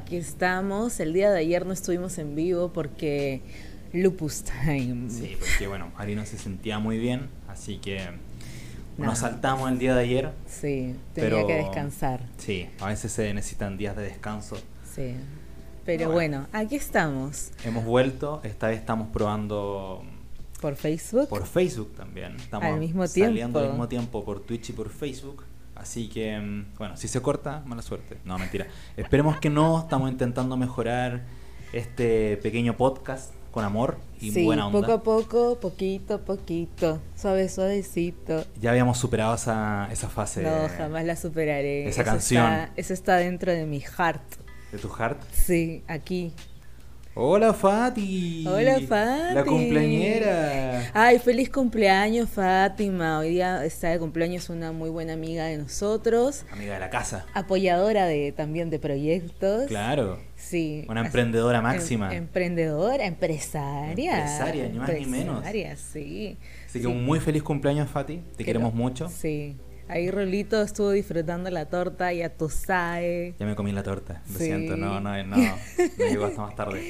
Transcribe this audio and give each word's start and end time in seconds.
aquí 0.00 0.16
estamos. 0.16 0.98
El 1.00 1.12
día 1.12 1.30
de 1.30 1.38
ayer 1.40 1.66
no 1.66 1.72
estuvimos 1.72 2.18
en 2.18 2.34
vivo 2.34 2.72
porque 2.72 3.40
Lupus 3.92 4.42
Time. 4.44 5.10
Sí, 5.10 5.36
porque 5.38 5.66
bueno, 5.66 5.92
Ari 5.96 6.14
no 6.14 6.24
se 6.26 6.38
sentía 6.38 6.78
muy 6.78 6.98
bien, 6.98 7.28
así 7.48 7.78
que 7.78 8.00
No. 8.98 9.06
nos 9.06 9.18
saltamos 9.18 9.70
el 9.70 9.78
día 9.78 9.94
de 9.94 10.02
ayer. 10.02 10.30
Sí, 10.46 10.94
tenía 11.14 11.30
Pero- 11.30 11.46
que 11.46 11.54
descansar. 11.54 12.20
Sí, 12.38 12.68
a 12.80 12.86
veces 12.88 13.12
se 13.12 13.32
necesitan 13.34 13.76
días 13.78 13.96
de 13.96 14.02
descanso. 14.04 14.56
Sí. 14.94 15.14
Pero 15.84 16.10
bueno, 16.10 16.46
aquí 16.52 16.76
estamos. 16.76 17.50
Hemos 17.64 17.84
vuelto, 17.84 18.40
esta 18.44 18.68
vez 18.68 18.78
estamos 18.78 19.08
probando 19.08 20.02
Por 20.60 20.76
Facebook. 20.76 21.28
por 21.28 21.46
Facebook 21.46 21.94
también. 21.94 22.36
Estamos 22.36 22.66
Al 22.66 22.78
mismo 22.78 23.06
saliendo 23.06 23.34
tiempo. 23.34 23.58
al 23.60 23.68
mismo 23.70 23.88
tiempo 23.88 24.24
por 24.24 24.40
Twitch 24.40 24.70
y 24.70 24.72
por 24.72 24.90
Facebook. 24.90 25.44
Así 25.80 26.08
que, 26.08 26.38
mm, 26.38 26.74
bueno, 26.78 26.96
si 26.96 27.08
se 27.08 27.20
corta, 27.22 27.62
mala 27.66 27.82
suerte. 27.82 28.18
No, 28.24 28.38
mentira. 28.38 28.66
Esperemos 28.96 29.38
que 29.40 29.48
no. 29.50 29.80
Estamos 29.80 30.10
intentando 30.10 30.56
mejorar 30.56 31.22
este 31.72 32.36
pequeño 32.38 32.76
podcast 32.76 33.32
con 33.50 33.64
amor 33.64 33.98
y 34.20 34.30
sí, 34.30 34.44
buena 34.44 34.66
onda. 34.68 34.78
poco 34.80 34.92
a 34.92 35.02
poco, 35.02 35.58
poquito 35.60 36.14
a 36.14 36.18
poquito, 36.18 37.00
suave, 37.16 37.48
suavecito. 37.48 38.44
Ya 38.60 38.70
habíamos 38.70 38.98
superado 38.98 39.34
esa, 39.34 39.88
esa 39.90 40.08
fase 40.08 40.42
No, 40.42 40.68
jamás 40.76 41.04
la 41.04 41.16
superaré. 41.16 41.88
esa 41.88 42.02
Eso 42.02 42.10
canción. 42.10 42.44
está- 42.52 42.72
eso 42.76 42.94
está 42.94 43.16
dentro 43.16 43.50
de 43.52 43.66
mi 43.66 43.80
heart. 43.80 44.22
de 44.70 44.78
tu 44.78 44.88
heart. 44.88 45.20
Sí, 45.32 45.82
aquí. 45.88 46.32
Hola 47.14 47.52
Fati. 47.52 48.44
Hola, 48.46 48.78
Fati. 48.80 49.34
La 49.34 49.44
cumpleañera. 49.44 50.90
Ay, 50.94 51.18
feliz 51.18 51.50
cumpleaños, 51.50 52.28
Fátima. 52.30 53.18
Hoy 53.18 53.30
día 53.30 53.64
está 53.64 53.88
de 53.90 53.98
cumpleaños 53.98 54.48
una 54.48 54.70
muy 54.70 54.90
buena 54.90 55.14
amiga 55.14 55.46
de 55.46 55.58
nosotros, 55.58 56.44
Amiga 56.52 56.74
de 56.74 56.80
la 56.80 56.88
casa. 56.88 57.26
apoyadora 57.34 58.06
de 58.06 58.30
también 58.32 58.70
de 58.70 58.78
proyectos. 58.78 59.64
Claro. 59.66 60.20
Sí. 60.36 60.84
Una 60.88 61.00
emprendedora 61.04 61.58
em- 61.58 61.64
máxima. 61.64 62.14
emprendedora, 62.14 63.04
empresaria. 63.06 64.12
Empresaria, 64.20 64.68
ni 64.68 64.78
más 64.78 64.92
ni 64.92 65.06
menos. 65.06 65.36
Empresaria, 65.38 65.76
sí. 65.76 66.38
Así 66.64 66.78
que 66.78 66.84
Sí. 66.84 66.86
un 66.86 67.04
muy 67.04 67.18
feliz 67.18 67.42
cumpleaños 67.42 67.90
Fati. 67.90 68.16
Te 68.18 68.22
Pero- 68.36 68.46
queremos 68.46 68.72
mucho. 68.72 69.08
Sí. 69.08 69.56
Ahí 69.90 70.08
Rolito 70.10 70.62
estuvo 70.62 70.90
disfrutando 70.92 71.50
la 71.50 71.66
torta, 71.66 72.12
ya 72.12 72.28
tú 72.28 72.48
sabes. 72.48 73.34
Ya 73.38 73.44
me 73.46 73.56
comí 73.56 73.72
la 73.72 73.82
torta. 73.82 74.22
Lo 74.32 74.38
Sí. 74.38 74.44
siento, 74.44 74.76
no, 74.76 75.00
no, 75.00 75.22
no. 75.24 75.36
No 75.36 75.56
llegó 76.08 76.26
hasta 76.26 76.42
más 76.42 76.54
tarde. 76.54 76.80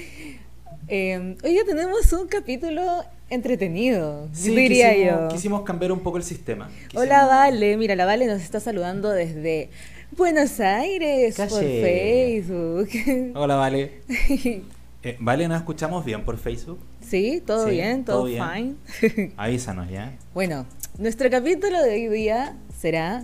Eh, 0.88 1.36
hoy 1.42 1.50
día 1.52 1.64
tenemos 1.64 2.12
un 2.12 2.28
capítulo 2.28 2.82
entretenido, 3.30 4.28
Sí, 4.32 4.54
diría 4.54 4.92
quisimos, 4.92 5.20
yo. 5.20 5.28
quisimos 5.28 5.62
cambiar 5.62 5.92
un 5.92 6.00
poco 6.00 6.18
el 6.18 6.24
sistema. 6.24 6.68
Hola 6.94 7.26
Vale, 7.26 7.76
mira, 7.76 7.94
la 7.96 8.04
Vale 8.04 8.26
nos 8.26 8.42
está 8.42 8.60
saludando 8.60 9.08
desde 9.10 9.70
Buenos 10.16 10.58
Aires 10.60 11.36
por. 11.36 11.48
Facebook. 11.48 12.88
Hola, 13.34 13.56
Vale. 13.56 14.02
Eh, 15.02 15.16
vale, 15.18 15.48
¿nos 15.48 15.56
escuchamos 15.56 16.04
bien 16.04 16.26
por 16.26 16.36
Facebook? 16.36 16.78
sí, 17.00 17.42
todo 17.46 17.64
Sí, 17.64 17.70
bien, 17.70 18.04
todo, 18.04 18.18
todo 18.18 18.24
bien. 18.26 18.76
fine. 19.00 19.32
Avísanos 19.38 19.88
ya. 19.88 20.12
bueno, 20.34 20.66
nuestro 20.98 21.30
capítulo 21.30 21.82
de 21.82 21.94
hoy 21.94 22.08
día 22.08 22.54
será 22.80 23.22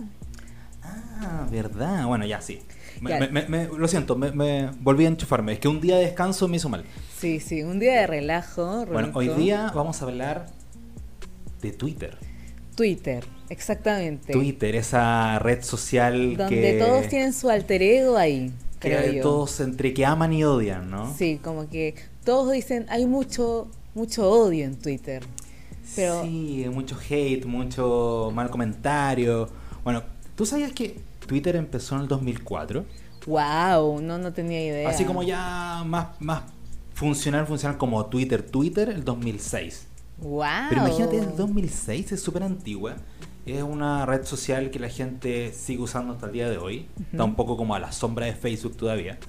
Ah, 0.83 1.47
verdad. 1.51 2.05
Bueno, 2.05 2.25
ya 2.25 2.39
sí. 2.41 2.59
Me- 3.01 3.09
Ya. 3.11 3.19
me- 3.19 3.27
me- 3.29 3.47
me- 3.47 3.65
lo 3.67 3.87
siento, 3.87 4.15
me, 4.15 4.31
me 4.31 4.69
volví 4.79 5.05
a 5.05 5.09
enchufarme. 5.09 5.53
Es 5.53 5.59
que 5.59 5.67
un 5.67 5.81
día 5.81 5.97
de 5.97 6.03
descanso 6.05 6.47
me 6.47 6.57
hizo 6.57 6.69
mal. 6.69 6.85
Sí, 7.19 7.39
sí, 7.39 7.63
un 7.63 7.79
día 7.79 7.99
de 8.01 8.07
relajo. 8.07 8.85
Bueno, 8.85 9.11
hoy 9.13 9.27
día 9.29 9.71
vamos 9.75 10.01
a 10.01 10.05
hablar 10.05 10.45
de 11.61 11.71
Twitter. 11.71 12.17
Twitter, 12.75 13.25
exactamente. 13.49 14.31
Twitter, 14.33 14.75
esa 14.75 15.39
red 15.39 15.63
social 15.63 16.37
Donde 16.37 16.55
que, 16.61 16.79
todos 16.79 17.07
tienen 17.07 17.33
su 17.33 17.49
alter 17.49 17.81
ego 17.81 18.15
ahí, 18.17 18.51
que 18.79 18.89
creo 18.95 19.13
yo. 19.13 19.21
todos 19.23 19.59
entre 19.59 19.93
que 19.95 20.05
aman 20.05 20.31
y 20.33 20.43
odian, 20.43 20.89
¿no? 20.89 21.11
Sí, 21.17 21.39
como 21.43 21.67
que 21.67 21.95
todos 22.23 22.51
dicen, 22.51 22.85
hay 22.89 23.07
mucho, 23.07 23.67
mucho 23.95 24.29
odio 24.29 24.63
en 24.65 24.75
Twitter. 24.77 25.23
Pero 25.95 26.23
Sí, 26.23 26.65
mucho 26.71 26.97
hate, 27.09 27.45
mucho 27.45 28.31
mal 28.33 28.49
comentario. 28.49 29.49
Bueno, 29.83 30.03
¿tú 30.35 30.45
sabías 30.45 30.71
que 30.71 30.99
Twitter 31.25 31.55
empezó 31.55 31.95
en 31.95 32.01
el 32.01 32.07
2004? 32.07 32.85
wow, 33.27 34.01
no, 34.01 34.17
no 34.17 34.33
tenía 34.33 34.65
idea. 34.65 34.89
Así 34.89 35.03
como 35.03 35.21
ya 35.21 35.83
más, 35.85 36.19
más 36.19 36.43
funcional, 36.93 37.45
funcional 37.45 37.77
como 37.77 38.05
Twitter. 38.07 38.41
Twitter 38.41 38.89
el 38.89 39.03
2006. 39.03 39.87
Wow. 40.19 40.43
Pero 40.69 40.81
imagínate, 40.81 41.17
el 41.19 41.35
2006 41.35 42.13
es 42.13 42.21
súper 42.21 42.43
antigua. 42.43 42.95
Es 43.45 43.61
una 43.63 44.05
red 44.05 44.25
social 44.25 44.71
que 44.71 44.79
la 44.79 44.89
gente 44.89 45.53
sigue 45.53 45.81
usando 45.81 46.13
hasta 46.13 46.25
el 46.25 46.33
día 46.33 46.49
de 46.49 46.57
hoy. 46.57 46.87
Está 47.11 47.23
un 47.23 47.35
poco 47.35 47.55
como 47.55 47.75
a 47.75 47.79
la 47.79 47.91
sombra 47.91 48.25
de 48.25 48.33
Facebook 48.33 48.75
todavía. 48.75 49.19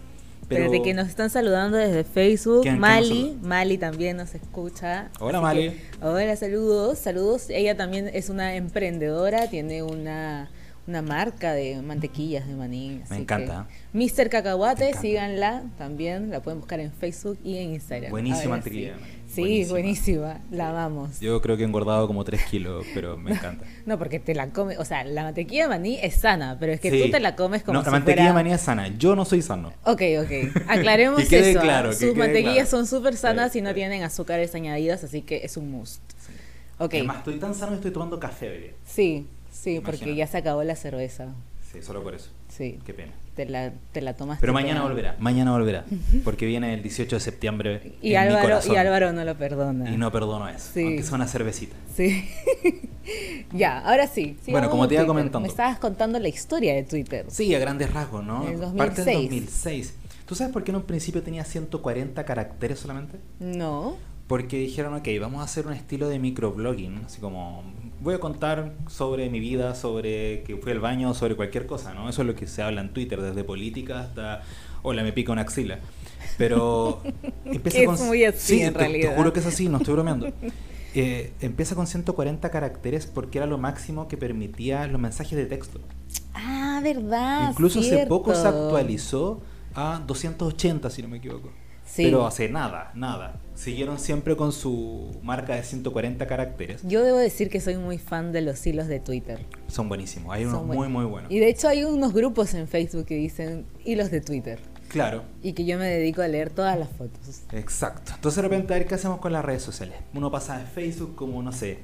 Pero 0.48 0.64
Espérate, 0.64 0.82
que 0.88 0.94
nos 0.94 1.08
están 1.08 1.28
saludando 1.30 1.76
desde 1.76 2.04
Facebook. 2.04 2.62
¿Quién- 2.62 2.80
quién 2.80 2.80
nos 2.80 2.88
Mali? 3.10 3.38
Mali 3.42 3.78
también 3.78 4.16
nos 4.16 4.34
escucha. 4.34 5.10
Hola, 5.20 5.40
Mali. 5.42 5.70
que, 5.70 5.76
hola, 6.06 6.36
saludos, 6.36 6.98
saludos. 6.98 7.50
Ella 7.50 7.76
también 7.76 8.10
es 8.12 8.30
una 8.30 8.54
emprendedora, 8.56 9.48
tiene 9.50 9.82
una, 9.82 10.48
una 10.86 11.02
marca 11.02 11.52
de 11.52 11.82
mantequillas 11.82 12.46
de 12.48 12.54
maní. 12.54 13.02
así 13.04 13.20
encanta. 13.20 13.66
Mr. 13.92 14.30
Cacahuate, 14.30 14.80
Me 14.84 14.88
encanta. 14.88 15.00
síganla 15.02 15.62
también, 15.76 16.30
la 16.30 16.40
pueden 16.40 16.60
buscar 16.60 16.80
en 16.80 16.92
Facebook 16.92 17.38
y 17.44 17.58
en 17.58 17.74
Instagram. 17.74 18.10
Buenísima 18.10 18.50
mantequilla 18.52 18.94
sí. 18.96 19.17
Sí, 19.28 19.42
buenísima. 19.68 19.70
buenísima, 19.72 20.40
la 20.50 20.70
amamos. 20.70 21.20
yo 21.20 21.40
creo 21.42 21.56
que 21.56 21.62
he 21.62 21.66
engordado 21.66 22.06
como 22.06 22.24
3 22.24 22.42
kilos, 22.46 22.86
pero 22.94 23.16
me 23.18 23.32
encanta. 23.32 23.64
No, 23.86 23.98
porque 23.98 24.18
te 24.18 24.34
la 24.34 24.48
comes, 24.50 24.78
o 24.78 24.84
sea, 24.84 25.04
la 25.04 25.22
mantequilla 25.22 25.64
de 25.64 25.68
maní 25.68 25.98
es 26.02 26.14
sana, 26.14 26.56
pero 26.58 26.72
es 26.72 26.80
que 26.80 26.90
Sí. 26.90 27.02
tú 27.04 27.10
te 27.10 27.20
la 27.20 27.36
comes 27.36 27.62
como 27.62 27.74
No, 27.74 27.80
si 27.80 27.86
la 27.86 27.92
mantequilla 27.92 28.16
fuera... 28.24 28.30
de 28.30 28.34
maní 28.44 28.52
es 28.54 28.60
sana. 28.62 28.88
Yo 28.96 29.14
no 29.14 29.24
soy 29.24 29.42
sano. 29.42 29.72
Ok, 29.84 30.02
ok. 30.22 30.62
Aclaremos 30.68 31.20
Que 31.22 31.28
quede 31.28 31.50
eso. 31.50 31.58
¿ah? 31.60 31.62
claro, 31.62 31.88
que 31.90 31.94
Sus 31.96 32.04
quede 32.10 32.18
mantequillas 32.18 32.68
claro. 32.68 32.70
son 32.70 32.86
súper 32.86 33.16
sanas 33.16 33.52
Sí, 33.52 33.58
y 33.58 33.62
no 33.62 33.68
sí. 33.70 33.74
tienen 33.76 34.02
azúcares 34.02 34.54
añadidas, 34.54 35.04
así 35.04 35.22
que 35.22 35.42
es 35.44 35.56
un 35.56 35.70
must. 35.70 36.00
Ok. 36.78 36.94
Además, 36.94 37.18
estoy 37.18 37.38
tan 37.38 37.54
sano 37.54 37.70
que 37.72 37.76
estoy 37.76 37.90
tomando 37.92 38.18
café 38.18 38.48
hoy 38.50 38.58
día. 38.58 38.72
Sí, 38.86 39.26
sí, 39.52 39.80
porque 39.80 39.96
Imagínate. 39.96 40.16
ya 40.16 40.26
se 40.26 40.36
acabó 40.38 40.62
la 40.64 40.74
cerveza. 40.76 41.28
Sí, 41.70 41.82
solo 41.82 42.02
por 42.02 42.14
eso. 42.14 42.30
Sí. 42.48 42.78
Qué 42.86 42.94
pena. 42.94 43.12
Te 43.38 43.46
la, 43.46 43.70
te 43.92 44.00
la 44.00 44.14
tomas. 44.14 44.40
Pero 44.40 44.52
mañana 44.52 44.82
volverá, 44.82 45.14
mañana 45.20 45.52
volverá. 45.52 45.84
Porque 46.24 46.44
viene 46.44 46.74
el 46.74 46.82
18 46.82 47.14
de 47.14 47.20
septiembre. 47.20 47.92
Y 48.02 48.14
en 48.14 48.22
mi 48.22 48.28
Álvaro, 48.30 48.42
corazón. 48.42 48.74
y 48.74 48.76
Álvaro 48.76 49.12
no 49.12 49.24
lo 49.24 49.38
perdona. 49.38 49.88
Y 49.88 49.96
no 49.96 50.10
perdono 50.10 50.48
eso. 50.48 50.70
Sí. 50.74 50.82
Aunque 50.82 51.04
sea 51.04 51.14
una 51.14 51.28
cervecita. 51.28 51.76
Sí. 51.94 52.28
ya, 53.52 53.78
ahora 53.78 54.08
sí. 54.08 54.36
Bueno, 54.48 54.68
como 54.70 54.88
te 54.88 54.94
iba 54.94 55.02
Twitter. 55.02 55.06
comentando. 55.06 55.40
Me 55.40 55.48
estabas 55.48 55.78
contando 55.78 56.18
la 56.18 56.26
historia 56.26 56.74
de 56.74 56.82
Twitter. 56.82 57.26
Sí, 57.28 57.54
a 57.54 57.60
grandes 57.60 57.92
rasgos, 57.92 58.24
¿no? 58.24 58.42
En 58.48 58.54
el 58.54 58.58
Parte 58.76 59.02
2006. 59.04 59.06
del 59.06 59.44
2006. 59.46 59.94
¿Tú 60.26 60.34
sabes 60.34 60.52
por 60.52 60.64
qué 60.64 60.72
en 60.72 60.76
un 60.78 60.82
principio 60.82 61.22
tenía 61.22 61.44
140 61.44 62.24
caracteres 62.24 62.80
solamente? 62.80 63.18
No. 63.38 63.96
Porque 64.28 64.58
dijeron, 64.58 64.94
ok, 64.94 65.08
vamos 65.20 65.40
a 65.40 65.44
hacer 65.44 65.66
un 65.66 65.72
estilo 65.72 66.08
de 66.08 66.18
microblogging, 66.18 67.02
así 67.06 67.20
como 67.20 67.64
voy 68.00 68.14
a 68.14 68.20
contar 68.20 68.74
sobre 68.88 69.28
mi 69.30 69.40
vida, 69.40 69.74
sobre 69.74 70.42
que 70.42 70.56
fui 70.56 70.70
al 70.72 70.80
baño, 70.80 71.14
sobre 71.14 71.34
cualquier 71.34 71.66
cosa, 71.66 71.94
¿no? 71.94 72.08
Eso 72.08 72.22
es 72.22 72.28
lo 72.28 72.34
que 72.34 72.46
se 72.46 72.62
habla 72.62 72.80
en 72.82 72.92
Twitter, 72.92 73.20
desde 73.20 73.42
política 73.42 74.00
hasta, 74.00 74.42
hola, 74.82 75.02
me 75.02 75.12
pica 75.12 75.32
una 75.32 75.42
axila. 75.42 75.78
Pero 76.36 77.02
empieza 77.44 77.84
con... 77.84 78.06
muy 78.06 78.24
así, 78.24 78.58
Sí, 78.58 78.62
en 78.62 78.74
te- 78.74 79.14
juro 79.16 79.32
que 79.32 79.40
es 79.40 79.46
así, 79.46 79.68
no 79.68 79.78
estoy 79.78 79.94
bromeando. 79.94 80.30
Eh, 80.94 81.34
empieza 81.42 81.74
con 81.74 81.86
140 81.86 82.50
caracteres 82.50 83.06
porque 83.06 83.38
era 83.38 83.46
lo 83.46 83.58
máximo 83.58 84.08
que 84.08 84.16
permitía 84.16 84.86
los 84.86 84.98
mensajes 84.98 85.36
de 85.38 85.44
texto. 85.44 85.80
Ah, 86.32 86.80
verdad. 86.82 87.50
Incluso 87.50 87.80
hace 87.80 88.06
poco 88.06 88.34
se 88.34 88.48
actualizó 88.48 89.42
a 89.74 90.02
280, 90.06 90.88
si 90.88 91.02
no 91.02 91.08
me 91.08 91.18
equivoco. 91.18 91.50
Sí. 91.90 92.04
Pero 92.04 92.26
hace 92.26 92.48
nada, 92.48 92.92
nada. 92.94 93.40
Siguieron 93.54 93.98
siempre 93.98 94.36
con 94.36 94.52
su 94.52 95.10
marca 95.22 95.54
de 95.56 95.62
140 95.64 96.26
caracteres. 96.26 96.82
Yo 96.84 97.02
debo 97.02 97.16
decir 97.18 97.48
que 97.48 97.60
soy 97.60 97.76
muy 97.76 97.98
fan 97.98 98.30
de 98.30 98.42
los 98.42 98.64
hilos 98.66 98.86
de 98.86 99.00
Twitter. 99.00 99.40
Son 99.66 99.88
buenísimos. 99.88 100.32
Hay 100.32 100.44
unos 100.44 100.64
muy, 100.64 100.88
muy 100.88 101.04
buenos. 101.06 101.30
Y 101.32 101.38
de 101.40 101.48
hecho 101.48 101.66
hay 101.68 101.84
unos 101.84 102.12
grupos 102.12 102.54
en 102.54 102.68
Facebook 102.68 103.06
que 103.06 103.16
dicen 103.16 103.64
hilos 103.84 104.10
de 104.10 104.20
Twitter. 104.20 104.60
Claro, 104.88 105.22
Y 105.42 105.52
que 105.52 105.66
yo 105.66 105.76
me 105.78 105.86
dedico 105.86 106.22
a 106.22 106.28
leer 106.28 106.48
todas 106.50 106.78
las 106.78 106.88
fotos. 106.88 107.42
exacto. 107.52 108.12
Entonces 108.14 108.36
de 108.36 108.42
repente 108.48 108.72
a 108.72 108.78
ver 108.78 108.86
qué 108.86 108.94
hacemos 108.94 109.18
con 109.18 109.32
las 109.32 109.44
redes 109.44 109.62
sociales. 109.62 109.96
Uno 110.14 110.30
pasa 110.30 110.56
de 110.58 110.64
Facebook 110.64 111.14
como, 111.14 111.42
no 111.42 111.52
sé, 111.52 111.80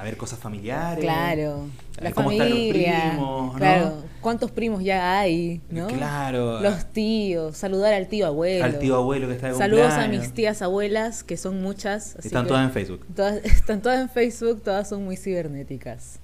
a 0.00 0.04
ver 0.04 0.16
cosas 0.16 0.38
familiares. 0.38 1.04
Claro. 1.04 1.66
a 1.98 2.02
La 2.02 2.08
están 2.08 2.24
los 2.24 2.34
familia. 2.34 3.18
Claro. 3.56 4.02
¿Cuántos 4.22 4.50
primos 4.50 4.82
ya 4.82 5.18
hay? 5.20 5.60
¿no? 5.70 5.88
Claro. 5.88 6.60
Los 6.60 6.86
tíos. 6.92 7.56
Saludar 7.56 7.92
al 7.92 8.08
tío 8.08 8.26
abuelo. 8.26 8.64
Al 8.64 8.78
tío 8.78 8.96
abuelo 8.96 9.28
que 9.28 9.34
está 9.34 9.48
de 9.48 9.54
Saludos 9.54 9.92
a 9.92 10.08
mis 10.08 10.32
tías 10.32 10.62
abuelas, 10.62 11.22
que 11.22 11.36
son 11.36 11.60
muchas. 11.62 12.16
así 12.16 12.28
Están 12.28 12.44
que 12.44 12.48
todas 12.48 12.64
en 12.66 12.72
Facebook. 12.72 13.06
todas- 13.14 13.36
están 13.44 13.82
todas 13.82 14.00
en 14.00 14.08
Facebook, 14.08 14.62
todas 14.62 14.88
son 14.88 15.04
muy 15.04 15.16
cibernéticas. 15.16 16.18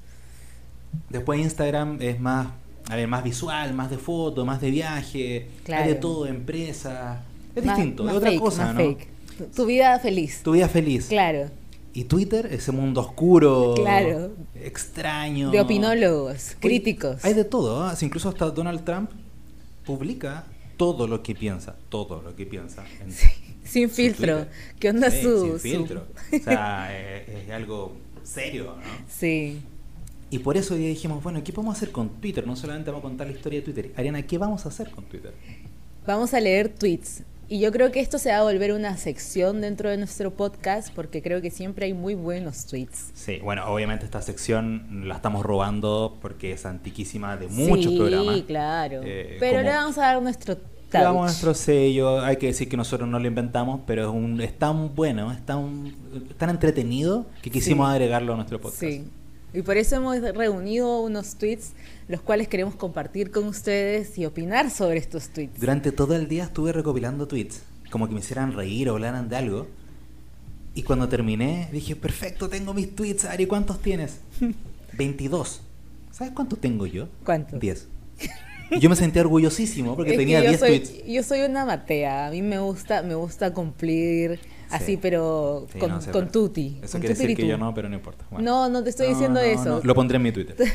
Después 1.11 1.39
Instagram 1.41 1.99
es 2.01 2.19
más, 2.19 2.49
a 2.89 2.97
ver, 2.97 3.09
más 3.09 3.23
visual, 3.25 3.75
más 3.75 3.91
de 3.91 3.99
foto, 3.99 4.45
más 4.47 4.61
de 4.61 4.71
viaje, 4.71 5.49
Claro. 5.65 5.83
hay 5.85 5.89
de 5.91 5.95
todo, 5.97 6.25
de 6.25 6.31
empresa. 6.31 7.23
Es 7.55 7.65
Más- 7.65 7.77
distinto, 7.77 8.05
más 8.05 8.13
es 8.13 8.17
otra 8.19 8.31
fake, 8.31 8.41
cosa, 8.41 8.65
más 8.67 8.75
¿no? 8.75 8.81
fake. 8.81 9.09
Tu 9.55 9.67
vida 9.67 9.99
feliz. 9.99 10.41
Tu 10.43 10.53
vida 10.53 10.69
feliz. 10.69 11.09
Claro. 11.09 11.51
Y 11.97 12.05
Twitter, 12.05 12.47
ese 12.53 12.73
mundo 12.73 13.01
oscuro, 13.01 13.73
Claro. 13.75 14.33
extraño. 14.55 15.51
De 15.51 15.61
opinólogos, 15.63 16.51
Oye, 16.51 16.57
críticos. 16.61 17.25
Hay 17.25 17.33
de 17.33 17.45
todo, 17.45 17.83
¿ah? 17.85 17.95
Incluso 18.03 18.29
hasta 18.29 18.51
Donald 18.51 18.85
Trump 18.85 19.11
publica 19.87 20.45
todo 20.77 21.07
lo 21.07 21.23
que 21.23 21.35
piensa, 21.35 21.75
todo 21.89 22.21
lo 22.21 22.37
que 22.37 22.45
piensa. 22.45 22.85
en 23.03 23.11
Sí, 23.13 23.29
sin 23.65 23.89
filtro. 23.89 24.37
Twitter. 24.45 24.53
¿Qué 24.79 24.91
onda 24.91 25.11
Sí, 25.11 25.23
su- 25.23 25.43
sin 25.43 25.53
su- 25.53 25.59
filtro. 25.59 26.07
O 26.39 26.45
sea, 26.45 26.89
eh, 26.93 27.45
es, 27.47 27.51
algo 27.51 27.93
serio, 28.25 28.75
¿no? 28.77 28.83
Sí. 29.09 29.63
Y 30.31 30.41
por 30.41 30.59
eso 30.59 30.75
dijimos, 30.75 31.23
bueno, 31.25 31.43
¿qué 31.43 31.53
podemos 31.55 31.77
hacer 31.79 31.93
con 31.93 32.11
Twitter? 32.21 32.47
No 32.47 32.57
solamente 32.57 32.91
vamos 32.91 33.07
a 33.07 33.09
contar 33.09 33.27
la 33.29 33.33
historia 33.33 33.61
de 33.61 33.65
Twitter. 33.65 33.93
Ariana, 33.97 34.21
¿qué 34.27 34.37
vamos 34.37 34.67
a 34.67 34.69
hacer 34.69 34.91
con 34.91 35.05
Twitter? 35.05 35.33
Vamos 36.07 36.35
a 36.35 36.41
leer 36.41 36.69
tweets. 36.69 37.23
Y 37.49 37.61
yo 37.61 37.71
creo 37.71 37.93
que 37.93 38.01
esto 38.01 38.19
se 38.19 38.31
va 38.31 38.39
a 38.39 38.43
volver 38.43 38.73
una 38.73 38.97
sección 38.97 39.61
dentro 39.61 39.89
de 39.89 39.97
nuestro 39.97 40.33
podcast 40.33 40.93
porque 40.93 41.23
creo 41.23 41.41
que 41.41 41.51
siempre 41.53 41.87
hay 41.87 41.95
muy 41.95 42.15
buenos 42.17 42.67
tweets. 42.67 43.11
Sí, 43.15 43.39
bueno, 43.39 43.65
obviamente 43.73 44.05
esta 44.05 44.21
sección 44.21 45.03
la 45.07 45.15
estamos 45.17 45.47
robando 45.47 46.17
porque 46.21 46.51
es 46.53 46.67
antiquísima 46.67 47.37
de 47.37 47.47
muchos 47.47 47.93
sí, 47.93 47.99
programas. 47.99 48.41
claro. 48.43 49.01
Eh, 49.05 49.37
Pero 49.39 49.59
como- 49.59 49.63
le 49.63 49.77
vamos 49.77 49.99
a 49.99 50.01
dar 50.01 50.23
nuestro 50.23 50.55
Le 50.55 50.61
touch. 50.91 51.03
damos 51.03 51.23
nuestro 51.23 51.55
sello, 51.55 52.21
hay 52.21 52.37
que 52.37 52.47
decir 52.47 52.69
que 52.69 52.77
nosotros 52.77 53.09
no 53.09 53.21
lo 53.21 53.29
inventamos, 53.29 53.81
pero 53.87 54.03
es, 54.03 54.09
un, 54.09 54.41
es 54.41 54.59
tan 54.59 54.93
bueno, 54.97 55.31
es 55.31 55.45
tan, 55.47 55.95
tan 56.39 56.51
entretenido 56.51 57.27
que 57.43 57.51
quisimos 57.51 57.87
Sí. 57.89 57.93
agregarlo 57.93 58.33
a 58.33 58.37
nuestro 58.37 58.61
podcast. 58.61 58.81
Sí. 58.81 59.05
Y 59.55 59.63
por 59.63 59.77
eso 59.77 59.95
hemos 59.97 60.21
reunido 60.21 61.01
unos 61.01 61.37
tweets 61.37 61.75
los 62.09 62.21
cuales 62.21 62.49
queremos 62.49 62.75
compartir 62.77 63.31
con 63.31 63.45
ustedes 63.47 64.17
y 64.19 64.27
opinar 64.27 64.71
sobre 64.71 64.99
estos 64.99 65.29
tweets. 65.31 65.59
Durante 65.61 65.93
todo 65.93 66.15
el 66.15 66.29
día 66.29 66.45
estuve 66.45 66.73
recopilando 66.73 67.27
tweets, 67.27 67.63
como 67.91 68.07
que 68.09 68.15
me 68.15 68.21
hicieran 68.21 68.53
reír 68.53 68.89
o 68.89 68.93
hablaran 68.95 69.29
de 69.29 69.37
algo. 69.37 69.67
Y 70.75 70.83
cuando 70.83 71.09
terminé, 71.09 71.69
dije, 71.73 71.97
perfecto, 71.97 72.49
tengo 72.49 72.75
mis 72.75 72.95
tweets, 72.95 73.25
Ari, 73.25 73.47
¿cuántos 73.47 73.81
tienes? 73.81 74.19
22. 74.93 75.63
¿Sabes 76.13 76.33
cuántos 76.33 76.61
tengo 76.61 76.87
yo? 76.87 77.09
¿Cuántos? 77.25 77.59
10. 77.61 77.89
Y 78.71 78.81
yo 78.81 78.89
me 78.91 78.97
sentía 78.97 79.23
orgullosísimo 79.23 79.95
porque 79.97 80.11
Es 80.13 80.17
tenía 80.19 80.41
yo 80.43 80.49
10 80.51 80.61
soy, 80.61 80.69
tweets. 80.81 81.07
Yo 81.07 81.23
soy 81.23 81.41
una 81.43 81.65
matea, 81.65 82.27
a 82.27 82.31
mí 82.31 82.43
me 82.43 82.59
gusta, 82.59 83.03
me 83.03 83.15
gusta 83.15 83.53
cumplir 83.53 84.39
así, 84.71 84.97
pero 84.97 85.67
Sí, 85.73 85.79
con, 85.79 85.91
no 85.91 86.01
sé, 86.01 86.11
con 86.11 86.23
pero- 86.23 86.33
tutti. 86.33 86.79
Eso 86.83 86.93
con 86.93 87.01
quiere 87.01 87.15
decir 87.15 87.37
que 87.37 87.47
yo 87.47 87.57
no, 87.59 87.73
pero 87.75 87.89
no 87.89 87.95
importa. 87.95 88.25
Bueno. 88.31 88.45
No, 88.45 88.69
no 88.69 88.83
te 88.85 88.91
estoy 88.91 89.09
No, 89.09 89.13
diciendo 89.15 89.41
no, 89.41 89.47
eso. 89.47 89.81
Lo 89.83 89.95
pondré 89.95 90.17
en 90.17 90.23
mi 90.23 90.33
Twitter. 90.33 90.57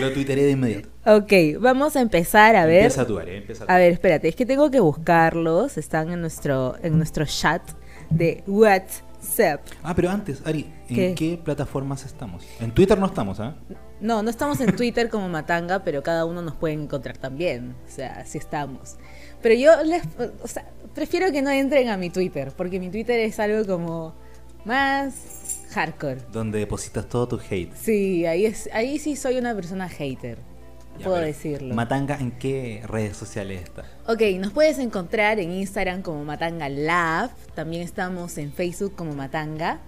Lo 0.00 0.12
tuiteré 0.12 0.44
de 0.44 0.50
inmediato. 0.52 0.88
Ok, 1.06 1.32
vamos 1.60 1.96
a 1.96 2.00
empezar 2.00 2.56
a 2.56 2.66
ver. 2.66 2.84
Empieza 2.84 3.06
tú, 3.06 3.18
Ari, 3.18 3.36
empieza 3.36 3.66
tú. 3.66 3.72
A 3.72 3.76
ver, 3.76 3.92
espérate, 3.92 4.28
es 4.28 4.36
que 4.36 4.46
tengo 4.46 4.70
que 4.70 4.80
buscarlos. 4.80 5.76
Están 5.78 6.10
en 6.10 6.20
nuestro, 6.20 6.76
en 6.82 6.96
nuestro 6.96 7.24
chat 7.26 7.62
de 8.10 8.42
WhatsApp. 8.46 9.60
Ah, 9.82 9.94
pero 9.94 10.10
antes, 10.10 10.42
Ari, 10.44 10.72
¿en 10.88 10.96
¿Qué? 10.96 11.14
qué, 11.14 11.40
plataformas 11.42 12.04
estamos? 12.04 12.44
En 12.60 12.72
Twitter 12.72 12.98
no 12.98 13.06
estamos, 13.06 13.40
¿ah? 13.40 13.54
No, 14.00 14.22
no 14.22 14.30
estamos 14.30 14.60
en 14.60 14.74
Twitter 14.76 15.08
como 15.08 15.28
Matanga, 15.28 15.84
pero 15.84 16.02
cada 16.02 16.24
uno 16.24 16.42
nos 16.42 16.54
puede 16.56 16.74
encontrar 16.74 17.16
también. 17.16 17.74
O 17.86 17.90
sea, 17.90 18.20
así 18.20 18.38
estamos. 18.38 18.96
Pero 19.40 19.54
yo 19.54 19.82
les, 19.84 20.02
o 20.42 20.48
sea, 20.48 20.66
prefiero 20.94 21.30
que 21.32 21.42
no 21.42 21.50
entren 21.50 21.88
a 21.88 21.96
mi 21.96 22.10
Twitter, 22.10 22.52
porque 22.56 22.80
mi 22.80 22.90
Twitter 22.90 23.20
es 23.20 23.38
algo 23.38 23.66
como 23.66 24.14
más 24.64 25.14
hardcore. 25.74 26.20
Donde 26.32 26.60
depositas 26.60 27.08
todo 27.08 27.28
tu 27.28 27.40
hate. 27.50 27.74
Sí, 27.74 28.24
ahí 28.26 28.46
es, 28.46 28.68
ahí 28.72 28.98
sí 28.98 29.16
soy 29.16 29.36
una 29.36 29.54
persona 29.54 29.88
hater. 29.88 30.38
Ya, 30.98 31.06
puedo 31.06 31.20
decirlo. 31.20 31.74
Matanga, 31.74 32.16
¿en 32.20 32.30
qué 32.30 32.82
redes 32.86 33.16
sociales 33.16 33.62
está? 33.64 33.84
Ok, 34.06 34.22
nos 34.38 34.52
puedes 34.52 34.78
encontrar 34.78 35.40
en 35.40 35.50
Instagram 35.50 36.02
como 36.02 36.24
Matanga 36.24 36.68
Lab. 36.68 37.30
También 37.54 37.82
estamos 37.82 38.38
en 38.38 38.52
Facebook 38.52 38.94
como 38.94 39.12
Matanga 39.12 39.80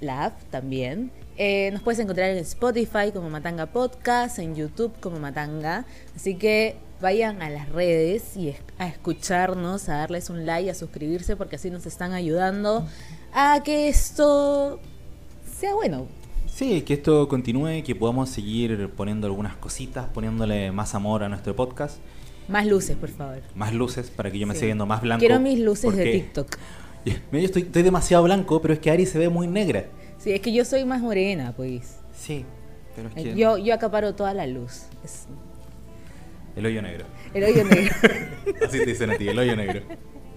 Lab 0.00 0.32
también. 0.50 1.10
Eh, 1.38 1.70
nos 1.72 1.80
puedes 1.80 1.98
encontrar 2.00 2.30
en 2.30 2.38
Spotify 2.38 3.10
como 3.12 3.30
Matanga 3.30 3.66
Podcast, 3.66 4.38
en 4.38 4.54
YouTube 4.54 4.92
como 5.00 5.18
Matanga. 5.18 5.86
Así 6.14 6.34
que 6.34 6.76
vayan 7.00 7.40
a 7.40 7.48
las 7.48 7.70
redes 7.70 8.36
y 8.36 8.54
a 8.78 8.86
escucharnos, 8.86 9.88
a 9.88 9.96
darles 9.98 10.28
un 10.28 10.44
like, 10.44 10.70
a 10.70 10.74
suscribirse, 10.74 11.34
porque 11.36 11.56
así 11.56 11.70
nos 11.70 11.86
están 11.86 12.12
ayudando 12.12 12.86
a 13.32 13.62
que 13.64 13.88
esto 13.88 14.80
sea 15.62 15.74
bueno. 15.74 16.06
Sí, 16.46 16.82
que 16.82 16.94
esto 16.94 17.28
continúe, 17.28 17.82
que 17.84 17.94
podamos 17.94 18.28
seguir 18.28 18.90
poniendo 18.96 19.26
algunas 19.28 19.54
cositas, 19.56 20.06
poniéndole 20.12 20.72
más 20.72 20.94
amor 20.96 21.22
a 21.22 21.28
nuestro 21.28 21.54
podcast, 21.54 21.98
Más 22.48 22.66
luces, 22.66 22.96
por 22.96 23.08
favor. 23.10 23.40
más 23.54 23.72
luces 23.72 24.10
para 24.10 24.30
que 24.32 24.38
yo 24.40 24.46
me 24.48 24.54
Sí. 24.54 24.58
siga 24.60 24.66
viendo 24.66 24.86
más 24.86 25.00
blanco. 25.02 25.20
Quiero 25.20 25.38
mis 25.40 25.60
luces 25.60 25.94
de 25.96 26.04
TikTok. 26.12 26.58
Yo 27.06 27.38
estoy, 27.38 27.62
estoy 27.62 27.82
demasiado 27.82 28.22
blanco, 28.24 28.60
pero 28.60 28.74
es 28.74 28.80
que 28.80 28.90
Ari 28.90 29.06
se 29.06 29.18
ve 29.18 29.28
muy 29.28 29.46
negra. 29.46 29.86
Sí, 30.18 30.32
es 30.32 30.40
que 30.40 30.52
yo 30.52 30.64
soy 30.64 30.84
más 30.84 31.00
morena, 31.00 31.52
pues. 31.56 31.96
Sí, 32.12 32.44
pero 32.94 33.08
es 33.08 33.14
que 33.14 33.34
Yo, 33.36 33.58
yo 33.58 33.74
acaparo 33.74 34.14
toda 34.14 34.34
la 34.34 34.46
luz. 34.46 34.82
Es 35.04 35.26
el 36.56 36.66
hoyo 36.66 36.80
negro. 36.82 37.04
el 37.34 37.42
hoyo 37.44 37.64
negro. 37.64 37.94
Así 38.66 38.78
te 38.78 38.86
dicen 38.86 39.10
a 39.10 39.16
ti, 39.16 39.26
el 39.28 39.38
hoyo 39.38 39.56
negro. 39.56 39.80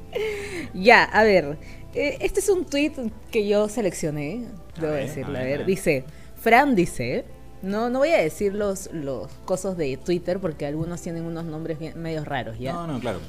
ya, 0.74 1.04
a 1.04 1.24
ver. 1.24 1.58
eh, 1.94 2.18
Este 2.22 2.40
es 2.40 2.50
un 2.50 2.66
tweet 2.66 2.94
que 3.32 3.48
yo 3.48 3.68
seleccioné. 3.70 4.46
A 4.78 4.82
Debo 4.82 4.94
ver, 4.94 5.08
decirlo. 5.08 5.38
a 5.38 5.42
A 5.42 5.44
ver, 5.44 5.62
a 5.62 5.66
dice. 5.66 6.04
Fran 6.36 6.76
dice. 6.76 7.26
No, 7.62 7.90
no 7.90 8.00
voy 8.00 8.10
a 8.10 8.18
decir 8.18 8.54
los, 8.54 8.90
los 8.94 9.32
cosas 9.46 9.76
de 9.78 9.98
Twitter 9.98 10.40
porque 10.40 10.66
algunos 10.68 11.02
tienen 11.02 11.24
unos 11.24 11.46
nombres 11.46 11.80
bien- 11.80 12.00
medio 12.00 12.24
raros, 12.24 12.60
¿ya? 12.60 12.74
No, 12.74 12.86
no, 12.86 13.00
claro. 13.00 13.20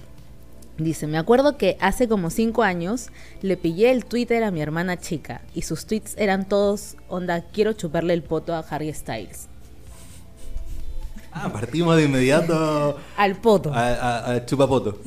Dice, 0.77 1.07
me 1.07 1.17
acuerdo 1.17 1.57
que 1.57 1.79
hace 1.81 2.07
como 2.07 2.29
cinco 2.29 2.63
años 2.63 3.09
le 3.41 3.57
pillé 3.57 3.93
el 3.93 4.05
Twitter 4.05 4.45
a 4.45 4.51
mi 4.51 4.61
hermana 4.61 4.99
chica 4.99 5.41
y 5.55 5.63
sus 5.63 5.87
tweets 5.87 6.15
eran 6.19 6.47
todos, 6.47 6.97
onda, 7.09 7.41
quiero 7.51 7.73
chuparle 7.73 8.13
el 8.13 8.23
poto 8.23 8.55
a 8.55 8.59
Harry 8.59 8.93
Styles. 8.93 9.49
Ah, 11.39 11.51
partimos 11.53 11.95
de 11.97 12.05
inmediato 12.05 12.97
Al 13.19 13.37
poto. 13.37 13.71
a, 13.73 13.89
a, 13.93 14.33
a 14.33 14.47
chupapoto. 14.47 14.99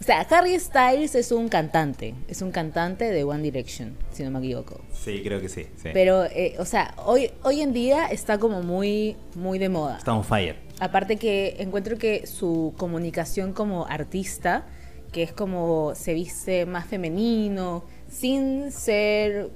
O 0.00 0.04
sea, 0.04 0.20
Harry 0.30 0.58
Styles 0.58 1.14
es 1.14 1.30
un 1.30 1.48
cantante, 1.48 2.14
es 2.26 2.42
un 2.42 2.50
cantante 2.50 3.04
de 3.04 3.22
One 3.22 3.42
Direction, 3.42 3.96
si 4.10 4.24
no 4.24 4.30
me 4.32 4.40
equivoco. 4.40 4.80
Sí, 4.92 5.22
creo 5.22 5.40
que 5.40 5.48
sí. 5.48 5.66
sí. 5.76 5.90
Pero, 5.92 6.24
eh, 6.24 6.56
o 6.58 6.64
sea, 6.64 6.94
hoy, 7.06 7.30
hoy 7.44 7.60
en 7.60 7.72
día 7.72 8.06
está 8.06 8.38
como 8.38 8.62
muy, 8.62 9.16
muy 9.36 9.60
de 9.60 9.68
moda. 9.68 9.98
Está 9.98 10.12
on 10.12 10.24
fire. 10.24 10.56
Aparte 10.80 11.16
que 11.16 11.54
encuentro 11.60 11.96
que 11.98 12.26
su 12.26 12.74
comunicación 12.76 13.52
como 13.52 13.86
artista, 13.86 14.66
que 15.12 15.22
es 15.22 15.32
como 15.32 15.92
se 15.94 16.14
viste 16.14 16.66
más 16.66 16.86
femenino, 16.86 17.84
sin 18.10 18.72
ser 18.72 19.50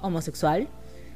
homosexual, 0.00 0.68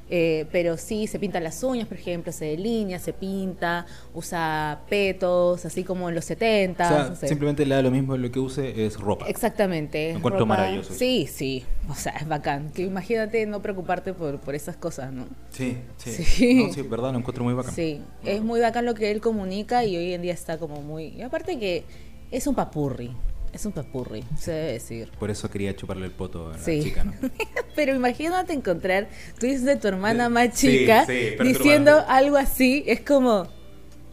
eh, 0.08 0.46
pero 0.52 0.76
sí 0.76 1.06
se 1.06 1.18
pinta 1.18 1.40
las 1.40 1.62
uñas, 1.62 1.88
por 1.88 1.96
ejemplo, 1.96 2.30
se 2.32 2.44
delinea, 2.44 2.98
se 2.98 3.12
pinta, 3.12 3.86
usa 4.14 4.82
petos, 4.88 5.64
así 5.64 5.82
como 5.82 6.08
en 6.08 6.14
los 6.14 6.25
70. 6.26 6.84
O 6.84 6.88
sea, 6.88 7.08
no 7.08 7.16
sé. 7.16 7.28
simplemente 7.28 7.66
le 7.66 7.75
da 7.75 7.82
lo 7.82 7.90
mismo 7.90 8.16
lo 8.16 8.30
que 8.30 8.38
use 8.38 8.86
es 8.86 8.98
ropa. 9.00 9.26
Exactamente. 9.28 10.12
Lo 10.12 10.18
encuentro 10.18 10.46
maravilloso. 10.46 10.94
Sí, 10.94 11.26
sí. 11.26 11.64
O 11.88 11.94
sea, 11.94 12.12
es 12.12 12.28
bacán. 12.28 12.70
Que 12.70 12.82
imagínate 12.82 13.44
no 13.46 13.60
preocuparte 13.62 14.12
por, 14.12 14.38
por 14.38 14.54
esas 14.54 14.76
cosas, 14.76 15.12
¿no? 15.12 15.26
Sí, 15.50 15.78
sí. 15.96 16.12
Sí. 16.12 16.64
No, 16.66 16.72
sí, 16.72 16.82
verdad, 16.82 17.12
lo 17.12 17.18
encuentro 17.18 17.42
muy 17.44 17.54
bacán. 17.54 17.75
Sí. 17.75 18.00
Es 18.25 18.42
muy 18.42 18.60
bacán 18.60 18.84
lo 18.84 18.94
que 18.94 19.10
él 19.10 19.20
comunica 19.20 19.84
y 19.84 19.96
hoy 19.96 20.12
en 20.12 20.22
día 20.22 20.34
está 20.34 20.58
como 20.58 20.82
muy. 20.82 21.06
Y 21.08 21.22
aparte 21.22 21.58
que 21.58 21.84
es 22.30 22.46
un 22.46 22.54
papurri. 22.54 23.10
Es 23.56 23.64
un 23.64 23.72
papurri, 23.72 24.22
se 24.38 24.52
debe 24.52 24.72
decir. 24.75 25.10
Por 25.18 25.30
eso 25.30 25.48
quería 25.50 25.75
chuparle 25.75 26.04
el 26.04 26.12
poto 26.12 26.50
a 26.50 26.52
la 26.52 26.58
Sí. 26.58 26.82
chica, 26.82 27.04
¿no? 27.04 27.12
Pero 27.75 27.94
imagínate 27.94 28.52
encontrar 28.52 29.08
tweets 29.38 29.64
de 29.64 29.76
tu 29.76 29.88
hermana 29.88 30.28
más 30.28 30.52
chica 30.54 31.06
sí, 31.06 31.30
diciendo 31.42 32.04
algo 32.06 32.36
así. 32.36 32.84
Es 32.86 33.00
como, 33.00 33.46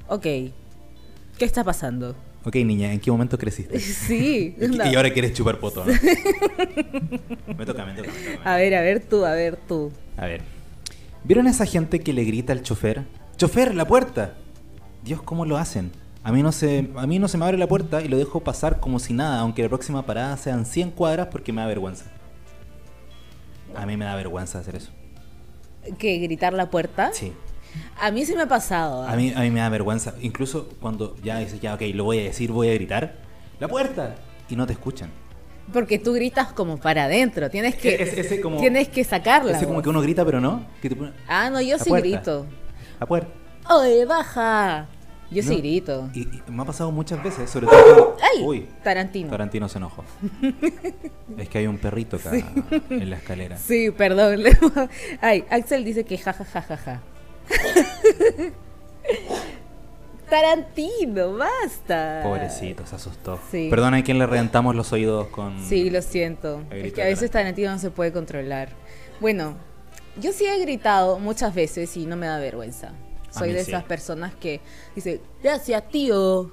ok, 0.07 0.21
¿qué 0.23 0.53
está 1.41 1.61
pasando? 1.65 2.15
Ok, 2.45 2.55
niña, 2.55 2.93
¿en 2.93 3.01
qué 3.01 3.11
momento 3.11 3.37
creciste? 3.37 3.77
Sí. 3.81 4.55
Y, 4.61 4.67
no. 4.67 4.89
y 4.89 4.95
ahora 4.95 5.11
quieres 5.11 5.33
chupar 5.33 5.59
poto, 5.59 5.83
¿no? 5.83 5.91
me 5.91 7.65
toca, 7.65 7.85
me 7.85 7.93
toca, 7.93 8.11
me 8.13 8.35
toca. 8.37 8.41
A 8.45 8.55
ver, 8.55 8.75
a 8.75 8.81
ver 8.81 9.01
tú, 9.01 9.25
a 9.25 9.33
ver 9.33 9.57
tú. 9.57 9.91
A 10.15 10.25
ver. 10.25 10.41
¿Vieron 11.25 11.47
a 11.47 11.49
esa 11.51 11.65
gente 11.65 11.99
que 11.99 12.13
le 12.13 12.23
grita 12.23 12.53
al 12.53 12.61
chofer? 12.63 13.03
¡Chofer, 13.35 13.75
la 13.75 13.85
puerta! 13.85 14.35
Dios, 15.03 15.21
¿cómo 15.21 15.45
lo 15.45 15.57
hacen? 15.57 15.91
A 16.25 16.31
mí, 16.31 16.41
no 16.41 16.51
se, 16.53 16.89
a 16.95 17.05
mí 17.05 17.19
no 17.19 17.27
se 17.27 17.37
me 17.37 17.43
abre 17.45 17.57
la 17.57 17.67
puerta 17.67 18.01
y 18.01 18.07
lo 18.07 18.17
dejo 18.17 18.39
pasar 18.39 18.79
como 18.79 18.99
si 18.99 19.13
nada, 19.13 19.39
aunque 19.39 19.61
la 19.61 19.67
próxima 19.69 20.05
parada 20.05 20.37
sean 20.37 20.65
100 20.65 20.91
cuadras 20.91 21.27
porque 21.27 21.51
me 21.51 21.61
da 21.61 21.67
vergüenza. 21.67 22.05
A 23.75 23.85
mí 23.85 23.97
me 23.97 24.05
da 24.05 24.15
vergüenza 24.15 24.59
hacer 24.59 24.75
eso. 24.75 24.91
¿Que 25.97 26.17
gritar 26.19 26.53
la 26.53 26.69
puerta? 26.69 27.11
Sí. 27.13 27.33
A 27.99 28.11
mí 28.11 28.23
sí 28.25 28.35
me 28.35 28.43
ha 28.43 28.47
pasado. 28.47 29.03
¿ah? 29.03 29.11
A 29.11 29.15
mí, 29.15 29.33
a 29.35 29.41
mí 29.41 29.49
me 29.51 29.59
da 29.59 29.67
vergüenza. 29.69 30.13
Incluso 30.21 30.69
cuando 30.79 31.15
ya 31.23 31.39
dices, 31.39 31.59
ya, 31.59 31.73
ok, 31.73 31.81
lo 31.93 32.05
voy 32.05 32.19
a 32.19 32.23
decir, 32.23 32.51
voy 32.51 32.69
a 32.69 32.73
gritar. 32.73 33.15
¡La 33.59 33.67
puerta! 33.67 34.15
Y 34.47 34.55
no 34.55 34.65
te 34.65 34.73
escuchan. 34.73 35.09
Porque 35.73 35.97
tú 35.99 36.13
gritas 36.13 36.53
como 36.53 36.77
para 36.77 37.05
adentro. 37.05 37.49
Tienes 37.49 37.75
que, 37.75 37.95
Ese- 37.95 38.21
ese 38.21 38.41
como- 38.41 38.59
tienes 38.59 38.87
que 38.89 39.03
sacarla. 39.03 39.57
Ese 39.57 39.65
como 39.65 39.81
que 39.81 39.89
uno 39.89 40.01
grita, 40.01 40.23
pero 40.23 40.39
no. 40.39 40.65
Que 40.81 40.89
te 40.89 40.95
pone- 40.95 41.11
Ah, 41.27 41.49
no, 41.49 41.59
yo 41.61 41.77
sí 41.79 41.89
puerta. 41.89 42.07
grito. 42.07 42.45
La 42.99 43.05
puerta. 43.07 43.29
¡Oye, 43.69 44.05
baja! 44.05 44.87
Yo 45.33 45.43
sí 45.43 45.49
No. 45.49 45.57
grito. 45.57 46.09
Y, 46.13 46.21
y 46.21 46.41
me 46.49 46.61
ha 46.61 46.65
pasado 46.65 46.91
muchas 46.91 47.23
veces, 47.23 47.49
sobre 47.49 47.67
todo. 47.67 48.17
¡Ay! 48.35 48.43
Uy, 48.43 48.67
Tarantino. 48.83 49.29
Tarantino 49.29 49.67
se 49.69 49.77
enojó. 49.77 50.03
es 51.37 51.49
que 51.49 51.57
hay 51.57 51.67
un 51.67 51.77
perrito 51.77 52.17
acá 52.17 52.31
en 52.89 53.09
la 53.09 53.17
escalera. 53.17 53.57
Sí, 53.57 53.91
perdón. 53.91 54.43
Ay, 55.21 55.45
Axel 55.49 55.83
dice 55.83 56.03
que 56.03 56.17
ja, 56.17 56.33
ja, 56.33 56.45
ja, 56.45 56.61
ja, 56.61 56.77
ja. 56.77 57.01
Tarantino, 60.29 61.37
basta. 61.37 62.21
Pobrecito, 62.23 62.85
se 62.87 62.95
asustó. 62.95 63.39
Sí. 63.51 63.67
Perdona 63.69 63.97
a 63.97 64.03
quien 64.03 64.17
le 64.17 64.25
reventamos 64.25 64.75
los 64.75 64.91
oídos 64.91 65.27
con. 65.27 65.59
Sí, 65.63 65.89
lo 65.89 66.01
siento. 66.01 66.63
Es 66.71 66.93
que 66.93 67.03
a 67.03 67.05
veces 67.05 67.29
Tarantino 67.29 67.71
no 67.71 67.79
se 67.79 67.91
puede 67.91 68.11
controlar. 68.11 68.69
Bueno, 69.19 69.55
yo 70.19 70.31
sí 70.31 70.45
he 70.45 70.59
gritado 70.59 71.19
muchas 71.19 71.53
veces 71.53 71.95
y 71.97 72.05
no 72.05 72.15
me 72.15 72.27
da 72.27 72.39
vergüenza. 72.39 72.93
Soy 73.39 73.51
de 73.53 73.63
sí. 73.63 73.71
esas 73.71 73.83
personas 73.83 74.33
que 74.35 74.61
dice, 74.95 75.21
gracias, 75.41 75.89
tío. 75.89 76.51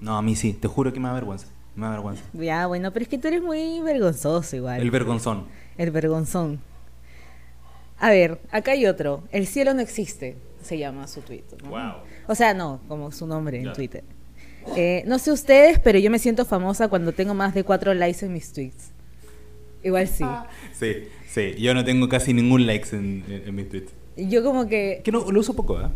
No, 0.00 0.16
a 0.16 0.22
mí 0.22 0.34
sí, 0.36 0.52
te 0.52 0.68
juro 0.68 0.92
que 0.92 1.00
me 1.00 1.08
da 1.08 1.14
vergüenza. 1.14 1.46
Me 1.74 1.86
da 1.86 1.92
vergüenza. 1.92 2.22
Ya, 2.32 2.66
bueno, 2.66 2.92
pero 2.92 3.02
es 3.04 3.08
que 3.08 3.18
tú 3.18 3.28
eres 3.28 3.42
muy 3.42 3.80
vergonzoso 3.80 4.56
igual. 4.56 4.80
El 4.80 4.90
vergonzón. 4.90 5.46
El 5.76 5.90
vergonzón. 5.90 6.60
A 7.98 8.10
ver, 8.10 8.40
acá 8.50 8.72
hay 8.72 8.86
otro. 8.86 9.24
El 9.32 9.46
cielo 9.46 9.74
no 9.74 9.80
existe, 9.80 10.36
se 10.62 10.78
llama 10.78 11.06
su 11.08 11.20
tweet. 11.20 11.42
¿no? 11.62 11.70
Wow. 11.70 11.92
O 12.28 12.34
sea, 12.34 12.54
no, 12.54 12.80
como 12.88 13.10
su 13.12 13.26
nombre 13.26 13.60
en. 13.60 13.72
Twitter. 13.72 14.04
Eh, 14.76 15.02
no 15.06 15.18
sé 15.18 15.32
ustedes, 15.32 15.78
pero 15.78 15.98
yo 15.98 16.10
me 16.10 16.18
siento 16.18 16.44
famosa 16.44 16.88
cuando 16.88 17.12
tengo 17.12 17.32
más 17.34 17.54
de 17.54 17.64
cuatro 17.64 17.94
likes 17.94 18.24
en 18.24 18.32
mis 18.32 18.52
tweets. 18.52 18.90
Igual 19.82 20.06
sí. 20.08 20.24
Sí, 20.72 21.08
sí. 21.28 21.54
Yo 21.58 21.74
no 21.74 21.84
tengo 21.84 22.08
casi 22.08 22.34
ningún 22.34 22.66
likes 22.66 22.94
en, 22.94 23.24
en- 23.28 23.48
en 23.48 23.54
mis 23.54 23.68
tweets. 23.68 23.92
Yo 24.16 24.42
como 24.44 24.66
que... 24.68 25.00
Que 25.04 25.10
no, 25.12 25.30
lo 25.30 25.40
uso 25.40 25.54
poco, 25.54 25.80
¿eh? 25.80 25.86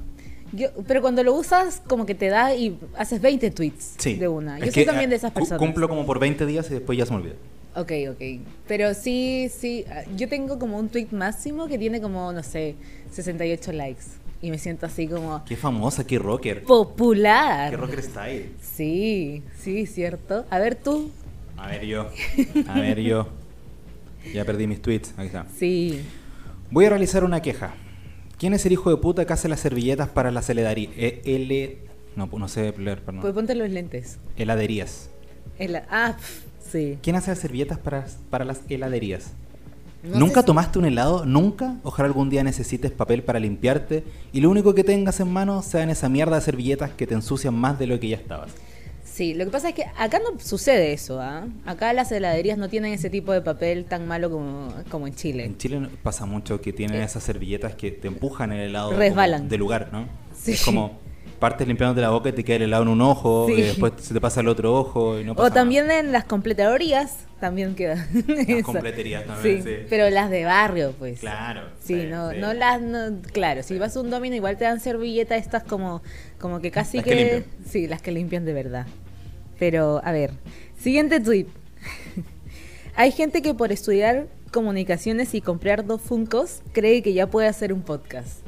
Yo, 0.52 0.68
pero 0.86 1.00
cuando 1.00 1.22
lo 1.24 1.34
usas, 1.34 1.82
como 1.86 2.04
que 2.06 2.14
te 2.14 2.28
da 2.28 2.54
y 2.54 2.78
haces 2.96 3.20
20 3.22 3.50
tweets 3.50 3.94
Sí. 3.98 4.14
de 4.16 4.28
una. 4.28 4.58
Yo 4.58 4.66
Es 4.66 4.74
soy 4.74 4.82
que, 4.82 4.86
también 4.86 5.08
de 5.10 5.16
ah, 5.16 5.18
esas 5.18 5.32
personas. 5.32 5.58
Cumplo 5.58 5.88
como 5.88 6.04
por 6.04 6.18
20 6.18 6.44
días 6.46 6.70
y 6.70 6.74
después 6.74 6.98
ya 6.98 7.06
se 7.06 7.12
me 7.12 7.18
olvida. 7.18 7.34
Ok, 7.74 7.90
ok. 8.10 8.40
Pero 8.68 8.92
sí, 8.92 9.48
sí. 9.50 9.84
ah, 9.90 10.02
Yo 10.16 10.28
tengo 10.28 10.58
como 10.58 10.78
un 10.78 10.88
tweet 10.90 11.08
máximo 11.12 11.68
que 11.68 11.78
tiene 11.78 12.00
como, 12.02 12.32
no 12.32 12.42
sé, 12.42 12.74
68 13.12 13.72
likes. 13.72 14.02
Y 14.42 14.50
me 14.50 14.58
siento 14.58 14.86
así 14.86 15.06
como 15.06 15.42
Qué 15.44 15.56
famosa, 15.56 16.04
qué 16.06 16.18
rocker. 16.18 16.64
popular. 16.64 17.70
Qué 17.70 17.76
rocker 17.76 18.02
style. 18.02 18.50
Sí, 18.60 19.42
sí, 19.58 19.86
cierto. 19.86 20.44
A 20.50 20.58
ver 20.58 20.74
tú. 20.74 21.10
A 21.56 21.68
ver 21.68 21.84
yo. 21.86 22.08
A 22.68 22.80
ver 22.80 23.00
yo. 23.00 23.28
Ya 24.34 24.44
perdí 24.44 24.66
mis 24.66 24.82
tweets. 24.82 25.14
Ahí 25.16 25.26
está. 25.28 25.46
Sí. 25.58 26.00
Voy 26.70 26.84
a 26.86 26.90
realizar 26.90 27.24
una 27.24 27.40
queja. 27.40 27.74
¿Quién 28.42 28.54
es 28.54 28.66
el 28.66 28.72
hijo 28.72 28.90
de 28.90 28.96
puta 28.96 29.24
que 29.24 29.32
hace 29.32 29.48
las 29.48 29.60
servilletas 29.60 30.08
para 30.08 30.32
las 30.32 30.50
heladerías? 30.50 30.90
L... 30.96 31.78
No, 32.16 32.28
no 32.36 32.48
sé 32.48 32.74
leer, 32.76 33.00
Pues 33.00 33.14
perdón. 33.16 33.34
ponte 33.34 33.54
los 33.54 33.70
lentes. 33.70 34.18
Heladerías. 34.36 35.10
El- 35.60 35.76
ah, 35.88 36.16
sí. 36.72 36.98
¿Quién 37.04 37.14
hace 37.14 37.30
las 37.30 37.38
servilletas 37.38 37.78
para, 37.78 38.04
para 38.30 38.44
las 38.44 38.62
heladerías? 38.68 39.30
No 40.02 40.18
¿Nunca 40.18 40.40
si- 40.40 40.46
tomaste 40.46 40.80
un 40.80 40.86
helado? 40.86 41.24
¿Nunca? 41.24 41.76
Ojalá 41.84 42.08
algún 42.08 42.30
día 42.30 42.42
necesites 42.42 42.90
papel 42.90 43.22
para 43.22 43.38
limpiarte 43.38 44.02
y 44.32 44.40
lo 44.40 44.50
único 44.50 44.74
que 44.74 44.82
tengas 44.82 45.20
en 45.20 45.32
mano 45.32 45.62
sean 45.62 45.88
esa 45.90 46.08
mierda 46.08 46.34
de 46.34 46.42
servilletas 46.42 46.90
que 46.90 47.06
te 47.06 47.14
ensucian 47.14 47.54
más 47.54 47.78
de 47.78 47.86
lo 47.86 48.00
que 48.00 48.08
ya 48.08 48.16
estabas. 48.16 48.50
Sí, 49.12 49.34
lo 49.34 49.44
que 49.44 49.50
pasa 49.50 49.68
es 49.68 49.74
que 49.74 49.84
acá 49.98 50.18
no 50.20 50.40
sucede 50.40 50.94
eso, 50.94 51.20
¿ah? 51.20 51.44
Acá 51.66 51.92
las 51.92 52.10
heladerías 52.12 52.56
no 52.56 52.70
tienen 52.70 52.94
ese 52.94 53.10
tipo 53.10 53.32
de 53.32 53.42
papel 53.42 53.84
tan 53.84 54.06
malo 54.08 54.30
como, 54.30 54.72
como 54.90 55.06
en 55.06 55.14
Chile. 55.14 55.44
En 55.44 55.58
Chile 55.58 55.86
pasa 56.02 56.24
mucho 56.24 56.62
que 56.62 56.72
tienen 56.72 57.02
Eh. 57.02 57.04
esas 57.04 57.22
servilletas 57.22 57.74
que 57.74 57.90
te 57.90 58.08
empujan 58.08 58.52
el 58.52 58.60
helado 58.70 58.92
Resbalan. 58.96 59.50
de 59.50 59.58
lugar, 59.58 59.90
¿no? 59.92 60.06
Sí. 60.34 60.52
Es 60.52 60.64
como 60.64 60.98
partes 61.38 61.68
limpiándote 61.68 62.00
la 62.00 62.08
boca 62.08 62.30
y 62.30 62.32
te 62.32 62.42
queda 62.42 62.56
el 62.56 62.62
helado 62.62 62.84
en 62.84 62.88
un 62.88 63.02
ojo 63.02 63.46
Sí. 63.48 63.52
y 63.54 63.62
después 63.62 63.92
se 63.98 64.14
te 64.14 64.20
pasa 64.20 64.40
el 64.40 64.48
otro 64.48 64.74
ojo 64.74 65.18
y 65.20 65.24
no 65.24 65.34
pasa 65.34 65.48
o 65.48 65.52
también 65.52 65.88
nada. 65.88 66.00
en 66.00 66.10
las 66.12 66.24
completadorías 66.24 67.26
también 67.42 67.74
queda. 67.74 68.06
esa. 68.28 68.62
completerías 68.62 69.26
también, 69.26 69.64
sí. 69.64 69.70
Pero 69.90 70.08
las 70.10 70.30
de 70.30 70.44
barrio, 70.44 70.94
pues. 70.96 71.18
Claro. 71.18 71.62
Sí, 71.82 72.06
no, 72.08 72.30
sí. 72.30 72.36
no 72.38 72.54
las, 72.54 72.80
no- 72.80 73.20
claro, 73.32 73.64
si 73.64 73.76
vas 73.78 73.96
a 73.96 74.00
un 74.00 74.10
domino 74.10 74.36
igual 74.36 74.56
te 74.56 74.64
dan 74.64 74.78
servilletas 74.78 75.40
estas 75.40 75.64
como, 75.64 76.02
como 76.38 76.60
que 76.60 76.70
casi 76.70 76.98
Las 76.98 77.04
que 77.06 77.10
que, 77.10 77.44
sí, 77.68 77.88
las 77.88 78.00
que 78.00 78.12
limpian 78.12 78.44
de 78.44 78.52
verdad. 78.52 78.86
Pero, 79.58 80.00
a 80.04 80.12
ver, 80.12 80.30
siguiente 80.78 81.18
tweet. 81.18 81.46
Hay 82.94 83.10
gente 83.10 83.42
que 83.42 83.54
por 83.54 83.72
estudiar 83.72 84.28
comunicaciones 84.52 85.34
y 85.34 85.40
comprar 85.40 85.84
dos 85.84 86.00
funcos 86.00 86.62
cree 86.72 87.02
que 87.02 87.12
ya 87.12 87.26
puede 87.26 87.48
hacer 87.48 87.72
un 87.72 87.82
podcast. 87.82 88.46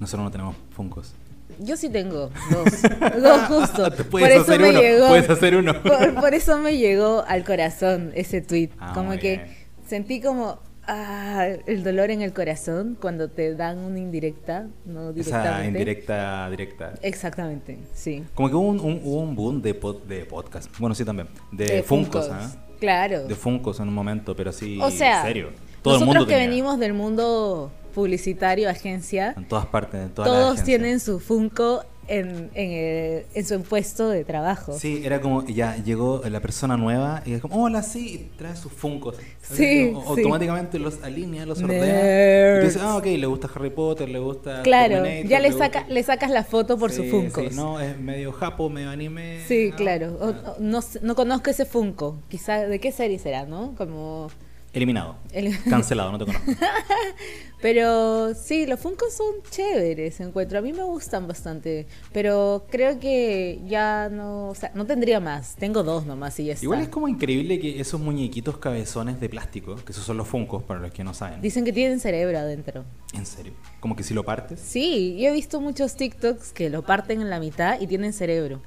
Nosotros 0.00 0.24
no 0.24 0.30
tenemos 0.32 0.56
funcos. 0.74 1.14
Yo 1.58 1.76
sí 1.76 1.88
tengo 1.88 2.30
dos, 2.50 2.82
dos 3.22 3.40
justo. 3.48 3.90
Te 3.90 4.04
por 4.04 4.22
eso 4.22 4.40
hacer 4.42 4.60
me 4.60 4.70
uno, 4.70 4.80
llegó. 4.80 5.08
puedes 5.08 5.30
hacer 5.30 5.56
uno. 5.56 5.82
Por, 5.82 6.14
por 6.14 6.34
eso 6.34 6.58
me 6.58 6.76
llegó 6.76 7.24
al 7.26 7.44
corazón 7.44 8.12
ese 8.14 8.40
tweet. 8.40 8.70
Ah, 8.78 8.92
como 8.94 9.12
que 9.12 9.36
bien. 9.36 9.56
sentí 9.88 10.20
como 10.20 10.58
ah, 10.86 11.46
el 11.66 11.82
dolor 11.82 12.10
en 12.10 12.22
el 12.22 12.32
corazón 12.32 12.96
cuando 13.00 13.28
te 13.28 13.54
dan 13.54 13.78
una 13.78 13.98
indirecta, 13.98 14.66
no 14.84 15.10
Esa 15.10 15.12
directamente. 15.14 15.66
indirecta, 15.66 16.50
directa. 16.50 16.94
Exactamente, 17.02 17.78
sí. 17.94 18.24
Como 18.34 18.48
que 18.48 18.54
hubo 18.54 18.68
un, 18.68 18.80
un- 18.80 19.00
hubo 19.02 19.20
un 19.20 19.34
boom 19.34 19.62
de, 19.62 19.80
pod- 19.80 20.02
de 20.04 20.24
podcast. 20.24 20.70
Bueno, 20.78 20.94
sí 20.94 21.04
también. 21.04 21.28
De, 21.52 21.82
Funcos, 21.82 22.28
¿ah? 22.30 22.52
Claro. 22.78 23.26
De 23.26 23.34
Funcos 23.34 23.80
en 23.80 23.88
un 23.88 23.94
momento, 23.94 24.36
pero 24.36 24.52
sí, 24.52 24.78
o 24.82 24.90
sea, 24.90 25.20
en 25.22 25.26
serio. 25.26 25.48
Todo 25.82 25.94
el 25.94 26.00
nosotros 26.00 26.06
mundo 26.06 26.26
que 26.26 26.34
tenía. 26.34 26.48
venimos 26.48 26.78
del 26.78 26.92
mundo 26.92 27.72
publicitario, 27.96 28.68
agencia, 28.68 29.32
En 29.38 29.48
todas 29.48 29.64
partes, 29.66 30.00
en 30.02 30.10
todas 30.10 30.30
todos 30.30 30.62
tienen 30.62 31.00
su 31.00 31.18
Funko 31.18 31.82
en, 32.08 32.50
en, 32.54 32.70
el- 32.70 33.24
en 33.34 33.44
su 33.46 33.60
puesto 33.62 34.10
de 34.10 34.22
trabajo. 34.24 34.78
Sí, 34.78 35.00
era 35.04 35.20
como, 35.22 35.44
ya 35.46 35.76
llegó 35.82 36.20
la 36.30 36.40
persona 36.40 36.76
nueva 36.76 37.22
y 37.26 37.32
es 37.32 37.40
como, 37.40 37.64
hola, 37.64 37.82
sí, 37.82 38.12
y 38.14 38.18
trae 38.38 38.54
sus 38.54 38.70
funcos. 38.70 39.16
Sí, 39.42 39.92
O- 39.94 40.02
sí. 40.02 40.08
Automáticamente 40.22 40.78
los 40.78 41.02
alinea, 41.02 41.46
los 41.46 41.60
ordena. 41.62 41.84
Nerds. 41.86 42.58
Y 42.58 42.60
tú 42.60 42.66
dices, 42.66 42.82
ah, 42.82 42.96
ok, 42.98 43.06
le 43.06 43.26
gusta 43.26 43.48
Harry 43.56 43.70
Potter, 43.70 44.08
le 44.10 44.18
gusta. 44.20 44.62
Claro, 44.62 45.02
Terminator, 45.02 45.30
ya 45.30 45.40
le, 45.40 45.48
gusta- 45.48 45.64
saca, 45.64 45.86
le 45.88 46.02
sacas 46.04 46.30
la 46.30 46.44
foto 46.44 46.78
por 46.78 46.90
Sí, 46.92 46.98
sus 46.98 47.10
Funkos. 47.10 47.48
sí, 47.48 47.56
no, 47.56 47.80
es 47.80 47.98
medio 47.98 48.30
japo, 48.30 48.68
medio 48.70 48.90
anime. 48.90 49.40
Sí, 49.48 49.70
¿no? 49.70 49.76
claro. 49.76 50.18
O- 50.20 50.56
no, 50.60 50.82
sé- 50.82 51.00
no 51.02 51.16
conozco 51.16 51.50
ese 51.50 51.64
Funko. 51.64 52.20
Quizá, 52.28 52.58
¿de 52.68 52.78
qué 52.78 52.92
serie 52.92 53.18
será, 53.18 53.46
no? 53.46 53.74
Como... 53.76 54.28
Eliminado. 54.72 55.16
El- 55.32 55.58
Cancelado, 55.70 56.12
no 56.12 56.18
te 56.18 56.26
conozco. 56.26 56.52
Pero 57.66 58.32
sí, 58.32 58.64
los 58.64 58.78
Funkos 58.78 59.12
son 59.14 59.42
chéveres, 59.50 60.20
encuentro. 60.20 60.60
A 60.60 60.62
mí 60.62 60.72
me 60.72 60.84
gustan 60.84 61.26
bastante. 61.26 61.88
Pero 62.12 62.64
creo 62.70 63.00
que 63.00 63.60
ya 63.66 64.08
no... 64.08 64.50
O 64.50 64.54
sea, 64.54 64.70
no 64.76 64.86
tendría 64.86 65.18
más. 65.18 65.56
Tengo 65.56 65.82
dos 65.82 66.06
nomás 66.06 66.38
y 66.38 66.44
ya 66.44 66.52
está. 66.52 66.64
Igual 66.64 66.82
es 66.82 66.88
como 66.90 67.08
increíble 67.08 67.58
que 67.58 67.80
esos 67.80 68.00
muñequitos 68.00 68.58
cabezones 68.58 69.18
de 69.18 69.28
plástico, 69.28 69.74
que 69.84 69.90
esos 69.90 70.04
son 70.04 70.16
los 70.16 70.28
funcos, 70.28 70.62
para 70.62 70.78
los 70.78 70.92
que 70.92 71.02
no 71.02 71.12
saben. 71.12 71.40
Dicen 71.40 71.64
que 71.64 71.72
tienen 71.72 71.98
cerebro 71.98 72.38
adentro. 72.38 72.84
En 73.14 73.26
serio. 73.26 73.52
Como 73.80 73.96
que 73.96 74.04
si 74.04 74.14
lo 74.14 74.22
partes. 74.22 74.60
Sí, 74.60 75.16
yo 75.18 75.30
he 75.30 75.32
visto 75.32 75.60
muchos 75.60 75.96
TikToks 75.96 76.52
que 76.52 76.70
lo 76.70 76.82
parten 76.82 77.20
en 77.20 77.30
la 77.30 77.40
mitad 77.40 77.80
y 77.80 77.88
tienen 77.88 78.12
cerebro. 78.12 78.62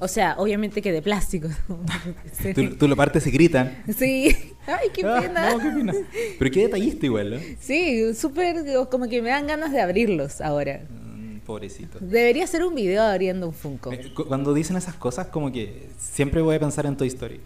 O 0.00 0.06
sea, 0.08 0.36
obviamente 0.38 0.80
que 0.80 0.92
de 0.92 1.02
plástico. 1.02 1.48
Tú, 2.54 2.76
tú 2.76 2.86
lo 2.88 2.94
partes 2.96 3.26
y 3.26 3.30
gritan. 3.32 3.82
Sí. 3.96 4.34
Ay, 4.66 4.88
qué 4.94 5.04
Ah, 5.04 5.20
pena. 5.20 5.50
no, 5.50 5.58
qué 5.58 5.70
pena. 5.70 5.92
Pero 6.38 6.50
qué 6.52 6.60
detallista 6.62 7.06
igual, 7.06 7.30
¿no? 7.32 7.36
Sí, 7.60 8.14
súper, 8.14 8.56
como 8.90 9.08
que 9.08 9.20
me 9.22 9.30
dan 9.30 9.46
ganas 9.48 9.72
de 9.72 9.80
abrirlos 9.80 10.40
ahora. 10.40 10.82
Mm, 10.88 11.38
Pobrecito. 11.40 11.98
Debería 12.00 12.44
hacer 12.44 12.62
un 12.64 12.74
video 12.74 13.02
abriendo 13.02 13.48
un 13.48 13.54
Funko. 13.54 13.92
Eh, 13.92 14.12
cu- 14.14 14.26
Cuando 14.26 14.54
dicen 14.54 14.76
esas 14.76 14.94
cosas, 14.94 15.26
como 15.28 15.50
que 15.50 15.88
siempre 15.98 16.42
voy 16.42 16.56
a 16.56 16.60
pensar 16.60 16.86
en 16.86 16.96
Toy 16.96 17.08
Story. 17.08 17.40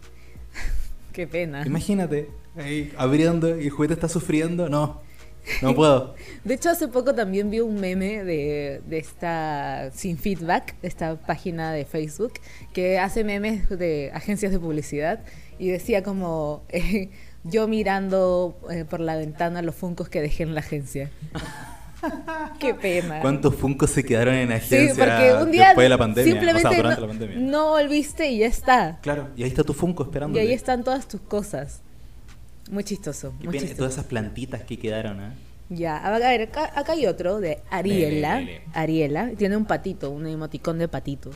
Qué 1.12 1.26
pena. 1.26 1.62
Imagínate, 1.66 2.28
ahí 2.56 2.92
abriendo 2.96 3.58
y 3.60 3.64
el 3.64 3.70
juguete 3.70 3.94
está 3.94 4.08
sufriendo. 4.08 4.68
No, 4.68 5.00
no 5.62 5.74
puedo. 5.74 6.14
De 6.44 6.54
hecho, 6.54 6.70
hace 6.70 6.88
poco 6.88 7.14
también 7.14 7.50
vi 7.50 7.60
un 7.60 7.80
meme 7.80 8.24
de, 8.24 8.82
de 8.86 8.98
esta 8.98 9.90
Sin 9.92 10.18
Feedback, 10.18 10.80
de 10.80 10.88
esta 10.88 11.16
página 11.16 11.72
de 11.72 11.84
Facebook, 11.84 12.34
que 12.72 12.98
hace 12.98 13.24
memes 13.24 13.68
de 13.68 14.10
agencias 14.14 14.52
de 14.52 14.58
publicidad 14.58 15.20
y 15.58 15.68
decía 15.68 16.02
como 16.02 16.64
eh, 16.70 17.10
yo 17.44 17.68
mirando 17.68 18.58
eh, 18.70 18.84
por 18.84 19.00
la 19.00 19.16
ventana 19.16 19.62
los 19.62 19.74
funcos 19.74 20.08
que 20.08 20.20
dejé 20.20 20.42
en 20.44 20.54
la 20.54 20.60
agencia. 20.60 21.10
Qué 22.58 22.74
pena. 22.74 23.20
¿Cuántos 23.20 23.54
funcos 23.54 23.90
se 23.90 24.02
quedaron 24.02 24.34
en 24.34 24.48
Sí, 24.48 24.54
agencia 24.54 24.94
porque 25.06 25.44
un 25.44 25.52
día 25.52 25.66
después 25.66 25.84
de 25.84 25.88
la 25.88 25.98
pandemia? 25.98 26.32
simplemente 26.32 26.66
o 26.66 26.70
sea, 26.70 26.76
durante 26.82 27.00
no, 27.00 27.06
la 27.06 27.12
pandemia. 27.12 27.36
no 27.38 27.68
volviste 27.70 28.28
y 28.28 28.38
ya 28.38 28.46
está. 28.46 28.98
Claro, 29.02 29.28
y 29.36 29.44
ahí 29.44 29.48
está 29.48 29.62
tu 29.62 29.72
funko 29.72 30.02
esperando. 30.02 30.36
Y 30.36 30.40
ahí 30.40 30.52
están 30.52 30.82
todas 30.82 31.06
tus 31.06 31.20
cosas. 31.20 31.82
Muy 32.70 32.84
chistoso. 32.84 33.32
Muy 33.42 33.52
chistoso. 33.58 33.76
todas 33.76 33.92
esas 33.94 34.04
plantitas 34.06 34.62
que 34.62 34.78
quedaron, 34.78 35.20
¿eh? 35.20 35.32
Ya, 35.68 35.96
a 35.96 36.18
ver, 36.18 36.42
acá, 36.42 36.70
acá 36.78 36.92
hay 36.92 37.06
otro 37.06 37.40
de 37.40 37.62
Ariela. 37.70 38.42
Ariela, 38.74 39.30
tiene 39.38 39.56
un 39.56 39.64
patito, 39.64 40.10
un 40.10 40.26
emoticón 40.26 40.78
de 40.78 40.86
patito. 40.88 41.30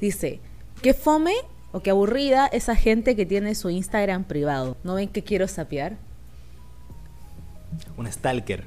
Dice, 0.00 0.40
qué 0.82 0.92
fome 0.94 1.32
o 1.72 1.80
qué 1.80 1.90
aburrida 1.90 2.46
esa 2.48 2.76
gente 2.76 3.16
que 3.16 3.24
tiene 3.26 3.54
su 3.54 3.70
Instagram 3.70 4.24
privado. 4.24 4.76
¿No 4.84 4.94
ven 4.94 5.08
que 5.08 5.24
quiero 5.24 5.48
sapear? 5.48 5.96
Un 7.96 8.10
stalker. 8.10 8.64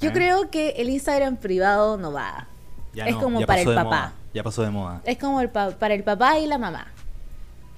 Yo 0.00 0.10
¿eh? 0.10 0.12
creo 0.12 0.50
que 0.50 0.70
el 0.70 0.90
Instagram 0.90 1.36
privado 1.36 1.96
no 1.96 2.12
va. 2.12 2.46
Ya 2.94 3.06
es 3.06 3.14
no, 3.14 3.20
como 3.20 3.40
ya 3.40 3.46
para 3.46 3.60
el 3.62 3.66
papá. 3.68 3.84
moda, 3.84 4.12
Ya 4.34 4.42
pasó 4.42 4.62
de 4.62 4.70
moda. 4.70 5.00
Es 5.04 5.16
como 5.18 5.40
el 5.40 5.48
pa- 5.48 5.70
para 5.70 5.94
el 5.94 6.02
papá 6.04 6.38
y 6.38 6.46
la 6.46 6.58
mamá. 6.58 6.86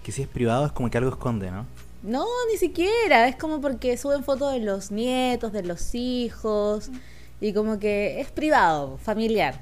Que 0.02 0.10
si 0.10 0.22
es 0.22 0.28
privado 0.28 0.66
es 0.66 0.72
como 0.72 0.90
que 0.90 0.98
algo 0.98 1.10
esconde, 1.10 1.50
¿no? 1.50 1.66
No, 2.02 2.26
ni 2.50 2.58
siquiera. 2.58 3.28
Es 3.28 3.36
como 3.36 3.60
porque 3.60 3.96
suben 3.96 4.24
fotos 4.24 4.52
de 4.52 4.60
los 4.60 4.90
nietos, 4.90 5.52
de 5.52 5.62
los 5.62 5.94
hijos. 5.94 6.90
Y 7.40 7.52
como 7.52 7.78
que 7.78 8.20
es 8.20 8.30
privado, 8.30 8.98
familiar. 8.98 9.60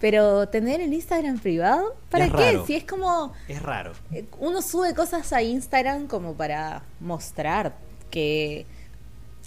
Pero 0.00 0.48
tener 0.48 0.80
el 0.80 0.92
Instagram 0.92 1.38
privado, 1.38 1.96
¿para 2.10 2.26
Es 2.26 2.30
qué? 2.32 2.36
raro. 2.52 2.66
Si 2.66 2.74
es 2.76 2.84
como 2.84 3.32
Es 3.48 3.60
raro. 3.62 3.92
eh, 4.12 4.24
uno 4.38 4.62
sube 4.62 4.94
cosas 4.94 5.32
a 5.32 5.42
Instagram 5.42 6.06
como 6.06 6.34
para 6.34 6.82
mostrar 7.00 7.74
que 8.10 8.64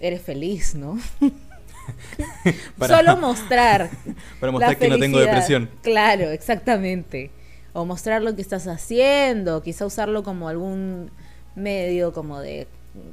eres 0.01 0.21
feliz, 0.21 0.75
¿no? 0.75 0.99
Para- 2.77 2.97
Solo 2.97 3.17
mostrar. 3.17 3.89
Para 4.39 4.51
mostrar 4.51 4.73
la 4.73 4.79
que 4.79 4.89
no 4.89 4.99
tengo 4.99 5.19
depresión. 5.19 5.69
Claro, 5.81 6.29
exactamente. 6.31 7.31
O 7.73 7.85
mostrar 7.85 8.21
lo 8.21 8.35
que 8.35 8.41
estás 8.41 8.67
haciendo, 8.67 9.61
quizá 9.63 9.85
usarlo 9.85 10.23
como 10.23 10.49
algún 10.49 11.11
medio 11.55 12.13
como 12.13 12.39
de 12.39 12.67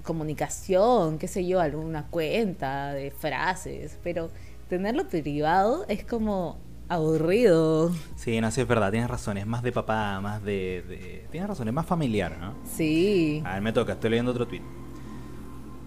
comunicación, 0.05 1.19
qué 1.19 1.29
sé 1.29 1.47
yo, 1.47 1.61
alguna 1.61 2.07
cuenta 2.07 2.93
de 2.93 3.11
frases, 3.11 3.99
pero 4.03 4.31
tenerlo 4.69 5.07
privado 5.09 5.85
es 5.89 6.05
como 6.05 6.57
aburrido. 6.89 7.93
Sí, 8.17 8.41
no, 8.41 8.51
sí, 8.51 8.61
es 8.63 8.69
verdad, 8.69 8.91
tienes 8.91 9.09
razón, 9.11 9.39
es 9.39 9.47
más 9.47 9.63
de 9.63 9.73
papá, 9.73 10.21
más 10.21 10.43
de, 10.43 10.83
de- 10.89 11.27
Tienes 11.31 11.49
razón, 11.49 11.69
es 11.69 11.75
más 11.75 11.87
familiar, 11.87 12.37
¿no? 12.39 12.55
Sí. 12.65 13.43
A 13.45 13.55
ver, 13.55 13.63
me 13.63 13.73
toca, 13.73 13.93
estoy 13.93 14.11
leyendo 14.11 14.33
otro 14.33 14.47
tweet. 14.49 14.63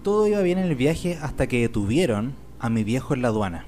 Todo 0.02 0.26
iba 0.26 0.40
bien 0.40 0.58
en 0.58 0.64
el 0.66 0.74
viaje 0.74 1.18
hasta 1.20 1.46
que 1.46 1.60
detuvieron 1.60 2.34
a 2.58 2.70
mi 2.70 2.84
viejo 2.84 3.14
en 3.14 3.22
la 3.22 3.28
aduana, 3.28 3.66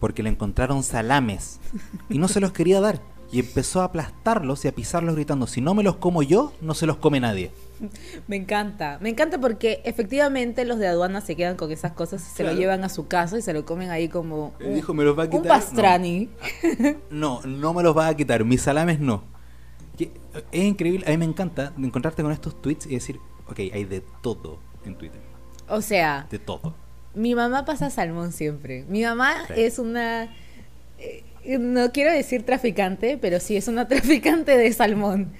porque 0.00 0.22
le 0.22 0.30
encontraron 0.30 0.82
salames 0.82 1.60
y 2.08 2.18
no 2.18 2.28
se 2.28 2.40
los 2.40 2.52
quería 2.52 2.80
dar. 2.80 3.00
Y 3.32 3.40
empezó 3.40 3.80
a 3.80 3.84
aplastarlos 3.84 4.64
y 4.64 4.68
a 4.68 4.72
pisarlos 4.74 5.16
gritando, 5.16 5.46
si 5.48 5.60
no 5.60 5.74
me 5.74 5.82
los 5.82 5.96
como 5.96 6.22
yo, 6.22 6.52
no 6.60 6.74
se 6.74 6.86
los 6.86 6.96
come 6.98 7.18
nadie. 7.20 7.50
Me 8.28 8.36
encanta, 8.36 8.98
me 9.00 9.08
encanta 9.10 9.38
porque 9.38 9.80
efectivamente 9.84 10.64
los 10.64 10.78
de 10.78 10.86
aduana 10.88 11.20
se 11.20 11.36
quedan 11.36 11.56
con 11.56 11.70
esas 11.72 11.92
cosas 11.92 12.22
y 12.22 12.30
se 12.30 12.42
Claro. 12.42 12.54
lo 12.54 12.60
llevan 12.60 12.84
a 12.84 12.88
su 12.88 13.06
casa 13.08 13.38
y 13.38 13.42
se 13.42 13.52
lo 13.52 13.64
comen 13.64 13.90
ahí 13.90 14.08
como 14.08 14.54
Él 14.60 14.74
dijo, 14.74 14.94
"Me 14.94 15.04
los 15.04 15.16
va 15.18 15.24
a 15.24 15.26
un 15.26 15.30
quitar". 15.32 15.48
pastrani. 15.48 16.30
No, 17.10 17.40
no 17.42 17.74
me 17.74 17.82
los 17.82 17.96
va 17.96 18.08
a 18.08 18.16
quitar, 18.16 18.44
mis 18.44 18.62
salames 18.62 19.00
no. 19.00 19.24
Es 20.52 20.62
increíble, 20.64 21.06
a 21.06 21.10
mí 21.10 21.16
me 21.16 21.24
encanta 21.24 21.72
encontrarte 21.78 22.22
con 22.22 22.30
estos 22.32 22.60
tweets 22.60 22.86
y 22.86 22.90
decir, 22.96 23.18
ok, 23.48 23.58
hay 23.72 23.84
de 23.84 24.02
todo 24.22 24.58
en 24.84 24.94
Twitter, 24.96 25.20
O 25.68 25.80
sea, 25.80 26.26
de 26.30 26.38
todo. 26.38 26.74
mi 27.14 27.34
mamá 27.34 27.64
pasa 27.64 27.88
salmón 27.90 28.32
siempre. 28.32 28.84
Mi 28.88 29.02
mamá 29.04 29.34
Sí. 29.46 29.54
es 29.56 29.78
una 29.78 30.34
eh, 30.98 31.24
no 31.58 31.92
quiero 31.92 32.10
decir 32.12 32.44
traficante, 32.44 33.16
pero 33.18 33.40
sí 33.40 33.56
es 33.56 33.68
una 33.68 33.88
traficante 33.88 34.56
de 34.58 34.72
salmón. 34.72 35.32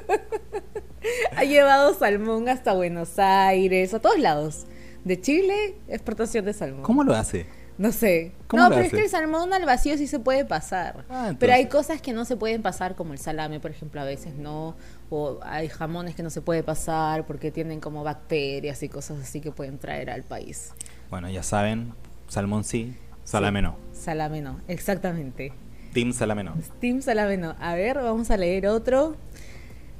ha 1.36 1.44
llevado 1.44 1.94
salmón 1.94 2.48
hasta 2.48 2.72
Buenos 2.74 3.18
Aires, 3.18 3.94
a 3.94 4.00
todos 4.00 4.18
lados. 4.18 4.66
De 5.04 5.20
Chile, 5.20 5.76
exportación 5.88 6.44
de 6.44 6.52
salmón. 6.52 6.82
¿Cómo 6.82 7.02
lo 7.02 7.14
hace? 7.14 7.46
No 7.78 7.90
sé. 7.90 8.32
¿Cómo 8.46 8.62
no, 8.62 8.68
lo 8.68 8.76
pero 8.76 8.86
es 8.86 8.92
que 8.92 9.00
el 9.00 9.08
salmón 9.08 9.52
al 9.52 9.64
vacío 9.64 9.96
sí 9.96 10.06
se 10.06 10.20
puede 10.20 10.44
pasar. 10.44 11.04
Ah, 11.08 11.32
pero 11.38 11.54
hay 11.54 11.66
cosas 11.66 12.00
que 12.00 12.12
no 12.12 12.24
se 12.24 12.36
pueden 12.36 12.62
pasar, 12.62 12.94
como 12.94 13.12
el 13.12 13.18
salame, 13.18 13.60
por 13.60 13.70
ejemplo, 13.70 14.00
a 14.00 14.04
veces 14.04 14.34
no. 14.34 14.76
O 15.10 15.40
hay 15.42 15.68
jamones 15.68 16.14
que 16.14 16.22
no 16.22 16.30
se 16.30 16.42
puede 16.42 16.62
pasar 16.62 17.26
porque 17.26 17.50
tienen 17.50 17.80
como 17.80 18.04
bacterias 18.04 18.82
y 18.82 18.88
cosas 18.88 19.20
así 19.20 19.40
que 19.40 19.50
pueden 19.50 19.78
traer 19.78 20.10
al 20.10 20.22
país. 20.22 20.72
Bueno, 21.10 21.28
ya 21.30 21.42
saben, 21.42 21.94
salmón 22.28 22.62
sí, 22.64 22.96
salame 23.24 23.60
Sí. 23.60 23.64
no. 23.64 23.76
Salame 23.92 24.40
no, 24.42 24.60
exactamente. 24.68 25.52
Team 25.92 26.12
salame 26.12 26.44
no. 26.44 26.54
Steam 26.62 27.02
salame 27.02 27.36
no. 27.36 27.54
A 27.60 27.74
ver, 27.74 27.96
vamos 27.96 28.30
a 28.30 28.36
leer 28.36 28.66
otro. 28.66 29.16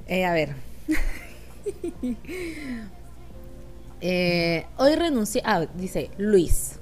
Eh, 0.07 0.25
a 0.25 0.33
ver. 0.33 0.55
Eh, 4.05 4.67
hoy 4.79 4.97
renuncié. 4.97 5.43
Ah, 5.45 5.65
dice 5.77 6.11
Luis. 6.19 6.81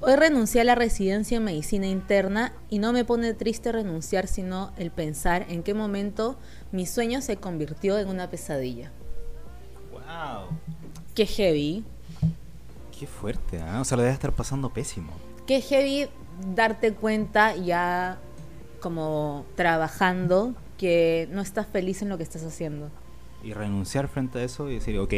Hoy 0.00 0.16
renuncié 0.16 0.60
a 0.60 0.64
la 0.64 0.74
residencia 0.74 1.38
en 1.38 1.44
medicina 1.44 1.86
interna 1.86 2.52
y 2.68 2.78
no 2.78 2.92
me 2.92 3.06
pone 3.06 3.32
triste 3.32 3.72
renunciar, 3.72 4.26
sino 4.26 4.70
el 4.76 4.90
pensar 4.90 5.46
en 5.48 5.62
qué 5.62 5.72
momento 5.72 6.36
mi 6.70 6.84
sueño 6.84 7.22
se 7.22 7.38
convirtió 7.38 7.98
en 7.98 8.08
una 8.08 8.28
pesadilla. 8.28 8.92
Wow. 9.90 10.58
Qué 11.14 11.24
heavy. 11.24 11.84
Qué 12.98 13.06
fuerte, 13.06 13.62
¿ah? 13.62 13.80
O 13.80 13.84
sea, 13.84 13.96
lo 13.96 14.02
debe 14.02 14.12
estar 14.12 14.32
pasando 14.32 14.70
pésimo. 14.70 15.14
Qué 15.46 15.62
heavy 15.62 16.08
darte 16.54 16.92
cuenta 16.92 17.56
ya 17.56 18.18
como 18.80 19.46
trabajando 19.56 20.54
que 20.78 21.28
no 21.30 21.42
estás 21.42 21.66
feliz 21.66 22.00
en 22.00 22.08
lo 22.08 22.16
que 22.16 22.22
estás 22.22 22.44
haciendo. 22.44 22.90
Y 23.44 23.52
renunciar 23.52 24.08
frente 24.08 24.38
a 24.38 24.44
eso 24.44 24.70
y 24.70 24.74
decir, 24.76 24.98
ok, 24.98 25.12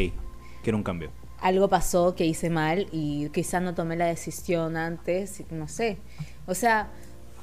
quiero 0.63 0.77
un 0.79 0.83
cambio. 0.83 1.11
algo 1.41 1.69
pasó 1.69 2.15
que 2.15 2.27
hice 2.27 2.51
mal 2.51 2.87
y 2.93 3.29
quizá 3.31 3.61
no 3.61 3.75
tomé 3.75 3.97
la 3.97 4.07
decisión 4.07 4.77
antes, 4.77 5.43
no 5.51 5.69
sé. 5.69 5.97
O 6.47 6.55
sea, 6.55 6.91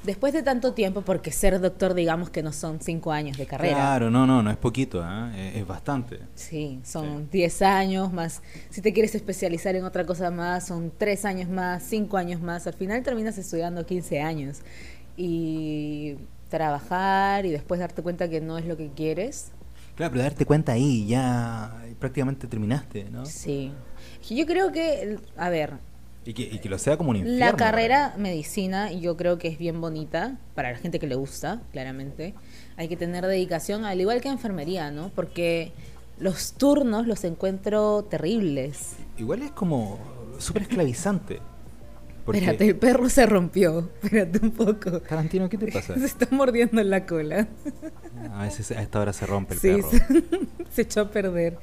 después 0.04 0.32
de 0.32 0.42
tanto 0.44 0.72
tiempo, 0.74 1.02
porque 1.02 1.32
ser 1.32 1.60
doctor 1.60 1.94
digamos 1.94 2.30
que 2.30 2.42
no 2.44 2.52
son 2.52 2.80
cinco 2.80 3.10
años 3.10 3.36
de 3.36 3.46
carrera. 3.46 3.74
Claro, 3.74 4.10
no, 4.10 4.24
no, 4.24 4.40
no 4.42 4.50
es 4.52 4.56
poquito, 4.56 5.02
¿ah? 5.02 5.32
es, 5.36 5.56
es 5.56 5.66
bastante. 5.66 6.20
Sí, 6.36 6.80
son 6.84 7.22
Sí. 7.24 7.28
10 7.32 7.62
años 7.62 8.12
más. 8.12 8.40
Si 8.70 8.80
te 8.82 8.92
quieres 8.92 9.16
especializar 9.16 9.74
en 9.74 9.84
otra 9.84 10.06
cosa 10.06 10.30
más, 10.30 10.66
son 10.68 10.92
3 10.96 11.24
años 11.24 11.48
más, 11.50 11.82
5 11.82 12.16
años 12.16 12.40
más. 12.40 12.68
Al 12.68 12.74
final 12.74 13.02
terminas 13.02 13.36
estudiando 13.36 13.84
15 13.84 14.20
años. 14.20 14.60
Y 15.16 16.16
trabajar 16.48 17.46
y 17.46 17.50
después 17.50 17.80
darte 17.80 18.02
cuenta 18.02 18.28
que 18.28 18.40
no 18.40 18.58
es 18.58 18.66
lo 18.66 18.76
que 18.76 18.90
quieres. 18.90 19.52
Claro, 19.96 20.12
pero 20.12 20.22
darte 20.24 20.46
cuenta 20.46 20.72
ahí, 20.72 21.06
ya 21.06 21.82
prácticamente 21.98 22.46
terminaste, 22.46 23.04
¿no? 23.10 23.26
Sí. 23.26 23.72
Yo 24.30 24.46
creo 24.46 24.70
que, 24.70 25.18
a 25.36 25.48
ver, 25.50 25.74
Y 26.24 26.34
que, 26.34 26.42
y 26.42 26.58
que 26.58 26.68
lo 26.68 26.78
sea 26.78 26.96
como 26.96 27.10
un 27.10 27.16
infierno. 27.16 27.40
La 27.40 27.56
carrera 27.56 28.14
medicina 28.16 28.92
yo 28.92 29.16
creo 29.16 29.38
que 29.38 29.48
es 29.48 29.58
bien 29.58 29.80
bonita 29.80 30.38
para 30.54 30.70
la 30.70 30.78
gente 30.78 30.98
que 30.98 31.06
le 31.06 31.14
gusta, 31.16 31.62
claramente. 31.72 32.34
Hay 32.76 32.88
que 32.88 32.96
tener 32.96 33.26
dedicación, 33.26 33.84
al 33.84 34.00
igual 34.00 34.20
que 34.20 34.28
enfermería, 34.28 34.90
¿no? 34.90 35.10
Porque 35.14 35.72
los 36.18 36.52
turnos 36.52 37.06
los 37.06 37.24
encuentro 37.24 38.04
terribles. 38.04 38.96
Igual 39.16 39.42
es 39.42 39.50
como 39.52 39.98
súper 40.38 40.62
esclavizante. 40.62 41.40
Porque- 42.28 42.40
Espérate, 42.40 42.66
el 42.68 42.76
perro 42.76 43.08
se 43.08 43.24
rompió. 43.24 43.88
Espérate 44.02 44.38
un 44.42 44.50
poco. 44.50 45.00
Tarantino, 45.00 45.48
¿qué 45.48 45.56
te 45.56 45.66
pasa? 45.72 45.94
Se 45.94 46.04
está 46.04 46.28
mordiendo 46.30 46.78
en 46.80 46.90
la 46.90 47.06
cola. 47.06 47.48
A 48.34 48.42
veces 48.42 48.70
a 48.72 48.82
esta 48.82 49.00
hora 49.00 49.12
se 49.14 49.24
rompe 49.24 49.54
el 49.54 49.60
Sí, 49.60 49.68
perro. 49.68 49.90
se, 49.90 50.24
se 50.70 50.82
echó 50.82 51.00
a 51.00 51.10
perder. 51.10 51.56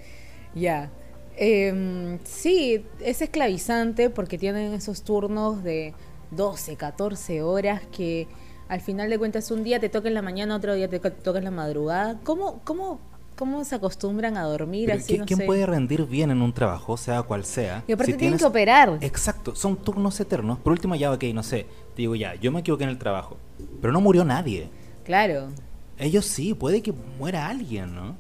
Ya. 0.56 0.90
Em, 1.38 2.18
sí, 2.24 2.84
es 3.00 3.22
esclavizante 3.22 4.10
porque 4.10 4.38
tienen 4.40 4.74
esos 4.74 5.04
turnos 5.04 5.64
de 5.64 5.94
12, 6.32 6.76
14 6.78 7.42
horas 7.44 7.82
que 7.96 8.28
al 8.68 8.82
final 8.82 9.10
de 9.12 9.20
cuentas 9.20 9.52
un 9.52 9.64
día 9.64 9.80
te 9.80 9.90
toca 9.90 10.08
en 10.08 10.16
la 10.16 10.22
mañana, 10.24 10.56
otro 10.56 10.74
día 10.74 10.90
te 10.90 11.00
toca 11.00 11.38
en 11.38 11.44
la 11.44 11.52
madrugada. 11.52 12.20
¿Cómo, 12.24 12.62
cómo, 12.64 13.00
cómo 13.36 13.64
se 13.66 13.76
acostumbran 13.76 14.38
a 14.38 14.44
dormir 14.44 14.88
Pero 14.88 15.00
así? 15.00 15.14
¿qui- 15.16 15.20
No 15.20 15.26
¿Quién 15.26 15.40
sé. 15.40 15.46
puede 15.46 15.66
rendir 15.66 16.06
bien 16.06 16.32
en 16.32 16.42
un 16.42 16.54
trabajo, 16.54 16.98
sea 16.98 17.22
cual 17.24 17.46
sea? 17.46 17.84
Y 17.88 17.94
aparte 17.94 18.14
si 18.14 18.18
tienen 18.18 18.38
tienes- 18.38 18.42
que 18.42 18.46
operar. 18.48 18.98
Exacto, 19.02 19.56
son 19.56 19.76
turnos 19.78 20.20
eternos. 20.20 20.60
Por 20.60 20.72
último, 20.74 20.96
ya, 20.96 21.12
ok, 21.12 21.24
no 21.34 21.44
sé. 21.44 21.66
Te 21.96 22.02
digo 22.02 22.16
ya, 22.16 22.36
yo 22.36 22.52
me 22.52 22.60
equivoqué 22.62 22.84
en 22.86 22.90
el 22.92 22.98
trabajo. 22.98 23.38
Pero 23.82 23.94
no 23.94 24.02
murió 24.02 24.24
nadie. 24.26 24.70
Claro. 25.04 25.50
Ellos 25.98 26.26
sí, 26.26 26.54
puede 26.54 26.82
que 26.82 26.94
muera 27.18 27.48
alguien, 27.48 27.96
¿no? 27.96 28.18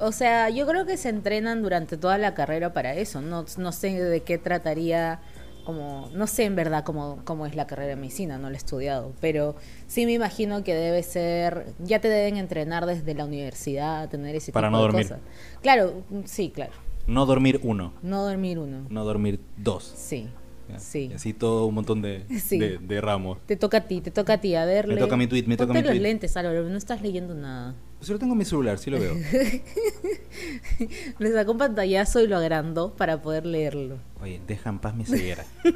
O 0.00 0.12
sea, 0.12 0.48
yo 0.50 0.64
creo 0.66 0.86
que 0.86 0.96
se 0.96 1.08
entrenan 1.08 1.62
durante 1.62 1.96
toda 1.96 2.18
la 2.18 2.32
carrera 2.34 2.72
para 2.72 2.94
eso. 2.94 3.20
No, 3.20 3.44
no 3.56 3.72
sé 3.72 4.00
de 4.00 4.20
qué 4.22 4.38
trataría, 4.38 5.20
como, 5.68 6.08
no 6.14 6.26
sé 6.26 6.44
en 6.44 6.56
verdad 6.56 6.82
cómo, 6.82 7.20
cómo 7.24 7.44
es 7.44 7.54
la 7.54 7.66
carrera 7.66 7.90
de 7.90 7.96
medicina, 7.96 8.38
no 8.38 8.48
la 8.48 8.54
he 8.54 8.56
estudiado, 8.56 9.12
pero 9.20 9.54
sí 9.86 10.06
me 10.06 10.12
imagino 10.14 10.64
que 10.64 10.74
debe 10.74 11.02
ser, 11.02 11.66
ya 11.78 12.00
te 12.00 12.08
deben 12.08 12.38
entrenar 12.38 12.86
desde 12.86 13.12
la 13.12 13.26
universidad, 13.26 14.08
tener 14.08 14.34
ese 14.34 14.50
Para 14.50 14.68
tipo 14.68 14.78
no 14.78 14.78
de 14.78 14.88
dormir. 14.88 15.02
cosas. 15.08 15.20
Claro, 15.60 15.92
sí, 16.24 16.48
claro. 16.54 16.72
No 17.06 17.26
dormir 17.26 17.60
uno, 17.62 17.92
No 18.00 18.24
dormir 18.24 18.58
uno. 18.58 18.86
no 18.88 19.04
dormir 19.04 19.40
dos. 19.58 19.84
Sí, 19.94 20.30
Ya, 20.70 20.78
sí. 20.78 21.08
Y 21.10 21.14
así 21.14 21.34
todo 21.34 21.66
un 21.66 21.74
montón 21.74 22.00
de, 22.00 22.24
Sí. 22.40 22.58
de, 22.58 22.78
de 22.78 23.00
ramos. 23.02 23.36
Te 23.44 23.56
toca 23.56 23.76
a 23.76 23.80
ti, 23.82 24.00
te 24.00 24.10
toca 24.10 24.32
a 24.32 24.40
ti, 24.40 24.54
a 24.54 24.64
ver. 24.64 24.86
Me 24.86 24.96
toca 24.96 25.18
mi 25.18 25.26
tweet, 25.26 25.44
me 25.46 25.58
toca 25.58 25.74
mi 25.74 25.80
los 25.82 25.90
tweet. 25.90 26.00
lentes, 26.00 26.34
Álvaro, 26.38 26.62
no 26.66 26.78
estás 26.78 27.02
leyendo 27.02 27.34
nada. 27.34 27.74
Pues 27.98 28.08
yo 28.08 28.14
lo 28.14 28.20
tengo 28.20 28.32
en 28.32 28.38
mi 28.38 28.44
celular, 28.44 28.78
sí 28.78 28.90
lo 28.90 29.00
veo. 29.00 29.14
Le 31.18 31.32
sacó 31.32 31.52
un 31.52 31.58
pantallazo 31.58 32.20
y 32.20 32.28
lo 32.28 32.36
agrandó 32.36 32.94
para 32.94 33.20
poder 33.20 33.44
leerlo. 33.44 33.96
Oye, 34.22 34.40
deja 34.46 34.70
en 34.70 34.78
paz 34.78 34.94
mi 34.94 35.04
ceguera. 35.04 35.44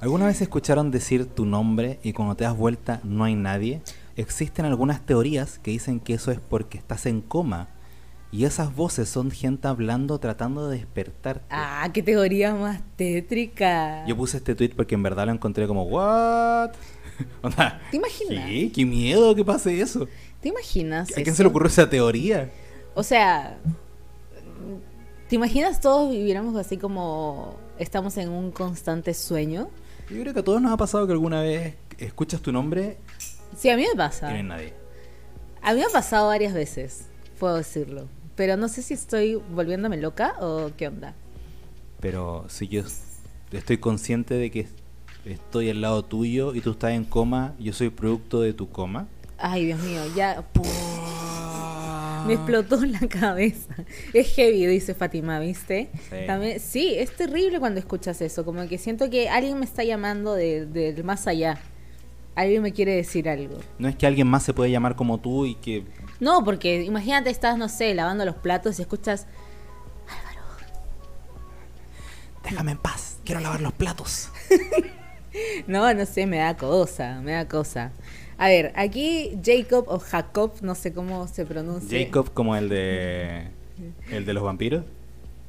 ¿Alguna 0.00 0.26
vez 0.26 0.40
escucharon 0.40 0.90
decir 0.90 1.26
tu 1.26 1.44
nombre 1.44 1.98
y 2.02 2.14
cuando 2.14 2.36
te 2.36 2.44
das 2.44 2.56
vuelta 2.56 3.00
no 3.04 3.24
hay 3.24 3.34
nadie? 3.34 3.82
Existen 4.16 4.64
algunas 4.64 5.04
teorías 5.04 5.58
que 5.58 5.72
dicen 5.72 6.00
que 6.00 6.14
eso 6.14 6.30
es 6.30 6.40
porque 6.40 6.78
estás 6.78 7.04
en 7.04 7.20
coma 7.20 7.68
y 8.34 8.46
esas 8.46 8.74
voces 8.74 9.08
son 9.08 9.30
gente 9.30 9.68
hablando 9.68 10.18
tratando 10.18 10.68
de 10.68 10.78
despertarte. 10.78 11.44
Ah, 11.50 11.88
qué 11.92 12.02
teoría 12.02 12.54
más 12.54 12.80
tétrica. 12.96 14.04
Yo 14.06 14.16
puse 14.16 14.38
este 14.38 14.54
tweet 14.54 14.72
porque 14.74 14.94
en 14.94 15.02
verdad 15.02 15.26
lo 15.26 15.32
encontré 15.32 15.68
como, 15.68 15.84
¿what? 15.84 16.70
Onda, 17.42 17.80
¿Te 17.90 17.96
imaginas? 17.96 18.46
¿Qué? 18.46 18.72
¿Qué 18.72 18.84
miedo 18.84 19.34
que 19.34 19.44
pase 19.44 19.80
eso? 19.80 20.08
¿Te 20.40 20.48
imaginas? 20.48 21.10
¿A 21.12 21.14
quién 21.14 21.28
eso? 21.28 21.36
se 21.36 21.42
le 21.42 21.48
ocurrió 21.48 21.68
esa 21.68 21.88
teoría? 21.88 22.50
O 22.94 23.02
sea, 23.02 23.58
¿te 25.28 25.36
imaginas 25.36 25.80
todos 25.80 26.10
viviéramos 26.10 26.56
así 26.56 26.76
como 26.76 27.56
estamos 27.78 28.16
en 28.16 28.28
un 28.28 28.50
constante 28.50 29.14
sueño? 29.14 29.68
Yo 30.10 30.20
creo 30.20 30.34
que 30.34 30.40
a 30.40 30.44
todos 30.44 30.60
nos 30.60 30.72
ha 30.72 30.76
pasado 30.76 31.06
que 31.06 31.12
alguna 31.12 31.40
vez 31.40 31.74
escuchas 31.98 32.40
tu 32.40 32.52
nombre 32.52 32.98
Sí, 33.56 33.70
a 33.70 33.76
mí 33.76 33.82
me 33.82 33.92
y 33.92 33.96
pasa. 33.96 34.28
no 34.30 34.36
hay 34.36 34.42
nadie. 34.42 34.74
A 35.62 35.72
mí 35.72 35.80
me 35.80 35.86
ha 35.86 35.90
pasado 35.90 36.26
varias 36.28 36.52
veces, 36.52 37.06
puedo 37.38 37.56
decirlo. 37.56 38.08
Pero 38.36 38.56
no 38.56 38.68
sé 38.68 38.82
si 38.82 38.94
estoy 38.94 39.36
volviéndome 39.36 39.96
loca 39.96 40.34
o 40.40 40.70
qué 40.76 40.88
onda. 40.88 41.14
Pero 42.00 42.44
si 42.48 42.68
yo 42.68 42.82
estoy 43.52 43.78
consciente 43.78 44.34
de 44.34 44.50
que 44.50 44.66
estoy 45.24 45.70
al 45.70 45.80
lado 45.80 46.04
tuyo 46.04 46.54
y 46.54 46.60
tú 46.60 46.72
estás 46.72 46.92
en 46.92 47.04
coma, 47.04 47.54
yo 47.58 47.72
soy 47.72 47.90
producto 47.90 48.40
de 48.40 48.52
tu 48.52 48.68
coma. 48.70 49.06
Ay, 49.38 49.66
Dios 49.66 49.80
mío, 49.80 50.00
ya 50.14 50.44
me 52.26 52.34
explotó 52.34 52.84
la 52.86 53.00
cabeza. 53.00 53.74
Es 54.14 54.34
heavy, 54.34 54.64
dice 54.66 54.94
Fátima, 54.94 55.38
¿viste? 55.40 55.90
Sí. 56.08 56.16
También, 56.26 56.58
sí, 56.60 56.94
es 56.96 57.14
terrible 57.14 57.60
cuando 57.60 57.80
escuchas 57.80 58.20
eso. 58.22 58.44
Como 58.44 58.66
que 58.66 58.78
siento 58.78 59.10
que 59.10 59.28
alguien 59.28 59.58
me 59.58 59.64
está 59.66 59.84
llamando 59.84 60.34
de- 60.34 60.64
del 60.66 61.04
más 61.04 61.26
allá. 61.26 61.58
Alguien 62.34 62.62
me 62.62 62.72
quiere 62.72 62.96
decir 62.96 63.28
algo. 63.28 63.58
No 63.78 63.88
es 63.88 63.96
que 63.96 64.06
alguien 64.06 64.26
más 64.26 64.42
se 64.42 64.54
puede 64.54 64.70
llamar 64.70 64.96
como 64.96 65.18
tú 65.18 65.44
y 65.46 65.54
que 65.56 65.84
No, 66.18 66.42
porque 66.44 66.82
imagínate, 66.82 67.28
estás, 67.30 67.58
no 67.58 67.68
sé, 67.68 67.94
lavando 67.94 68.24
los 68.24 68.36
platos 68.36 68.78
y 68.78 68.82
escuchas. 68.82 69.26
déjame 72.42 72.72
en 72.72 72.78
paz, 72.78 73.18
quiero 73.24 73.40
lavar 73.40 73.60
los 73.60 73.72
platos. 73.72 74.28
No, 75.66 75.92
no 75.94 76.06
sé, 76.06 76.26
me 76.26 76.38
da 76.38 76.56
cosa, 76.56 77.20
me 77.22 77.32
da 77.32 77.46
cosa. 77.48 77.92
A 78.38 78.48
ver, 78.48 78.72
aquí 78.76 79.38
Jacob 79.44 79.84
o 79.88 79.98
Jacob, 79.98 80.52
no 80.62 80.74
sé 80.74 80.92
cómo 80.92 81.26
se 81.28 81.44
pronuncia. 81.46 81.98
Jacob 81.98 82.32
como 82.32 82.56
el 82.56 82.68
de 82.68 83.48
el 84.10 84.24
de 84.24 84.32
los 84.34 84.42
vampiros, 84.42 84.84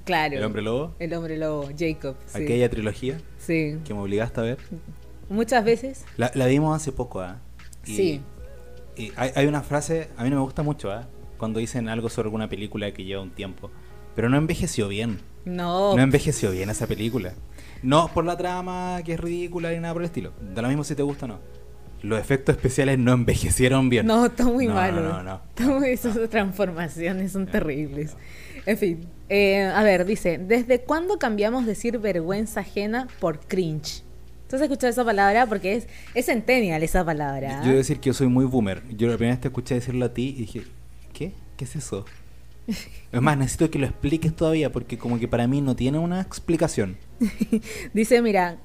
Claro. 0.04 0.38
el 0.38 0.43
hombre 0.43 0.62
lobo, 0.62 0.93
El 1.00 1.13
hombre 1.13 1.38
lobo, 1.38 1.69
Jacob. 1.78 2.15
Sí. 2.28 2.43
aquella 2.43 2.69
trilogía 2.69 3.17
Sí. 3.39 3.78
que 3.86 3.93
me 3.93 4.00
obligaste 4.02 4.39
a 4.39 4.43
ver. 4.43 4.58
Muchas 5.30 5.65
veces. 5.65 6.06
La, 6.17 6.32
la 6.36 6.45
vimos 6.45 6.76
hace 6.76 6.91
poco, 6.91 7.21
¿ah? 7.21 7.39
Sí. 7.84 8.21
Y 8.95 9.12
hay, 9.15 9.32
hay 9.36 9.48
una 9.48 9.62
frase, 9.62 10.10
a 10.17 10.24
mí 10.24 10.30
no 10.30 10.36
me 10.38 10.41
gusta 10.43 10.62
mucho, 10.63 10.91
¿ah? 10.91 11.08
Cuando 11.38 11.60
dicen 11.60 11.89
algo 11.89 12.10
sobre 12.10 12.28
alguna 12.28 12.48
película 12.50 12.91
que 12.91 13.04
lleva 13.04 13.21
un 13.24 13.32
tiempo. 13.32 13.71
Pero 14.15 14.30
no 14.30 14.38
envejeció 14.38 14.88
bien. 14.88 15.19
No. 15.43 15.95
No 15.95 16.02
envejeció 16.02 16.52
bien 16.52 16.69
esa 16.69 16.88
película. 16.88 17.34
No 17.86 18.08
por 18.13 18.26
la 18.26 18.36
trama 18.38 19.00
que 19.06 19.13
es 19.13 19.19
ridícula 19.19 19.71
ni 19.71 19.80
nada 19.80 19.93
por 19.93 20.02
el 20.02 20.08
estilo. 20.08 20.32
Da 20.54 20.62
lo 20.62 20.67
mismo 20.67 20.84
si 20.84 20.95
te 20.95 21.04
gusta 21.04 21.26
o 21.26 21.28
no. 21.30 21.39
Los 22.02 22.19
efectos 22.19 22.56
especiales 22.56 23.00
no 23.00 23.13
envejecieron 23.13 23.89
bien. 23.89 24.06
No, 24.06 24.26
está 24.28 24.43
muy 24.45 24.67
No, 24.67 24.74
malo. 24.76 25.02
no, 25.02 25.24
no, 25.24 25.41
no. 25.60 25.84
Esas 25.84 26.17
transformaciones 26.30 27.32
son 27.32 27.48
terribles. 27.48 28.15
En 28.65 28.78
fin. 28.78 29.08
eh, 29.30 29.63
a 29.63 29.82
ver, 29.84 30.06
dice, 30.06 30.38
¿desde 30.38 30.82
cuándo 30.82 31.17
cambiamos 31.19 31.65
decir 31.65 31.98
vergüenza 32.00 32.60
ajena 32.62 33.08
por 33.19 33.39
cringe? 33.39 34.04
¿Tú 34.50 34.56
has 34.56 34.62
escuchado 34.62 34.91
esa 34.91 35.04
palabra? 35.04 35.48
Porque 35.48 35.76
es, 35.76 35.88
es 36.13 36.26
centennial 36.28 36.84
esa 36.84 37.04
palabra. 37.04 37.60
Yo 37.62 37.65
debo 37.69 37.78
decir 37.78 38.00
que 38.00 38.08
yo 38.08 38.13
soy 38.13 38.28
muy 38.28 38.45
boomer. 38.45 38.84
Yo 38.95 39.08
la 39.08 39.15
primera 39.17 39.34
vez 39.36 39.41
te 39.41 39.48
escuché 39.48 39.76
decirlo 39.76 40.06
a 40.06 40.13
ti 40.13 40.36
y 40.38 40.41
dije, 40.41 40.63
¿qué? 41.13 41.34
¿Qué 41.58 41.65
es 41.65 41.76
eso? 41.76 42.06
Es 42.67 43.21
más, 43.21 43.38
necesito 43.38 43.69
que 43.69 43.80
lo 43.80 43.86
expliques 43.86 44.36
todavía 44.36 44.71
porque 44.71 44.97
como 44.97 45.19
que 45.19 45.28
para 45.28 45.47
mí 45.47 45.62
no 45.62 45.75
tiene 45.75 45.99
una 45.99 46.21
explicación. 46.21 46.97
Dice, 47.93 48.21
mira, 48.21 48.58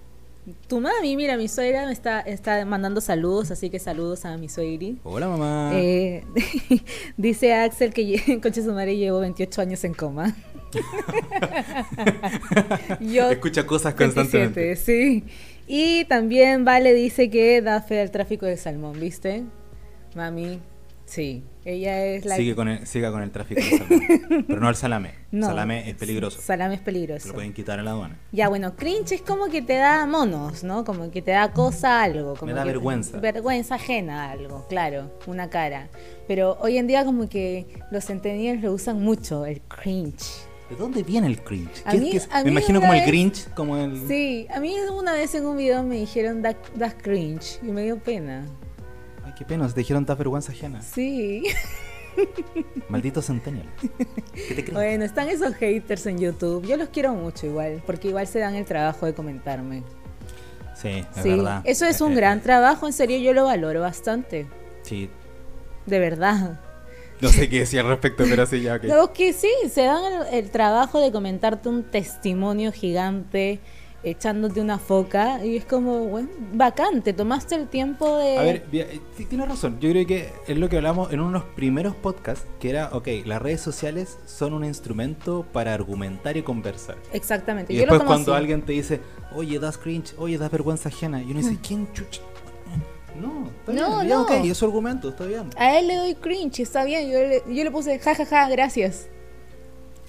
tu 0.68 0.80
mami, 0.80 1.16
mira, 1.16 1.36
mi 1.36 1.48
suegra 1.48 1.86
me 1.86 1.92
está, 1.92 2.20
está 2.20 2.64
mandando 2.64 3.00
saludos, 3.00 3.50
así 3.50 3.68
que 3.70 3.78
saludos 3.78 4.24
a 4.24 4.36
mi 4.38 4.48
suegri. 4.48 4.98
Hola 5.04 5.28
mamá. 5.28 5.70
Eh, 5.74 6.24
dice 7.16 7.52
Axel 7.54 7.92
que 7.92 8.02
lle- 8.06 8.40
concha 8.42 8.62
su 8.62 8.72
madre 8.72 8.96
llevo 8.96 9.20
28 9.20 9.60
años 9.60 9.84
en 9.84 9.94
coma. 9.94 10.34
Yo 13.00 13.30
Escucha 13.30 13.66
cosas 13.66 13.94
27, 13.96 14.14
constantemente. 14.14 14.76
sí. 14.76 15.24
Y 15.66 16.04
también 16.06 16.64
Vale 16.64 16.94
dice 16.94 17.30
que 17.30 17.60
da 17.62 17.80
fe 17.80 18.00
al 18.00 18.10
tráfico 18.10 18.46
de 18.46 18.56
salmón, 18.56 18.98
¿viste? 18.98 19.44
Mami, 20.16 20.58
sí. 21.10 21.44
Ella 21.62 22.06
es 22.06 22.24
la... 22.24 22.36
Sigue 22.36 22.54
con 22.54 22.68
el, 22.68 22.86
siga 22.86 23.12
con 23.12 23.22
el 23.22 23.30
tráfico 23.30 23.60
de 23.60 23.70
salame. 23.78 24.44
Pero 24.48 24.60
no 24.60 24.68
el 24.70 24.74
salame. 24.76 25.10
No, 25.30 25.48
salame 25.48 25.90
es 25.90 25.94
peligroso. 25.94 26.40
Salame 26.40 26.76
es 26.76 26.80
peligroso. 26.80 27.28
lo 27.28 27.34
pueden 27.34 27.52
quitar 27.52 27.78
a 27.78 27.82
la 27.82 27.90
aduana. 27.90 28.16
Ya, 28.32 28.48
bueno, 28.48 28.74
cringe 28.76 29.12
es 29.12 29.20
como 29.20 29.48
que 29.48 29.60
te 29.60 29.74
da 29.74 30.06
monos, 30.06 30.64
¿no? 30.64 30.84
Como 30.86 31.10
que 31.10 31.20
te 31.20 31.32
da 31.32 31.52
cosa 31.52 32.02
algo. 32.02 32.34
Como 32.34 32.50
Me 32.52 32.56
da 32.56 32.62
que- 32.62 32.68
vergüenza. 32.70 33.18
Vergüenza 33.18 33.74
ajena 33.74 34.24
a 34.24 34.30
algo, 34.30 34.66
claro, 34.68 35.18
una 35.26 35.50
cara. 35.50 35.90
Pero 36.26 36.56
hoy 36.62 36.78
en 36.78 36.86
día 36.86 37.04
como 37.04 37.28
que 37.28 37.66
los 37.90 38.06
centennials 38.06 38.62
lo 38.62 38.72
usan 38.72 39.02
mucho, 39.02 39.44
el 39.44 39.60
cringe. 39.60 40.46
¿De 40.70 40.76
dónde 40.76 41.02
viene 41.02 41.26
el 41.26 41.42
cringe? 41.42 41.82
¿Qué- 41.90 41.98
mí- 41.98 42.10
qué 42.12 42.20
Me 42.44 42.50
imagino 42.52 42.80
como 42.80 42.92
el 42.94 43.00
vez- 43.00 43.06
Grinch, 43.08 43.48
como 43.54 43.76
el... 43.76 44.06
Sí, 44.08 44.46
a 44.54 44.60
mí 44.60 44.72
una 44.96 45.12
vez 45.12 45.34
en 45.34 45.44
un 45.44 45.56
video 45.56 45.82
me 45.82 45.96
dijeron 45.96 46.40
"Da- 46.42 46.56
das 46.76 46.94
cringe 46.94 47.58
y 47.62 47.66
me 47.66 47.82
dio 47.82 47.98
pena. 47.98 48.46
Qué 49.40 49.46
pena, 49.46 49.66
te 49.68 49.80
dijeron 49.80 50.04
da 50.04 50.14
vergüenza 50.14 50.52
ajena. 50.52 50.82
Sí. 50.82 51.44
Maldito 52.90 53.22
centennial. 53.22 53.66
¿Qué 54.34 54.54
te 54.54 54.62
crees? 54.64 54.74
Bueno, 54.74 55.02
están 55.02 55.30
esos 55.30 55.54
haters 55.54 56.04
en 56.04 56.18
YouTube. 56.18 56.66
Yo 56.66 56.76
los 56.76 56.90
quiero 56.90 57.14
mucho 57.14 57.46
igual, 57.46 57.82
porque 57.86 58.08
igual 58.08 58.26
se 58.26 58.38
dan 58.38 58.54
el 58.54 58.66
trabajo 58.66 59.06
de 59.06 59.14
comentarme. 59.14 59.82
Sí, 60.74 61.06
es 61.16 61.22
sí, 61.22 61.30
verdad. 61.30 61.62
eso 61.64 61.86
es 61.86 62.02
Eh, 62.02 62.04
un 62.04 62.12
eh, 62.12 62.16
gran 62.16 62.38
eh, 62.38 62.42
trabajo, 62.42 62.86
en 62.86 62.92
serio 62.92 63.16
yo 63.18 63.32
lo 63.32 63.44
valoro 63.44 63.80
bastante. 63.80 64.46
Sí, 64.82 65.08
De 65.86 65.98
verdad. 65.98 66.60
no 67.22 67.30
sé 67.30 67.48
qué 67.48 67.60
decir 67.60 67.80
al 67.80 67.86
respecto, 67.88 68.24
pero 68.28 68.44
sí, 68.44 68.60
ya, 68.60 68.74
ok. 68.76 68.84
Lo 68.88 69.14
que 69.14 69.32
sí, 69.32 69.48
se 69.72 69.84
dan 69.84 70.04
el, 70.04 70.34
el 70.34 70.50
trabajo 70.50 71.00
de 71.00 71.12
comentarte 71.12 71.70
un 71.70 71.82
testimonio 71.84 72.72
gigante, 72.72 73.60
echándote 74.02 74.60
una 74.60 74.78
foca, 74.78 75.44
y 75.44 75.56
es 75.56 75.64
como, 75.64 76.06
bueno, 76.06 76.28
bacán, 76.54 77.02
te 77.02 77.12
tomaste 77.12 77.54
el 77.54 77.68
tiempo 77.68 78.16
de... 78.18 78.38
A 78.38 78.42
ver, 78.42 78.64
eh, 78.72 79.00
tienes 79.28 79.48
razón. 79.48 79.78
Yo 79.80 79.90
creo 79.90 80.06
que 80.06 80.32
es 80.46 80.56
lo 80.56 80.68
que 80.68 80.76
hablamos 80.76 81.12
en 81.12 81.20
unos 81.20 81.44
primeros 81.44 81.94
podcasts, 81.94 82.46
que 82.58 82.70
era, 82.70 82.90
ok, 82.92 83.08
las 83.26 83.42
redes 83.42 83.60
sociales 83.60 84.18
son 84.26 84.54
un 84.54 84.64
instrumento 84.64 85.44
para 85.52 85.74
argumentar 85.74 86.36
y 86.36 86.42
conversar. 86.42 86.96
Exactamente. 87.12 87.72
Y 87.72 87.76
yo 87.76 87.82
lo 87.82 87.92
después 87.92 88.00
tomo 88.00 88.08
cuando 88.08 88.34
alguien 88.34 88.62
te 88.62 88.72
dice, 88.72 89.00
oye, 89.34 89.58
das 89.58 89.76
cringe, 89.76 90.14
oye, 90.16 90.38
das 90.38 90.50
vergüenza 90.50 90.88
ajena, 90.88 91.22
y 91.22 91.30
uno 91.30 91.40
dice, 91.40 91.58
¿quién 91.66 91.92
chucha? 91.92 92.22
No, 93.20 93.48
está 93.48 93.72
No, 93.72 93.98
bien, 93.98 94.08
no. 94.08 94.22
ok, 94.22 94.30
es 94.44 94.56
su 94.56 94.64
argumento, 94.64 95.10
está 95.10 95.26
bien. 95.26 95.50
A 95.56 95.78
él 95.78 95.88
le 95.88 95.96
doy 95.96 96.14
cringe, 96.14 96.60
está 96.60 96.84
bien, 96.84 97.10
yo 97.10 97.18
le, 97.18 97.42
yo 97.54 97.64
le 97.64 97.70
puse 97.70 97.98
jajaja, 97.98 98.48
gracias. 98.48 99.08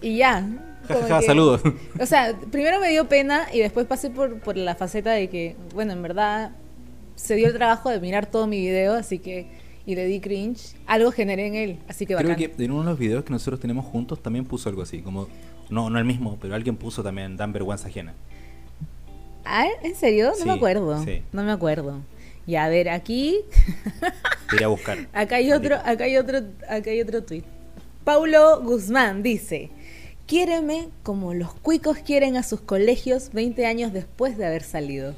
Y 0.02 0.18
ya. 0.18 0.48
Que- 1.20 1.26
saludos. 1.26 1.62
O 2.00 2.06
sea, 2.06 2.38
primero 2.52 2.80
me 2.80 2.90
dio 2.90 3.08
pena 3.08 3.48
y 3.54 3.60
después 3.60 3.86
pasé 3.88 4.10
por, 4.10 4.40
por 4.40 4.58
la 4.58 4.76
faceta 4.76 5.12
de 5.12 5.30
que, 5.30 5.56
bueno, 5.74 5.94
en 5.94 6.02
verdad 6.02 6.52
se 7.16 7.36
dio 7.36 7.48
el 7.48 7.54
trabajo 7.54 7.90
de 7.90 8.00
mirar 8.00 8.26
todo 8.26 8.48
mi 8.48 8.60
video, 8.60 8.94
así 8.96 9.20
que, 9.20 9.48
y 9.86 9.96
le 9.96 10.06
di 10.06 10.20
cringe, 10.20 10.76
algo 10.88 11.12
generé 11.12 11.48
en 11.48 11.56
él, 11.56 11.80
así 11.88 12.06
que 12.06 12.16
Creo 12.16 12.36
que 12.36 12.52
en 12.58 12.72
uno 12.72 12.84
de 12.84 12.90
los 12.92 13.00
videos 13.00 13.24
que 13.24 13.32
nosotros 13.32 13.60
tenemos 13.60 13.86
juntos 13.86 14.22
también 14.22 14.46
puso 14.46 14.70
algo 14.70 14.82
así, 14.82 15.02
como, 15.02 15.28
no, 15.70 15.90
no 15.90 16.00
el 16.00 16.06
mismo, 16.06 16.38
pero 16.42 16.56
alguien 16.56 16.76
puso 16.78 17.04
también, 17.04 17.38
dan 17.38 17.52
vergüenza 17.54 17.88
ajena. 17.88 18.14
Ah, 19.46 19.66
¿En 19.84 19.96
serio? 19.96 20.30
No 20.30 20.36
Sí, 20.36 20.46
me 20.46 20.54
acuerdo. 20.54 21.04
sí. 21.04 21.22
No 21.32 21.44
me 21.44 21.52
acuerdo. 21.52 22.00
Y 22.48 22.56
a 22.56 22.68
ver, 22.70 22.90
aquí, 22.90 23.40
iré 24.54 24.66
a 24.66 24.68
buscar. 24.68 24.98
acá 25.14 25.36
hay 25.38 25.52
otro, 25.52 25.76
acá 25.84 26.04
hay 26.06 26.18
otro, 26.18 26.40
acá 26.68 26.90
hay 26.90 27.02
otro 27.02 27.24
tweet. 27.24 27.44
Paulo 28.04 28.62
Guzmán 28.64 29.22
dice, 29.24 29.70
quiéreme 30.32 30.88
como 31.04 31.34
los 31.34 31.54
cuicos 31.54 31.98
quieren 31.98 32.38
a 32.38 32.44
sus 32.44 32.62
colegios 32.62 33.32
20 33.34 33.66
años 33.66 33.92
después 33.92 34.38
de 34.38 34.46
haber 34.46 34.64
salido. 34.64 35.14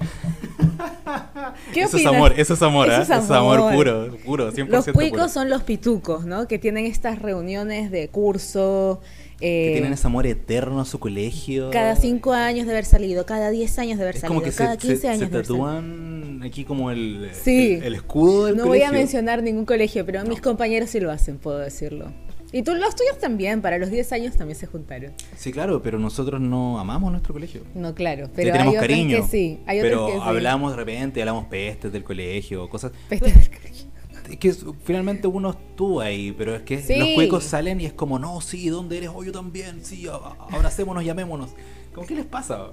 ¿Qué 1.72 1.82
eso 1.82 1.96
es 1.96 2.04
opinas? 2.06 2.14
amor, 2.14 2.34
eso 2.36 2.54
es 2.54 2.62
amor, 2.62 2.88
Eso 2.88 2.96
¿ah? 2.96 3.02
es 3.02 3.10
Eso 3.10 3.18
es 3.22 3.30
amor 3.30 3.58
amor. 3.58 3.72
puro, 3.74 4.16
puro, 4.24 4.52
100% 4.52 4.66
Los 4.68 4.84
puro. 4.86 4.94
cuicos 4.94 5.30
son 5.32 5.48
los 5.50 5.62
pitucos, 5.62 6.24
¿no? 6.26 6.48
Que 6.48 6.58
tienen 6.58 6.86
estas 6.86 7.20
reuniones 7.20 7.92
de 7.92 8.08
curso. 8.08 9.00
Que 9.38 9.68
eh, 9.70 9.72
tienen 9.74 9.92
ese 9.92 10.06
amor 10.08 10.26
eterno 10.26 10.80
a 10.80 10.84
su 10.84 10.98
colegio. 10.98 11.70
cada 11.70 11.94
cinco 11.94 12.32
años 12.32 12.66
de 12.66 12.72
haber 12.72 12.84
salido, 12.86 13.24
cada 13.26 13.50
10 13.50 13.78
años 13.78 13.98
de 13.98 14.04
haber 14.04 14.16
Es 14.16 14.20
salido, 14.22 14.40
como 14.40 14.50
que 14.50 14.56
cada 14.56 14.72
se, 14.72 14.78
15 14.78 14.96
se- 14.96 15.08
años 15.08 15.18
se 15.20 15.26
de 15.26 15.34
haber 15.36 15.46
salido. 15.46 15.64
tatúan 15.66 16.42
aquí 16.44 16.64
como 16.64 16.90
el, 16.90 17.30
Sí. 17.32 17.74
el, 17.74 17.84
el 17.84 17.94
escudo 17.94 18.46
del 18.46 18.56
No 18.56 18.66
voy 18.66 18.78
a 18.78 18.86
colegio. 18.86 18.98
mencionar 18.98 19.42
ningún 19.44 19.64
colegio, 19.64 20.04
pero 20.04 20.24
mis 20.24 20.40
compañeros 20.40 20.90
sí 20.90 20.98
lo 20.98 21.10
hacen, 21.12 21.38
puedo 21.38 21.58
decirlo. 21.58 22.12
Y 22.52 22.62
tú, 22.62 22.74
los 22.74 22.94
tuyos 22.96 23.18
también, 23.18 23.62
para 23.62 23.78
los 23.78 23.90
10 23.90 24.12
años 24.12 24.36
también 24.36 24.58
se 24.58 24.66
juntaron. 24.66 25.12
Sí, 25.36 25.52
claro, 25.52 25.82
pero 25.82 25.98
nosotros 25.98 26.40
no 26.40 26.80
amamos 26.80 27.12
nuestro 27.12 27.32
colegio. 27.32 27.62
No, 27.74 27.94
claro, 27.94 28.28
pero 28.34 28.50
tenemos 28.52 28.72
hay 28.74 28.78
otros 28.78 28.88
cariño. 28.88 29.16
que 29.18 29.22
sí. 29.28 29.60
Hay 29.66 29.80
pero 29.80 30.04
otros 30.06 30.18
que 30.18 30.24
sí. 30.24 30.28
hablamos 30.28 30.70
de 30.72 30.76
repente, 30.76 31.20
hablamos 31.22 31.44
pestes 31.46 31.92
del 31.92 32.02
colegio, 32.02 32.68
cosas. 32.68 32.92
Peste 33.08 33.30
del 33.30 33.48
colegio. 33.50 33.90
Es 34.28 34.36
que 34.36 34.52
finalmente 34.84 35.26
uno 35.26 35.50
estuvo 35.50 36.00
ahí, 36.00 36.32
pero 36.32 36.54
es 36.54 36.62
que 36.62 36.80
Sí. 36.82 36.94
los 36.96 37.08
cuecos 37.14 37.42
salen 37.44 37.80
y 37.80 37.86
es 37.86 37.92
como, 37.92 38.18
no, 38.18 38.40
sí, 38.40 38.68
¿dónde 38.68 38.98
eres? 38.98 39.10
Oh, 39.12 39.24
yo 39.24 39.32
también, 39.32 39.84
sí, 39.84 40.06
abracémonos, 40.50 41.04
llamémonos. 41.04 41.50
¿Cómo 41.94 42.06
qué 42.06 42.14
les 42.14 42.26
pasa? 42.26 42.68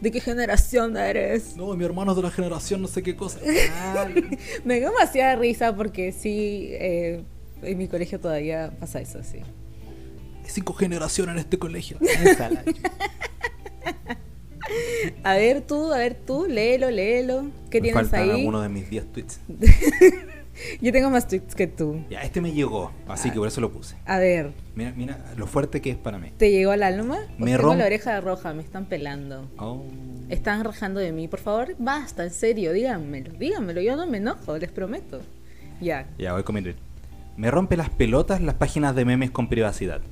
¿De 0.00 0.10
qué 0.12 0.20
generación 0.20 0.96
eres? 0.96 1.56
No, 1.56 1.74
mi 1.74 1.84
hermano 1.84 2.12
es 2.12 2.16
de 2.16 2.22
la 2.22 2.30
generación, 2.30 2.80
no 2.82 2.86
sé 2.88 3.02
qué 3.02 3.16
cosa. 3.16 3.40
Ah, 3.72 4.06
Me 4.64 4.78
dio 4.78 4.90
demasiada 4.90 5.34
risa 5.36 5.74
porque 5.74 6.12
sí, 6.12 6.68
eh, 6.72 7.24
en 7.62 7.78
mi 7.78 7.88
colegio 7.88 8.18
todavía 8.20 8.72
pasa 8.78 9.00
eso, 9.00 9.22
sí. 9.22 9.38
Cinco 10.46 10.72
generaciones 10.74 11.34
en 11.34 11.38
este 11.40 11.58
colegio. 11.58 11.98
A 15.24 15.34
ver 15.34 15.62
tú, 15.62 15.92
a 15.92 15.98
ver 15.98 16.14
tú, 16.14 16.46
léelo, 16.48 16.90
léelo. 16.90 17.50
¿Qué 17.70 17.78
Me 17.80 17.88
tienes 17.88 17.94
faltan 17.94 18.22
ahí? 18.22 18.30
algunos 18.30 18.62
de 18.62 18.68
mis 18.68 18.88
10 18.88 19.12
tweets. 19.12 19.40
Yo 20.80 20.92
tengo 20.92 21.10
más 21.10 21.26
tweets 21.26 21.54
que 21.54 21.66
tú. 21.66 22.04
Ya, 22.10 22.22
este 22.22 22.40
me 22.40 22.52
llegó, 22.52 22.92
así 23.08 23.30
que 23.30 23.38
por 23.38 23.48
eso 23.48 23.60
lo 23.60 23.72
puse. 23.72 23.96
A 24.04 24.18
ver, 24.18 24.52
Mira, 24.74 24.92
mira 24.96 25.18
lo 25.36 25.46
fuerte 25.46 25.80
que 25.80 25.90
es 25.90 25.96
para 25.96 26.18
mí. 26.18 26.32
¿te 26.36 26.50
llegó 26.50 26.70
al 26.72 26.82
alma? 26.82 27.18
Me 27.38 27.56
tengo 27.56 27.74
la 27.74 27.86
oreja 27.86 28.20
roja, 28.20 28.52
me 28.52 28.62
están 28.62 28.84
pelando. 28.86 29.50
Oh. 29.56 29.84
Están 30.28 30.62
rajando 30.62 31.00
de 31.00 31.12
mí. 31.12 31.26
Por 31.28 31.40
favor, 31.40 31.74
basta, 31.78 32.22
en 32.24 32.30
serio, 32.30 32.72
díganmelo, 32.72 33.32
díganmelo. 33.32 33.80
Yo 33.80 33.96
no 33.96 34.06
me 34.06 34.18
enojo, 34.18 34.56
les 34.58 34.70
prometo. 34.70 35.20
Ya. 35.80 36.06
Ya, 36.18 36.34
voy 36.34 36.42
con 36.42 36.54
mi 36.54 36.62
tweet. 36.62 36.76
Me 37.40 37.50
rompe 37.50 37.78
las 37.78 37.88
pelotas 37.88 38.42
las 38.42 38.56
páginas 38.56 38.94
de 38.94 39.06
memes 39.06 39.30
con 39.30 39.48
privacidad. 39.48 40.02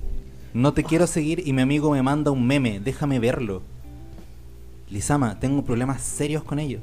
No 0.55 0.73
te 0.73 0.83
quiero 0.83 1.07
seguir 1.07 1.47
y 1.47 1.53
mi 1.53 1.61
amigo 1.61 1.91
me 1.91 2.03
manda 2.03 2.31
un 2.31 2.47
meme, 2.47 2.81
déjame 2.81 3.19
verlo. 3.19 3.61
Lisama, 4.89 5.39
tengo 5.39 5.63
problemas 5.63 6.01
serios 6.01 6.43
con 6.43 6.59
ello. 6.59 6.81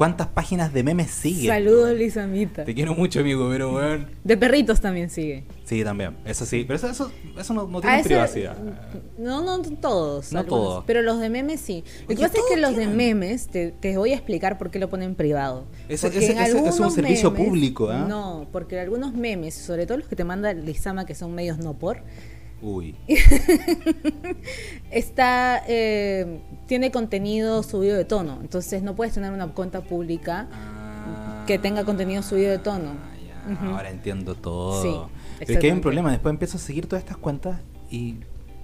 ¿Cuántas 0.00 0.28
páginas 0.28 0.72
de 0.72 0.82
memes 0.82 1.10
siguen? 1.10 1.48
Saludos, 1.48 1.92
Lisamita. 1.92 2.64
Te 2.64 2.74
quiero 2.74 2.94
mucho, 2.94 3.20
amigo, 3.20 3.50
pero 3.50 3.74
weón. 3.74 4.06
De 4.24 4.34
perritos 4.38 4.80
también 4.80 5.10
sigue. 5.10 5.44
Sí, 5.64 5.84
también. 5.84 6.16
Eso 6.24 6.46
sí. 6.46 6.64
Pero 6.66 6.76
eso, 6.78 6.88
eso, 6.88 7.12
eso 7.38 7.52
no, 7.52 7.66
no 7.66 7.82
tiene 7.82 8.00
ese- 8.00 8.08
privacidad. 8.08 8.56
No, 9.18 9.42
no 9.44 9.60
todos. 9.76 10.32
No 10.32 10.38
algunos, 10.40 10.48
todos. 10.68 10.84
Pero 10.86 11.02
los 11.02 11.20
de 11.20 11.28
memes 11.28 11.60
sí. 11.60 11.84
Lo 12.08 12.16
que 12.16 12.22
pasa 12.22 12.38
es 12.38 12.44
que 12.48 12.56
los 12.58 12.70
de 12.70 12.76
tienen. 12.86 12.96
memes, 12.96 13.48
te, 13.48 13.72
te 13.72 13.94
voy 13.98 14.12
a 14.12 14.14
explicar 14.14 14.56
por 14.56 14.70
qué 14.70 14.78
lo 14.78 14.88
ponen 14.88 15.14
privado. 15.14 15.66
Ese- 15.86 16.06
Porque 16.06 16.20
ese- 16.24 16.32
en 16.32 16.38
ese 16.38 16.66
es 16.66 16.80
un 16.80 16.90
servicio 16.90 17.30
memes- 17.30 17.46
público, 17.46 17.90
¿ah? 17.90 18.06
No, 18.08 18.46
porque 18.52 18.80
algunos 18.80 19.12
memes, 19.12 19.52
sobre 19.54 19.84
todo 19.84 19.98
los 19.98 20.08
que 20.08 20.16
te 20.16 20.24
manda 20.24 20.54
Lizama, 20.54 21.04
que 21.04 21.14
son 21.14 21.34
medios 21.34 21.58
no 21.58 21.74
por, 21.74 21.98
Uy. 22.62 22.94
está 24.90 25.62
eh, 25.66 26.40
tiene 26.66 26.90
contenido 26.90 27.62
subido 27.62 27.96
de 27.96 28.04
tono. 28.04 28.38
Entonces 28.40 28.82
no 28.82 28.94
puedes 28.94 29.14
tener 29.14 29.32
una 29.32 29.48
cuenta 29.48 29.80
pública 29.82 30.46
que 31.46 31.58
tenga 31.58 31.84
contenido 31.84 32.22
subido 32.22 32.50
de 32.50 32.58
tono. 32.58 32.92
Ah. 33.46 33.70
Ahora 33.76 33.90
entiendo 33.90 34.34
todo. 34.34 34.82
Sí, 34.82 34.94
Pero 35.38 35.52
es 35.52 35.58
que 35.58 35.66
hay 35.66 35.72
un 35.72 35.80
problema. 35.80 36.10
Después 36.10 36.32
empiezo 36.32 36.56
a 36.58 36.60
seguir 36.60 36.86
todas 36.86 37.02
estas 37.02 37.16
cuentas 37.16 37.60
y 37.90 38.16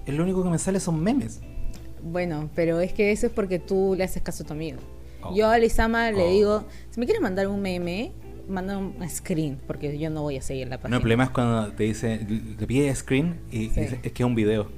lo 0.05 0.23
único 0.23 0.43
que 0.43 0.49
me 0.49 0.59
sale 0.59 0.79
son 0.79 1.01
memes. 1.01 1.41
Bueno, 2.03 2.49
pero 2.55 2.79
es 2.79 2.93
que 2.93 3.11
eso 3.11 3.25
es 3.27 3.33
porque 3.33 3.59
tú 3.59 3.95
le 3.97 4.03
haces 4.03 4.21
caso 4.21 4.43
a 4.43 4.47
tu 4.47 4.53
amigo. 4.53 4.77
Oh. 5.23 5.35
Yo 5.35 5.49
a 5.49 5.57
Lizama 5.57 6.11
le 6.11 6.23
Oh. 6.23 6.29
digo, 6.29 6.65
si 6.91 6.99
me 6.99 7.05
quieres 7.05 7.21
mandar 7.21 7.47
un 7.47 7.59
meme, 7.61 8.11
manda 8.47 8.77
un 8.77 8.95
screen, 9.09 9.59
porque 9.67 9.97
yo 9.97 10.09
no 10.09 10.21
voy 10.23 10.37
a 10.37 10.41
seguir 10.41 10.67
la 10.67 10.77
No, 10.77 10.81
página. 10.83 10.95
el 10.97 11.01
problema 11.01 11.23
es 11.25 11.29
cuando 11.31 11.71
te 11.73 11.83
dice, 11.83 12.19
te 12.57 12.67
pide 12.67 12.93
screen 12.95 13.39
y, 13.51 13.69
Sí. 13.69 13.79
es 13.81 14.11
que 14.11 14.23
es 14.23 14.25
un 14.27 14.35
video. 14.35 14.69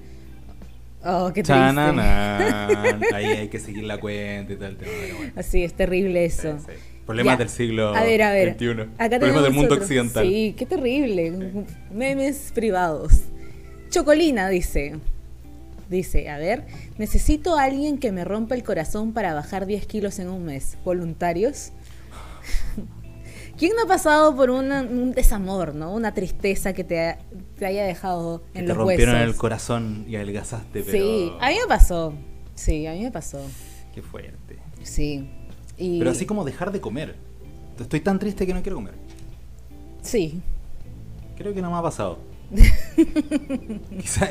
Oh, 1.06 1.28
qué 1.34 1.44
triste. 1.44 1.54
Ahí 1.54 3.26
hay 3.26 3.48
que 3.48 3.60
seguir 3.60 3.84
la 3.86 4.00
cuenta 4.00 4.52
y 4.54 4.56
tal. 4.58 4.76
tema, 4.76 4.92
bueno. 5.18 5.34
Así, 5.38 5.64
es 5.64 5.74
terrible 5.74 6.26
eso. 6.26 6.58
Sí, 6.60 6.66
sí. 6.68 6.74
Problemas 7.06 7.34
Ya. 7.36 7.38
del 7.38 7.50
siglo 7.50 7.96
A 7.96 8.04
ver, 8.04 8.22
a 8.22 8.32
ver. 8.32 8.54
XXI. 8.56 8.82
Acá 8.98 9.18
Problemas 9.18 9.44
del 9.44 9.54
mundo 9.54 9.76
occidental. 9.76 10.28
Sí, 10.28 10.54
qué 10.58 10.66
terrible. 10.66 11.66
Memes 11.92 12.52
privados. 12.54 13.14
Chocolina 13.90 14.50
dice. 14.50 14.98
Dice, 15.90 16.30
a 16.30 16.38
ver, 16.38 16.68
necesito 17.00 17.58
a 17.58 17.64
alguien 17.64 17.98
que 17.98 18.12
me 18.12 18.24
rompa 18.26 18.54
el 18.54 18.62
corazón 18.64 19.12
para 19.14 19.34
bajar 19.34 19.66
10 19.66 19.88
kilos 19.88 20.20
en 20.20 20.30
un 20.30 20.44
mes. 20.46 20.78
¿Voluntarios? 20.86 21.72
¿Quién 23.60 23.74
no 23.76 23.84
ha 23.84 23.88
pasado 23.88 24.36
por 24.36 24.50
una- 24.50 24.82
un 24.82 25.12
desamor, 25.12 25.76
no? 25.76 25.94
Una 25.94 26.14
tristeza 26.14 26.72
que 26.74 26.84
te, 26.86 27.00
ha- 27.10 27.20
te 27.58 27.66
haya 27.66 27.84
dejado 27.84 28.42
Que 28.54 28.60
en 28.60 28.66
te 28.66 28.70
los 28.70 28.78
rompieron 28.78 29.16
huesos. 29.16 29.30
el 29.30 29.36
corazón 29.38 30.06
y 30.08 30.16
adelgazaste, 30.16 30.82
pero... 30.82 30.92
Sí, 30.92 31.32
a 31.42 31.50
mí 31.50 31.56
me 31.62 31.68
pasó. 31.68 32.14
Sí, 32.56 32.88
a 32.88 32.94
mí 32.94 33.02
me 33.04 33.12
pasó. 33.12 33.42
Qué 33.94 34.02
fuerte. 34.02 34.58
Sí. 34.82 35.30
Y... 35.78 36.00
Pero 36.00 36.12
así 36.12 36.26
como 36.26 36.46
dejar 36.46 36.72
de 36.72 36.80
comer. 36.82 37.16
Estoy 37.80 38.00
tan 38.00 38.18
triste 38.18 38.48
que 38.48 38.54
no 38.54 38.62
quiero 38.62 38.78
comer. 38.78 38.96
Sí. 40.02 40.42
Creo 41.38 41.54
que 41.54 41.62
no 41.62 41.70
me 41.70 41.78
ha 41.78 41.82
pasado. 41.82 42.20
quizás, 44.02 44.30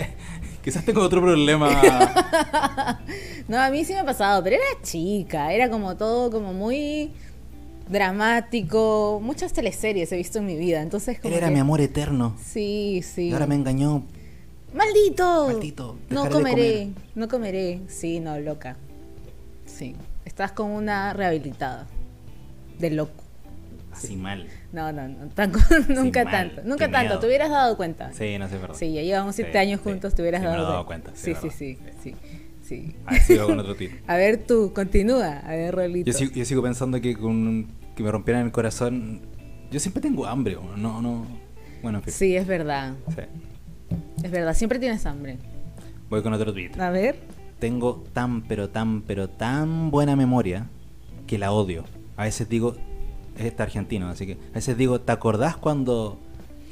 quizás 0.63 0.85
tengo 0.85 1.03
otro 1.03 1.21
problema. 1.23 2.99
No, 3.49 3.59
a 3.59 3.71
mí 3.71 3.83
sí 3.83 3.95
me 3.95 4.01
ha 4.01 4.05
pasado, 4.05 4.43
pero 4.45 4.57
era 4.57 4.83
chica, 4.83 5.55
era 5.55 5.71
como 5.71 5.97
todo 5.97 6.31
como 6.31 6.53
muy 6.53 7.13
dramático, 7.89 9.21
muchas 9.23 9.53
teleseries 9.53 10.11
he 10.13 10.17
visto 10.17 10.39
en 10.39 10.47
mi 10.47 10.57
vida, 10.57 10.83
entonces 10.83 11.19
como 11.21 11.33
Él 11.33 11.39
era 11.39 11.49
que- 11.49 11.55
mi 11.55 11.61
amor 11.61 11.81
eterno. 11.81 12.37
Sí, 12.43 13.03
sí. 13.03 13.29
Y 13.29 13.33
ahora 13.33 13.47
me 13.47 13.55
engañó. 13.55 14.05
¡Maldito! 14.75 15.47
Maldito, 15.47 15.99
No 16.11 16.29
comeré, 16.29 16.73
comer. 16.73 16.89
no 17.15 17.29
comeré. 17.29 17.81
Sí, 17.89 18.21
no, 18.21 18.39
loca. 18.39 18.77
Sí, 19.67 19.95
estás 20.25 20.53
con 20.53 20.71
una 20.71 21.13
rehabilitada 21.15 21.87
de 22.79 22.91
loco. 22.91 23.25
Así 23.93 24.15
mal. 24.17 24.47
No, 24.73 24.93
no, 24.93 25.09
no, 25.09 25.27
tan- 25.29 25.53
nunca 25.89 26.25
mal, 26.25 26.33
tanto, 26.33 26.63
nunca 26.65 26.87
qué 26.87 26.93
tanto, 26.93 27.09
miedo. 27.09 27.19
te 27.21 27.27
hubieras 27.27 27.51
dado 27.51 27.77
cuenta. 27.77 28.13
Sí, 28.13 28.39
no 28.39 28.49
sé, 28.49 28.59
verdad. 28.59 28.77
Sí, 28.77 28.93
ya 28.93 29.03
llevamos 29.03 29.35
siete 29.35 29.53
Sí, 29.53 29.59
años 29.59 29.81
sí. 29.83 29.91
juntos, 29.91 30.15
te 30.15 30.23
hubieras 30.23 30.43
Sí, 30.43 30.47
dado, 30.47 30.87
cuenta, 30.87 31.11
sí, 31.15 31.35
Sí, 31.35 31.49
sí, 31.51 31.51
sí, 31.51 31.79
sí, 32.03 32.15
sí. 32.63 32.95
A 33.07 33.13
ver, 33.15 33.23
sigo 33.23 33.47
con 33.47 33.59
otro 33.59 33.75
tweet. 33.75 33.91
A 34.07 34.17
ver 34.17 34.47
tú, 34.47 34.73
continúa. 34.75 35.39
A 35.39 35.51
ver, 35.53 35.75
Rolito. 35.75 36.07
Yo 36.11 36.17
sigo, 36.17 36.33
yo 36.33 36.45
sigo 36.45 36.63
pensando 36.63 37.01
que 37.01 37.17
con 37.17 37.67
que 37.99 38.05
me 38.05 38.13
rompieran 38.13 38.47
el 38.47 38.53
corazón. 38.53 39.23
Yo 39.73 39.81
siempre 39.81 40.01
tengo 40.01 40.25
hambre, 40.25 40.57
no, 40.77 41.03
no. 41.03 41.27
Bueno, 41.83 41.99
en 41.99 42.05
fin. 42.05 42.15
Sí, 42.15 42.37
es 42.37 42.47
verdad. 42.47 42.95
Sí. 43.09 43.23
Es 44.23 44.31
verdad, 44.31 44.55
siempre 44.55 44.79
tienes 44.79 45.05
hambre. 45.05 45.39
Voy 46.09 46.23
con 46.23 46.33
otro 46.33 46.53
tweet. 46.53 46.71
A 46.79 46.91
ver. 46.91 47.19
Tengo 47.59 48.05
tan, 48.13 48.43
pero 48.43 48.71
tan, 48.71 49.03
pero 49.03 49.29
tan 49.29 49.91
buena 49.91 50.15
memoria 50.15 50.69
que 51.27 51.39
la 51.39 51.51
odio. 51.51 51.87
A 52.17 52.23
veces 52.23 52.49
digo, 52.49 52.77
es 53.37 53.47
este 53.47 53.65
argentino, 53.65 54.09
así 54.09 54.27
que 54.27 54.35
a 54.35 54.55
veces 54.55 54.79
digo, 54.79 55.01
¿te 55.01 55.11
acordás 55.11 55.57
cuando.? 55.57 56.21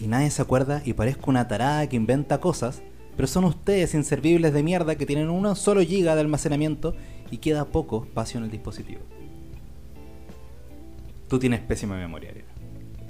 Y 0.01 0.07
nadie 0.07 0.31
se 0.31 0.43
acuerda 0.43 0.81
y 0.85 0.93
parezco 0.93 1.29
una 1.29 1.49
tarada 1.49 1.89
que 1.89 1.97
inventa 1.97 2.39
cosas, 2.39 2.83
pero 3.17 3.27
son 3.27 3.47
ustedes 3.47 3.95
inservibles 3.95 4.53
de 4.53 4.62
mierda 4.62 4.95
que 4.95 5.07
tienen 5.07 5.31
uno 5.31 5.57
solo 5.57 5.81
giga 5.81 6.15
de 6.15 6.21
almacenamiento 6.21 6.95
y 7.33 7.39
queda 7.39 7.65
poco 7.65 8.05
espacio 8.05 8.39
en 8.39 8.45
el 8.45 8.51
dispositivo. 8.53 9.01
Tú 11.29 11.39
tienes 11.39 11.61
pésima 11.61 11.97
memoria, 11.97 12.31
Ariel. 12.31 12.45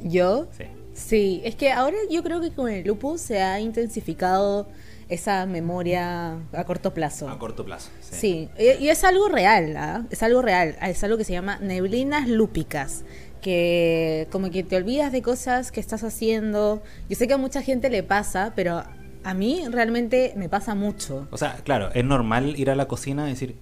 ¿Yo? 0.03 0.49
Sí. 0.57 0.65
Sí, 0.95 1.41
es 1.45 1.55
que 1.57 1.73
ahora 1.73 1.97
yo 2.11 2.23
creo 2.23 2.41
que 2.41 2.51
con 2.53 2.71
el 2.71 2.87
lupus 2.87 3.21
se 3.21 3.43
ha 3.43 3.61
intensificado 3.61 4.67
esa 5.09 5.45
memoria 5.47 6.39
a 6.53 6.65
corto 6.65 6.95
plazo. 6.95 7.29
A 7.29 7.39
corto 7.39 7.65
plazo. 7.65 7.91
Sí, 8.01 8.49
y, 8.59 8.85
y 8.85 8.89
es 8.89 9.05
algo 9.05 9.29
real, 9.29 9.77
¿ah? 9.77 10.05
es 10.11 10.23
algo 10.23 10.41
real, 10.43 10.77
es 10.83 11.05
algo 11.05 11.19
que 11.19 11.25
se 11.25 11.33
llama 11.33 11.59
neblinas 11.61 12.29
lúpicas, 12.29 13.05
que 13.43 14.27
como 14.33 14.51
que 14.51 14.63
te 14.65 14.77
olvidas 14.77 15.13
de 15.13 15.21
cosas 15.23 15.71
que 15.71 15.81
estás 15.81 16.03
haciendo. 16.03 16.83
Yo 17.09 17.17
sé 17.17 17.29
que 17.29 17.35
a 17.35 17.39
mucha 17.39 17.61
gente 17.63 17.91
le 17.91 18.03
pasa, 18.03 18.53
pero 18.57 18.83
a 19.23 19.35
mí 19.35 19.63
realmente 19.71 20.33
me 20.37 20.49
pasa 20.49 20.75
mucho. 20.75 21.29
O 21.31 21.37
sea, 21.37 21.57
claro, 21.63 21.91
es 21.95 22.05
normal 22.05 22.59
ir 22.59 22.71
a 22.71 22.75
la 22.75 22.89
cocina 22.89 23.27
y 23.29 23.33
decir, 23.33 23.57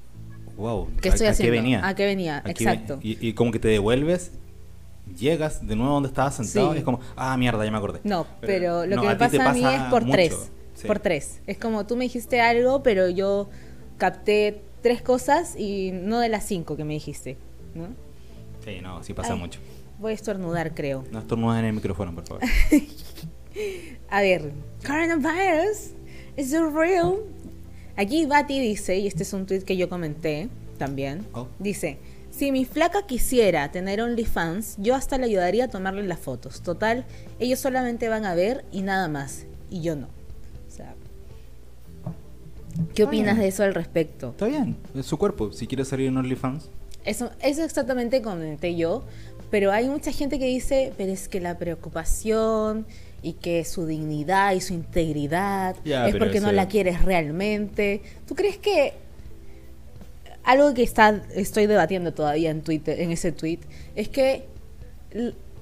wow, 0.56 0.88
¿Qué 1.02 1.08
¿a- 1.08 1.12
estoy 1.12 1.26
a, 1.26 1.30
haciendo? 1.30 1.52
qué 1.52 1.60
venía? 1.60 1.86
¿A 1.86 1.94
qué 1.94 2.06
venía? 2.06 2.38
Aquí 2.44 2.64
ve- 2.64 2.70
Exacto. 2.72 3.00
Y, 3.02 3.18
y 3.26 3.32
como 3.34 3.50
que 3.50 3.58
te 3.58 3.68
devuelves, 3.68 4.30
llegas 5.18 5.66
de 5.66 5.76
nuevo 5.76 5.94
donde 5.94 6.08
estabas 6.08 6.34
sentado 6.36 6.70
Sí. 6.70 6.76
y 6.76 6.78
es 6.78 6.84
como, 6.84 7.00
ah, 7.16 7.36
mierda, 7.36 7.64
ya 7.64 7.70
me 7.70 7.78
acordé. 7.78 8.00
No, 8.04 8.26
pero, 8.40 8.86
lo 8.86 8.96
no, 8.96 9.02
que 9.02 9.08
me 9.08 9.16
pasa 9.16 9.50
a 9.50 9.52
mí 9.52 9.64
es 9.64 9.80
por 9.90 10.02
mucho. 10.02 10.12
tres. 10.12 10.50
Sí. 10.74 10.86
Por 10.86 10.98
tres. 10.98 11.40
Es 11.46 11.58
como 11.58 11.86
tú 11.86 11.96
me 11.96 12.04
dijiste 12.04 12.40
algo, 12.40 12.82
pero 12.82 13.08
yo 13.08 13.48
capté 13.98 14.60
tres 14.82 15.02
cosas 15.02 15.54
y 15.56 15.92
no 15.92 16.18
de 16.20 16.28
las 16.28 16.44
cinco 16.46 16.76
que 16.76 16.84
me 16.84 16.94
dijiste. 16.94 17.36
¿no? 17.74 17.88
Sí, 18.64 18.80
no, 18.82 19.02
sí 19.02 19.14
pasa 19.14 19.34
Ay. 19.34 19.38
mucho. 19.38 19.60
Voy 19.98 20.12
a 20.12 20.14
estornudar, 20.14 20.74
creo. 20.74 21.04
No 21.12 21.20
estornudes 21.20 21.60
en 21.60 21.66
el 21.66 21.72
micrófono, 21.74 22.14
por 22.14 22.26
favor. 22.26 22.42
A 24.10 24.20
ver, 24.20 24.52
coronavirus, 24.86 25.90
is 26.36 26.52
real? 26.52 27.16
Aquí 27.96 28.26
Bati 28.26 28.58
dice, 28.58 28.96
y 28.98 29.06
este 29.06 29.22
es 29.22 29.32
un 29.32 29.46
tweet 29.46 29.60
que 29.60 29.76
yo 29.76 29.88
comenté 29.88 30.48
también, 30.78 31.24
Oh. 31.32 31.46
dice, 31.60 31.98
si 32.36 32.50
mi 32.50 32.64
flaca 32.64 33.06
quisiera 33.06 33.70
tener 33.70 34.00
OnlyFans, 34.00 34.76
yo 34.78 34.94
hasta 34.94 35.18
le 35.18 35.26
ayudaría 35.26 35.66
a 35.66 35.68
tomarle 35.68 36.02
las 36.02 36.18
fotos. 36.18 36.62
Total, 36.62 37.04
ellos 37.38 37.60
solamente 37.60 38.08
van 38.08 38.24
a 38.24 38.34
ver 38.34 38.64
y 38.72 38.82
nada 38.82 39.08
más, 39.08 39.46
y 39.70 39.82
yo 39.82 39.94
no. 39.94 40.08
O 40.66 40.70
sea, 40.70 40.94
¿qué 42.94 43.04
opinas 43.04 43.34
bien. 43.34 43.42
de 43.42 43.48
eso 43.48 43.62
al 43.62 43.74
respecto? 43.74 44.30
Está 44.30 44.46
bien, 44.46 44.76
es 44.96 45.06
su 45.06 45.16
cuerpo. 45.16 45.52
Si 45.52 45.68
quiere 45.68 45.84
salir 45.84 46.08
en 46.08 46.16
OnlyFans, 46.16 46.70
Eso, 47.04 47.30
eso 47.40 47.62
exactamente 47.62 48.20
comenté 48.20 48.74
yo, 48.74 49.04
pero 49.50 49.70
hay 49.70 49.88
mucha 49.88 50.10
gente 50.10 50.40
que 50.40 50.46
dice, 50.46 50.92
pero 50.96 51.12
es 51.12 51.28
que 51.28 51.40
la 51.40 51.56
preocupación 51.56 52.86
y 53.22 53.34
que 53.34 53.64
su 53.64 53.86
dignidad 53.86 54.54
y 54.54 54.60
su 54.60 54.74
integridad 54.74 55.76
Ya, 55.84 56.08
es 56.08 56.16
porque 56.16 56.40
no 56.40 56.50
la 56.50 56.66
quieres 56.66 57.02
realmente. 57.02 58.02
¿Tú 58.26 58.34
crees 58.34 58.58
que 58.58 59.03
algo 60.44 60.74
que 60.74 60.82
está, 60.82 61.22
estoy 61.34 61.66
debatiendo 61.66 62.12
todavía 62.12 62.50
en 62.50 62.62
Twitter, 62.62 63.00
en 63.00 63.10
ese 63.10 63.32
tweet, 63.32 63.60
es 63.96 64.08
que 64.08 64.46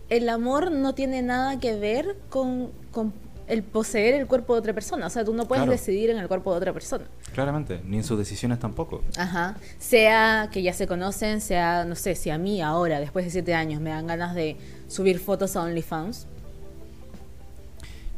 el 0.09 0.29
amor 0.29 0.71
no 0.73 0.95
tiene 0.95 1.23
nada 1.23 1.59
que 1.59 1.77
ver 1.77 2.17
con, 2.29 2.71
con 2.91 3.13
el 3.49 3.63
poseer 3.63 4.15
el 4.15 4.27
cuerpo 4.27 4.55
de 4.55 4.61
otra 4.61 4.73
persona. 4.73 5.07
O 5.07 5.11
sea, 5.11 5.25
tú 5.25 5.35
no 5.35 5.47
puedes 5.47 5.63
Claro. 5.65 5.73
decidir 5.73 6.11
en 6.11 6.19
el 6.19 6.29
cuerpo 6.29 6.53
de 6.53 6.57
otra 6.59 6.73
persona. 6.73 7.05
Claramente, 7.35 7.81
ni 7.85 7.97
en 7.99 8.05
sus 8.05 8.19
decisiones 8.19 8.59
tampoco. 8.59 9.03
Ajá. 9.17 9.57
Sea 9.79 10.49
que 10.53 10.63
ya 10.63 10.73
se 10.73 10.87
conocen, 10.87 11.41
sea, 11.41 11.85
no 11.85 11.95
sé, 11.95 12.15
si 12.15 12.31
a 12.31 12.39
mí 12.39 12.61
ahora, 12.63 13.01
después 13.01 13.25
de 13.25 13.31
siete 13.31 13.55
años, 13.55 13.81
me 13.81 13.91
dan 13.91 14.07
ganas 14.07 14.35
de 14.35 14.57
subir 14.89 15.19
fotos 15.19 15.57
a 15.57 15.63
OnlyFans. 15.63 16.27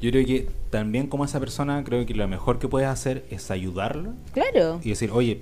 Yo 0.01 0.11
creo 0.11 0.27
que 0.27 0.49
también 0.71 1.07
como 1.07 1.25
esa 1.25 1.41
persona, 1.41 1.83
creo 1.85 2.05
que 2.05 2.15
lo 2.15 2.29
mejor 2.29 2.59
que 2.59 2.69
puedes 2.69 2.89
hacer 2.89 3.25
es 3.31 3.51
ayudarla 3.51 4.11
Claro. 4.33 4.81
y 4.83 4.91
decir, 4.91 5.11
oye, 5.13 5.41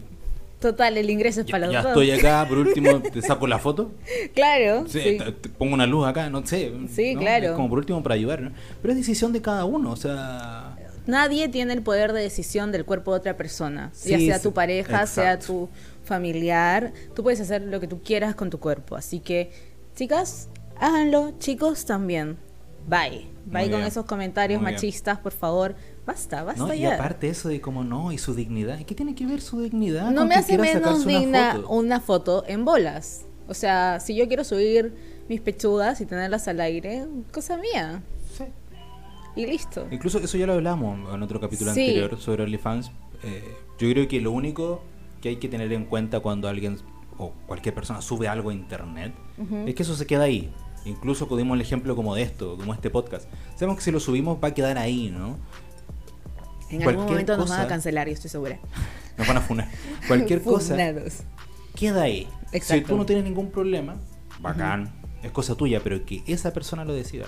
Total, 0.62 0.96
el 0.96 1.11
ingreso 1.11 1.40
es 1.42 1.46
para 1.51 1.66
los 1.66 1.72
ya 1.75 1.83
dos. 1.83 1.90
estoy 1.90 2.11
acá, 2.12 2.46
por 2.48 2.57
último 2.66 3.01
te 3.03 3.20
saco 3.20 3.46
la 3.46 3.59
foto. 3.59 3.90
Claro. 4.35 4.85
Sí, 4.88 5.01
sí. 5.01 5.18
te- 5.18 5.33
te 5.33 5.48
pongo 5.51 5.75
una 5.75 5.87
luz 5.87 6.07
acá, 6.07 6.31
no 6.31 6.46
sé. 6.46 6.72
Sí, 6.88 7.14
¿no? 7.14 7.20
claro. 7.20 7.46
Es 7.48 7.53
como 7.53 7.68
por 7.68 7.79
último 7.79 8.03
para 8.03 8.14
ayudar, 8.14 8.40
¿no? 8.40 8.53
Pero 8.81 8.92
es 8.92 8.98
decisión 8.98 9.33
de 9.35 9.42
cada 9.42 9.66
uno, 9.66 9.90
o 9.90 9.96
sea... 9.96 10.77
Nadie 11.05 11.48
tiene 11.48 11.72
el 11.72 11.83
poder 11.83 12.12
de 12.12 12.22
decisión 12.22 12.70
del 12.70 12.85
cuerpo 12.85 13.11
de 13.12 13.18
otra 13.18 13.37
persona. 13.37 13.90
ya 14.05 14.18
sea 14.18 14.40
tu 14.40 14.53
pareja, 14.55 15.05
sea 15.09 15.37
tu 15.40 15.68
familiar. 16.05 16.92
Tú 17.14 17.25
puedes 17.25 17.40
hacer 17.40 17.62
lo 17.62 17.81
que 17.81 17.88
tú 17.88 18.01
quieras 18.03 18.37
con 18.37 18.51
tu 18.51 18.61
cuerpo. 18.61 18.94
Así 18.94 19.18
que, 19.18 19.51
chicas, 19.96 20.48
háganlo. 20.79 21.33
Chicos, 21.40 21.87
también. 21.87 22.37
Bye. 22.88 23.29
Bye 23.45 23.62
Muy 23.62 23.71
con 23.71 23.81
bien. 23.81 23.83
esos 23.85 24.05
comentarios 24.07 24.61
Muy 24.61 24.66
bien. 24.71 24.77
machistas, 24.77 25.18
por 25.18 25.33
favor. 25.33 25.75
Basta, 26.07 26.42
basta 26.42 26.64
¿no? 26.66 26.73
Y 26.75 26.81
ya. 26.81 26.95
aparte 26.95 27.29
eso 27.29 27.49
de 27.49 27.61
como 27.61 27.85
no, 27.85 28.12
y 28.12 28.18
su 28.18 28.35
dignidad. 28.35 28.81
¿Qué 28.85 28.95
tiene 28.95 29.14
que 29.14 29.27
ver 29.27 29.40
su 29.40 29.61
dignidad? 29.61 30.11
no 30.11 30.21
con 30.21 30.29
me 30.29 30.35
hace 30.37 30.59
menos 30.59 30.83
sacarse 30.83 31.05
una 31.09 31.18
digna 31.18 31.53
foto? 31.55 31.68
una 31.71 32.01
foto 32.01 32.45
en 32.47 32.64
bolas. 32.64 33.25
O 33.49 33.55
sea, 33.55 34.01
si 34.01 34.14
yo 34.16 34.27
quiero 34.29 34.45
subir 34.45 34.95
mis 35.29 35.40
pechugas 35.40 36.01
y 36.01 36.07
tenerlas 36.07 36.49
al 36.49 36.61
aire, 36.61 37.07
cosa 37.33 37.57
mía. 37.57 38.03
Sí. 38.37 38.45
Y 39.37 39.47
listo. 39.47 39.87
Incluso 39.90 40.18
eso 40.18 40.37
ya 40.37 40.47
lo 40.47 40.55
hablamos 40.55 41.12
en 41.14 41.23
otro 41.23 41.40
capítulo 41.40 41.73
Sí. 41.75 41.81
anterior 41.81 42.18
sobre 42.21 42.42
OnlyFans. 42.45 42.90
Eh, 43.25 43.55
yo 43.79 43.88
creo 43.90 44.09
que 44.09 44.21
lo 44.21 44.31
único 44.33 44.83
que 45.21 45.31
hay 45.31 45.37
que 45.37 45.49
tener 45.49 45.73
en 45.73 45.85
cuenta 45.87 46.21
cuando 46.21 46.49
alguien 46.49 46.79
o 47.18 47.33
cualquier 47.47 47.75
persona 47.75 48.01
sube 48.03 48.27
algo 48.29 48.51
a 48.51 48.55
internet 48.55 49.12
Ujú. 49.38 49.64
es 49.66 49.75
que 49.75 49.83
eso 49.83 49.95
se 49.95 50.07
queda 50.07 50.25
ahí. 50.25 50.53
Incluso 50.85 51.27
dimos 51.37 51.55
el 51.55 51.61
ejemplo 51.61 51.95
como 51.95 52.14
de 52.14 52.23
esto, 52.23 52.57
como 52.57 52.75
este 52.75 52.90
podcast. 52.90 53.29
Sabemos 53.55 53.77
que 53.77 53.85
si 53.85 53.90
lo 53.92 54.01
subimos 54.01 54.38
va 54.42 54.49
a 54.49 54.55
quedar 54.55 54.79
ahí, 54.79 55.11
¿no? 55.11 55.38
En 56.71 56.83
algún 56.83 57.05
momento 57.05 57.37
nos 57.37 57.49
van 57.51 57.59
a 57.59 57.62
cosa- 57.62 57.68
cancelar, 57.68 58.07
yo 58.09 58.14
estoy 58.14 58.31
segura. 58.31 58.59
Nos 59.18 59.29
van 59.29 59.37
a 59.37 59.40
funar. 59.42 59.68
Cualquier 60.09 60.40
cosa 60.45 60.71
Funados. 60.75 61.18
queda 61.77 62.03
ahí. 62.03 62.27
Si 62.51 62.57
Exacto. 62.57 62.88
tú 62.88 62.97
no 62.97 63.05
tienes 63.05 63.25
ningún 63.25 63.51
problema, 63.51 63.97
bacán, 64.40 64.90
es 65.23 65.31
cosa 65.33 65.55
tuya, 65.55 65.81
pero 65.85 66.07
que 66.07 66.23
esa 66.27 66.53
persona 66.55 66.85
lo 66.87 66.95
decida. 66.95 67.27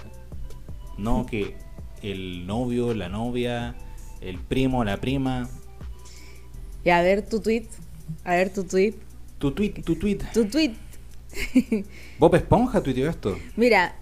No 0.97 1.27
que 1.27 1.57
el 2.01 2.47
novio, 2.47 2.95
la 2.95 3.11
novia, 3.11 3.75
el 4.23 4.39
primo, 4.39 4.83
la 4.83 4.97
prima, 4.97 5.47
Y 6.85 6.89
a 6.91 7.03
ver 7.03 7.29
tu 7.29 7.41
tweet. 7.41 7.67
A 8.25 8.31
ver 8.35 8.51
tu 8.53 8.65
tweet. 8.65 8.95
tu 9.39 9.51
tweet, 9.53 9.73
tu 9.85 9.95
tweet. 9.97 10.19
Tu 10.33 10.47
tweet. 10.47 10.73
Bob 12.19 12.35
Esponja 12.35 12.83
tuiteó 12.83 13.09
esto. 13.09 13.37
Mira, 13.57 13.97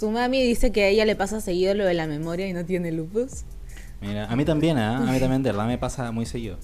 tu 0.00 0.10
mami 0.10 0.42
dice 0.42 0.72
que 0.72 0.84
a 0.84 0.88
ella 0.88 1.04
le 1.04 1.16
pasa 1.16 1.40
seguido 1.40 1.74
lo 1.74 1.84
de 1.84 1.94
la 1.94 2.06
memoria 2.06 2.46
y 2.48 2.52
no 2.52 2.64
tiene 2.64 2.92
lupus. 2.92 3.42
Mira, 4.00 4.26
a 4.26 4.34
mí 4.34 4.44
también, 4.44 4.78
¿ah? 4.78 4.96
a 4.96 5.12
mí 5.12 5.20
también 5.20 5.42
de 5.44 5.50
verdad 5.52 5.66
me 5.66 5.78
pasa 5.78 6.10
muy 6.10 6.26
seguido. 6.26 6.58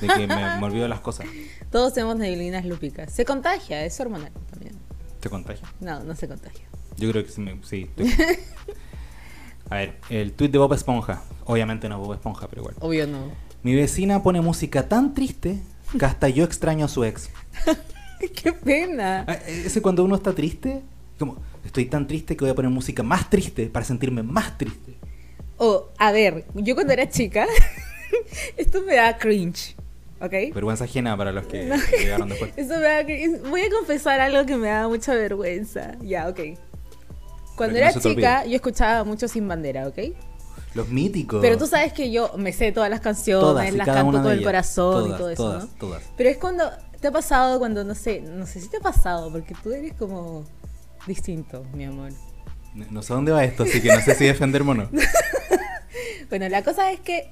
De 0.00 0.08
que 0.08 0.26
me, 0.26 0.34
me 0.58 0.64
olvido 0.64 0.88
las 0.88 1.00
cosas. 1.00 1.26
Todos 1.70 1.94
tenemos 1.94 2.16
neblinas 2.16 2.64
lúpicas. 2.64 3.12
Se 3.12 3.24
contagia, 3.24 3.84
es 3.84 3.98
hormonal 4.00 4.32
también. 4.50 4.74
¿Te 5.20 5.30
contagia? 5.30 5.72
No, 5.80 6.02
no 6.02 6.16
se 6.16 6.26
contagia. 6.26 6.64
Yo 6.96 7.10
creo 7.12 7.24
que 7.24 7.30
sí. 7.30 7.40
me- 7.40 7.58
sí 7.62 7.88
estoy- 7.96 8.12
A 9.70 9.76
ver, 9.76 9.94
el 10.10 10.32
tweet 10.32 10.48
de 10.50 10.58
Bob 10.58 10.72
Esponja. 10.74 11.22
Obviamente 11.46 11.88
no 11.88 11.98
Bob 12.00 12.14
Esponja, 12.14 12.48
pero 12.48 12.62
igual. 12.62 12.74
Obvio 12.80 13.06
no. 13.06 13.30
Mi 13.62 13.74
vecina 13.76 14.22
pone 14.22 14.40
música 14.40 14.88
tan 14.88 15.14
triste 15.14 15.60
que 15.98 16.04
hasta 16.04 16.28
yo 16.28 16.44
extraño 16.44 16.84
a 16.86 16.88
su 16.88 17.04
ex. 17.04 17.30
¡Qué 18.42 18.52
pena! 18.52 19.24
Ah, 19.26 19.38
Ese 19.46 19.82
cuando 19.82 20.04
uno 20.04 20.16
está 20.16 20.32
triste, 20.34 20.82
como 21.18 21.36
estoy 21.64 21.86
tan 21.86 22.06
triste 22.06 22.36
que 22.36 22.44
voy 22.44 22.50
a 22.50 22.54
poner 22.54 22.70
música 22.70 23.02
más 23.02 23.28
triste 23.30 23.66
para 23.66 23.84
sentirme 23.84 24.22
más 24.22 24.56
triste. 24.58 24.94
O, 25.58 25.88
a 25.98 26.12
ver, 26.12 26.44
yo 26.54 26.74
cuando 26.74 26.92
era 26.92 27.08
chica, 27.08 27.46
esto 28.56 28.82
me 28.82 28.96
da 28.96 29.16
cringe. 29.18 29.76
¿Ok? 30.20 30.54
Vergüenza 30.54 30.84
ajena 30.84 31.16
para 31.16 31.32
los 31.32 31.46
que 31.46 31.68
llegaron 31.98 32.28
después. 32.28 32.52
Eso 32.56 32.76
me 32.76 32.82
da 32.82 33.04
cringe. 33.04 33.40
Voy 33.48 33.60
a 33.62 33.70
confesar 33.70 34.20
algo 34.20 34.46
que 34.46 34.56
me 34.56 34.68
da 34.68 34.88
mucha 34.88 35.14
vergüenza. 35.14 35.96
Ya, 36.00 36.28
ok. 36.28 36.40
Cuando 37.56 37.76
era 37.78 37.92
no 37.92 38.00
chica, 38.00 38.44
yo 38.46 38.56
escuchaba 38.56 39.04
mucho 39.04 39.28
Sin 39.28 39.46
Bandera, 39.46 39.86
¿ok? 39.88 39.98
Los 40.74 40.88
míticos. 40.88 41.40
Pero 41.42 41.58
tú 41.58 41.66
sabes 41.66 41.92
que 41.92 42.10
yo 42.10 42.32
me 42.38 42.52
sé 42.52 42.72
todas 42.72 42.88
las 42.88 43.00
canciones, 43.00 43.42
Todas 43.42 43.74
las 43.74 43.86
canto 43.86 44.20
todo 44.22 44.30
el 44.32 44.42
corazón 44.42 45.10
y 45.10 45.16
todo 45.16 45.30
eso, 45.30 45.42
todas, 45.42 45.64
¿no? 45.64 45.70
todas. 45.78 46.02
Pero 46.16 46.30
es 46.30 46.38
cuando 46.38 46.64
te 47.02 47.08
ha 47.08 47.12
pasado 47.12 47.58
cuando 47.58 47.84
no 47.84 47.94
sé, 47.94 48.20
no 48.22 48.46
sé 48.46 48.60
si 48.62 48.68
te 48.68 48.78
ha 48.78 48.80
pasado 48.80 49.30
porque 49.30 49.54
tú 49.62 49.72
eres 49.72 49.92
como 49.94 50.44
distinto, 51.06 51.64
mi 51.74 51.84
amor. 51.84 52.12
No- 52.74 52.86
No 52.90 53.02
sé 53.02 53.12
dónde 53.12 53.32
va 53.32 53.44
esto, 53.44 53.64
así 53.64 53.82
que 53.82 53.88
no 53.88 54.00
sé 54.00 54.14
si 54.14 54.24
defenderme 54.24 54.70
o 54.70 54.74
no. 54.74 54.88
Bueno, 56.30 56.48
la 56.48 56.62
cosa 56.64 56.90
es 56.90 57.00
que 57.00 57.28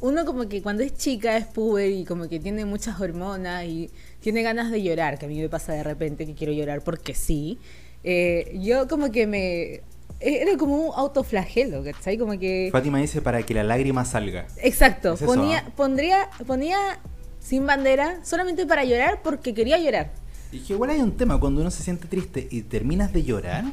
uno 0.00 0.24
como 0.24 0.48
que 0.48 0.62
cuando 0.62 0.84
es 0.84 0.94
chica 0.96 1.36
es 1.36 1.44
puber 1.46 1.90
y 1.90 2.04
como 2.04 2.28
que 2.28 2.38
tiene 2.38 2.64
muchas 2.64 3.00
hormonas 3.00 3.64
y 3.64 3.90
tiene 4.20 4.42
ganas 4.42 4.70
de 4.70 4.80
llorar, 4.80 5.18
que 5.18 5.26
a 5.26 5.28
mí 5.28 5.40
me 5.40 5.48
pasa 5.48 5.72
de 5.72 5.82
repente 5.82 6.24
que 6.26 6.34
quiero 6.34 6.52
llorar 6.52 6.82
porque 6.82 7.14
sí. 7.14 7.58
Eh, 8.04 8.56
yo 8.62 8.86
como 8.86 9.10
que 9.10 9.26
me... 9.26 9.80
Era 10.20 10.56
como 10.56 10.76
un 10.76 10.92
autoflagelo, 10.94 11.82
¿cachai? 11.82 12.16
Como 12.16 12.38
que... 12.38 12.68
Fátima 12.70 12.98
dice 12.98 13.20
para 13.22 13.42
que 13.42 13.54
la 13.54 13.64
lágrima 13.64 14.04
salga. 14.04 14.46
Exacto, 14.58 15.14
Es 15.14 15.22
ponía, 15.22 15.64
¿ah? 15.66 15.70
pondría, 15.74 16.28
ponía 16.46 17.00
sin 17.42 17.66
bandera 17.66 18.20
solamente 18.24 18.66
para 18.66 18.84
llorar 18.84 19.20
porque 19.22 19.52
quería 19.54 19.78
llorar. 19.78 20.12
Y 20.52 20.60
que 20.60 20.74
igual 20.74 20.90
hay 20.90 21.00
un 21.00 21.12
tema, 21.16 21.38
cuando 21.40 21.60
uno 21.60 21.70
se 21.70 21.82
siente 21.82 22.06
triste 22.08 22.46
y 22.50 22.62
terminas 22.62 23.12
de 23.12 23.22
llorar, 23.24 23.64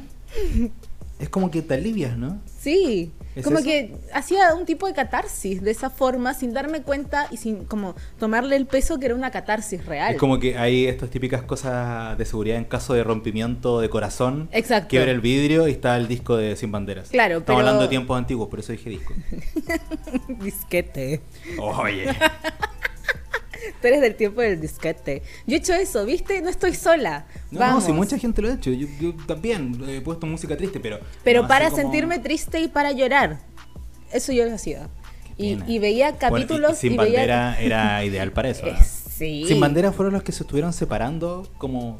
es 1.18 1.28
como 1.28 1.50
que 1.50 1.60
te 1.62 1.74
alivias, 1.74 2.16
¿no? 2.16 2.40
Sí, 2.58 3.12
¿Es 3.36 3.44
como 3.44 3.58
eso? 3.58 3.66
que 3.66 3.94
hacía 4.14 4.54
un 4.54 4.64
tipo 4.66 4.86
de 4.86 4.94
catarsis 4.94 5.62
de 5.62 5.70
esa 5.70 5.90
forma 5.90 6.32
sin 6.34 6.52
darme 6.54 6.80
cuenta 6.82 7.28
y 7.30 7.36
sin 7.36 7.64
como 7.64 7.94
tomarle 8.18 8.56
el 8.56 8.66
peso 8.66 8.98
que 8.98 9.06
era 9.06 9.14
una 9.14 9.30
catarsis 9.30 9.84
real. 9.84 10.14
Es 10.14 10.18
como 10.18 10.38
que 10.38 10.56
hay 10.58 10.86
estas 10.86 11.10
típicas 11.10 11.42
cosas 11.42 12.16
de 12.18 12.24
seguridad 12.24 12.56
en 12.56 12.64
caso 12.64 12.94
de 12.94 13.04
rompimiento 13.04 13.80
de 13.80 13.88
corazón. 13.90 14.48
Exacto. 14.50 14.88
Quiebra 14.88 15.10
el 15.12 15.20
vidrio 15.20 15.68
y 15.68 15.72
está 15.72 15.96
el 15.98 16.08
disco 16.08 16.36
de 16.38 16.56
Sin 16.56 16.72
Banderas. 16.72 17.10
Claro, 17.10 17.38
Estamos 17.38 17.44
pero- 17.46 17.58
hablando 17.58 17.82
de 17.82 17.88
tiempos 17.88 18.16
antiguos, 18.18 18.48
por 18.48 18.58
eso 18.58 18.72
dije 18.72 18.88
disco. 18.90 19.12
disquete. 20.42 21.20
Oye. 21.58 22.06
Tú 23.80 23.86
eres 23.88 24.00
del 24.00 24.14
tiempo 24.14 24.40
del 24.40 24.60
disquete. 24.60 25.22
Yo 25.46 25.56
he 25.56 25.58
hecho 25.58 25.72
eso, 25.74 26.04
¿viste? 26.06 26.40
No 26.42 26.48
estoy 26.50 26.74
sola. 26.74 27.26
No, 27.50 27.60
Vamos. 27.60 27.82
no, 27.82 27.86
si 27.86 27.92
mucha 27.92 28.18
gente 28.18 28.42
lo 28.42 28.48
ha 28.48 28.54
hecho. 28.54 28.70
Yo, 28.70 28.86
yo 29.00 29.14
también 29.26 29.80
he 29.88 30.00
puesto 30.00 30.26
música 30.26 30.56
triste, 30.56 30.80
pero. 30.80 31.00
Pero 31.24 31.42
no 31.42 31.48
para 31.48 31.66
como- 31.70 31.76
sentirme 31.82 32.18
triste 32.18 32.60
y 32.60 32.68
para 32.68 32.92
llorar. 32.92 33.38
Eso 34.12 34.32
yo 34.32 34.44
lo 34.44 34.54
hacía. 34.54 34.88
Y, 35.36 35.78
veía 35.78 36.10
Bueno, 36.12 36.16
y- 36.16 36.18
capítulos 36.18 36.72
y 36.72 36.88
Sin 36.88 36.96
veía- 36.96 37.02
Bandera 37.20 37.60
era 37.60 38.04
ideal 38.04 38.32
para 38.32 38.50
eso. 38.50 38.66
Eh, 38.66 38.74
¿ah? 38.78 38.84
sí. 38.84 39.44
Sin 39.46 39.58
Bandera 39.60 39.92
fueron 39.92 40.12
los 40.14 40.22
que 40.22 40.32
se 40.32 40.42
estuvieron 40.42 40.72
separando 40.72 41.48
como. 41.58 41.96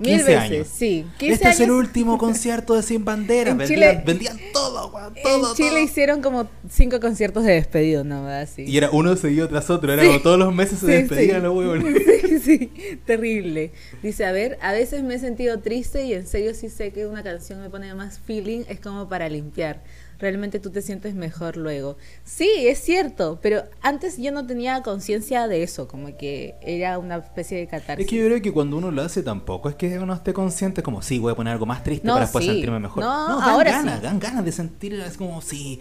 Mil 0.00 0.16
15 0.16 0.24
veces, 0.24 0.38
años. 0.50 0.68
sí. 0.72 1.06
15 1.18 1.34
Este 1.34 1.48
es 1.50 1.60
el 1.60 1.64
años. 1.66 1.76
último 1.76 2.18
concierto 2.18 2.74
de 2.74 2.82
Sin 2.82 3.04
Bandera. 3.04 3.50
En 3.52 3.58
vendían, 3.58 3.78
Chile- 3.80 4.02
vendían 4.04 4.38
todo, 4.52 4.88
weón, 4.88 5.14
todo. 5.22 5.50
en 5.50 5.54
Chile 5.56 5.68
todo. 5.70 5.78
hicieron 5.78 6.22
como 6.22 6.48
cinco 6.68 6.98
conciertos 7.00 7.44
de 7.44 7.52
despedido, 7.52 8.02
¿no? 8.02 8.26
Así. 8.26 8.64
Y 8.66 8.76
era 8.78 8.90
uno 8.90 9.14
seguido 9.16 9.46
tras 9.48 9.68
otro. 9.70 9.92
Era 9.92 10.02
Sí. 10.02 10.08
como 10.08 10.20
todos 10.22 10.38
los 10.38 10.54
meses 10.54 10.78
se 10.78 10.86
Sí, 10.86 10.92
despedían 10.92 11.36
sí. 11.36 11.42
los 11.42 11.54
huevos. 11.56 11.84
Sí, 12.28 12.38
sí, 12.40 12.98
terrible. 13.06 13.72
Dice, 14.02 14.24
a 14.24 14.32
ver, 14.32 14.58
a 14.62 14.72
veces 14.72 15.02
me 15.02 15.14
he 15.14 15.18
sentido 15.18 15.60
triste 15.60 16.04
y 16.06 16.14
en 16.14 16.26
serio 16.26 16.54
sí 16.54 16.68
sé 16.70 16.92
que 16.92 17.06
una 17.06 17.22
canción 17.22 17.60
me 17.60 17.68
pone 17.70 17.94
más 17.94 18.18
feeling, 18.20 18.62
es 18.68 18.80
como 18.80 19.08
para 19.08 19.28
limpiar. 19.28 19.82
Realmente 20.20 20.60
tú 20.60 20.70
te 20.70 20.82
sientes 20.82 21.14
mejor 21.14 21.56
luego. 21.56 21.96
Sí, 22.24 22.48
es 22.66 22.78
cierto, 22.80 23.38
pero 23.40 23.62
antes 23.80 24.18
yo 24.18 24.32
no 24.32 24.46
tenía 24.46 24.82
conciencia 24.82 25.48
de 25.48 25.62
eso, 25.62 25.88
como 25.88 26.14
que 26.16 26.56
era 26.60 26.98
una 26.98 27.16
especie 27.16 27.56
de 27.58 27.66
catarsis. 27.66 28.04
Es 28.04 28.10
que 28.10 28.16
yo 28.18 28.26
creo 28.26 28.42
que 28.42 28.52
cuando 28.52 28.76
uno 28.76 28.90
lo 28.90 29.00
hace 29.00 29.22
tampoco 29.22 29.70
es 29.70 29.76
que 29.76 29.98
uno 29.98 30.12
esté 30.12 30.34
consciente 30.34 30.82
como, 30.82 31.00
sí, 31.00 31.18
voy 31.18 31.32
a 31.32 31.36
poner 31.36 31.54
algo 31.54 31.64
más 31.64 31.82
triste 31.82 32.06
No, 32.06 32.12
para 32.14 32.26
después 32.26 32.44
sí. 32.44 32.50
sentirme 32.50 32.78
mejor. 32.80 33.02
No, 33.02 33.38
dan 33.38 33.48
ahora 33.48 33.70
ganas, 33.70 33.96
sí. 33.96 34.02
dan 34.02 34.18
ganas 34.20 34.44
de 34.44 34.52
sentir, 34.52 34.92
es 34.94 35.16
como, 35.16 35.40
sí, 35.40 35.80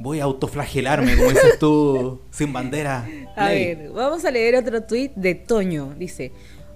voy 0.00 0.20
a 0.20 0.24
autoflagelarme, 0.24 1.16
como 1.16 1.28
dices 1.28 1.58
tú, 1.58 2.20
sin 2.30 2.52
bandera. 2.54 3.06
A 3.36 3.46
play". 3.46 3.74
ver, 3.74 3.90
vamos 3.90 4.24
a 4.24 4.30
leer 4.30 4.56
otro 4.56 4.82
tuit 4.82 5.12
de 5.14 5.34
Toño. 5.34 5.94
Dice, 5.98 6.32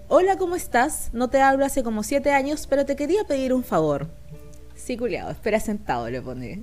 hola, 0.09 0.37
¿cómo 0.37 0.57
estás? 0.57 1.09
No 1.15 1.29
te 1.31 1.41
hablo 1.41 1.65
hace 1.65 1.83
como 1.83 2.03
siete 2.03 2.33
años, 2.33 2.67
pero 2.69 2.85
te 2.85 2.97
quería 2.97 3.25
pedir 3.25 3.55
un 3.55 3.65
favor. 3.65 4.09
Sí, 4.77 4.97
culiado, 4.99 5.31
espera 5.31 5.59
sentado, 5.59 6.09
le 6.11 6.21
pone. 6.23 6.63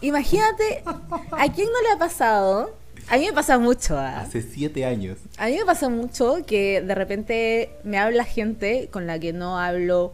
Imagínate, 0.00 0.82
¿a 0.84 1.52
quién 1.52 1.68
no 1.68 1.82
le 1.82 1.92
ha 1.94 1.98
pasado? 1.98 2.74
A 3.08 3.16
mí 3.16 3.26
me 3.26 3.32
pasa 3.32 3.58
mucho. 3.58 3.96
¿ah? 3.96 4.20
Hace 4.20 4.42
siete 4.42 4.84
años. 4.84 5.18
A 5.38 5.46
mí 5.46 5.56
me 5.56 5.64
pasa 5.64 5.88
mucho 5.88 6.38
que 6.46 6.80
de 6.80 6.94
repente 6.94 7.70
me 7.84 7.98
habla 7.98 8.24
gente 8.24 8.88
con 8.90 9.06
la 9.06 9.18
que 9.18 9.32
no 9.32 9.58
hablo, 9.58 10.12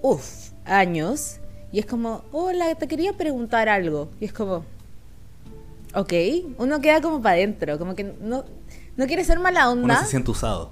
uff, 0.00 0.50
años. 0.64 1.40
Y 1.70 1.80
es 1.80 1.86
como, 1.86 2.24
hola, 2.32 2.74
te 2.76 2.88
quería 2.88 3.12
preguntar 3.14 3.68
algo. 3.68 4.08
Y 4.20 4.24
es 4.24 4.32
como, 4.32 4.64
ok, 5.94 6.12
uno 6.58 6.80
queda 6.80 7.00
como 7.00 7.20
para 7.20 7.36
adentro, 7.36 7.78
como 7.78 7.94
que 7.94 8.04
no, 8.04 8.44
no 8.96 9.06
quiere 9.06 9.24
ser 9.24 9.38
mala 9.38 9.70
onda. 9.70 9.84
Uno 9.84 10.00
se 10.02 10.10
siente 10.10 10.30
usado. 10.30 10.70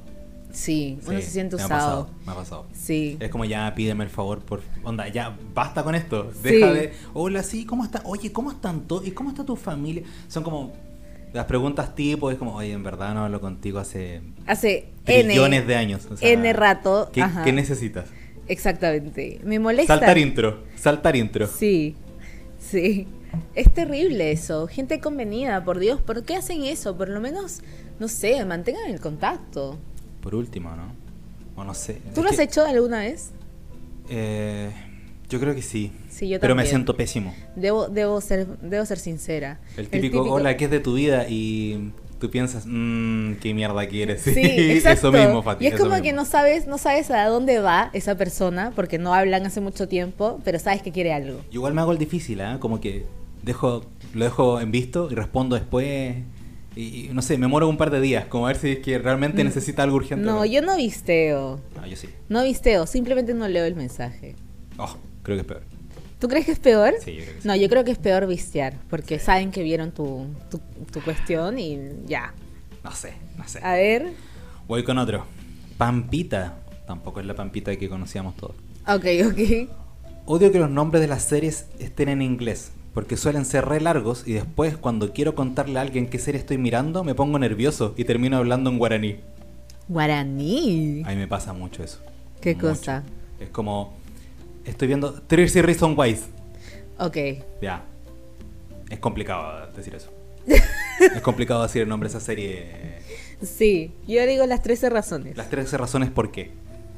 Sí, 0.52 0.98
uno 1.06 1.18
Sí, 1.18 1.24
se 1.24 1.30
siente 1.30 1.56
me 1.56 1.62
ha 1.62 1.66
usado. 1.66 1.80
pasado, 2.06 2.10
me 2.26 2.32
ha 2.32 2.34
pasado. 2.34 2.66
Sí. 2.74 3.16
Es 3.20 3.30
como 3.30 3.44
ya 3.44 3.72
pídeme 3.74 4.04
el 4.04 4.10
favor 4.10 4.40
por 4.40 4.60
onda, 4.84 5.08
ya 5.08 5.36
basta 5.54 5.82
con 5.82 5.94
esto. 5.94 6.30
Sí. 6.34 6.50
Deja 6.50 6.72
de 6.72 6.92
hola, 7.14 7.42
sí, 7.42 7.64
¿cómo 7.64 7.84
está? 7.84 8.02
Oye, 8.04 8.32
¿cómo 8.32 8.50
están 8.50 8.82
todos? 8.82 9.06
¿Y 9.06 9.12
cómo 9.12 9.30
está 9.30 9.44
tu 9.44 9.56
familia? 9.56 10.02
Son 10.28 10.42
como 10.42 10.72
las 11.32 11.46
preguntas 11.46 11.94
tipo, 11.94 12.30
es 12.30 12.36
como, 12.36 12.54
oye, 12.54 12.72
en 12.72 12.82
verdad 12.82 13.14
no 13.14 13.24
hablo 13.24 13.40
contigo 13.40 13.78
hace 13.78 14.20
Hace 14.46 14.88
N, 15.06 15.24
trillones 15.24 15.66
de 15.66 15.76
años. 15.76 16.06
o 16.10 16.16
sea, 16.16 16.28
N 16.28 16.52
rato. 16.52 17.08
¿qué, 17.12 17.22
ajá. 17.22 17.42
qué 17.44 17.52
necesitas? 17.52 18.06
Exactamente. 18.46 19.40
Me 19.44 19.58
molesta. 19.58 19.94
Saltar 19.94 20.18
intro, 20.18 20.64
saltar 20.76 21.16
intro. 21.16 21.46
Sí, 21.46 21.96
sí. 22.58 23.06
Es 23.54 23.72
terrible 23.72 24.30
eso. 24.30 24.66
Gente 24.66 25.00
convenida, 25.00 25.64
por 25.64 25.78
Dios. 25.78 26.02
¿Por 26.02 26.22
qué 26.24 26.36
hacen 26.36 26.64
eso? 26.64 26.98
Por 26.98 27.08
lo 27.08 27.18
menos, 27.20 27.60
no 27.98 28.08
sé, 28.08 28.44
mantengan 28.44 28.90
el 28.90 29.00
contacto. 29.00 29.78
Por 30.22 30.34
último, 30.34 30.70
¿no? 30.74 30.92
O 31.60 31.64
no 31.64 31.74
sé. 31.74 32.00
¿Tú 32.14 32.22
lo 32.22 32.30
has 32.30 32.36
que, 32.36 32.44
hecho 32.44 32.64
alguna 32.64 33.00
vez? 33.00 33.30
eh, 34.08 34.70
yo 35.28 35.40
creo 35.40 35.54
que 35.54 35.62
sí. 35.62 35.92
Sí, 36.10 36.28
yo 36.28 36.38
Pero 36.40 36.54
me 36.54 36.60
también. 36.62 36.70
siento 36.76 36.94
pésimo. 36.96 37.34
Debo, 37.56 37.88
debo, 37.88 38.20
ser, 38.20 38.46
debo 38.60 38.84
ser 38.84 38.98
sincera. 38.98 39.60
El 39.78 39.88
típico, 39.88 40.20
hola, 40.22 40.56
¿qué 40.58 40.66
es 40.66 40.70
de 40.70 40.80
tu 40.80 40.94
vida? 40.94 41.24
Y 41.28 41.90
tú 42.18 42.30
piensas, 42.30 42.64
mmm, 42.66 43.34
¿qué 43.40 43.54
mierda 43.54 43.86
quieres? 43.86 44.20
Sí, 44.22 44.40
exacto. 44.44 45.08
eso 45.08 45.12
mismo, 45.18 45.42
Fati. 45.42 45.64
Y 45.64 45.68
es 45.68 45.74
como 45.74 45.90
mismo. 45.92 46.02
que 46.04 46.12
no 46.12 46.24
sabes, 46.26 46.66
no 46.66 46.76
sabes 46.76 47.10
a 47.10 47.24
dónde 47.26 47.60
va 47.60 47.88
esa 47.94 48.14
persona, 48.16 48.72
porque 48.76 48.98
no 48.98 49.14
hablan 49.14 49.46
hace 49.46 49.60
mucho 49.62 49.88
tiempo, 49.88 50.38
pero 50.44 50.58
sabes 50.58 50.82
que 50.82 50.92
quiere 50.92 51.14
algo. 51.14 51.38
Yo 51.50 51.60
Igual 51.62 51.72
me 51.72 51.80
hago 51.80 51.92
el 51.92 51.98
difícil, 51.98 52.40
¿ah? 52.42 52.58
Como 52.60 52.78
que 52.80 53.06
dejo, 53.42 53.86
lo 54.12 54.24
dejo 54.24 54.60
en 54.60 54.70
visto 54.70 55.08
y 55.10 55.14
respondo 55.14 55.56
después. 55.56 56.16
Y, 56.74 57.10
no 57.12 57.20
sé, 57.22 57.36
me 57.38 57.46
muero 57.48 57.68
un 57.68 57.76
par 57.76 57.90
de 57.90 58.00
días, 58.00 58.24
como 58.26 58.46
a 58.46 58.48
ver 58.48 58.56
si 58.56 58.70
es 58.72 58.78
que 58.78 58.98
realmente 58.98 59.42
Mm. 59.42 59.46
necesita 59.46 59.82
algo 59.82 59.96
urgente. 59.96 60.24
No, 60.24 60.44
yo 60.46 60.62
no 60.62 60.76
visteo. 60.76 61.60
No, 61.76 61.86
yo 61.86 61.96
sí. 61.96 62.08
No 62.28 62.42
visteo, 62.44 62.86
simplemente 62.86 63.34
no 63.34 63.46
leo 63.48 63.64
el 63.64 63.74
mensaje. 63.74 64.34
Oh, 64.78 64.96
creo 65.22 65.36
que 65.36 65.40
es 65.42 65.46
peor. 65.46 65.62
¿Tú 66.18 66.28
crees 66.28 66.46
que 66.46 66.52
es 66.52 66.58
peor? 66.60 66.94
Sí, 67.02 67.12
yo 67.14 67.22
creo 67.24 67.34
que 67.34 67.40
sí. 67.42 67.48
No, 67.48 67.56
yo 67.56 67.68
creo 67.68 67.84
que 67.84 67.90
es 67.90 67.98
peor 67.98 68.26
vistear, 68.26 68.74
porque 68.88 69.18
saben 69.18 69.50
que 69.50 69.62
vieron 69.62 69.90
tu, 69.92 70.26
tu, 70.50 70.60
tu 70.90 71.00
cuestión 71.02 71.58
y 71.58 71.78
ya. 72.06 72.32
No 72.84 72.92
sé, 72.92 73.14
no 73.36 73.46
sé. 73.46 73.58
A 73.62 73.74
ver. 73.74 74.12
Voy 74.68 74.82
con 74.84 74.98
otro. 74.98 75.26
Pampita. 75.76 76.58
Tampoco 76.86 77.20
es 77.20 77.26
la 77.26 77.34
Pampita 77.34 77.74
que 77.76 77.88
conocíamos 77.88 78.36
todos. 78.36 78.54
Ok, 78.86 79.04
ok. 79.26 79.68
Odio 80.26 80.52
que 80.52 80.58
los 80.58 80.70
nombres 80.70 81.00
de 81.00 81.08
las 81.08 81.22
series 81.24 81.66
estén 81.80 82.08
en 82.08 82.22
inglés, 82.22 82.70
porque 82.94 83.16
suelen 83.16 83.44
ser 83.44 83.64
re 83.66 83.80
largos 83.80 84.24
y 84.26 84.34
después 84.34 84.76
cuando 84.76 85.12
quiero 85.12 85.34
contarle 85.34 85.78
a 85.78 85.82
alguien 85.82 86.08
qué 86.08 86.18
serie 86.18 86.40
estoy 86.40 86.58
mirando 86.58 87.04
me 87.04 87.14
pongo 87.14 87.38
nervioso 87.38 87.94
y 87.96 88.04
termino 88.04 88.36
hablando 88.36 88.70
en 88.70 88.78
guaraní. 88.78 89.16
Guaraní. 89.88 91.02
A 91.04 91.10
mí 91.10 91.16
me 91.16 91.28
pasa 91.28 91.52
mucho 91.52 91.82
eso. 91.82 92.00
¿Qué 92.40 92.54
Mucho. 92.54 92.68
cosa? 92.68 93.02
Es 93.40 93.48
como, 93.48 93.94
estoy 94.64 94.88
viendo 94.88 95.12
13 95.12 95.62
Reasons 95.62 95.98
Why. 95.98 96.18
Ok. 96.98 97.16
Ya. 97.60 97.84
Es 98.90 98.98
complicado 98.98 99.70
decir 99.74 99.94
eso. 99.94 100.10
es 100.46 101.22
complicado 101.22 101.62
decir 101.62 101.82
el 101.82 101.88
nombre 101.88 102.08
de 102.08 102.16
esa 102.16 102.24
serie. 102.24 102.98
Sí, 103.42 103.92
yo 104.06 104.24
digo 104.26 104.46
las 104.46 104.62
13 104.62 104.90
razones. 104.90 105.36
Las 105.36 105.50
13 105.50 105.76
razones 105.78 106.10
por 106.10 106.30
qué. 106.30 106.50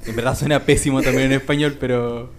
En 0.07 0.17
verdad 0.17 0.37
suena 0.37 0.61
pésimo 0.61 1.03
también 1.03 1.27
en 1.27 1.33
español, 1.33 1.77
pero... 1.79 2.31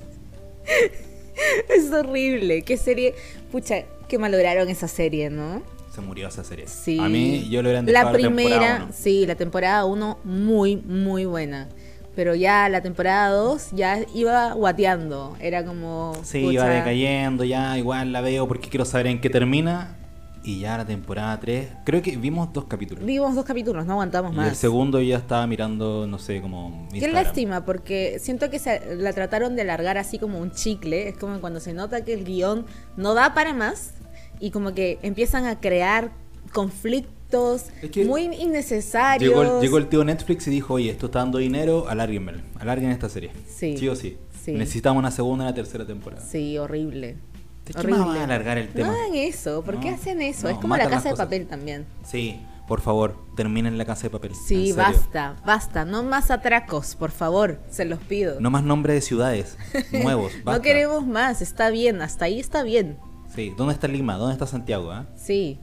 Es 1.70 1.92
horrible. 1.92 2.62
¿Qué 2.64 2.78
serie? 2.78 3.16
Pucha, 3.52 3.84
que 4.08 4.18
malograron 4.18 4.70
esa 4.70 4.88
serie, 4.88 5.30
¿no? 5.30 5.64
Se 5.94 6.02
murió 6.02 6.28
esa 6.28 6.44
serie. 6.44 6.68
Sí. 6.68 7.00
A 7.00 7.08
mí 7.08 7.48
yo 7.50 7.62
lo 7.62 7.70
hubieran 7.70 7.86
La 7.92 8.12
primera, 8.12 8.50
temporada 8.50 8.88
sí, 8.94 9.26
la 9.26 9.36
temporada 9.36 9.86
1 9.86 10.20
muy, 10.24 10.76
muy 10.78 11.26
buena. 11.26 11.70
Pero 12.16 12.34
ya 12.34 12.70
la 12.70 12.82
temporada 12.82 13.30
2 13.30 13.72
ya 13.72 14.00
iba 14.14 14.54
guateando. 14.54 15.36
Era 15.40 15.66
como. 15.66 16.14
Sí, 16.24 16.42
pucha, 16.42 16.54
iba 16.54 16.70
decayendo, 16.70 17.44
ya 17.44 17.78
igual 17.78 18.12
la 18.12 18.22
veo 18.22 18.48
porque 18.48 18.70
quiero 18.70 18.86
saber 18.86 19.08
en 19.08 19.22
qué 19.22 19.30
termina. 19.30 19.98
Y 20.46 20.60
ya 20.60 20.78
la 20.78 20.86
temporada 20.86 21.40
3, 21.40 21.70
creo 21.84 22.04
que 22.04 22.16
vimos 22.18 22.54
dos 22.54 22.66
capítulos. 22.66 23.04
Vimos 23.04 23.34
dos 23.34 23.44
capítulos, 23.46 23.84
no 23.88 23.94
aguantamos 23.94 24.32
Y 24.32 24.36
más. 24.36 24.50
el 24.50 24.56
segundo 24.56 25.02
ya 25.02 25.18
estaba 25.18 25.48
mirando, 25.48 26.06
no 26.06 26.20
sé, 26.20 26.40
como... 26.40 26.88
Qué 26.92 26.98
Instagram. 26.98 27.24
lástima, 27.24 27.66
porque 27.66 28.20
siento 28.20 28.52
que 28.52 28.60
se, 28.60 28.96
la 28.96 29.12
trataron 29.14 29.56
de 29.56 29.64
alargar 29.64 29.98
así 29.98 30.20
como 30.20 30.40
un 30.40 30.52
chicle. 30.52 31.10
Es 31.10 31.18
como 31.18 31.42
cuando 31.42 31.60
se 31.60 31.74
nota 31.74 32.06
que 32.06 32.14
el 32.14 32.26
guion 32.26 32.68
no 32.96 33.16
da 33.16 33.34
para 33.34 33.56
más 33.56 33.96
y 34.40 34.52
como 34.52 34.76
que 34.76 35.00
empiezan 35.02 35.46
a 35.46 35.60
crear 35.60 36.12
conflictos 36.54 37.66
Es 37.82 37.90
que 37.90 38.06
muy 38.06 38.26
innecesarios. 38.26 39.30
Llegó 39.30 39.42
el, 39.42 39.62
llegó 39.62 39.78
el 39.80 39.88
tío 39.88 40.04
Netflix 40.04 40.46
y 40.48 40.52
dijo, 40.52 40.76
oye, 40.76 40.92
esto 40.92 41.08
está 41.08 41.20
dando 41.20 41.40
dinero, 41.40 41.88
alárguenmelo. 41.90 42.42
Alarguen 42.60 42.92
esta 42.92 43.10
serie. 43.10 43.32
Sí, 43.48 43.76
o 43.88 43.96
sí. 43.96 44.18
sí. 44.44 44.52
Necesitamos 44.52 45.00
una 45.00 45.10
segunda 45.10 45.46
y 45.46 45.48
una 45.48 45.56
tercera 45.56 45.88
temporada. 45.88 46.22
Sí, 46.22 46.56
horrible. 46.60 47.18
¿De 47.66 47.74
qué 47.74 47.88
más 47.88 48.06
van 48.06 48.18
a 48.18 48.24
alargar 48.26 48.58
el 48.58 48.70
tema? 48.70 48.88
No 48.88 48.94
hagan 48.94 49.16
eso, 49.16 49.64
¿por 49.64 49.80
qué 49.80 49.90
No, 49.92 49.96
hacen 49.98 50.22
eso? 50.22 50.44
no, 50.48 50.50
es 50.54 50.58
como 50.60 50.78
la 50.78 50.90
casa 50.90 51.10
de 51.10 51.16
papel 51.16 51.48
también. 51.48 51.86
Sí, 52.06 52.40
por 52.68 52.82
favor, 52.82 53.16
terminen 53.36 53.78
la 53.78 53.86
casa 53.86 54.04
de 54.04 54.10
papel. 54.12 54.34
Sí, 54.36 54.72
basta, 54.74 55.36
basta. 55.46 55.84
No 55.86 56.04
más 56.04 56.32
atracos, 56.32 56.96
por 56.96 57.12
favor, 57.12 57.60
se 57.70 57.86
los 57.86 58.00
pido. 58.00 58.40
No 58.40 58.50
más 58.52 58.64
nombres 58.64 58.96
de 58.96 59.02
ciudades 59.02 59.58
nuevos. 59.92 60.32
No 60.40 60.44
basta. 60.46 60.62
queremos 60.62 61.06
más, 61.08 61.42
está 61.42 61.70
bien, 61.70 62.02
hasta 62.02 62.26
ahí 62.26 62.40
está 62.40 62.64
bien. 62.64 62.98
Sí, 63.36 63.54
¿dónde 63.58 63.74
está 63.74 63.88
Lima? 63.88 64.16
¿Dónde 64.18 64.34
está 64.34 64.48
Santiago? 64.48 64.92
ah? 64.92 65.06
Sí, 65.18 65.60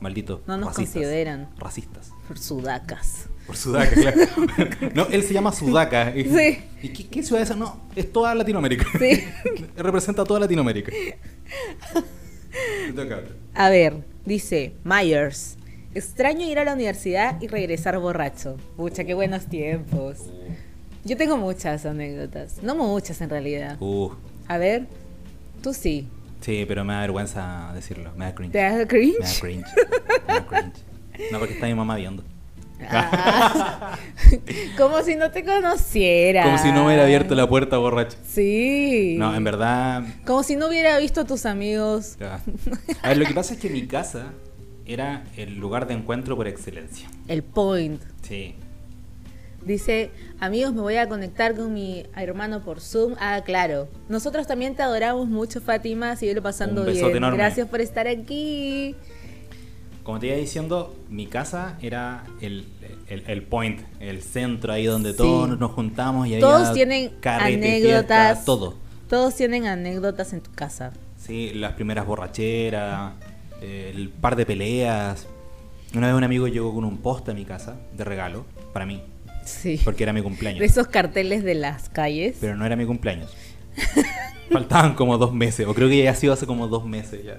Maldito. 0.00 0.42
No 0.46 0.56
nos 0.58 0.68
racistas. 0.76 0.92
consideran. 0.94 1.48
Racistas. 1.58 2.10
por 2.28 2.38
sudacas. 2.38 3.28
Por 3.46 3.56
Sudaca, 3.56 3.94
claro. 3.94 4.18
no, 4.94 5.06
él 5.06 5.22
se 5.22 5.32
llama 5.32 5.52
Sudaca. 5.52 6.12
Y, 6.16 6.24
Sí. 6.24 6.58
¿Y 6.82 6.88
qué, 6.88 7.06
qué 7.06 7.22
ciudad 7.22 7.42
es 7.42 7.48
esa? 7.50 7.56
No, 7.56 7.80
es 7.94 8.12
toda 8.12 8.34
Latinoamérica. 8.34 8.84
Sí. 8.98 9.24
Representa 9.76 10.24
toda 10.24 10.40
Latinoamérica. 10.40 10.90
A 13.54 13.70
ver, 13.70 14.04
dice 14.24 14.72
Myers. 14.84 15.56
Extraño 15.94 16.46
ir 16.46 16.58
a 16.58 16.64
la 16.64 16.74
universidad 16.74 17.40
y 17.40 17.48
regresar 17.48 17.98
borracho. 17.98 18.56
Pucha, 18.76 19.04
qué 19.04 19.14
buenos 19.14 19.46
tiempos. 19.46 20.18
Yo 21.04 21.16
tengo 21.16 21.36
muchas 21.36 21.86
anécdotas. 21.86 22.62
No 22.62 22.74
muchas 22.74 23.20
en 23.20 23.30
realidad. 23.30 23.76
Uh, 23.80 24.10
A 24.48 24.58
ver, 24.58 24.86
tú 25.62 25.72
sí. 25.72 26.08
sí, 26.40 26.64
pero 26.68 26.84
me 26.84 26.92
da 26.92 27.00
vergüenza 27.00 27.70
decirlo. 27.74 28.12
Me 28.16 28.26
da 28.26 28.34
cringe. 28.34 28.52
¿Te 28.52 28.58
da 28.58 28.72
Me 28.72 28.78
da 28.78 28.86
cringe. 28.86 29.18
Me 29.18 30.34
da 30.34 30.46
cringe. 30.46 30.82
No, 31.32 31.38
porque 31.38 31.54
está 31.54 31.66
mi 31.66 31.74
mamá 31.74 31.96
viendo. 31.96 32.22
Ah, 32.88 33.96
como 34.76 35.02
si 35.02 35.16
no 35.16 35.30
te 35.30 35.44
conociera. 35.44 36.42
Como 36.44 36.58
si 36.58 36.72
no 36.72 36.86
hubiera 36.86 37.04
abierto 37.04 37.34
la 37.34 37.48
puerta 37.48 37.78
borracho. 37.78 38.16
Sí. 38.26 39.16
No, 39.18 39.34
en 39.34 39.44
verdad. 39.44 40.04
Como 40.26 40.42
si 40.42 40.56
no 40.56 40.68
hubiera 40.68 40.98
visto 40.98 41.22
a 41.22 41.24
tus 41.24 41.46
amigos. 41.46 42.16
A 43.02 43.08
ver, 43.08 43.16
lo 43.16 43.24
que 43.26 43.34
pasa 43.34 43.54
es 43.54 43.60
que 43.60 43.70
mi 43.70 43.86
casa 43.86 44.32
era 44.84 45.24
el 45.36 45.56
lugar 45.58 45.86
de 45.86 45.94
encuentro 45.94 46.36
por 46.36 46.46
excelencia. 46.48 47.08
El 47.28 47.42
point. 47.42 48.00
Sí. 48.22 48.54
Dice, 49.64 50.10
amigos, 50.38 50.72
me 50.74 50.80
voy 50.80 50.94
a 50.96 51.08
conectar 51.08 51.56
con 51.56 51.74
mi 51.74 52.06
hermano 52.14 52.62
por 52.62 52.80
Zoom. 52.80 53.14
Ah, 53.18 53.40
claro. 53.44 53.88
Nosotros 54.08 54.46
también 54.46 54.76
te 54.76 54.82
adoramos 54.84 55.26
mucho, 55.26 55.60
Fátima. 55.60 56.14
Sigue 56.14 56.40
pasando 56.40 56.82
Un 56.82 56.86
besote 56.86 57.06
bien. 57.06 57.16
enorme. 57.16 57.38
Gracias 57.38 57.66
por 57.68 57.80
estar 57.80 58.06
aquí. 58.06 58.94
Como 60.06 60.20
te 60.20 60.28
iba 60.28 60.36
diciendo, 60.36 60.94
mi 61.10 61.26
casa 61.26 61.76
era 61.82 62.22
el, 62.40 62.64
el, 63.08 63.24
el 63.26 63.42
point, 63.42 63.80
el 63.98 64.22
centro 64.22 64.72
ahí 64.72 64.86
donde 64.86 65.10
Sí. 65.10 65.16
todos 65.16 65.58
nos 65.58 65.72
juntamos 65.72 66.28
y 66.28 66.34
había 66.34 66.46
Todos 66.46 66.72
tienen 66.74 67.10
anécdotas. 67.24 68.44
todo. 68.44 68.74
Todos 69.08 69.34
tienen 69.34 69.66
anécdotas 69.66 70.32
en 70.32 70.42
tu 70.42 70.52
casa. 70.52 70.92
Sí, 71.18 71.50
las 71.54 71.72
primeras 71.72 72.06
borracheras, 72.06 73.14
el 73.60 74.10
par 74.10 74.36
de 74.36 74.46
peleas. 74.46 75.26
Una 75.92 76.06
vez 76.06 76.16
un 76.16 76.22
amigo 76.22 76.46
llegó 76.46 76.72
con 76.72 76.84
un 76.84 76.98
poste 76.98 77.32
a 77.32 77.34
mi 77.34 77.44
casa 77.44 77.74
de 77.96 78.04
regalo 78.04 78.44
para 78.72 78.86
mí, 78.86 79.02
Sí. 79.44 79.80
porque 79.82 80.04
era 80.04 80.12
mi 80.12 80.22
cumpleaños. 80.22 80.60
De 80.60 80.66
esos 80.66 80.86
carteles 80.86 81.42
de 81.42 81.56
las 81.56 81.88
calles. 81.88 82.36
Pero 82.40 82.54
no 82.54 82.64
era 82.64 82.76
mi 82.76 82.86
cumpleaños. 82.86 83.34
Faltaban 84.52 84.94
como 84.94 85.18
dos 85.18 85.32
meses, 85.34 85.66
o 85.66 85.74
creo 85.74 85.88
que 85.88 86.00
ya 86.04 86.12
ha 86.12 86.14
sido 86.14 86.32
hace 86.32 86.46
como 86.46 86.68
dos 86.68 86.84
meses 86.86 87.24
ya. 87.24 87.36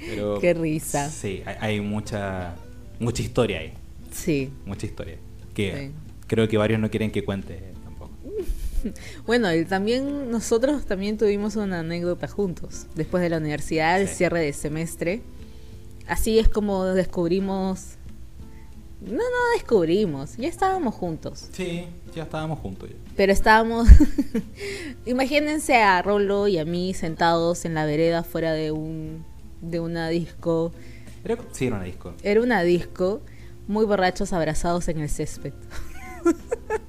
Pero, 0.00 0.38
Qué 0.40 0.54
risa. 0.54 1.08
Sí, 1.10 1.42
hay, 1.46 1.56
hay 1.60 1.80
mucha, 1.80 2.54
mucha 2.98 3.22
historia 3.22 3.60
ahí. 3.60 3.72
Sí. 4.12 4.50
Mucha 4.66 4.86
historia. 4.86 5.16
Que 5.54 5.88
Sí. 5.88 5.92
creo 6.26 6.48
que 6.48 6.56
varios 6.56 6.80
no 6.80 6.90
quieren 6.90 7.10
que 7.10 7.24
cuente 7.24 7.60
tampoco. 7.84 8.12
Bueno, 9.26 9.54
y 9.54 9.64
también 9.66 10.30
nosotros 10.30 10.86
también 10.86 11.18
tuvimos 11.18 11.54
una 11.56 11.80
anécdota 11.80 12.26
juntos. 12.28 12.86
Después 12.94 13.22
de 13.22 13.28
la 13.28 13.36
universidad, 13.36 14.00
el 14.00 14.08
cierre 14.08 14.40
de 14.40 14.52
semestre. 14.54 15.20
Así 16.08 16.38
es 16.38 16.48
como 16.48 16.86
descubrimos 16.86 17.96
No, 19.02 19.12
no 19.12 19.52
descubrimos, 19.54 20.36
ya 20.38 20.48
estábamos 20.48 20.94
juntos. 20.94 21.48
Sí, 21.52 21.84
ya 22.14 22.22
estábamos 22.24 22.58
juntos. 22.60 22.88
ya. 22.90 22.96
Pero 23.16 23.32
estábamos. 23.32 23.86
Imagínense 25.06 25.76
a 25.76 26.00
Rolo 26.02 26.48
y 26.48 26.58
a 26.58 26.64
mí 26.64 26.94
sentados 26.94 27.64
en 27.64 27.74
la 27.74 27.84
vereda 27.86 28.22
fuera 28.22 28.52
de 28.52 28.70
un 28.72 29.24
de 29.60 29.80
una 29.80 30.08
disco. 30.08 30.72
Era, 31.24 31.36
sí, 31.52 31.66
era 31.66 31.76
una 31.76 31.84
disco. 31.84 32.14
Era 32.22 32.40
una 32.40 32.62
disco, 32.62 33.20
muy 33.68 33.84
borrachos 33.84 34.32
abrazados 34.32 34.88
en 34.88 35.00
el 35.00 35.08
césped. 35.08 35.52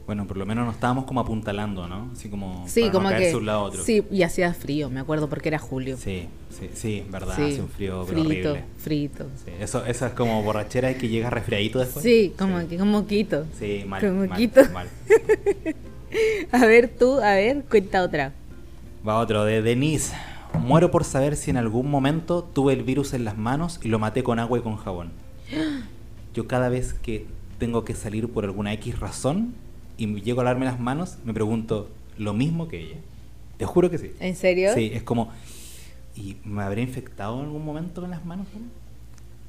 Bueno, 0.06 0.28
por 0.28 0.36
lo 0.36 0.46
menos 0.46 0.66
nos 0.66 0.76
estábamos 0.76 1.06
como 1.06 1.22
apuntalando, 1.22 1.88
¿no? 1.88 2.10
Así 2.12 2.28
como 2.28 2.66
Sí, 2.68 2.82
para 2.82 2.92
como 2.92 3.10
no 3.12 3.18
que. 3.18 3.34
un 3.34 3.46
lado 3.46 3.60
a 3.60 3.64
otro. 3.64 3.82
Sí, 3.84 4.04
y 4.12 4.24
hacía 4.24 4.54
frío, 4.54 4.90
me 4.90 5.00
acuerdo 5.00 5.30
porque 5.30 5.48
era 5.48 5.58
julio. 5.58 5.96
sí, 5.96 6.28
sí, 6.50 6.70
sí, 6.74 7.06
verdad, 7.10 7.38
Sí, 7.38 7.44
hace 7.44 7.62
un 7.62 7.70
frío 7.70 8.04
pero 8.06 8.22
frito, 8.26 8.50
horrible. 8.50 8.66
frito. 8.78 9.26
Sí, 9.46 9.52
eso, 9.62 9.86
eso 9.86 10.06
es 10.08 10.12
como 10.14 10.44
borrachera 10.44 10.92
y 10.92 10.96
que 10.96 11.08
llega 11.08 11.30
resfriadito 11.30 11.80
después. 11.80 12.04
Sí, 12.04 12.34
como 12.38 12.68
que 12.68 12.78
como 12.78 13.08
quito. 13.08 13.46
Sí, 13.58 13.86
mal, 13.88 14.02
Como 14.06 14.26
mal, 14.26 14.38
quito. 14.38 14.62
mal. 14.74 14.88
A 16.52 16.66
ver 16.66 16.90
tú, 16.90 17.20
a 17.22 17.36
ver, 17.36 17.64
cuenta 17.70 18.04
otra. 18.04 18.34
Va 19.08 19.18
otro, 19.18 19.46
de 19.46 19.62
Denise. 19.62 20.14
Muero 20.60 20.92
por 20.92 21.04
saber 21.04 21.36
si 21.36 21.50
en 21.50 21.58
algún 21.58 21.90
momento 21.90 22.44
tuve 22.44 22.74
el 22.74 22.84
virus 22.84 23.14
en 23.14 23.26
las 23.26 23.38
manos 23.38 23.80
y 23.84 23.90
lo 23.90 24.00
maté 24.00 24.24
con 24.24 24.40
agua 24.40 24.60
y 24.60 24.62
con 24.62 24.78
jabón. 24.78 25.12
Yo 26.34 26.48
cada 26.48 26.70
vez 26.70 26.94
que 26.94 27.26
tengo 27.58 27.84
que 27.84 27.96
salir 27.96 28.28
por 28.30 28.46
alguna 28.46 28.74
X 28.74 29.00
razón 29.00 29.54
y 29.98 30.22
llego 30.22 30.42
a 30.42 30.44
lavarme 30.44 30.66
las 30.66 30.80
manos, 30.80 31.18
me 31.26 31.34
pregunto 31.34 31.90
lo 32.18 32.34
mismo 32.34 32.68
que 32.68 32.80
ella. 32.80 32.98
Te 33.58 33.66
juro 33.66 33.90
que 33.90 33.98
sí. 33.98 34.12
¿En 34.20 34.36
serio? 34.36 34.74
Sí, 34.74 34.92
es 34.94 35.04
como... 35.04 35.30
¿Y 36.16 36.38
me 36.44 36.64
habré 36.64 36.82
infectado 36.82 37.40
en 37.40 37.46
algún 37.46 37.64
momento 37.64 38.02
con 38.02 38.10
las 38.10 38.26
manos? 38.26 38.48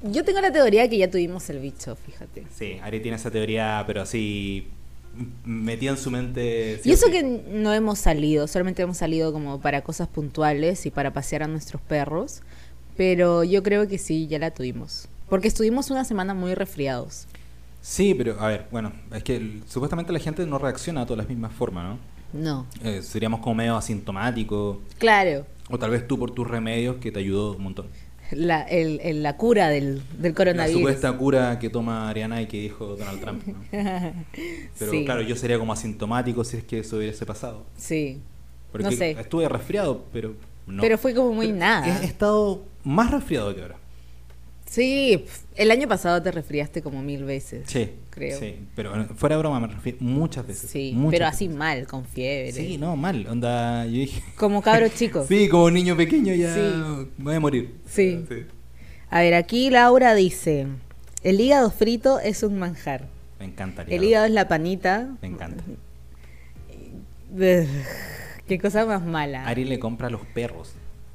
Yo 0.01 0.23
tengo 0.23 0.41
la 0.41 0.51
teoría 0.51 0.89
que 0.89 0.97
ya 0.97 1.09
tuvimos 1.09 1.49
el 1.49 1.59
bicho, 1.59 1.95
fíjate. 1.95 2.43
Sí, 2.53 2.77
Ari 2.81 2.99
tiene 3.01 3.17
esa 3.17 3.31
teoría, 3.31 3.83
pero 3.85 4.01
así 4.01 4.67
m- 5.17 5.27
metida 5.45 5.91
en 5.91 5.97
su 5.97 6.09
mente. 6.11 6.79
sí 6.83 6.89
Y 6.89 6.93
eso 6.93 7.09
que 7.11 7.23
no 7.23 7.73
hemos 7.73 7.99
salido, 7.99 8.47
solamente 8.47 8.81
hemos 8.81 8.97
salido 8.97 9.31
como 9.33 9.59
para 9.61 9.81
cosas 9.81 10.07
puntuales 10.07 10.85
y 10.85 10.91
para 10.91 11.11
pasear 11.13 11.43
a 11.43 11.47
nuestros 11.47 11.81
perros, 11.81 12.41
pero 12.97 13.43
yo 13.43 13.63
creo 13.63 13.87
que 13.87 13.97
sí, 13.97 14.27
ya 14.27 14.39
la 14.39 14.51
tuvimos. 14.51 15.07
Porque 15.29 15.47
estuvimos 15.47 15.89
una 15.89 16.05
semana 16.05 16.33
muy 16.33 16.53
resfriados. 16.53 17.27
Sí, 17.81 18.13
pero 18.13 18.39
a 18.39 18.47
ver, 18.47 18.67
bueno, 18.71 18.93
es 19.13 19.23
que 19.23 19.35
el- 19.35 19.63
supuestamente 19.67 20.13
la 20.13 20.19
gente 20.19 20.45
no 20.45 20.57
reacciona 20.57 21.01
a 21.01 21.05
todas 21.05 21.17
las 21.19 21.29
mismas 21.29 21.51
formas, 21.53 21.85
¿no? 21.85 22.13
No. 22.33 22.65
Eh, 22.83 23.01
seríamos 23.03 23.41
como 23.41 23.55
medio 23.55 23.75
asintomáticos, 23.75 24.77
Claro, 24.99 25.45
o 25.69 25.77
tal 25.77 25.91
vez 25.91 26.07
tú 26.07 26.17
por 26.17 26.31
tus 26.31 26.47
remedios 26.47 26.95
que 26.97 27.11
te 27.11 27.19
ayudó 27.19 27.53
un 27.53 27.63
montón. 27.63 27.87
La, 28.31 28.61
el- 28.63 28.99
el- 29.03 29.21
la 29.23 29.37
cura 29.37 29.69
del, 29.69 30.01
del 30.17 30.31
La 30.31 30.35
coronavirus. 30.35 30.79
supuesta 30.81 31.11
cura 31.17 31.59
que 31.59 31.69
toma 31.69 32.09
Ariana 32.09 32.41
y 32.41 32.47
que 32.47 32.59
dijo 32.61 32.95
Donald 32.95 33.19
Trump, 33.21 33.43
¿no? 33.45 33.55
Pero 34.79 34.91
sí, 34.91 35.05
claro, 35.05 35.21
yo 35.21 35.35
sería 35.35 35.59
como 35.59 35.73
asintomático 35.73 36.43
si 36.43 36.57
es 36.57 36.63
que 36.63 36.79
eso 36.79 36.97
hubiese 36.97 37.25
pasado. 37.25 37.65
sí. 37.75 38.21
Porque 38.71 38.85
No 38.85 38.91
sé. 38.91 39.11
estuve 39.11 39.47
resfriado, 39.47 40.05
pero 40.11 40.33
no. 40.65 40.81
Pero 40.81 40.97
fue 40.97 41.13
como 41.13 41.31
muy 41.31 41.45
Pero 41.47 41.59
nada. 41.59 42.01
He 42.01 42.05
estado 42.05 42.63
más 42.83 43.11
resfriado 43.11 43.53
que 43.53 43.61
ahora. 43.61 43.75
Sí, 44.73 45.25
el 45.55 45.69
año 45.69 45.87
pasado 45.87 46.19
te 46.23 46.31
resfriaste 46.31 46.81
como 46.81 47.03
mil 47.03 47.23
veces. 47.25 47.65
Sí, 47.67 47.91
Creo. 48.09 48.39
Sí, 48.39 48.55
pero 48.75 49.05
fuera 49.15 49.35
de 49.35 49.39
broma 49.41 49.59
me 49.59 49.67
resfrié 49.67 49.97
muchas 49.99 50.47
veces. 50.47 50.67
Sí, 50.69 50.93
muchas 50.95 51.11
pero 51.11 51.25
veces. 51.25 51.35
así 51.35 51.49
mal, 51.49 51.85
con 51.85 52.05
fiebre. 52.05 52.51
Sí, 52.53 52.79
no, 52.79 52.95
mal. 52.95 53.27
Onda, 53.27 53.85
yo 53.85 53.91
dije. 53.91 54.23
Como 54.35 54.63
cabro 54.63 54.87
chico. 54.89 55.25
Sí, 55.27 55.47
como 55.47 55.69
niño 55.69 55.95
pequeño 55.95 56.33
ya 56.33 56.53
Sí. 56.55 56.61
voy 57.19 57.35
a 57.35 57.39
morir. 57.39 57.75
Sí. 57.87 58.25
A 59.11 59.21
ver, 59.21 59.35
aquí 59.35 59.69
Laura 59.69 60.15
dice, 60.15 60.65
el 61.21 61.39
hígado 61.39 61.69
frito 61.69 62.19
es 62.19 62.41
un 62.41 62.57
manjar. 62.57 63.07
Me 63.39 63.45
encanta. 63.45 63.83
El 63.87 64.03
hígado 64.03 64.25
es 64.25 64.31
la 64.31 64.47
panita. 64.47 65.09
Me 65.21 65.27
encanta. 65.27 65.63
Qué 68.47 68.59
cosa 68.59 68.85
más 68.85 69.05
mala. 69.05 69.45
Ari 69.45 69.65
le 69.65 69.77
compra 69.79 70.07
a 70.07 70.09
los 70.09 70.21
perros 70.25 70.73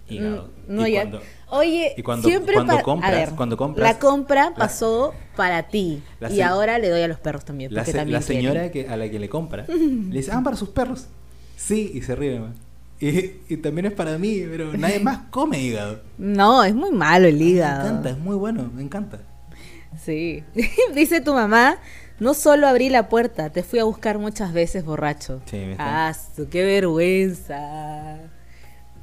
hígado. 0.09 0.51
Mm, 0.67 0.75
No, 0.75 0.87
y 0.87 0.93
ya. 0.93 1.01
cuando, 1.03 1.23
Oye, 1.51 1.95
y 1.97 2.03
cuando- 2.03 2.29
siempre 2.29 2.55
cuando 2.55 2.83
compras- 2.83 3.13
a 3.13 3.17
ver, 3.17 3.31
cuando 3.37 3.57
compras- 3.57 3.89
la 3.93 3.99
compra 3.99 4.51
la- 4.51 4.55
pasó 4.57 5.15
para 5.37 5.63
ti 5.69 6.03
y 6.31 6.41
ahora 6.43 6.79
le 6.79 6.89
doy 6.91 7.01
a 7.03 7.09
los 7.09 7.19
perros 7.21 7.45
también. 7.45 7.73
la, 7.73 7.81
Porque 7.81 7.93
se- 7.93 7.99
también 7.99 8.15
la 8.15 8.23
señora 8.23 8.71
que, 8.71 8.89
a 8.89 8.97
la 8.97 9.09
que 9.11 9.19
le 9.19 9.29
compra 9.29 9.65
le 9.69 10.17
dice, 10.19 10.31
ah, 10.33 10.41
para 10.45 10.57
sus 10.57 10.69
perros. 10.71 11.07
Sí, 11.57 11.91
y 11.95 12.03
se 12.03 12.15
ríe. 12.15 12.39
man. 12.41 12.55
Y, 13.01 13.33
y 13.49 13.57
también 13.59 13.87
es 13.87 13.93
para 13.93 14.19
mí, 14.19 14.43
pero 14.51 14.73
nadie 14.77 14.99
más 15.01 15.21
come 15.31 15.61
hígado. 15.63 16.01
No, 16.19 16.65
es 16.65 16.75
muy 16.75 16.91
malo 16.91 17.29
el 17.29 17.41
hígado. 17.41 17.83
Me 17.85 17.89
encanta, 17.91 18.11
es 18.11 18.19
muy 18.19 18.37
bueno, 18.37 18.71
me 18.75 18.83
encanta. 18.83 19.21
Sí. 20.05 20.43
Dice 20.95 21.21
tu 21.21 21.33
mamá, 21.33 21.79
no 22.21 22.35
solo 22.35 22.67
abrí 22.67 22.89
la 22.91 23.09
puerta, 23.09 23.51
te 23.51 23.63
fui 23.63 23.79
a 23.79 23.85
buscar 23.85 24.19
muchas 24.19 24.53
veces 24.53 24.85
borracho. 24.85 25.41
Sí, 25.47 25.57
me 25.57 25.73
está- 25.73 26.09
Ah, 26.09 26.13
qué 26.51 26.65
vergüenza. 26.65 28.19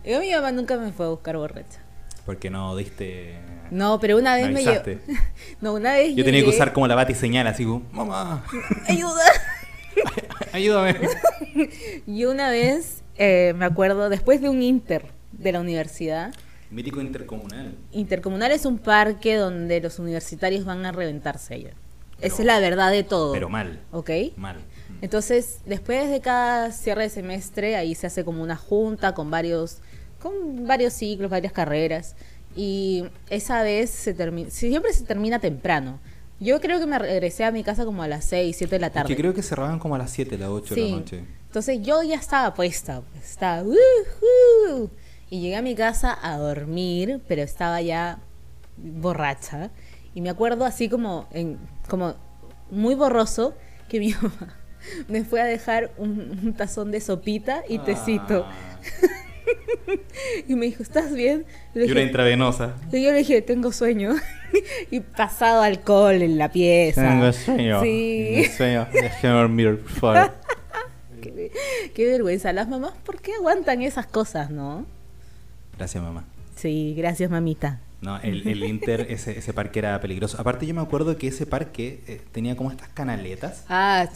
Yo 0.05 0.19
mi 0.19 0.31
mamá 0.31 0.51
nunca 0.51 0.77
me 0.77 0.91
fue 0.91 1.05
a 1.05 1.09
buscar 1.09 1.37
borracha. 1.37 1.79
Porque 2.25 2.49
no 2.49 2.75
diste... 2.75 3.35
No, 3.71 3.99
pero 3.99 4.17
una 4.17 4.35
vez 4.35 4.51
Me 4.51 4.63
llevó. 4.63 4.81
No, 5.61 5.73
una 5.73 5.93
vez 5.93 6.15
Yo 6.15 6.23
tenía 6.23 6.43
que 6.43 6.49
usar 6.49 6.73
como 6.73 6.87
la 6.87 6.95
bati 6.95 7.13
señal, 7.15 7.47
así 7.47 7.63
como, 7.65 7.81
mamá, 7.91 8.45
Ayuda. 8.87 9.23
ayúdame. 10.53 10.95
Y 12.05 12.25
una 12.25 12.49
vez, 12.49 13.03
eh, 13.17 13.53
me 13.55 13.65
acuerdo, 13.65 14.09
después 14.09 14.41
de 14.41 14.49
un 14.49 14.61
inter 14.61 15.07
de 15.31 15.51
la 15.51 15.59
universidad, 15.59 16.33
Mítico 16.71 16.99
intercomunal. 16.99 17.75
Intercomunal 17.91 18.51
es 18.51 18.65
un 18.65 18.79
parque 18.79 19.35
donde 19.35 19.79
los 19.79 19.99
universitarios 19.99 20.65
van 20.65 20.85
a 20.85 20.91
reventarse 20.91 21.53
allá. 21.53 21.69
Pero- 22.19 22.27
Esa 22.33 22.41
es 22.41 22.45
la 22.45 22.59
verdad 22.59 22.91
de 22.91 23.03
todo. 23.03 23.33
Pero 23.33 23.49
mal, 23.49 23.79
¿Ok? 23.91 24.09
mal. 24.35 24.57
Entonces, 25.01 25.59
después 25.65 26.09
de 26.09 26.21
cada 26.21 26.71
cierre 26.71 27.03
de 27.03 27.09
semestre, 27.09 27.75
ahí 27.75 27.93
se 27.95 28.07
hace 28.07 28.25
como 28.25 28.41
una 28.41 28.55
junta 28.55 29.13
con 29.13 29.29
varios, 29.29 29.79
con 30.25 30.65
varios 30.67 30.93
ciclos, 30.93 31.29
varias 31.29 31.53
carreras. 31.53 32.15
Y 32.55 33.03
esa 33.29 33.61
vez 33.63 33.89
se 33.89 34.13
termina, 34.13 34.49
siempre 34.49 34.91
se 34.93 35.03
termina 35.03 35.39
temprano. 35.39 35.99
Yo 36.39 36.59
creo 36.59 36.79
que 36.79 36.85
me 36.85 36.99
regresé 36.99 37.43
a 37.45 37.51
mi 37.51 37.63
casa 37.63 37.85
como 37.85 38.03
a 38.03 38.07
las 38.07 38.25
6, 38.25 38.55
7 38.57 38.75
de 38.75 38.79
la 38.79 38.89
tarde. 38.89 39.07
Que 39.07 39.15
creo 39.21 39.33
que 39.33 39.41
cerraban 39.41 39.79
como 39.79 39.95
a 39.95 39.97
las 39.97 40.11
7, 40.11 40.37
las 40.37 40.49
8 40.49 40.75
de 40.75 40.81
la 40.89 40.95
noche. 40.97 41.23
Entonces 41.47 41.79
yo 41.81 42.03
ya 42.03 42.15
estaba 42.15 42.53
puesta, 42.53 43.01
pues, 43.13 43.23
estaba 43.31 43.63
"Woohoo". 43.63 44.89
y 45.29 45.41
llegué 45.41 45.55
a 45.55 45.61
mi 45.61 45.75
casa 45.75 46.17
a 46.21 46.37
dormir, 46.37 47.21
pero 47.27 47.41
estaba 47.41 47.81
ya 47.81 48.19
borracha 48.77 49.71
y 50.13 50.21
me 50.21 50.29
acuerdo 50.29 50.65
así 50.65 50.89
como 50.89 51.27
en 51.31 51.57
como 51.87 52.15
muy 52.69 52.95
borroso 52.95 53.53
que 53.87 53.99
mi 53.99 54.13
mamá 54.21 54.55
me 55.07 55.23
fue 55.23 55.41
a 55.41 55.45
dejar 55.45 55.91
un, 55.97 56.39
un 56.43 56.53
tazón 56.53 56.91
de 56.91 56.99
sopita 57.01 57.63
y 57.69 57.79
tecito 57.79 58.45
Ah. 58.45 58.79
y 60.47 60.55
me 60.55 60.65
dijo, 60.67 60.83
¿estás 60.83 61.13
bien? 61.13 61.45
Y 61.73 61.79
le 61.79 61.85
Y 61.87 61.91
una 61.91 62.01
intravenosa. 62.01 62.75
y 62.91 63.03
yo 63.03 63.11
le 63.11 63.19
dije, 63.19 63.41
tengo 63.41 63.71
sueño. 63.71 64.15
y 64.91 64.99
pasado 64.99 65.61
alcohol 65.61 66.21
en 66.21 66.37
la 66.37 66.51
pieza. 66.51 67.31
Sí. 67.33 68.45
sueño. 68.55 68.87
Déjame 68.91 69.33
dormir, 69.33 69.79
por 69.79 69.91
favor. 69.91 70.31
Qué, 71.21 71.51
qué 71.95 72.05
vergüenza. 72.05 72.53
Las 72.53 72.67
mamás, 72.67 72.93
¿por 73.03 73.19
qué 73.19 73.33
aguantan 73.33 73.81
esas 73.81 74.05
cosas, 74.05 74.51
no? 74.51 74.85
Gracias, 75.77 76.03
mamá. 76.03 76.23
Sí, 76.55 76.93
gracias, 76.95 77.31
mamita. 77.31 77.79
No, 78.01 78.19
el, 78.21 78.47
el 78.47 78.63
Inter, 78.63 79.01
ese, 79.09 79.37
ese 79.37 79.51
parque 79.53 79.79
era 79.79 79.99
peligroso. 79.99 80.39
Aparte, 80.39 80.67
yo 80.67 80.75
me 80.75 80.81
acuerdo 80.81 81.17
que 81.17 81.27
ese 81.29 81.47
parque 81.47 82.01
eh, 82.07 82.21
tenía 82.31 82.55
como 82.55 82.69
estas 82.69 82.89
canaletas. 82.89 83.65
Ah, 83.67 84.07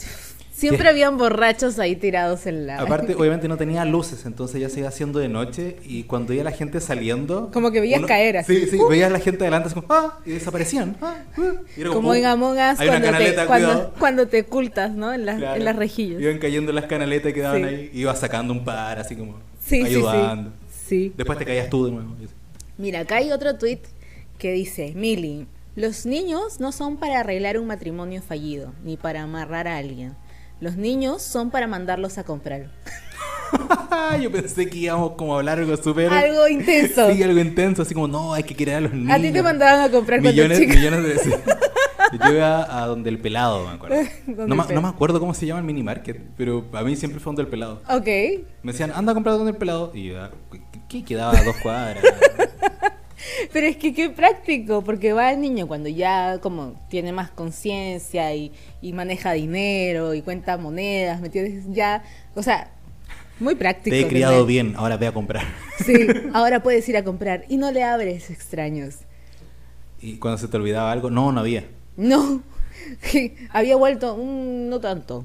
siempre 0.60 0.88
habían 0.88 1.16
borrachos 1.18 1.78
ahí 1.78 1.96
tirados 1.96 2.46
en 2.46 2.66
la... 2.66 2.78
Aparte, 2.80 3.14
obviamente 3.18 3.48
no 3.48 3.56
tenía 3.56 3.84
luces, 3.84 4.24
entonces 4.26 4.60
ya 4.60 4.68
se 4.68 4.80
iba 4.80 4.88
haciendo 4.88 5.18
de 5.18 5.28
noche 5.28 5.76
y 5.84 6.04
cuando 6.04 6.28
veía 6.30 6.44
la 6.44 6.52
gente 6.52 6.80
saliendo... 6.80 7.50
Como 7.52 7.70
que 7.70 7.80
veías 7.80 8.02
caer 8.02 8.36
así. 8.38 8.60
Sí, 8.60 8.66
sí, 8.72 8.76
¡Uh! 8.76 8.88
veías 8.88 9.10
la 9.10 9.18
gente 9.18 9.42
adelante 9.44 9.66
así 9.68 9.74
como, 9.74 9.86
¡ah! 9.90 10.18
Y 10.26 10.30
desaparecían. 10.32 10.96
¡ah! 11.02 11.16
¡uh! 11.36 11.42
Y 11.76 11.80
era 11.80 11.90
Como 11.90 12.10
"Uh, 12.10 12.14
en 12.14 12.26
Among 12.26 12.58
Us 12.58 12.76
cuando 12.78 13.10
te, 13.10 13.92
cuando, 13.98 14.28
te 14.28 14.40
ocultas, 14.42 14.92
¿no? 14.92 15.12
En, 15.12 15.26
las- 15.26 15.38
Claro. 15.38 15.56
en 15.56 15.64
las 15.64 15.76
rejillas. 15.76 16.20
Iban 16.20 16.38
cayendo 16.38 16.72
las 16.72 16.84
canaletas 16.84 17.32
que 17.32 17.40
daban 17.40 17.62
Sí. 17.62 17.68
ahí. 17.68 17.90
Iba 17.94 18.14
sacando 18.14 18.52
un 18.52 18.64
par, 18.64 18.98
así 18.98 19.16
como 19.16 19.36
sí, 19.64 19.82
ayudando. 19.82 20.50
sí. 20.70 20.76
Sí. 20.90 21.12
Después 21.16 21.38
te 21.38 21.44
caías 21.44 21.70
tú 21.70 21.86
de 21.86 21.92
nuevo. 21.92 22.10
Mira, 22.76 23.00
acá 23.00 23.16
hay 23.16 23.30
otro 23.30 23.56
tweet 23.56 23.78
que 24.38 24.50
dice, 24.52 24.92
Mili, 24.96 25.46
los 25.76 26.04
niños 26.04 26.58
no 26.58 26.72
son 26.72 26.96
para 26.96 27.20
arreglar 27.20 27.58
un 27.58 27.66
matrimonio 27.68 28.22
fallido, 28.22 28.72
ni 28.84 28.96
para 28.96 29.22
amarrar 29.22 29.68
a 29.68 29.76
alguien. 29.76 30.14
Los 30.60 30.76
niños 30.76 31.22
son 31.22 31.50
para 31.50 31.66
mandarlos 31.66 32.18
a 32.18 32.24
comprar. 32.24 32.66
Yo 34.20 34.30
pensé 34.30 34.68
que 34.68 34.78
íbamos 34.78 35.12
como 35.12 35.34
a 35.34 35.38
hablar 35.38 35.58
algo 35.58 35.76
súper... 35.76 36.12
Algo 36.12 36.46
intenso. 36.48 37.10
Sí, 37.12 37.22
algo 37.22 37.40
intenso, 37.40 37.82
así 37.82 37.94
como, 37.94 38.06
no, 38.08 38.34
hay 38.34 38.42
que 38.42 38.54
querer 38.54 38.76
a 38.76 38.80
los 38.80 38.92
niños. 38.92 39.10
A 39.12 39.20
ti 39.20 39.30
te 39.32 39.42
mandaban 39.42 39.80
a 39.80 39.90
comprar 39.90 40.20
millones, 40.20 40.58
millones 40.60 41.02
de 41.02 41.08
veces. 41.08 41.34
Yo 42.24 42.32
iba 42.32 42.82
a 42.82 42.86
donde 42.86 43.08
el 43.08 43.18
pelado, 43.20 43.64
me 43.66 43.72
acuerdo. 43.74 43.96
No, 44.26 44.54
ma- 44.56 44.66
me 44.66 44.88
acuerdo 44.88 45.20
cómo 45.20 45.32
se 45.32 45.46
llama 45.46 45.60
el 45.60 45.66
mini 45.66 45.82
market, 45.82 46.20
pero 46.36 46.64
a 46.72 46.82
mí 46.82 46.96
siempre 46.96 47.20
fue 47.20 47.30
donde 47.30 47.42
el 47.42 47.48
pelado. 47.48 47.82
Ok. 47.88 48.06
Me 48.62 48.72
decían, 48.72 48.90
anda 48.94 49.12
a 49.12 49.14
comprar 49.14 49.36
donde 49.36 49.52
el 49.52 49.56
pelado. 49.56 49.92
Y 49.94 50.08
yo, 50.08 50.20
"Ah, 50.22 50.30
¿qué, 50.50 50.60
qué 50.88 51.04
quedaba 51.04 51.38
a 51.38 51.44
dos 51.44 51.56
cuadras? 51.62 52.02
Pero 53.52 53.66
es 53.66 53.76
que 53.76 53.94
qué 53.94 54.10
práctico, 54.10 54.82
porque 54.82 55.12
va 55.12 55.32
el 55.32 55.40
niño 55.40 55.66
cuando 55.66 55.88
ya 55.88 56.38
como 56.40 56.74
tiene 56.88 57.12
más 57.12 57.30
conciencia 57.30 58.34
y, 58.34 58.52
y 58.80 58.92
maneja 58.92 59.32
dinero 59.32 60.14
y 60.14 60.22
cuenta 60.22 60.56
monedas, 60.56 61.20
¿me 61.20 61.26
entiendes? 61.26 61.64
Ya, 61.68 62.02
o 62.34 62.42
sea, 62.42 62.70
muy 63.38 63.54
práctico. 63.54 63.94
Te 63.94 64.02
he 64.02 64.08
criado 64.08 64.44
bien, 64.46 64.74
ahora 64.76 64.96
ve 64.96 65.06
a 65.06 65.12
comprar. 65.12 65.44
Sí, 65.80 66.06
ahora 66.34 66.62
puedes 66.62 66.86
ir 66.90 66.98
a 66.98 67.04
comprar 67.04 67.46
y 67.48 67.56
no 67.56 67.72
le 67.72 67.82
abres 67.82 68.28
extraños. 68.28 68.96
Y 70.02 70.16
cuando 70.16 70.36
se 70.36 70.46
te 70.46 70.58
olvidaba 70.58 70.92
algo, 70.92 71.08
no, 71.08 71.32
no 71.32 71.40
había. 71.40 71.64
No, 71.96 72.42
había 73.50 73.76
vuelto, 73.76 74.16
"Mm, 74.16 74.68
no 74.68 74.80
tanto. 74.80 75.24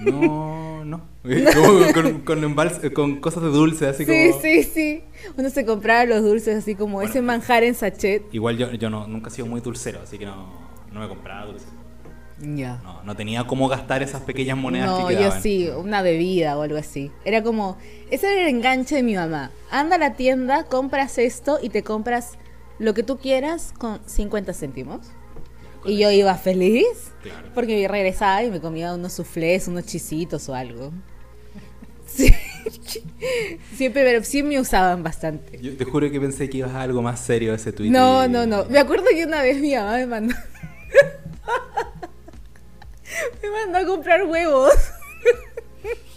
No, 0.00 0.84
no. 0.84 1.00
Como 1.54 1.92
con, 1.94 2.20
con, 2.20 2.42
embals- 2.42 2.92
con 2.92 3.16
cosas 3.20 3.42
de 3.44 3.48
dulce, 3.48 3.86
así 3.88 4.04
Sí, 4.04 4.28
como... 4.30 4.42
sí, 4.42 4.62
sí. 4.62 5.04
Uno 5.38 5.48
se 5.50 5.64
compraba 5.64 6.04
los 6.04 6.22
dulces 6.22 6.58
así 6.58 6.74
como 6.74 7.00
ese 7.02 7.22
manjar 7.22 7.64
en 7.64 7.74
sachet. 7.74 8.22
Igual 8.32 8.58
yo, 8.58 8.72
yo 8.72 8.90
no, 8.90 9.06
nunca 9.06 9.28
he 9.28 9.32
sido 9.32 9.46
muy 9.46 9.60
dulcero, 9.62 10.00
así 10.02 10.18
que 10.18 10.26
no, 10.26 10.52
no 10.92 11.00
me 11.00 11.08
compraba 11.08 11.46
dulce. 11.46 11.66
Ya. 12.40 12.80
No, 12.82 13.02
no 13.04 13.16
tenía 13.16 13.46
cómo 13.46 13.68
gastar 13.68 14.02
esas 14.02 14.20
pequeñas 14.22 14.58
monedas 14.58 14.88
No, 14.90 15.06
que 15.06 15.14
yo 15.14 15.18
quedaban. 15.20 15.40
sí, 15.42 15.68
una 15.70 16.02
bebida 16.02 16.58
o 16.58 16.62
algo 16.62 16.76
así. 16.76 17.10
Era 17.24 17.42
como, 17.42 17.78
ese 18.10 18.30
era 18.32 18.42
el 18.42 18.48
enganche 18.48 18.96
de 18.96 19.02
mi 19.04 19.14
mamá. 19.14 19.50
Anda 19.70 19.96
a 19.96 19.98
la 19.98 20.14
tienda, 20.14 20.64
compras 20.64 21.16
esto 21.18 21.58
y 21.62 21.70
te 21.70 21.82
compras 21.84 22.32
lo 22.80 22.92
que 22.92 23.02
tú 23.04 23.18
quieras 23.18 23.72
con 23.78 24.00
50 24.04 24.52
céntimos. 24.52 25.06
Y 25.86 25.98
yo 25.98 26.10
iba 26.10 26.34
feliz 26.36 26.86
Claro. 27.22 27.48
porque 27.54 27.86
regresaba 27.88 28.42
y 28.44 28.50
me 28.50 28.60
comía 28.60 28.92
unos 28.94 29.12
soufflés, 29.14 29.68
unos 29.68 29.84
chisitos 29.86 30.48
o 30.48 30.54
algo. 30.54 30.92
Sí. 32.06 32.32
Siempre, 33.76 34.04
pero 34.04 34.22
sí 34.22 34.42
me 34.44 34.60
usaban 34.60 35.02
bastante. 35.02 35.58
Yo 35.60 35.76
te 35.76 35.84
juro 35.84 36.08
que 36.10 36.20
pensé 36.20 36.48
que 36.48 36.58
ibas 36.58 36.70
a 36.72 36.82
algo 36.82 37.02
más 37.02 37.18
serio 37.20 37.52
ese 37.54 37.72
tweet. 37.72 37.90
No, 37.90 38.28
no, 38.28 38.46
no. 38.46 38.66
Me 38.66 38.78
acuerdo 38.78 39.06
que 39.10 39.24
una 39.24 39.42
vez 39.42 39.58
mi 39.60 39.74
mamá 39.74 39.96
me 39.96 40.06
mandó. 40.06 40.34
me 43.42 43.50
mandó 43.50 43.78
a 43.78 43.84
comprar 43.86 44.24
huevos. 44.24 44.72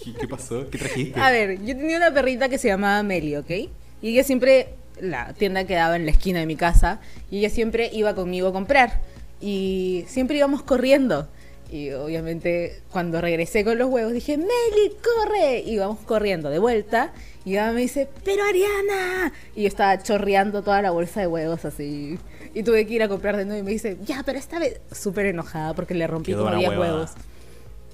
¿Y 0.05 0.13
¿Qué 0.13 0.27
pasó? 0.27 0.69
¿Qué 0.69 0.77
trajiste? 0.77 1.19
A 1.19 1.31
ver, 1.31 1.59
yo 1.65 1.75
tenía 1.75 1.97
una 1.97 2.13
perrita 2.13 2.47
que 2.47 2.57
se 2.57 2.67
llamaba 2.69 3.01
Meli, 3.03 3.35
¿ok? 3.35 3.49
Y 3.49 3.69
ella 4.13 4.23
siempre, 4.23 4.69
la 5.01 5.33
tienda 5.33 5.65
quedaba 5.65 5.95
en 5.95 6.05
la 6.05 6.11
esquina 6.11 6.39
de 6.39 6.45
mi 6.45 6.55
casa, 6.55 7.01
y 7.29 7.39
ella 7.39 7.49
siempre 7.49 7.89
iba 7.91 8.15
conmigo 8.15 8.47
a 8.49 8.53
comprar. 8.53 9.01
Y 9.41 10.05
siempre 10.07 10.37
íbamos 10.37 10.63
corriendo. 10.63 11.27
Y 11.69 11.91
obviamente 11.91 12.81
cuando 12.91 13.19
regresé 13.19 13.65
con 13.65 13.77
los 13.77 13.89
huevos 13.89 14.13
dije, 14.13 14.37
Meli, 14.37 14.93
corre. 15.03 15.59
Y 15.59 15.77
vamos 15.77 15.99
corriendo 16.05 16.49
de 16.49 16.59
vuelta. 16.59 17.13
Y 17.45 17.51
ella 17.51 17.71
me 17.71 17.81
dice, 17.81 18.07
pero 18.23 18.43
Ariana. 18.43 19.33
Y 19.55 19.63
yo 19.63 19.67
estaba 19.67 20.01
chorreando 20.01 20.63
toda 20.63 20.81
la 20.81 20.91
bolsa 20.91 21.19
de 21.21 21.27
huevos 21.27 21.65
así. 21.65 22.17
Y 22.53 22.63
tuve 22.63 22.87
que 22.87 22.93
ir 22.93 23.03
a 23.03 23.07
comprar 23.09 23.35
de 23.37 23.45
nuevo 23.45 23.59
y 23.59 23.63
me 23.63 23.71
dice, 23.71 23.97
ya, 24.05 24.23
pero 24.25 24.39
esta 24.39 24.59
vez 24.59 24.79
súper 24.91 25.25
enojada 25.27 25.73
porque 25.73 25.93
le 25.93 26.07
rompí 26.07 26.31
Quedó 26.31 26.39
como 26.43 26.49
una 26.51 26.57
10 26.59 26.69
huevada. 26.71 26.93
huevos. 26.93 27.11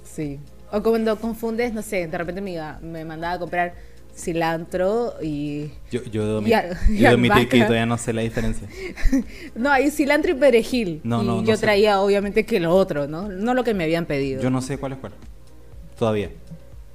Sí. 0.03 0.39
O 0.71 0.81
cuando 0.81 1.19
confundes, 1.19 1.73
no 1.73 1.81
sé, 1.81 2.07
de 2.07 2.17
repente 2.17 2.41
me, 2.41 2.51
iba- 2.53 2.79
me 2.81 3.05
mandaba 3.05 3.33
a 3.35 3.39
comprar 3.39 3.73
cilantro 4.15 5.15
y... 5.21 5.71
Yo, 5.91 6.03
yo 6.03 6.25
debo, 6.27 6.47
Y 6.47 6.53
a- 6.53 6.69
yo 6.69 7.47
que 7.49 7.59
todavía 7.61 7.85
no 7.85 7.97
sé 7.97 8.13
la 8.13 8.21
diferencia. 8.21 8.67
No, 9.55 9.71
hay 9.71 9.89
cilantro 9.91 10.31
y 10.31 10.35
perejil. 10.35 11.01
No, 11.03 11.23
y 11.23 11.25
no, 11.25 11.35
no 11.41 11.43
yo 11.43 11.55
sé. 11.55 11.61
traía 11.61 11.99
obviamente 12.01 12.45
que 12.45 12.59
lo 12.59 12.75
otro, 12.75 13.07
¿no? 13.07 13.29
No 13.29 13.53
lo 13.53 13.63
que 13.63 13.73
me 13.73 13.83
habían 13.83 14.05
pedido. 14.05 14.41
Yo 14.41 14.49
no 14.49 14.61
sé 14.61 14.77
cuál 14.77 14.93
es 14.93 14.97
cuál. 14.99 15.13
Todavía. 15.97 16.29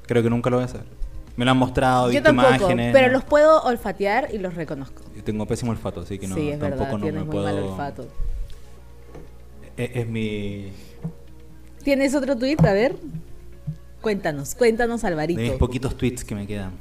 Creo 0.07 0.23
que 0.23 0.31
nunca 0.31 0.49
lo 0.51 0.57
voy 0.57 0.65
a 0.65 0.69
saber. 0.69 0.87
Me 1.37 1.45
lo 1.45 1.53
han 1.53 1.57
mostrado, 1.57 2.07
Yo 2.07 2.13
visto 2.13 2.25
tampoco, 2.25 2.49
imágenes. 2.55 2.93
pero 2.93 3.13
los 3.13 3.23
puedo 3.25 3.63
olfatear 3.63 4.29
y 4.33 4.39
los 4.39 4.55
reconozco. 4.55 5.03
Yo 5.15 5.23
tengo 5.23 5.47
pésimo 5.47 5.71
olfato, 5.71 6.01
así 6.01 6.19
que 6.19 6.27
no, 6.27 6.35
sí, 6.35 6.49
es 6.49 6.59
tampoco 6.59 6.83
verdad, 6.85 6.93
no 6.99 7.03
tienes 7.03 7.21
me 7.21 7.25
muy 7.27 7.33
puedo... 7.33 7.45
mal 7.45 7.59
olfato. 7.63 8.09
Es, 9.77 9.91
es 9.95 10.09
mi... 10.09 10.73
¿Tienes 11.85 12.15
otro 12.15 12.37
tweet? 12.37 12.57
A 12.67 12.73
ver. 12.73 12.97
Cuéntanos, 14.01 14.55
cuéntanos, 14.55 15.05
Alvarito. 15.05 15.41
De 15.41 15.51
mis 15.51 15.59
poquitos 15.59 15.97
tweets 15.97 16.25
que 16.25 16.35
me 16.35 16.47
quedan. 16.47 16.73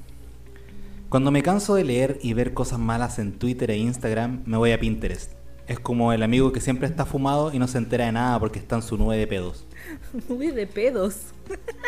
Cuando 1.10 1.32
me 1.32 1.42
canso 1.42 1.76
de 1.76 1.86
leer 1.86 2.20
y 2.22 2.34
ver 2.34 2.54
cosas 2.54 2.80
malas 2.80 3.18
en 3.20 3.32
Twitter 3.40 3.72
e 3.72 3.78
Instagram, 3.78 4.44
me 4.46 4.58
voy 4.58 4.72
a 4.74 4.80
Pinterest. 4.80 5.32
Es 5.66 5.80
como 5.80 6.12
el 6.14 6.22
amigo 6.24 6.52
que 6.52 6.60
siempre 6.60 6.88
está 6.88 7.06
fumado 7.06 7.54
y 7.54 7.60
no 7.60 7.68
se 7.68 7.78
entera 7.78 8.06
de 8.06 8.12
nada 8.12 8.40
porque 8.40 8.60
está 8.60 8.76
en 8.76 8.82
su 8.82 8.98
nube 8.98 9.18
de 9.18 9.28
pedos. 9.28 9.66
Uy, 10.30 10.48
de 10.52 10.68
pedos. 10.68 11.16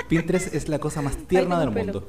Pinterest 0.08 0.54
es 0.54 0.70
la 0.70 0.80
cosa 0.80 1.02
más 1.02 1.18
tierna 1.28 1.60
Ay, 1.60 1.66
del 1.66 1.76
mundo. 1.76 2.08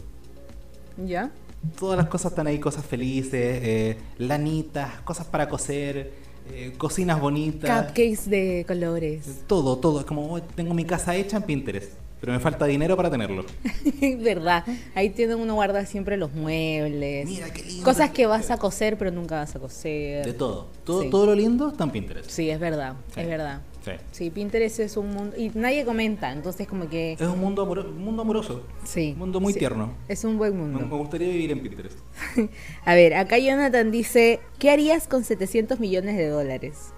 ¿Ya? 1.04 1.30
Todas 1.78 1.96
las 1.98 2.06
cosas 2.06 2.32
están 2.32 2.46
ahí, 2.46 2.58
cosas 2.58 2.84
felices, 2.84 3.32
eh, 3.34 3.98
lanitas, 4.18 5.00
cosas 5.02 5.26
para 5.26 5.48
coser, 5.48 6.12
eh, 6.52 6.72
cocinas 6.78 7.20
bonitas. 7.20 7.86
Cupcakes 7.86 8.30
de 8.30 8.64
colores. 8.66 9.42
Todo, 9.46 9.78
todo. 9.78 10.00
Es 10.00 10.06
como, 10.06 10.32
"Oh, 10.34 10.40
tengo 10.40 10.74
mi 10.74 10.84
casa 10.84 11.14
hecha 11.16 11.36
en 11.38 11.42
Pinterest, 11.42 11.92
pero 12.20 12.32
me 12.32 12.40
falta 12.40 12.66
dinero 12.66 12.96
para 12.96 13.10
tenerlo. 13.10 13.44
verdad. 14.18 14.64
Ahí 14.94 15.10
tiene 15.10 15.34
uno 15.34 15.54
guarda 15.54 15.84
siempre 15.86 16.16
los 16.16 16.32
muebles. 16.32 17.26
Mira 17.28 17.50
qué 17.52 17.62
lindo. 17.62 17.84
Cosas 17.84 18.10
que 18.10 18.26
vas 18.26 18.50
a 18.50 18.58
coser 18.58 18.96
pero 18.98 19.10
nunca 19.10 19.36
vas 19.36 19.54
a 19.56 19.58
coser. 19.58 20.24
De 20.24 20.32
todo. 20.32 20.68
Todo, 20.84 21.02
Sí. 21.02 21.10
todo 21.10 21.26
lo 21.26 21.34
lindo 21.34 21.68
está 21.68 21.84
en 21.84 21.90
Pinterest. 21.90 22.30
Sí, 22.30 22.50
es 22.50 22.60
verdad, 22.60 22.94
Sí. 23.14 23.20
es 23.20 23.26
verdad. 23.28 23.62
Sí. 23.84 23.92
Sí, 24.12 24.28
Pinterest 24.30 24.78
es 24.80 24.98
un 24.98 25.08
mundo 25.10 25.34
y 25.38 25.50
nadie 25.54 25.86
comenta, 25.86 26.30
entonces 26.32 26.66
como 26.68 26.90
que 26.90 27.12
Es 27.14 27.20
un 27.22 27.38
mundo, 27.40 27.62
amoro- 27.64 27.88
un 27.88 28.04
mundo 28.04 28.20
amoroso. 28.22 28.62
sí. 28.84 29.12
Un 29.14 29.18
mundo 29.20 29.40
muy 29.40 29.54
sí, 29.54 29.58
tierno. 29.58 29.94
Es 30.06 30.22
un 30.24 30.36
buen 30.36 30.54
Me, 30.54 30.64
me 30.64 30.78
mundo. 30.80 30.98
gustaría 30.98 31.28
vivir 31.28 31.50
en 31.52 31.60
Pinterest. 31.62 31.98
A 32.84 32.94
ver, 32.94 33.14
acá 33.14 33.38
Jonathan 33.38 33.90
dice, 33.90 34.40
¿qué 34.58 34.70
harías 34.70 35.08
con 35.08 35.24
700 35.24 35.80
millones 35.80 36.18
de 36.18 36.28
dólares? 36.28 36.92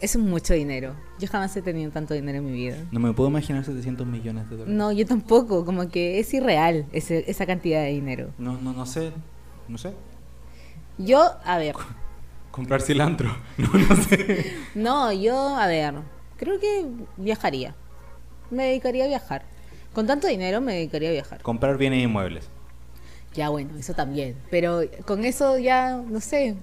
Es 0.00 0.16
mucho 0.16 0.54
dinero. 0.54 0.94
Yo 1.18 1.28
jamás 1.28 1.54
he 1.56 1.62
tenido 1.62 1.90
tanto 1.90 2.14
dinero 2.14 2.38
en 2.38 2.46
mi 2.46 2.52
vida. 2.52 2.76
No 2.90 3.00
me 3.00 3.12
puedo 3.12 3.28
imaginar 3.28 3.64
700 3.64 4.06
millones 4.06 4.48
de 4.48 4.56
dólares. 4.56 4.74
No, 4.74 4.92
yo 4.92 5.04
tampoco, 5.06 5.64
como 5.66 5.88
que 5.90 6.18
es 6.20 6.32
irreal 6.32 6.86
ese- 6.92 7.24
esa 7.30 7.44
cantidad 7.44 7.82
de 7.82 7.90
dinero. 7.90 8.30
No, 8.38 8.56
no, 8.60 8.72
no 8.72 8.86
sé. 8.86 9.12
No 9.68 9.76
sé. 9.76 9.92
Yo, 10.98 11.22
a 11.44 11.58
ver, 11.58 11.74
Comprar 12.50 12.80
cilantro. 12.82 13.30
No, 13.58 13.68
no 13.74 13.96
sé. 13.96 14.52
no, 14.74 15.12
yo, 15.12 15.56
a 15.56 15.66
ver, 15.66 15.94
creo 16.36 16.58
que 16.58 16.86
viajaría. 17.16 17.74
Me 18.50 18.64
dedicaría 18.64 19.04
a 19.04 19.08
viajar. 19.08 19.44
Con 19.92 20.06
tanto 20.06 20.26
dinero 20.26 20.60
me 20.60 20.74
dedicaría 20.74 21.10
a 21.10 21.12
viajar. 21.12 21.42
Comprar 21.42 21.76
bienes 21.76 22.02
inmuebles. 22.02 22.48
Ya 23.34 23.50
bueno, 23.50 23.76
eso 23.78 23.94
también. 23.94 24.34
Pero 24.50 24.80
con 25.06 25.24
eso 25.24 25.58
ya, 25.58 25.96
no 25.96 26.20
sé, 26.20 26.56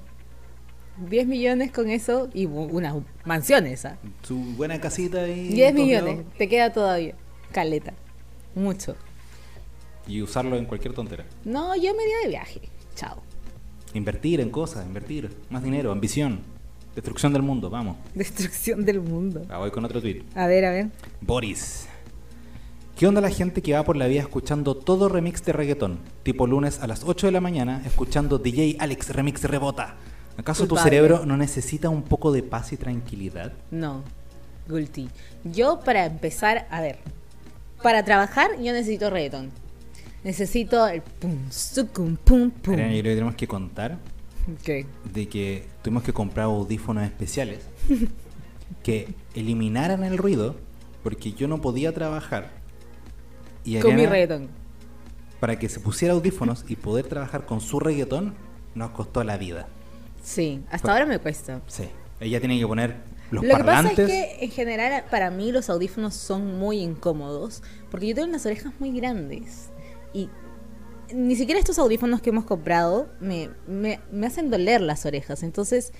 10 0.98 1.28
millones 1.28 1.72
con 1.72 1.90
eso 1.90 2.30
y 2.34 2.46
unas 2.46 2.96
mansiones, 3.26 3.86
¿ah? 3.86 3.98
Su 4.24 4.38
buena 4.56 4.80
casita 4.82 5.28
y. 5.28 5.50
10 5.50 5.74
millones, 5.74 6.20
te 6.38 6.48
queda 6.48 6.72
todavía. 6.72 7.16
Caleta. 7.52 7.94
Mucho. 8.56 8.96
Y 10.08 10.22
usarlo 10.22 10.58
en 10.58 10.66
cualquier 10.66 10.94
tontera. 10.94 11.26
No, 11.44 11.76
yo 11.76 11.94
me 11.94 12.04
iría 12.04 12.18
de 12.24 12.28
viaje. 12.30 12.62
Chao. 12.96 13.22
Invertir 13.94 14.42
en 14.42 14.50
cosas, 14.50 14.86
invertir. 14.86 15.30
Más 15.50 15.64
dinero, 15.64 15.92
ambición. 15.92 16.42
Destrucción 16.96 17.32
del 17.32 17.44
mundo, 17.44 17.70
vamos. 17.70 17.98
Destrucción 18.16 18.84
del 18.84 19.02
mundo. 19.02 19.46
Ah, 19.50 19.60
voy 19.60 19.70
con 19.70 19.86
otro 19.86 20.02
tweet. 20.02 20.24
A 20.34 20.48
ver, 20.48 20.66
a 20.66 20.72
ver. 20.72 20.90
Boris. 21.22 21.88
¿Qué 22.98 23.06
onda 23.06 23.22
la 23.22 23.30
gente 23.30 23.62
que 23.62 23.74
va 23.74 23.84
por 23.84 23.96
la 23.96 24.08
vida 24.08 24.22
escuchando 24.22 24.76
todo 24.76 25.08
remix 25.08 25.46
de 25.46 25.54
reggaetón? 25.54 26.00
Tipo 26.24 26.48
lunes 26.48 26.80
a 26.82 26.88
las 26.88 27.04
8 27.04 27.28
de 27.28 27.32
la 27.32 27.42
mañana, 27.42 27.84
escuchando 27.86 28.40
DJ 28.40 28.78
Alex 28.80 29.12
Remix 29.12 29.44
Rebota. 29.44 29.98
¿Acaso 30.38 30.68
tu 30.68 30.78
cerebro 30.78 31.26
no 31.26 31.36
necesita 31.36 31.90
un 31.90 32.04
poco 32.04 32.32
de 32.32 32.44
paz 32.44 32.72
y 32.72 32.78
tranquilidad? 32.78 33.54
No. 33.72 34.04
Guilty. 34.68 35.10
Yo 35.44 35.80
para 35.80 36.06
empezar, 36.06 36.68
a 36.70 36.82
ver. 36.82 37.00
Para 37.82 38.04
trabajar 38.04 38.52
yo 38.58 38.72
necesito 38.74 39.10
reggaetón. 39.10 39.52
Necesito 40.24 40.88
el 40.88 41.02
pum, 41.02 41.50
sucum, 41.50 42.16
pum, 42.18 42.52
pum. 42.52 42.74
Ariana, 42.74 42.94
yo 42.94 43.02
creo 43.02 43.12
que 43.12 43.16
tenemos 43.16 43.36
que 43.36 43.48
contar 43.48 43.98
¿Qué? 44.64 44.86
de 45.14 45.28
que 45.28 45.66
tuvimos 45.82 46.04
que 46.04 46.12
comprar 46.14 46.46
audífonos 46.46 47.04
especiales 47.04 47.60
que 48.84 49.14
eliminaran 49.36 50.04
el 50.04 50.18
ruido 50.18 50.56
porque 51.04 51.32
yo 51.34 51.48
no 51.48 51.62
podía 51.62 51.94
trabajar. 51.94 52.52
Y 53.64 53.80
Con 53.80 53.96
mi 53.96 54.06
reggaetón. 54.06 54.50
para 55.40 55.58
que 55.60 55.70
se 55.70 55.80
pusiera 55.80 56.14
audífonos 56.14 56.66
y 56.68 56.76
poder 56.76 57.08
trabajar 57.08 57.46
con 57.46 57.62
su 57.62 57.80
reggaetón, 57.80 58.34
nos 58.76 58.92
costó 58.92 59.24
la 59.24 59.38
vida. 59.38 59.68
Sí, 60.28 60.62
hasta 60.70 60.92
ahora 60.92 61.06
me 61.06 61.20
cuesta. 61.20 61.62
Sí. 61.68 61.88
Ella 62.20 62.40
tiene 62.40 62.60
que 62.60 62.68
poner 62.68 62.96
los 63.32 63.46
Lo 63.46 63.56
que 63.58 63.64
pasa 63.64 63.84
parlantes. 63.84 64.00
es 64.00 64.12
que 64.38 64.46
en 64.46 64.52
general 64.52 65.04
para 65.10 65.30
mí 65.32 65.52
los 65.54 65.70
audífonos 65.70 66.16
son 66.16 66.58
muy 66.60 66.80
incómodos 66.80 67.64
porque 67.90 68.08
yo 68.08 68.16
tengo 68.16 68.28
unas 68.28 68.46
orejas 68.46 68.74
muy 68.80 68.92
grandes 68.92 69.70
y 70.14 70.30
ni 71.14 71.36
siquiera 71.38 71.60
estos 71.60 71.80
audífonos 71.80 72.22
que 72.22 72.32
hemos 72.32 72.44
comprado 72.44 73.08
me, 73.22 73.50
me, 73.68 74.00
me 74.12 74.28
hacen 74.28 74.50
doler 74.50 74.82
las 74.82 75.06
orejas. 75.06 75.44
Entonces, 75.44 75.94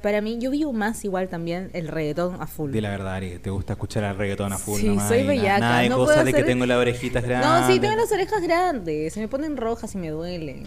para 0.00 0.20
mí 0.20 0.38
yo 0.40 0.52
vivo 0.52 0.72
más 0.72 1.04
igual 1.04 1.28
también 1.28 1.70
el 1.72 1.88
reggaetón 1.88 2.40
a 2.40 2.46
full. 2.46 2.70
Di 2.70 2.80
la 2.80 2.90
verdad, 2.90 3.14
Ari, 3.14 3.38
te 3.38 3.50
gusta 3.50 3.72
escuchar 3.72 4.04
al 4.04 4.16
reggaetón 4.16 4.52
a 4.52 4.58
full 4.58 4.80
Sí, 4.80 4.86
nomás 4.88 5.08
soy 5.08 5.26
bellaca, 5.26 5.58
Nada 5.58 5.80
de 5.80 5.88
no 5.88 5.96
cosas 5.96 6.14
puedo 6.14 6.24
de 6.26 6.32
que 6.32 6.36
hacer- 6.38 6.46
tengo 6.46 6.66
las 6.66 6.78
orejitas 6.78 7.24
grandes. 7.24 7.48
No, 7.50 7.66
sí, 7.66 7.80
tengo 7.80 7.96
las 7.96 8.12
orejas 8.12 8.42
grandes, 8.42 9.12
se 9.12 9.18
me 9.20 9.26
ponen 9.28 9.56
rojas 9.56 9.92
y 9.94 9.98
me 9.98 10.10
duelen. 10.10 10.64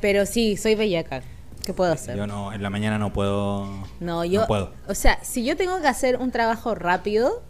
Pero 0.00 0.24
sí, 0.26 0.56
soy 0.56 0.76
bellaca. 0.76 1.22
¿Qué 1.68 1.74
puedo 1.74 1.92
hacer? 1.92 2.16
Yo 2.16 2.26
no, 2.26 2.50
en 2.54 2.62
la 2.62 2.70
mañana 2.70 2.96
no 2.98 3.12
puedo. 3.12 3.68
No, 4.00 4.24
yo. 4.24 4.46
puedo. 4.46 4.72
O 4.88 4.94
sea, 4.94 5.22
si 5.22 5.44
yo 5.44 5.54
tengo 5.54 5.78
que 5.82 5.86
hacer 5.86 6.16
un 6.16 6.30
trabajo 6.30 6.74
rápido, 6.74 7.42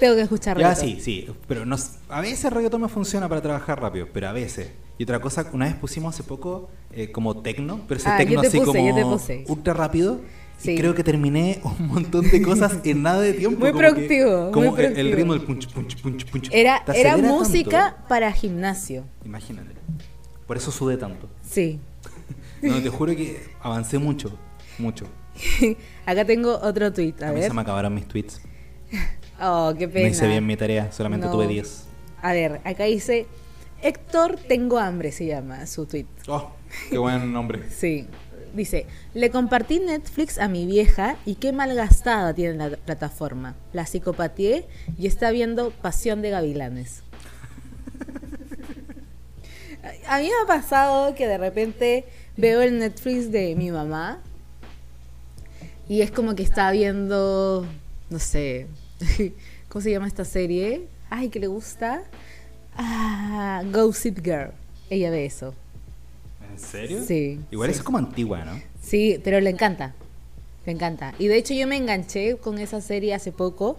tengo 0.00 0.16
que 0.16 0.22
escuchar 0.22 0.56
reggaetón. 0.56 0.84
sí, 0.84 1.00
sí. 1.00 1.28
Pero 1.46 1.64
no, 1.64 1.76
a 2.08 2.20
veces 2.20 2.44
el 2.46 2.50
reggaetón 2.50 2.80
me 2.80 2.88
funciona 2.88 3.28
para 3.28 3.40
trabajar 3.40 3.80
rápido, 3.80 4.08
pero 4.12 4.28
a 4.28 4.32
veces. 4.32 4.72
Y 4.98 5.04
otra 5.04 5.20
cosa, 5.20 5.46
una 5.52 5.66
vez 5.66 5.76
pusimos 5.76 6.12
hace 6.16 6.24
poco 6.24 6.68
eh, 6.90 7.12
como 7.12 7.40
tecno, 7.42 7.82
pero 7.86 8.00
ese 8.00 8.08
Ah, 8.08 8.16
tecno 8.16 8.40
así 8.40 8.58
puse, 8.58 8.72
como 8.72 9.18
ultra 9.46 9.72
rápido. 9.72 10.20
Sí. 10.58 10.72
Y 10.72 10.78
creo 10.78 10.92
que 10.96 11.04
terminé 11.04 11.60
un 11.62 11.86
montón 11.86 12.28
de 12.28 12.42
cosas 12.42 12.78
en 12.82 13.02
nada 13.04 13.20
de 13.20 13.34
tiempo. 13.34 13.60
Muy 13.60 13.70
como 13.70 13.82
que- 13.82 13.88
productivo, 13.92 14.50
Como 14.50 14.72
muy 14.72 14.84
el- 14.84 15.12
ritmo 15.12 15.34
del 15.34 15.42
punch, 15.42 15.68
punch, 15.72 16.02
punch, 16.02 16.26
punch. 16.28 16.48
Era, 16.52 16.82
era 16.92 17.16
música 17.18 17.92
tanto. 17.92 18.08
para 18.08 18.32
gimnasio. 18.32 19.04
Imagínate. 19.24 19.74
Por 20.44 20.56
eso 20.56 20.72
sudé 20.72 20.96
tanto. 20.96 21.28
Sí. 21.48 21.78
No, 22.62 22.80
te 22.80 22.88
juro 22.90 23.14
que 23.14 23.42
avancé 23.60 23.98
mucho, 23.98 24.38
mucho. 24.78 25.06
Acá 26.06 26.24
tengo 26.24 26.58
otro 26.62 26.92
tweet. 26.92 27.14
A, 27.22 27.28
A 27.28 27.32
mí 27.32 27.40
ver. 27.40 27.48
se 27.50 27.54
me 27.54 27.62
acabaron 27.62 27.94
mis 27.94 28.06
tweets. 28.08 28.40
Oh, 29.40 29.74
qué 29.76 29.88
pena. 29.88 30.06
No 30.06 30.12
hice 30.12 30.26
bien 30.28 30.46
mi 30.46 30.56
tarea, 30.56 30.92
solamente 30.92 31.26
No. 31.26 31.32
tuve 31.32 31.46
10. 31.48 31.84
A 32.22 32.32
ver, 32.32 32.60
acá 32.64 32.84
dice 32.84 33.26
Héctor 33.82 34.36
Tengo 34.36 34.78
Hambre, 34.78 35.10
se 35.10 35.26
llama 35.26 35.66
su 35.66 35.86
tweet. 35.86 36.06
Oh, 36.28 36.52
qué 36.90 36.98
buen 36.98 37.32
nombre. 37.32 37.62
Sí. 37.70 38.06
Dice, 38.54 38.84
le 39.14 39.30
compartí 39.30 39.80
Netflix 39.80 40.36
a 40.38 40.46
mi 40.46 40.66
vieja 40.66 41.16
y 41.24 41.36
qué 41.36 41.52
malgastada 41.52 42.34
tiene 42.34 42.68
la 42.68 42.76
plataforma. 42.76 43.56
La 43.72 43.86
psicopatié 43.86 44.66
y 44.98 45.06
está 45.06 45.30
viendo 45.30 45.70
Pasión 45.70 46.20
de 46.20 46.28
Gavilanes. 46.28 47.02
A- 50.06 50.16
A 50.16 50.18
mí 50.20 50.26
me 50.26 50.32
ha 50.42 50.46
pasado 50.46 51.14
que 51.14 51.26
de 51.26 51.38
repente 51.38 52.04
veo 52.36 52.62
el 52.62 52.78
Netflix 52.78 53.30
de 53.30 53.54
mi 53.56 53.70
mamá 53.70 54.20
y 55.88 56.00
es 56.00 56.10
como 56.10 56.34
que 56.34 56.42
está 56.42 56.70
viendo, 56.70 57.66
no 58.10 58.18
sé, 58.18 58.66
¿cómo 59.68 59.82
se 59.82 59.90
llama 59.90 60.06
esta 60.06 60.24
serie? 60.24 60.86
Ay, 61.10 61.28
que 61.28 61.40
le 61.40 61.46
gusta. 61.46 62.02
Ah, 62.76 63.62
Gossip 63.70 64.24
Girl. 64.24 64.52
Ella 64.88 65.10
ve 65.10 65.26
eso. 65.26 65.54
¿En 66.50 66.58
serio? 66.58 67.02
Sí, 67.06 67.40
Igual 67.50 67.68
sí. 67.68 67.72
eso 67.72 67.80
es 67.80 67.84
como 67.84 67.98
antigua, 67.98 68.44
¿no? 68.44 68.60
Sí, 68.82 69.20
pero 69.22 69.40
le 69.40 69.50
encanta. 69.50 69.94
Le 70.64 70.72
encanta. 70.72 71.14
Y 71.18 71.26
de 71.28 71.36
hecho 71.36 71.54
yo 71.54 71.66
me 71.66 71.76
enganché 71.76 72.36
con 72.36 72.58
esa 72.58 72.80
serie 72.80 73.14
hace 73.14 73.32
poco, 73.32 73.78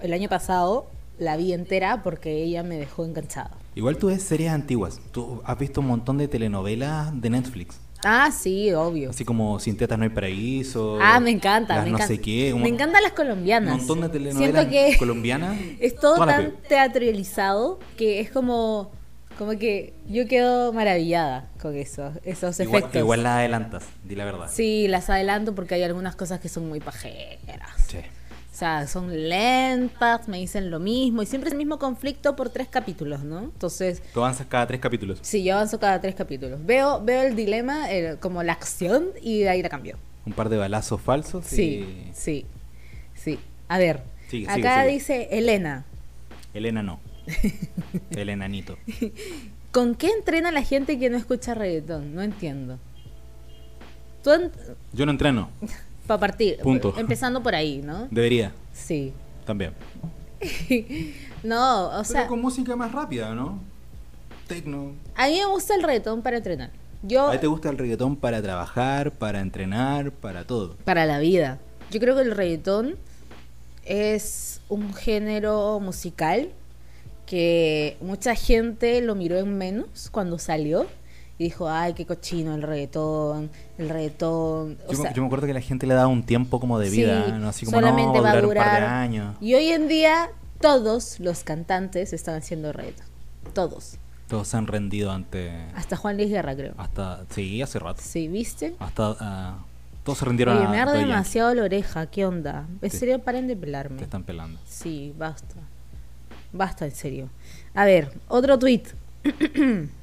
el 0.00 0.12
año 0.12 0.28
pasado, 0.28 0.86
la 1.18 1.36
vi 1.36 1.52
entera 1.52 2.02
porque 2.02 2.42
ella 2.42 2.62
me 2.62 2.78
dejó 2.78 3.04
enganchada. 3.04 3.50
Igual 3.74 3.98
tú 3.98 4.06
ves 4.08 4.22
series 4.22 4.50
antiguas. 4.50 5.00
Tú 5.12 5.42
has 5.44 5.58
visto 5.58 5.80
un 5.80 5.88
montón 5.88 6.18
de 6.18 6.28
telenovelas 6.28 7.20
de 7.20 7.30
Netflix. 7.30 7.78
Ah, 8.04 8.30
sí, 8.30 8.72
obvio. 8.72 9.10
Así 9.10 9.24
como 9.24 9.58
Sin 9.60 9.76
tetas 9.76 9.98
no 9.98 10.04
hay 10.04 10.10
paraíso. 10.10 10.98
Ah, 11.02 11.20
me 11.20 11.30
encanta, 11.30 11.76
las 11.76 11.84
me 11.84 11.90
no 11.90 11.96
encanta. 11.96 12.14
sé 12.14 12.20
qué. 12.20 12.52
un 12.54 12.62
Me 12.62 12.68
encantan 12.68 13.02
las 13.02 13.12
colombianas. 13.12 13.72
Un 13.74 13.78
montón 13.80 14.00
de 14.02 14.08
telenovelas 14.08 14.52
Siento 14.64 14.70
que 14.70 14.96
colombianas. 14.98 15.58
es 15.80 15.94
todo 15.96 16.24
tan 16.24 16.52
teatralizado 16.68 17.78
que 17.96 18.20
es 18.20 18.30
como 18.30 18.90
como 19.38 19.52
que 19.58 19.94
yo 20.06 20.26
quedo 20.28 20.70
maravillada 20.74 21.48
con 21.62 21.74
eso, 21.74 22.12
esos 22.24 22.60
Igual, 22.60 22.82
efectos. 22.82 23.00
igual 23.00 23.22
las 23.22 23.38
adelantas, 23.38 23.84
di 24.04 24.14
la 24.14 24.26
verdad. 24.26 24.50
Sí, 24.52 24.86
las 24.86 25.08
adelanto 25.08 25.54
porque 25.54 25.76
hay 25.76 25.82
algunas 25.82 26.14
cosas 26.14 26.40
que 26.40 26.50
son 26.50 26.68
muy 26.68 26.78
pajeras. 26.80 27.70
Sí. 27.88 27.98
O 28.60 28.62
sea, 28.62 28.86
son 28.86 29.08
lentas, 29.30 30.28
me 30.28 30.36
dicen 30.36 30.70
lo 30.70 30.78
mismo 30.80 31.22
y 31.22 31.26
siempre 31.26 31.48
es 31.48 31.52
el 31.52 31.56
mismo 31.56 31.78
conflicto 31.78 32.36
por 32.36 32.50
tres 32.50 32.68
capítulos, 32.68 33.24
¿no? 33.24 33.38
Entonces, 33.38 34.02
Tú 34.12 34.20
avanzas 34.20 34.46
cada 34.48 34.66
tres 34.66 34.80
capítulos. 34.80 35.18
sí, 35.22 35.42
yo 35.42 35.54
avanzo 35.54 35.80
cada 35.80 35.98
tres 35.98 36.14
capítulos. 36.14 36.60
Veo, 36.66 37.02
veo 37.02 37.22
el 37.22 37.34
dilema, 37.34 37.90
el- 37.90 38.18
como 38.18 38.42
la 38.42 38.52
acción 38.52 39.06
y 39.22 39.38
de 39.38 39.48
ahí 39.48 39.62
la 39.62 39.70
cambio. 39.70 39.96
Un 40.26 40.34
par 40.34 40.50
de 40.50 40.58
balazos 40.58 41.00
falsos. 41.00 41.46
Sí, 41.46 41.62
y- 41.62 42.10
sí, 42.12 42.44
sí. 43.14 43.38
A 43.66 43.78
ver, 43.78 44.02
Sigue, 44.28 44.44
acá 44.44 44.54
sigue, 44.56 44.68
sigue. 44.74 44.92
dice 44.92 45.28
Elena, 45.38 45.86
Elena 46.52 46.82
no. 46.82 47.00
El 48.10 48.28
enanito. 48.28 48.76
¿con 49.72 49.94
qué 49.94 50.08
entrena 50.10 50.50
la 50.52 50.62
gente 50.62 50.98
que 50.98 51.08
no 51.08 51.16
escucha 51.16 51.54
reggaetón? 51.54 52.14
No 52.14 52.20
entiendo. 52.20 52.78
Tú, 54.22 54.32
Yo 54.92 55.06
no 55.06 55.12
entreno. 55.12 55.48
para 56.10 56.18
partir, 56.20 56.58
Punto. 56.58 56.92
empezando 56.98 57.40
por 57.42 57.54
ahí, 57.54 57.80
¿no? 57.84 58.08
Debería, 58.10 58.52
Sí. 58.72 59.12
también. 59.46 59.72
No, 61.42 61.88
o 61.98 62.04
sea, 62.04 62.20
Pero 62.22 62.28
con 62.30 62.40
música 62.42 62.76
más 62.76 62.92
rápida, 62.92 63.34
¿no? 63.34 63.58
Tecno. 64.46 64.92
a 65.14 65.26
mí 65.28 65.38
me 65.38 65.46
gusta 65.46 65.74
el 65.74 65.82
reggaetón 65.82 66.20
para 66.22 66.36
entrenar. 66.38 66.70
Yo, 67.02 67.28
¿A 67.28 67.32
ti 67.32 67.38
te 67.38 67.46
gusta 67.46 67.70
el 67.70 67.78
reggaetón 67.78 68.16
para 68.16 68.42
trabajar, 68.42 69.12
para 69.12 69.40
entrenar, 69.40 70.10
para 70.10 70.44
todo? 70.44 70.76
para 70.84 71.06
la 71.06 71.18
vida. 71.18 71.58
Yo 71.90 71.98
creo 72.00 72.14
que 72.16 72.22
el 72.22 72.32
reggaetón 72.32 72.96
es 73.86 74.60
un 74.68 74.92
género 74.92 75.80
musical 75.80 76.50
que 77.26 77.96
mucha 78.00 78.34
gente 78.34 79.00
lo 79.00 79.14
miró 79.14 79.38
en 79.38 79.56
menos 79.56 80.10
cuando 80.10 80.38
salió 80.38 80.86
y 81.40 81.44
dijo, 81.44 81.70
ay, 81.70 81.94
qué 81.94 82.04
cochino 82.04 82.54
el 82.54 82.60
reggaetón, 82.60 83.50
el 83.78 83.88
reggaetón. 83.88 84.76
O 84.86 84.92
Yo, 84.92 85.02
me- 85.02 85.12
yo 85.14 85.22
me 85.22 85.26
acuerdo 85.26 85.46
que 85.46 85.54
la 85.54 85.62
gente 85.62 85.86
le 85.86 85.94
daba 85.94 86.06
un 86.06 86.22
tiempo 86.22 86.60
como 86.60 86.78
de 86.78 86.90
vida, 86.90 87.24
sí, 87.24 87.32
¿no? 87.32 87.48
Así 87.48 87.64
como 87.64 87.78
solamente 87.80 88.18
no, 88.18 88.22
va 88.22 88.32
a 88.32 88.40
durar 88.42 88.46
un 88.46 88.54
par 88.72 88.80
de 88.82 88.86
años. 88.86 89.36
Y 89.40 89.54
hoy 89.54 89.68
en 89.68 89.88
día 89.88 90.28
todos 90.60 91.18
los 91.18 91.42
cantantes 91.42 92.12
están 92.12 92.34
haciendo 92.34 92.74
reggaetón. 92.74 93.06
Todos. 93.54 93.96
Todos 94.28 94.48
se 94.48 94.56
han 94.58 94.66
rendido 94.66 95.10
ante... 95.12 95.50
Hasta 95.74 95.96
Juan 95.96 96.18
Luis 96.18 96.28
Guerra, 96.28 96.54
creo. 96.54 96.74
Hasta... 96.76 97.24
Sí, 97.30 97.62
hace 97.62 97.78
rato. 97.78 98.02
Sí, 98.04 98.28
¿viste? 98.28 98.74
Hasta... 98.78 99.16
ah, 99.18 99.58
todos 100.04 100.18
se 100.18 100.26
rindieron 100.26 100.58
Oye, 100.58 100.66
a 100.66 100.68
me 100.68 100.78
arde 100.78 100.98
demasiado 100.98 101.54
la 101.54 101.62
oreja, 101.62 102.04
¿qué 102.06 102.26
onda? 102.26 102.66
En 102.70 102.78
Te- 102.80 102.90
serio, 102.90 103.18
paren 103.20 103.46
de 103.48 103.54
Te 103.56 103.60
pelarme. 103.62 104.02
están 104.02 104.24
pelando. 104.24 104.60
Sí, 104.68 105.14
basta. 105.18 105.54
Basta, 106.52 106.84
en 106.84 106.94
serio. 106.94 107.28
A 107.74 107.86
ver, 107.86 108.12
otro 108.28 108.58
tweet. 108.58 108.82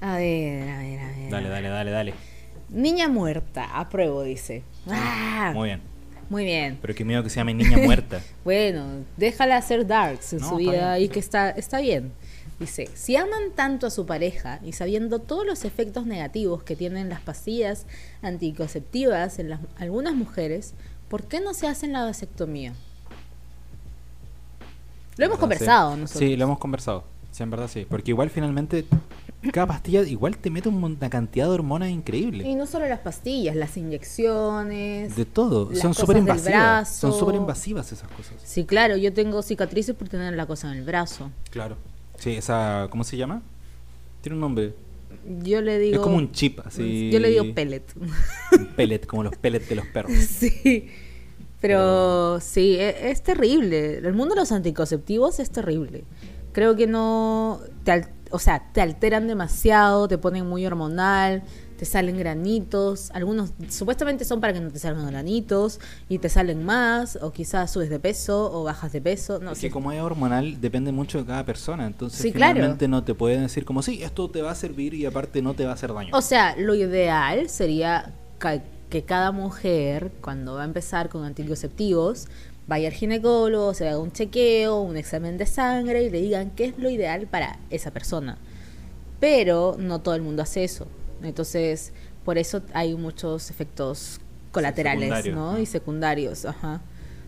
a 0.00 0.16
ver, 0.16 0.68
a 0.68 0.78
ver, 0.78 1.00
a 1.00 1.06
ver. 1.08 1.30
Dale, 1.30 1.48
dale, 1.48 1.68
dale, 1.68 1.90
dale. 1.90 2.14
Niña 2.70 3.08
muerta, 3.08 3.64
apruebo, 3.78 4.22
dice. 4.22 4.62
¡Ah! 4.88 5.52
Muy 5.54 5.68
bien. 5.68 5.80
Muy 6.28 6.44
bien. 6.44 6.78
Pero 6.80 6.94
qué 6.94 7.04
miedo 7.04 7.22
que 7.24 7.30
se 7.30 7.36
llame 7.36 7.54
niña 7.54 7.76
muerta. 7.84 8.20
Bueno, 8.44 8.86
déjala 9.16 9.56
hacer 9.56 9.86
darks 9.86 10.32
en 10.34 10.40
No, 10.40 10.48
su 10.50 10.56
vida 10.56 10.96
bien. 10.96 11.06
y 11.10 11.12
que 11.12 11.18
está, 11.18 11.50
está 11.50 11.80
bien. 11.80 12.12
Dice, 12.60 12.88
si 12.94 13.16
aman 13.16 13.52
tanto 13.56 13.86
a 13.86 13.90
su 13.90 14.04
pareja 14.06 14.60
y 14.62 14.72
sabiendo 14.72 15.18
todos 15.18 15.46
los 15.46 15.64
efectos 15.64 16.06
negativos 16.06 16.62
que 16.62 16.76
tienen 16.76 17.08
las 17.08 17.20
pastillas 17.20 17.86
anticonceptivas 18.22 19.38
en 19.38 19.48
las, 19.48 19.60
algunas 19.78 20.14
mujeres, 20.14 20.74
¿por 21.08 21.24
qué 21.24 21.40
no 21.40 21.54
se 21.54 21.66
hacen 21.66 21.92
la 21.92 22.04
vasectomía? 22.04 22.74
Lo 25.16 25.24
hemos 25.26 25.38
¿Verdad? 25.38 25.40
conversado 25.40 25.94
sí. 25.94 26.00
nosotros. 26.00 26.28
Sí, 26.30 26.36
lo 26.36 26.44
hemos 26.44 26.58
conversado. 26.58 27.04
Sí, 27.32 27.42
en 27.42 27.50
verdad 27.50 27.68
sí. 27.68 27.86
Porque 27.88 28.10
igual 28.10 28.30
finalmente 28.30 28.84
cada 29.52 29.66
pastilla 29.66 30.02
igual 30.02 30.36
te 30.36 30.50
mete 30.50 30.68
una 30.68 31.08
cantidad 31.08 31.46
de 31.46 31.52
hormonas 31.52 31.88
increíble. 31.88 32.46
Y 32.46 32.54
no 32.54 32.66
solo 32.66 32.86
las 32.86 33.00
pastillas, 33.00 33.56
las 33.56 33.76
inyecciones. 33.76 35.16
De 35.16 35.24
todo. 35.24 35.74
Son 35.74 35.94
súper 35.94 36.18
invasivas. 36.18 36.94
Son 36.94 37.12
súper 37.12 37.36
invasivas 37.36 37.90
esas 37.90 38.08
cosas. 38.10 38.34
Sí, 38.44 38.64
claro, 38.64 38.96
yo 38.96 39.12
tengo 39.12 39.42
cicatrices 39.42 39.94
por 39.94 40.08
tener 40.08 40.34
la 40.34 40.46
cosa 40.46 40.70
en 40.70 40.78
el 40.78 40.84
brazo. 40.84 41.30
Claro. 41.50 41.76
Sí, 42.18 42.32
esa... 42.32 42.88
¿Cómo 42.90 43.02
se 43.02 43.16
llama? 43.16 43.40
Tiene 44.20 44.34
un 44.34 44.42
nombre. 44.42 44.74
Yo 45.42 45.62
le 45.62 45.78
digo... 45.78 45.96
es 45.96 46.00
como 46.02 46.16
un 46.16 46.32
chip, 46.32 46.60
así... 46.64 47.10
Yo 47.10 47.18
le 47.18 47.30
digo 47.30 47.54
pellet. 47.54 47.84
Un 48.52 48.66
pellet, 48.76 49.06
como 49.06 49.22
los 49.24 49.36
pellets 49.36 49.68
de 49.68 49.74
los 49.74 49.86
perros. 49.86 50.12
Sí, 50.18 50.90
pero 51.60 52.40
sí, 52.40 52.76
e- 52.76 53.10
es, 53.10 53.22
terrible. 53.22 53.98
El 53.98 54.12
mundo 54.14 54.34
de 54.34 54.40
los 54.40 54.52
anticonceptivos 54.52 55.40
es 55.40 55.50
terrible. 55.50 56.04
Creo 56.52 56.74
que 56.74 56.86
no, 56.86 57.60
te 57.84 57.92
o 58.30 58.38
sea, 58.38 58.62
te 58.72 58.80
alteran 58.80 59.26
demasiado, 59.26 60.08
te 60.08 60.18
ponen 60.18 60.46
muy 60.46 60.64
hormonal, 60.66 61.42
te 61.76 61.84
salen 61.84 62.18
granitos. 62.18 63.10
Algunos 63.12 63.52
supuestamente 63.68 64.24
son 64.24 64.40
para 64.40 64.52
que 64.52 64.60
no 64.60 64.70
te 64.70 64.78
salgan 64.78 65.06
granitos 65.06 65.80
y 66.08 66.18
te 66.18 66.28
salen 66.28 66.64
más, 66.64 67.18
o 67.22 67.32
quizás 67.32 67.70
subes 67.72 67.90
de 67.90 67.98
peso 67.98 68.52
o 68.52 68.64
bajas 68.64 68.92
de 68.92 69.00
peso. 69.00 69.38
No 69.40 69.52
es 69.52 69.58
sé. 69.58 69.68
que 69.68 69.72
como 69.72 69.90
es 69.92 70.00
hormonal, 70.00 70.60
depende 70.60 70.92
mucho 70.92 71.18
de 71.18 71.24
cada 71.26 71.44
persona. 71.44 71.86
Entonces, 71.86 72.20
Sí, 72.20 72.32
claro. 72.32 72.54
finalmente 72.54 72.86
no 72.88 73.02
te 73.04 73.14
pueden 73.14 73.42
decir 73.42 73.64
como, 73.64 73.82
sí, 73.82 74.02
esto 74.02 74.30
te 74.30 74.42
va 74.42 74.50
a 74.50 74.54
servir 74.54 74.94
y 74.94 75.06
aparte 75.06 75.40
no 75.42 75.54
te 75.54 75.64
va 75.64 75.70
a 75.70 75.74
hacer 75.74 75.92
daño. 75.94 76.10
O 76.16 76.20
sea, 76.22 76.54
lo 76.56 76.74
ideal 76.74 77.48
sería 77.48 78.12
que 78.90 79.04
cada 79.04 79.30
mujer, 79.32 80.12
cuando 80.20 80.54
va 80.54 80.62
a 80.62 80.64
empezar 80.64 81.08
con 81.08 81.24
anticonceptivos, 81.24 82.26
vaya 82.70 82.86
al 82.86 82.94
ginecólogo, 82.94 83.74
se 83.74 83.88
haga 83.88 83.98
un 83.98 84.12
chequeo, 84.12 84.80
un 84.80 84.96
examen 84.96 85.36
de 85.36 85.44
sangre 85.44 86.04
y 86.04 86.10
le 86.10 86.20
digan 86.20 86.52
qué 86.52 86.66
es 86.66 86.78
lo 86.78 86.88
ideal 86.88 87.26
para 87.26 87.58
esa 87.68 87.90
persona. 87.90 88.38
Pero 89.18 89.74
no 89.76 89.98
todo 89.98 90.14
el 90.14 90.22
mundo 90.22 90.42
hace 90.42 90.62
eso. 90.62 90.86
Entonces, 91.20 91.92
por 92.24 92.38
eso 92.38 92.62
hay 92.72 92.94
muchos 92.94 93.50
efectos 93.50 94.20
colaterales, 94.52 95.26
¿no? 95.34 95.54
¿no? 95.54 95.58
Y 95.58 95.66
secundarios, 95.66 96.44
ajá. 96.44 96.80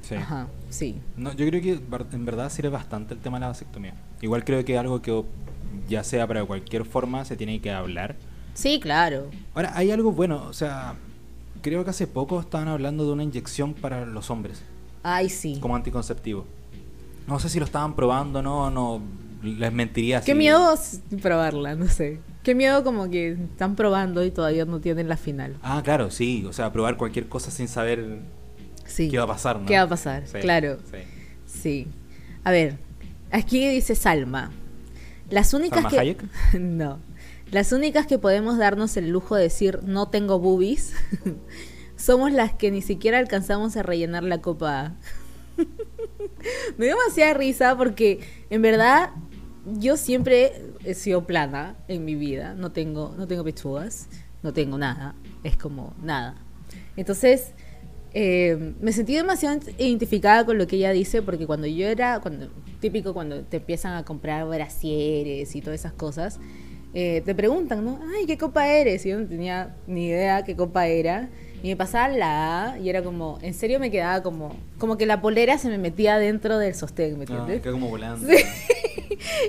Sí. 0.02 0.14
Ajá, 0.14 0.46
sí. 0.70 1.00
No, 1.16 1.32
yo 1.32 1.44
creo 1.48 1.60
que 1.60 1.80
en 2.12 2.24
verdad 2.24 2.48
sirve 2.48 2.68
bastante 2.68 3.14
el 3.14 3.20
tema 3.20 3.38
de 3.38 3.40
la 3.40 3.48
vasectomía. 3.48 3.94
Igual 4.20 4.44
creo 4.44 4.64
que 4.64 4.78
algo 4.78 5.02
que 5.02 5.24
ya 5.88 6.04
sea 6.04 6.28
para 6.28 6.44
cualquier 6.44 6.84
forma 6.84 7.24
se 7.24 7.36
tiene 7.36 7.60
que 7.60 7.72
hablar. 7.72 8.14
Sí, 8.54 8.78
claro. 8.78 9.28
Ahora, 9.54 9.72
hay 9.74 9.90
algo 9.90 10.12
bueno, 10.12 10.44
o 10.48 10.52
sea, 10.52 10.94
creo 11.62 11.82
que 11.82 11.90
hace 11.90 12.06
poco 12.06 12.38
estaban 12.38 12.68
hablando 12.68 13.04
de 13.04 13.12
una 13.12 13.24
inyección 13.24 13.74
para 13.74 14.06
los 14.06 14.30
hombres, 14.30 14.62
Ay, 15.02 15.28
sí. 15.28 15.58
como 15.60 15.76
anticonceptivo. 15.76 16.44
No 17.26 17.38
sé 17.38 17.48
si 17.48 17.58
lo 17.58 17.64
estaban 17.64 17.94
probando, 17.94 18.42
no, 18.42 18.70
no, 18.70 19.00
les 19.42 19.72
mentiría. 19.72 20.20
Qué 20.20 20.32
si- 20.32 20.38
miedo 20.38 20.74
probarla, 21.20 21.74
no 21.76 21.88
sé. 21.88 22.18
Qué 22.42 22.54
miedo 22.56 22.82
como 22.82 23.08
que 23.08 23.32
están 23.32 23.76
probando 23.76 24.24
y 24.24 24.30
todavía 24.32 24.64
no 24.64 24.80
tienen 24.80 25.08
la 25.08 25.16
final. 25.16 25.54
Ah, 25.62 25.80
claro, 25.84 26.10
sí, 26.10 26.44
o 26.46 26.52
sea, 26.52 26.72
probar 26.72 26.96
cualquier 26.96 27.28
cosa 27.28 27.50
sin 27.52 27.68
saber 27.68 28.18
Sí. 28.84 29.08
qué 29.08 29.18
va 29.18 29.24
a 29.24 29.28
pasar, 29.28 29.60
¿no? 29.60 29.66
¿Qué 29.66 29.76
va 29.76 29.82
a 29.82 29.88
pasar? 29.88 30.24
Sí, 30.26 30.38
Claro. 30.40 30.78
sí. 30.90 30.98
Sí. 31.46 31.86
A 32.44 32.50
ver, 32.50 32.78
aquí 33.30 33.68
dice 33.68 33.94
Salma. 33.94 34.50
Las 35.30 35.54
únicas 35.54 35.76
¿Salma 35.82 35.90
que 35.90 35.98
Hayek? 36.00 36.24
no. 36.58 36.98
Las 37.52 37.70
únicas 37.72 38.06
que 38.06 38.18
podemos 38.18 38.58
darnos 38.58 38.96
el 38.96 39.10
lujo 39.10 39.36
de 39.36 39.44
decir 39.44 39.80
no 39.84 40.08
tengo 40.08 40.38
boobies 40.40 40.94
somos 42.02 42.32
las 42.32 42.52
que 42.52 42.72
ni 42.72 42.82
siquiera 42.82 43.18
alcanzamos 43.18 43.76
a 43.76 43.82
rellenar 43.84 44.24
la 44.24 44.40
copa. 44.40 44.96
Me 46.76 46.86
dio 46.86 46.96
demasiada 46.96 47.34
risa 47.34 47.76
porque 47.76 48.18
en 48.50 48.60
verdad 48.60 49.10
yo 49.78 49.96
siempre 49.96 50.52
he 50.84 50.94
sido 50.94 51.24
plana 51.24 51.76
en 51.86 52.04
mi 52.04 52.16
vida, 52.16 52.54
no 52.54 52.72
tengo 52.72 53.14
no 53.16 53.28
tengo 53.28 53.44
pechugas, 53.44 54.08
no 54.42 54.52
tengo 54.52 54.78
nada, 54.78 55.14
es 55.44 55.56
como 55.56 55.94
nada. 56.02 56.34
Entonces, 56.96 57.52
eh, 58.14 58.74
me 58.80 58.92
sentí 58.92 59.14
demasiado 59.14 59.60
identificada 59.78 60.44
con 60.44 60.58
lo 60.58 60.66
que 60.66 60.76
ella 60.76 60.90
dice, 60.90 61.22
porque 61.22 61.46
cuando 61.46 61.68
yo 61.68 61.86
era, 61.86 62.18
cuando 62.18 62.48
típico 62.80 63.14
cuando 63.14 63.42
te 63.44 63.58
empiezan 63.58 63.94
a 63.94 64.04
comprar 64.04 64.44
brasieres 64.48 65.54
y 65.54 65.60
todas 65.60 65.78
esas 65.78 65.92
cosas, 65.92 66.40
eh, 66.94 67.22
te 67.24 67.32
preguntan, 67.36 67.84
¿no? 67.84 68.00
Ay, 68.12 68.26
¿qué 68.26 68.36
copa 68.36 68.66
eres? 68.66 69.06
Y 69.06 69.10
yo 69.10 69.20
no 69.20 69.28
tenía 69.28 69.76
ni 69.86 70.06
idea 70.06 70.42
qué 70.42 70.56
copa 70.56 70.88
era. 70.88 71.30
Y 71.62 71.68
me 71.68 71.76
pasaba 71.76 72.08
la 72.08 72.72
A 72.72 72.78
y 72.78 72.88
era 72.88 73.02
como, 73.02 73.38
en 73.42 73.54
serio 73.54 73.78
me 73.78 73.90
quedaba 73.90 74.22
como, 74.22 74.54
como 74.78 74.96
que 74.98 75.06
la 75.06 75.20
polera 75.20 75.58
se 75.58 75.68
me 75.68 75.78
metía 75.78 76.18
dentro 76.18 76.58
del 76.58 76.74
sostén, 76.74 77.12
¿me 77.18 77.24
Ah, 77.24 77.28
entiendes? 77.28 77.62
queda 77.62 77.72
como 77.72 77.88
volando. 77.88 78.26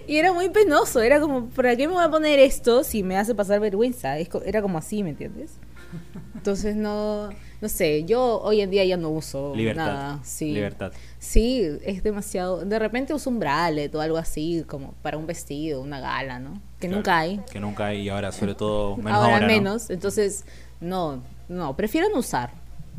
Y 0.08 0.18
era 0.18 0.34
muy 0.34 0.50
penoso, 0.50 1.02
era 1.02 1.20
como, 1.20 1.48
¿para 1.50 1.76
qué 1.76 1.88
me 1.88 1.94
voy 1.94 2.04
a 2.04 2.10
poner 2.10 2.38
esto 2.40 2.84
si 2.84 3.02
me 3.02 3.18
hace 3.18 3.34
pasar 3.34 3.60
vergüenza? 3.60 4.18
Era 4.18 4.62
como 4.62 4.78
así, 4.78 5.02
¿me 5.04 5.10
entiendes? 5.12 5.52
Entonces 6.36 6.76
no, 6.76 7.30
no 7.62 7.70
sé, 7.70 8.04
yo 8.04 8.42
hoy 8.42 8.62
en 8.62 8.70
día 8.70 8.84
ya 8.86 8.98
no 8.98 9.10
uso 9.10 9.54
Libertad. 9.56 9.86
nada. 9.86 10.20
Sí. 10.24 10.52
Libertad. 10.54 10.92
Sí, 11.20 11.64
es 11.84 12.04
demasiado. 12.04 12.66
De 12.66 12.78
repente 12.80 13.14
uso 13.14 13.30
un 13.30 13.40
bralet 13.40 13.94
o 13.96 14.02
algo 14.02 14.18
así, 14.18 14.64
como 14.68 14.94
para 15.02 15.18
un 15.18 15.26
vestido, 15.28 15.82
una 15.82 16.00
gala, 16.00 16.40
¿no? 16.40 16.54
Que 16.80 16.88
Claro, 16.88 16.96
nunca 16.98 17.18
hay. 17.20 17.40
Que 17.52 17.60
nunca 17.60 17.86
hay 17.88 18.02
y 18.02 18.10
ahora 18.10 18.32
sobre 18.32 18.56
todo 18.56 18.98
menos 18.98 19.14
ahora, 19.14 19.34
ahora, 19.36 19.48
¿no? 19.48 19.54
menos. 19.54 19.90
Entonces, 19.90 20.46
no, 20.82 21.24
no, 21.48 21.76
prefiero 21.76 22.10
no 22.10 22.20
usar. 22.20 22.52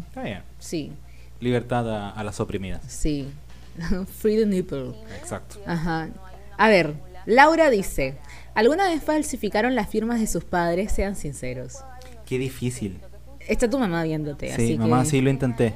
Está 0.09 0.22
bien. 0.22 0.42
Sí, 0.59 0.92
Libertad 1.40 1.88
a, 1.90 2.11
a 2.11 2.24
las 2.24 2.40
oprimidas. 2.40 2.82
sí. 2.86 3.28
Free 4.20 4.36
the 4.36 4.47
nipple. 4.47 4.92
Exacto. 5.18 5.59
Ajá. 5.66 6.09
A 6.57 6.68
ver, 6.68 6.95
Laura 7.26 7.70
dice, 7.70 8.16
¿alguna 8.55 8.88
vez 8.88 9.03
falsificaron 9.03 9.74
las 9.74 9.88
firmas 9.88 10.20
de 10.20 10.28
sus 10.28 10.45
padres? 10.45 10.92
Sean 10.92 11.16
sinceros. 11.16 11.78
Qué 12.24 12.38
difícil. 12.38 13.01
Está 13.40 13.68
tu 13.68 13.78
mamá 13.80 14.05
viéndote, 14.05 14.53
así 14.53 14.68
Sí, 14.68 14.78
mamá, 14.78 15.03
que... 15.03 15.11
sí 15.11 15.20
lo 15.20 15.28
intenté. 15.28 15.74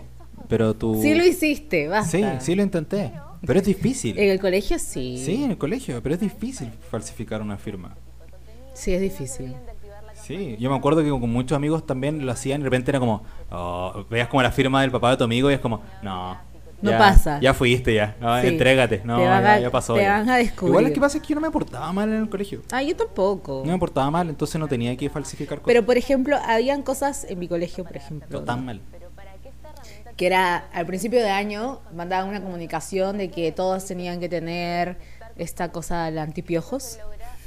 Pero 0.48 0.74
tú... 0.74 1.02
Sí 1.02 1.12
lo 1.14 1.26
hiciste, 1.26 1.88
basta. 1.88 2.38
Sí, 2.38 2.46
sí 2.46 2.54
lo 2.54 2.62
intenté. 2.62 3.12
Pero 3.44 3.58
es 3.58 3.66
difícil. 3.66 4.16
En 4.16 4.30
el 4.30 4.38
colegio 4.38 4.78
sí. 4.78 5.20
Sí, 5.24 5.42
en 5.42 5.50
el 5.50 5.58
colegio, 5.58 6.00
pero 6.00 6.14
es 6.14 6.20
difícil 6.20 6.70
falsificar 6.90 7.42
una 7.42 7.58
firma. 7.58 7.96
Sí, 8.74 8.94
es 8.94 9.00
difícil. 9.00 9.54
Sí, 10.28 10.56
yo 10.60 10.70
me 10.70 10.76
acuerdo 10.76 11.02
que 11.02 11.08
con 11.08 11.30
muchos 11.32 11.56
amigos 11.56 11.86
también 11.86 12.24
lo 12.26 12.30
hacían 12.32 12.60
y 12.60 12.64
de 12.64 12.70
repente 12.70 12.90
era 12.90 13.00
como, 13.00 13.22
oh, 13.50 14.04
veas 14.10 14.28
como 14.28 14.42
la 14.42 14.52
firma 14.52 14.82
del 14.82 14.90
papá 14.90 15.10
de 15.10 15.16
tu 15.16 15.24
amigo 15.24 15.50
y 15.50 15.54
es 15.54 15.60
como, 15.60 15.80
no. 16.02 16.36
No 16.80 16.90
ya- 16.92 16.98
pasa. 16.98 17.40
Ya 17.40 17.54
fuiste 17.54 17.92
ya, 17.92 18.14
no, 18.20 18.40
Sí. 18.40 18.46
entrégate, 18.46 19.00
no, 19.04 19.16
Te 19.18 19.26
van 19.26 19.42
ya, 19.42 19.54
a- 19.54 19.58
ya 19.58 19.70
pasó. 19.70 19.94
te 19.94 20.02
ya. 20.02 20.18
van 20.18 20.30
a 20.30 20.36
descubrir. 20.36 20.68
Igual 20.70 20.84
lo 20.84 20.92
que 20.92 21.00
pasa 21.00 21.16
es 21.16 21.22
que 21.22 21.30
yo 21.30 21.34
no 21.34 21.40
me 21.40 21.50
portaba 21.50 21.90
mal 21.92 22.08
en 22.10 22.16
el 22.20 22.28
colegio. 22.28 22.62
Ah, 22.70 22.82
yo 22.82 22.94
tampoco. 22.94 23.62
No 23.66 23.72
me 23.72 23.78
portaba 23.78 24.08
mal, 24.12 24.28
entonces 24.28 24.60
no 24.60 24.68
tenía 24.68 24.96
que 24.96 25.08
falsificar 25.10 25.58
cosas. 25.58 25.66
Pero, 25.66 25.84
por 25.84 25.96
ejemplo, 25.96 26.36
habían 26.46 26.82
cosas 26.82 27.24
en 27.28 27.38
mi 27.40 27.48
colegio, 27.48 27.82
por 27.84 27.96
ejemplo, 27.96 28.28
no 28.38 28.44
tan 28.44 28.64
mal. 28.64 28.80
que 30.16 30.26
era 30.26 30.56
al 30.72 30.84
principio 30.84 31.20
de 31.20 31.30
año, 31.30 31.80
mandaban 31.94 32.28
una 32.28 32.42
comunicación 32.42 33.18
de 33.18 33.30
que 33.30 33.50
todos 33.52 33.84
tenían 33.86 34.18
que 34.20 34.28
tener 34.28 34.96
esta 35.36 35.70
cosa, 35.72 36.10
la 36.10 36.22
antipiojos. 36.22 36.98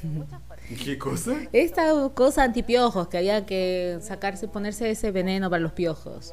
¿Qué 0.75 0.97
cosa? 0.97 1.33
Esta 1.53 1.91
cosa 2.13 2.43
antipiojos, 2.43 3.07
que 3.07 3.17
había 3.17 3.45
que 3.45 3.97
sacarse, 4.01 4.47
ponerse 4.47 4.89
ese 4.91 5.11
veneno 5.11 5.49
para 5.49 5.61
los 5.61 5.71
piojos. 5.73 6.31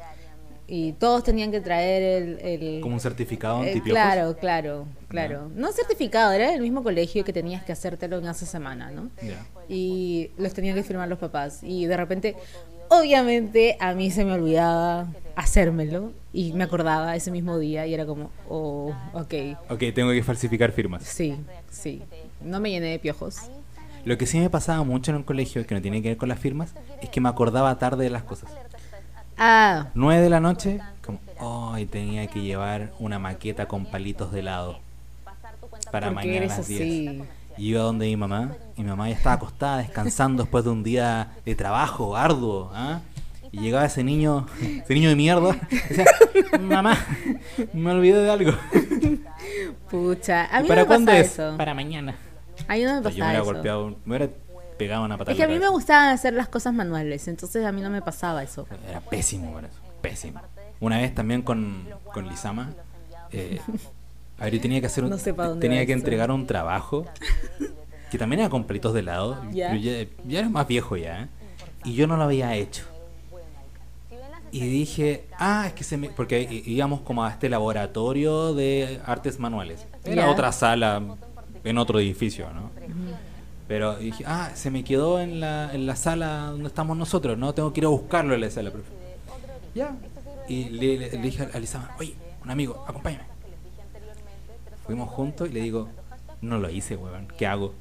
Y 0.71 0.93
todos 0.93 1.23
tenían 1.23 1.49
que 1.51 1.61
traer 1.61 2.03
el... 2.03 2.39
el- 2.41 2.81
Como 2.81 2.93
un 2.93 2.99
certificado 3.01 3.63
eh, 3.63 3.69
antipiojos. 3.69 3.91
claro, 3.91 4.35
claro, 4.37 4.85
claro. 5.07 5.49
No 5.55 5.71
certificado, 5.71 6.31
era 6.31 6.53
el 6.53 6.61
mismo 6.61 6.83
colegio 6.83 7.23
que 7.23 7.33
tenías 7.33 7.63
que 7.63 7.71
hacértelo 7.71 8.19
en 8.19 8.27
esa 8.27 8.45
semana, 8.45 8.91
¿no? 8.91 9.09
Ya. 9.23 9.43
y 9.67 10.29
los 10.37 10.53
tenían 10.53 10.75
que 10.75 10.83
firmar 10.83 11.09
los 11.09 11.17
papás. 11.17 11.61
Y 11.63 11.85
de 11.87 11.97
repente, 11.97 12.35
obviamente, 12.89 13.77
a 13.79 13.93
mí 13.93 14.11
se 14.11 14.25
me 14.25 14.33
olvidaba 14.33 15.07
hacérmelo 15.35 16.11
y 16.33 16.53
me 16.53 16.65
acordaba 16.65 17.15
ese 17.15 17.31
mismo 17.31 17.57
día 17.57 17.87
y 17.87 17.93
era 17.93 18.05
como, 18.05 18.29
oh, 18.47 18.93
ok, 19.13 19.33
Ok, 19.69 19.83
tengo 19.95 20.11
que 20.11 20.21
falsificar 20.23 20.71
firmas. 20.71 21.03
sí, 21.03 21.35
sí. 21.71 22.01
No 22.41 22.59
me 22.59 22.69
llené 22.69 22.91
de 22.91 22.99
piojos. 22.99 23.37
Lo 24.09 24.17
que 24.17 24.25
sí 24.25 24.39
me 24.39 24.49
pasaba 24.49 24.83
mucho 24.83 25.11
en 25.11 25.17
el 25.17 25.23
colegio, 25.23 25.67
que 25.67 25.75
no 25.75 25.83
tiene 25.83 26.01
que 26.01 26.07
ver 26.07 26.17
con 26.17 26.29
las 26.29 26.39
firmas, 26.39 26.73
es 26.99 27.09
que 27.11 27.21
me 27.21 27.29
acordaba 27.29 27.77
tarde 27.77 28.05
de 28.05 28.09
las 28.09 28.23
cosas. 28.23 28.49
Ah, 29.37 29.89
9 29.93 30.19
de 30.19 30.29
la 30.31 30.39
noche, 30.39 30.79
como, 31.05 31.19
ay, 31.75 31.85
tenía 31.85 32.25
que 32.25 32.41
llevar 32.41 32.91
una 32.97 33.19
maqueta 33.19 33.67
con 33.67 33.85
palitos 33.85 34.31
de 34.31 34.39
helado 34.39 34.79
para 35.91 36.09
mañana 36.09 36.45
a 36.51 36.57
las 36.57 36.67
10. 36.67 36.81
así. 36.81 37.23
Y 37.55 37.67
iba 37.67 37.83
donde 37.83 38.07
mi 38.07 38.15
mamá, 38.17 38.53
y 38.75 38.81
mi 38.81 38.89
mamá 38.89 39.09
ya 39.09 39.15
estaba 39.15 39.35
acostada 39.35 39.77
descansando 39.77 40.41
después 40.41 40.63
de 40.63 40.71
un 40.71 40.81
día 40.81 41.33
de 41.45 41.53
trabajo 41.53 42.17
arduo, 42.17 42.71
¿ah? 42.73 43.01
Y 43.51 43.59
llegaba 43.59 43.85
ese 43.85 44.03
niño, 44.03 44.47
ese 44.59 44.91
niño 44.95 45.09
de 45.09 45.15
mierda, 45.17 45.55
y 45.69 45.75
decía, 45.75 46.05
mamá, 46.59 46.97
me 47.73 47.91
olvidé 47.91 48.23
de 48.23 48.31
algo. 48.31 48.53
Pucha, 49.91 50.47
a 50.51 50.61
¿Y 50.61 50.63
mí 50.63 50.67
¿Para 50.67 50.81
me 50.81 50.87
cuándo 50.87 51.11
pasa 51.11 51.19
es? 51.19 51.31
eso. 51.33 51.53
Para 51.57 51.75
mañana. 51.75 52.15
A 52.67 52.73
mí 52.75 52.83
no 52.83 52.89
me 52.89 52.95
Yo 52.95 52.95
me 52.95 53.01
pasaba 53.01 53.11
hubiera 53.25 53.33
eso. 53.33 53.45
golpeado, 53.45 53.87
me 54.05 54.15
hubiera 54.17 54.29
pegado 54.77 55.03
una 55.05 55.17
patada. 55.17 55.31
Es 55.33 55.37
que 55.37 55.43
a 55.43 55.47
mí 55.47 55.59
me 55.59 55.67
gustaban 55.69 56.09
hacer 56.09 56.33
las 56.33 56.47
cosas 56.47 56.73
manuales, 56.73 57.27
entonces 57.27 57.65
a 57.65 57.71
mí 57.71 57.81
no 57.81 57.89
me 57.89 58.01
pasaba 58.01 58.43
eso. 58.43 58.67
Era 58.87 59.01
pésimo 59.01 59.53
para 59.53 59.67
eso, 59.67 59.77
pésimo. 60.01 60.41
Una 60.79 60.97
vez 60.97 61.13
también 61.13 61.41
con, 61.41 61.85
con 62.13 62.27
Lisama, 62.27 62.71
eh, 63.31 63.59
a 64.39 64.45
ver, 64.45 64.53
yo 64.55 64.61
tenía 64.61 64.79
que 64.79 64.87
hacer 64.87 65.03
un, 65.03 65.09
No 65.09 65.17
sé 65.17 65.33
tenía 65.59 65.85
que 65.85 65.91
entregar 65.93 66.31
un 66.31 66.47
trabajo 66.47 67.05
que 68.09 68.17
también 68.17 68.39
era 68.41 68.49
con 68.49 68.63
palitos 68.63 68.93
de 68.93 69.01
helado. 69.01 69.41
Ya. 69.51 69.75
Yo 69.75 69.79
ya, 69.91 70.07
ya 70.25 70.39
era 70.39 70.49
más 70.49 70.67
viejo 70.67 70.95
ya, 70.95 71.23
¿eh? 71.23 71.27
y 71.83 71.93
yo 71.95 72.07
no 72.07 72.15
lo 72.17 72.23
había 72.23 72.55
hecho. 72.55 72.83
Y 74.51 74.61
dije, 74.61 75.25
ah, 75.37 75.65
es 75.67 75.73
que 75.73 75.83
se 75.83 75.95
me. 75.95 76.09
Porque 76.09 76.41
íbamos 76.65 77.01
como 77.01 77.23
a 77.23 77.29
este 77.29 77.49
laboratorio 77.49 78.55
de 78.55 78.99
artes 79.05 79.37
manuales. 79.39 79.85
Era 80.03 80.23
Ya. 80.23 80.31
otra 80.31 80.51
sala 80.51 81.03
en 81.69 81.77
otro 81.77 81.99
edificio, 81.99 82.47
¿no? 82.53 82.71
Pero 83.67 83.97
dije, 83.97 84.23
ah, 84.27 84.49
se 84.55 84.71
me 84.71 84.83
quedó 84.83 85.19
en 85.19 85.39
la, 85.39 85.73
en 85.73 85.85
la 85.85 85.95
sala 85.95 86.47
donde 86.51 86.67
estamos 86.67 86.97
nosotros, 86.97 87.37
¿no? 87.37 87.53
Tengo 87.53 87.71
que 87.71 87.81
ir 87.81 87.85
a 87.85 87.89
buscarlo 87.89 88.33
en 88.33 88.41
la 88.41 88.49
sala, 88.49 88.71
profe. 88.71 88.89
Ya. 89.75 89.95
Y 90.47 90.65
le, 90.69 90.97
le- 90.97 91.11
le 91.11 91.17
dije 91.19 91.47
a 91.53 91.59
Lizama, 91.59 91.91
oye, 91.99 92.15
un 92.43 92.49
amigo, 92.49 92.83
acompáñame. 92.87 93.25
Fuimos 94.85 95.09
juntos 95.09 95.49
y 95.49 95.53
le 95.53 95.61
digo, 95.61 95.87
no 96.41 96.57
lo 96.57 96.69
hice, 96.69 96.95
weón, 96.95 97.27
¿qué 97.37 97.45
hago? 97.45 97.73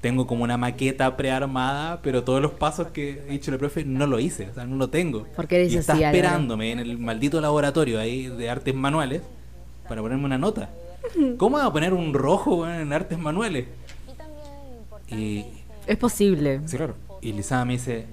Tengo 0.00 0.26
como 0.26 0.42
una 0.44 0.56
maqueta 0.56 1.16
prearmada, 1.16 2.00
pero 2.02 2.24
todos 2.24 2.42
los 2.42 2.50
pasos 2.50 2.88
que 2.88 3.22
he 3.26 3.30
dicho 3.32 3.52
el 3.52 3.58
profe 3.58 3.84
no 3.84 4.06
lo 4.06 4.18
hice, 4.18 4.48
o 4.50 4.54
sea, 4.54 4.64
no 4.66 4.76
lo 4.76 4.90
tengo. 4.90 5.26
Porque 5.36 5.56
eres 5.56 5.72
y 5.72 5.76
está 5.78 5.94
esperándome 5.94 6.72
en 6.72 6.80
el 6.80 6.98
maldito 6.98 7.40
laboratorio 7.40 8.00
ahí 8.00 8.26
de 8.26 8.50
artes 8.50 8.74
manuales 8.74 9.22
para 9.88 10.02
ponerme 10.02 10.24
una 10.24 10.36
nota. 10.38 10.70
¿Cómo 11.38 11.58
voy 11.58 11.66
a 11.66 11.70
poner 11.70 11.92
un 11.94 12.12
rojo 12.14 12.68
en 12.68 12.92
artes 12.92 13.18
manuales? 13.18 13.66
Y 15.08 15.44
Es 15.86 15.96
posible. 15.96 16.60
Sí, 16.66 16.76
claro. 16.76 16.94
Y 17.20 17.32
Lizama 17.32 17.64
me 17.66 17.72
dice, 17.74 18.06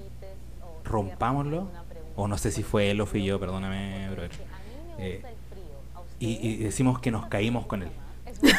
rompámoslo. 0.84 1.70
O 2.16 2.28
no 2.28 2.38
sé 2.38 2.52
si 2.52 2.62
fue 2.64 2.92
él 2.92 3.00
o 3.02 3.06
fui 3.06 3.24
yo, 3.24 3.40
perdóname, 3.40 4.10
brother. 4.12 4.32
Eh, 5.00 5.22
y, 6.20 6.48
y 6.48 6.58
decimos 6.58 7.00
que 7.00 7.10
nos 7.10 7.26
caímos 7.28 7.66
con 7.66 7.84
él. 7.84 7.90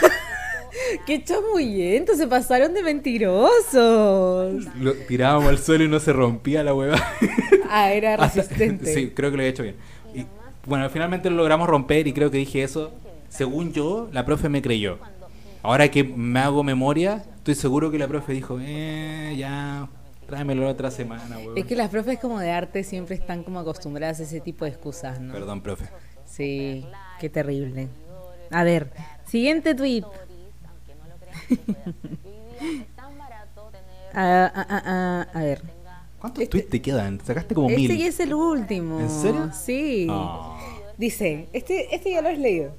¡Qué 1.07 1.23
chamullento! 1.23 2.17
Se 2.17 2.27
pasaron 2.27 2.73
de 2.75 2.83
mentirosos. 2.83 4.65
Lo 4.81 4.95
tirábamos 5.07 5.49
al 5.51 5.59
suelo 5.59 5.85
y 5.85 5.89
no 5.89 6.01
se 6.01 6.13
rompía 6.13 6.63
la 6.65 6.75
hueva. 6.75 6.97
Ah, 7.75 7.91
era 7.91 8.17
Hasta- 8.17 8.43
resistente. 8.43 8.93
sí, 8.93 9.13
creo 9.17 9.31
que 9.31 9.37
lo 9.39 9.43
he 9.45 9.49
hecho 9.49 9.63
bien. 9.63 9.77
Y, 10.15 10.27
bueno, 10.67 10.91
finalmente 10.91 11.31
lo 11.31 11.37
logramos 11.37 11.67
romper 11.67 12.07
y 12.07 12.13
creo 12.13 12.31
que 12.31 12.37
dije 12.37 12.63
eso. 12.63 12.93
Según 13.33 13.73
yo, 13.73 14.11
la 14.13 14.27
profe 14.27 14.51
me 14.51 14.61
creyó. 14.61 14.99
Ahora 15.63 15.91
que 15.91 16.05
me 16.05 16.39
hago 16.41 16.63
memoria, 16.63 17.25
estoy 17.37 17.55
seguro 17.55 17.91
que 17.91 17.99
la 17.99 18.07
profe 18.07 18.35
dijo, 18.35 18.59
eh, 18.61 19.35
ya, 19.39 19.89
tráemelo 20.27 20.65
la 20.65 20.71
otra 20.73 20.91
semana, 20.91 21.39
weón. 21.39 21.57
Es 21.57 21.65
que 21.65 21.75
las 21.75 21.89
profes 21.89 22.19
como 22.19 22.39
de 22.39 22.51
arte 22.51 22.85
siempre 22.85 23.17
están 23.17 23.43
como 23.43 23.59
acostumbradas 23.59 24.21
a 24.21 24.25
ese 24.25 24.41
tipo 24.41 24.67
de 24.67 24.73
excusas, 24.73 25.19
¿no? 25.19 25.33
Perdón, 25.33 25.63
profe. 25.63 25.87
Sí, 26.27 26.85
qué 27.21 27.31
terrible. 27.31 27.89
A 28.51 28.65
ver, 28.65 28.93
siguiente 29.27 29.75
tweet. 29.75 30.05
Ah, 34.15 34.53
ah, 34.55 34.83
ah, 34.85 35.27
a 35.33 35.43
ver. 35.43 35.63
¿Cuántos 36.21 36.47
tweets 36.51 36.69
te 36.69 36.83
quedan? 36.83 37.19
Sacaste 37.25 37.55
como 37.55 37.71
Este 37.71 37.81
mil. 37.81 37.97
ya 37.99 38.09
es 38.09 38.21
el 38.21 38.35
último. 38.35 39.01
¿En 39.01 39.09
serio? 39.09 39.51
Sí. 39.55 40.07
Ah. 40.11 40.59
Dice, 40.99 41.49
este, 41.55 41.95
este 41.95 42.11
ya 42.11 42.21
lo 42.21 42.29
has 42.29 42.37
leído. 42.37 42.75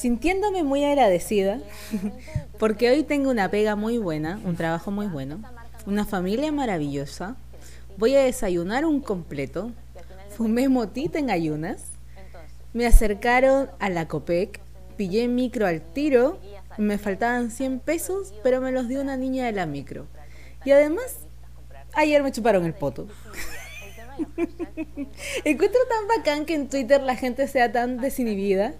Sintiéndome 0.00 0.62
muy 0.62 0.82
agradecida 0.82 1.60
porque 2.58 2.88
hoy 2.88 3.02
tengo 3.02 3.30
una 3.30 3.50
pega 3.50 3.76
muy 3.76 3.98
buena, 3.98 4.40
un 4.46 4.56
trabajo 4.56 4.90
muy 4.90 5.06
bueno, 5.08 5.42
una 5.84 6.06
familia 6.06 6.50
maravillosa. 6.52 7.36
Voy 7.98 8.16
a 8.16 8.24
desayunar 8.24 8.86
un 8.86 9.02
completo. 9.02 9.72
Fumé 10.30 10.70
motita 10.70 11.18
en 11.18 11.30
ayunas. 11.30 11.88
Me 12.72 12.86
acercaron 12.86 13.68
a 13.78 13.90
la 13.90 14.08
COPEC, 14.08 14.62
pillé 14.96 15.28
micro 15.28 15.66
al 15.66 15.82
tiro. 15.82 16.38
Me 16.78 16.96
faltaban 16.96 17.50
100 17.50 17.80
pesos, 17.80 18.32
pero 18.42 18.62
me 18.62 18.72
los 18.72 18.88
dio 18.88 19.02
una 19.02 19.18
niña 19.18 19.44
de 19.44 19.52
la 19.52 19.66
micro. 19.66 20.06
Y 20.64 20.70
además, 20.70 21.26
ayer 21.92 22.22
me 22.22 22.32
chuparon 22.32 22.64
el 22.64 22.72
poto. 22.72 23.06
Encuentro 25.44 25.80
tan 25.90 26.08
bacán 26.16 26.46
que 26.46 26.54
en 26.54 26.70
Twitter 26.70 27.02
la 27.02 27.16
gente 27.16 27.46
sea 27.48 27.70
tan 27.70 27.98
desinhibida. 27.98 28.76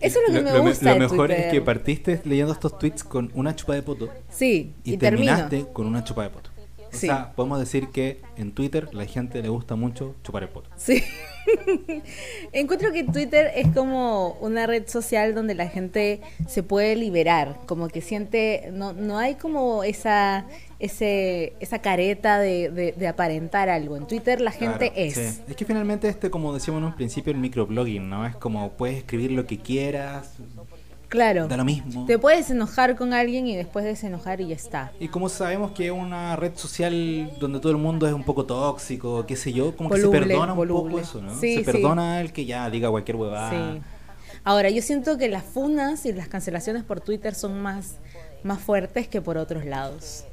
Eso 0.00 0.18
es 0.20 0.28
lo 0.28 0.34
que 0.38 0.42
me 0.44 0.52
me- 0.52 0.58
gusta. 0.60 0.84
lo 0.86 0.92
de 0.94 1.00
mejor 1.00 1.30
es 1.32 1.46
que 1.52 1.60
partiste 1.60 2.20
leyendo 2.24 2.52
estos 2.52 2.78
tweets 2.78 3.02
con 3.04 3.30
una 3.34 3.54
chupa 3.56 3.74
de 3.74 3.82
poto 3.82 4.08
Sí, 4.30 4.74
y, 4.84 4.94
y, 4.94 4.96
termino. 4.96 5.32
terminaste 5.34 5.72
con 5.72 5.86
una 5.86 6.04
chupa 6.04 6.22
de 6.24 6.30
poto. 6.30 6.50
O 6.78 6.98
Sí. 6.98 7.08
sea, 7.08 7.32
podemos 7.34 7.58
decir 7.58 7.88
que 7.88 8.22
en 8.36 8.52
Twitter 8.52 8.94
la 8.94 9.04
gente 9.06 9.42
le 9.42 9.48
gusta 9.48 9.74
mucho 9.76 10.14
chupar 10.22 10.44
el 10.44 10.48
poto. 10.48 10.70
Sí. 10.76 11.02
Encuentro 12.52 12.92
que 12.92 13.04
Twitter 13.04 13.50
es 13.54 13.68
como 13.68 14.32
una 14.40 14.66
red 14.66 14.86
social 14.88 15.34
donde 15.34 15.54
la 15.54 15.68
gente 15.68 16.20
se 16.48 16.62
puede 16.62 16.96
liberar, 16.96 17.58
como 17.66 17.88
que 17.88 18.00
siente, 18.00 18.70
no, 18.72 18.92
no 18.92 19.18
hay 19.18 19.34
como 19.34 19.84
esa, 19.84 20.46
ese, 20.78 21.54
esa 21.60 21.80
careta 21.80 22.38
de, 22.38 22.70
de- 22.70 22.92
de 22.92 23.08
aparentar 23.08 23.68
algo. 23.68 23.96
En 23.96 24.06
Twitter 24.06 24.40
la 24.40 24.50
gente 24.50 24.90
Claro, 24.92 24.94
es. 24.96 25.14
sí. 25.14 25.42
Es 25.48 25.56
que 25.56 25.64
finalmente 25.64 26.08
este, 26.08 26.30
como 26.30 26.52
decíamos 26.52 26.80
en 26.80 26.86
un 26.88 26.94
principio, 26.94 27.32
el 27.32 27.38
microblogging, 27.38 28.08
¿no? 28.08 28.26
Es 28.26 28.36
como 28.36 28.70
puedes 28.72 28.98
escribir 28.98 29.32
lo 29.32 29.46
que 29.46 29.58
quieras, 29.58 30.34
Claro. 31.08 31.46
da 31.46 31.56
lo 31.56 31.64
mismo. 31.64 32.04
Te 32.04 32.18
puedes 32.18 32.50
enojar 32.50 32.96
con 32.96 33.12
alguien 33.12 33.46
y 33.46 33.54
después 33.56 33.84
desenojar 33.84 34.40
y 34.40 34.48
ya 34.48 34.56
está. 34.56 34.92
Y 34.98 35.06
como 35.08 35.28
sabemos 35.28 35.70
que 35.70 35.86
es 35.86 35.92
una 35.92 36.34
red 36.36 36.52
social 36.56 37.30
donde 37.38 37.60
todo 37.60 37.70
el 37.70 37.78
mundo 37.78 38.06
es 38.08 38.12
un 38.12 38.24
poco 38.24 38.44
tóxico, 38.44 39.24
qué 39.24 39.36
sé 39.36 39.52
yo, 39.52 39.74
como 39.76 39.88
que 39.88 40.00
se 40.00 40.08
perdona 40.08 40.52
un 40.52 40.56
voluble. 40.58 40.90
poco 40.96 41.00
eso, 41.00 41.22
¿no? 41.22 41.38
Sí, 41.38 41.54
se 41.54 41.60
sí. 41.60 41.64
perdona 41.64 42.20
el 42.20 42.32
que 42.32 42.44
ya 42.44 42.68
diga 42.70 42.90
cualquier 42.90 43.16
huevada. 43.16 43.50
Sí. 43.50 43.80
Ahora, 44.42 44.68
yo 44.70 44.82
siento 44.82 45.16
que 45.16 45.28
las 45.28 45.44
funas 45.44 46.04
y 46.06 46.12
las 46.12 46.28
cancelaciones 46.28 46.82
por 46.84 47.00
Twitter 47.00 47.34
son 47.34 47.60
más, 47.62 47.96
más 48.42 48.60
fuertes 48.60 49.06
que 49.08 49.20
por 49.20 49.38
otros 49.38 49.64
lados. 49.64 50.24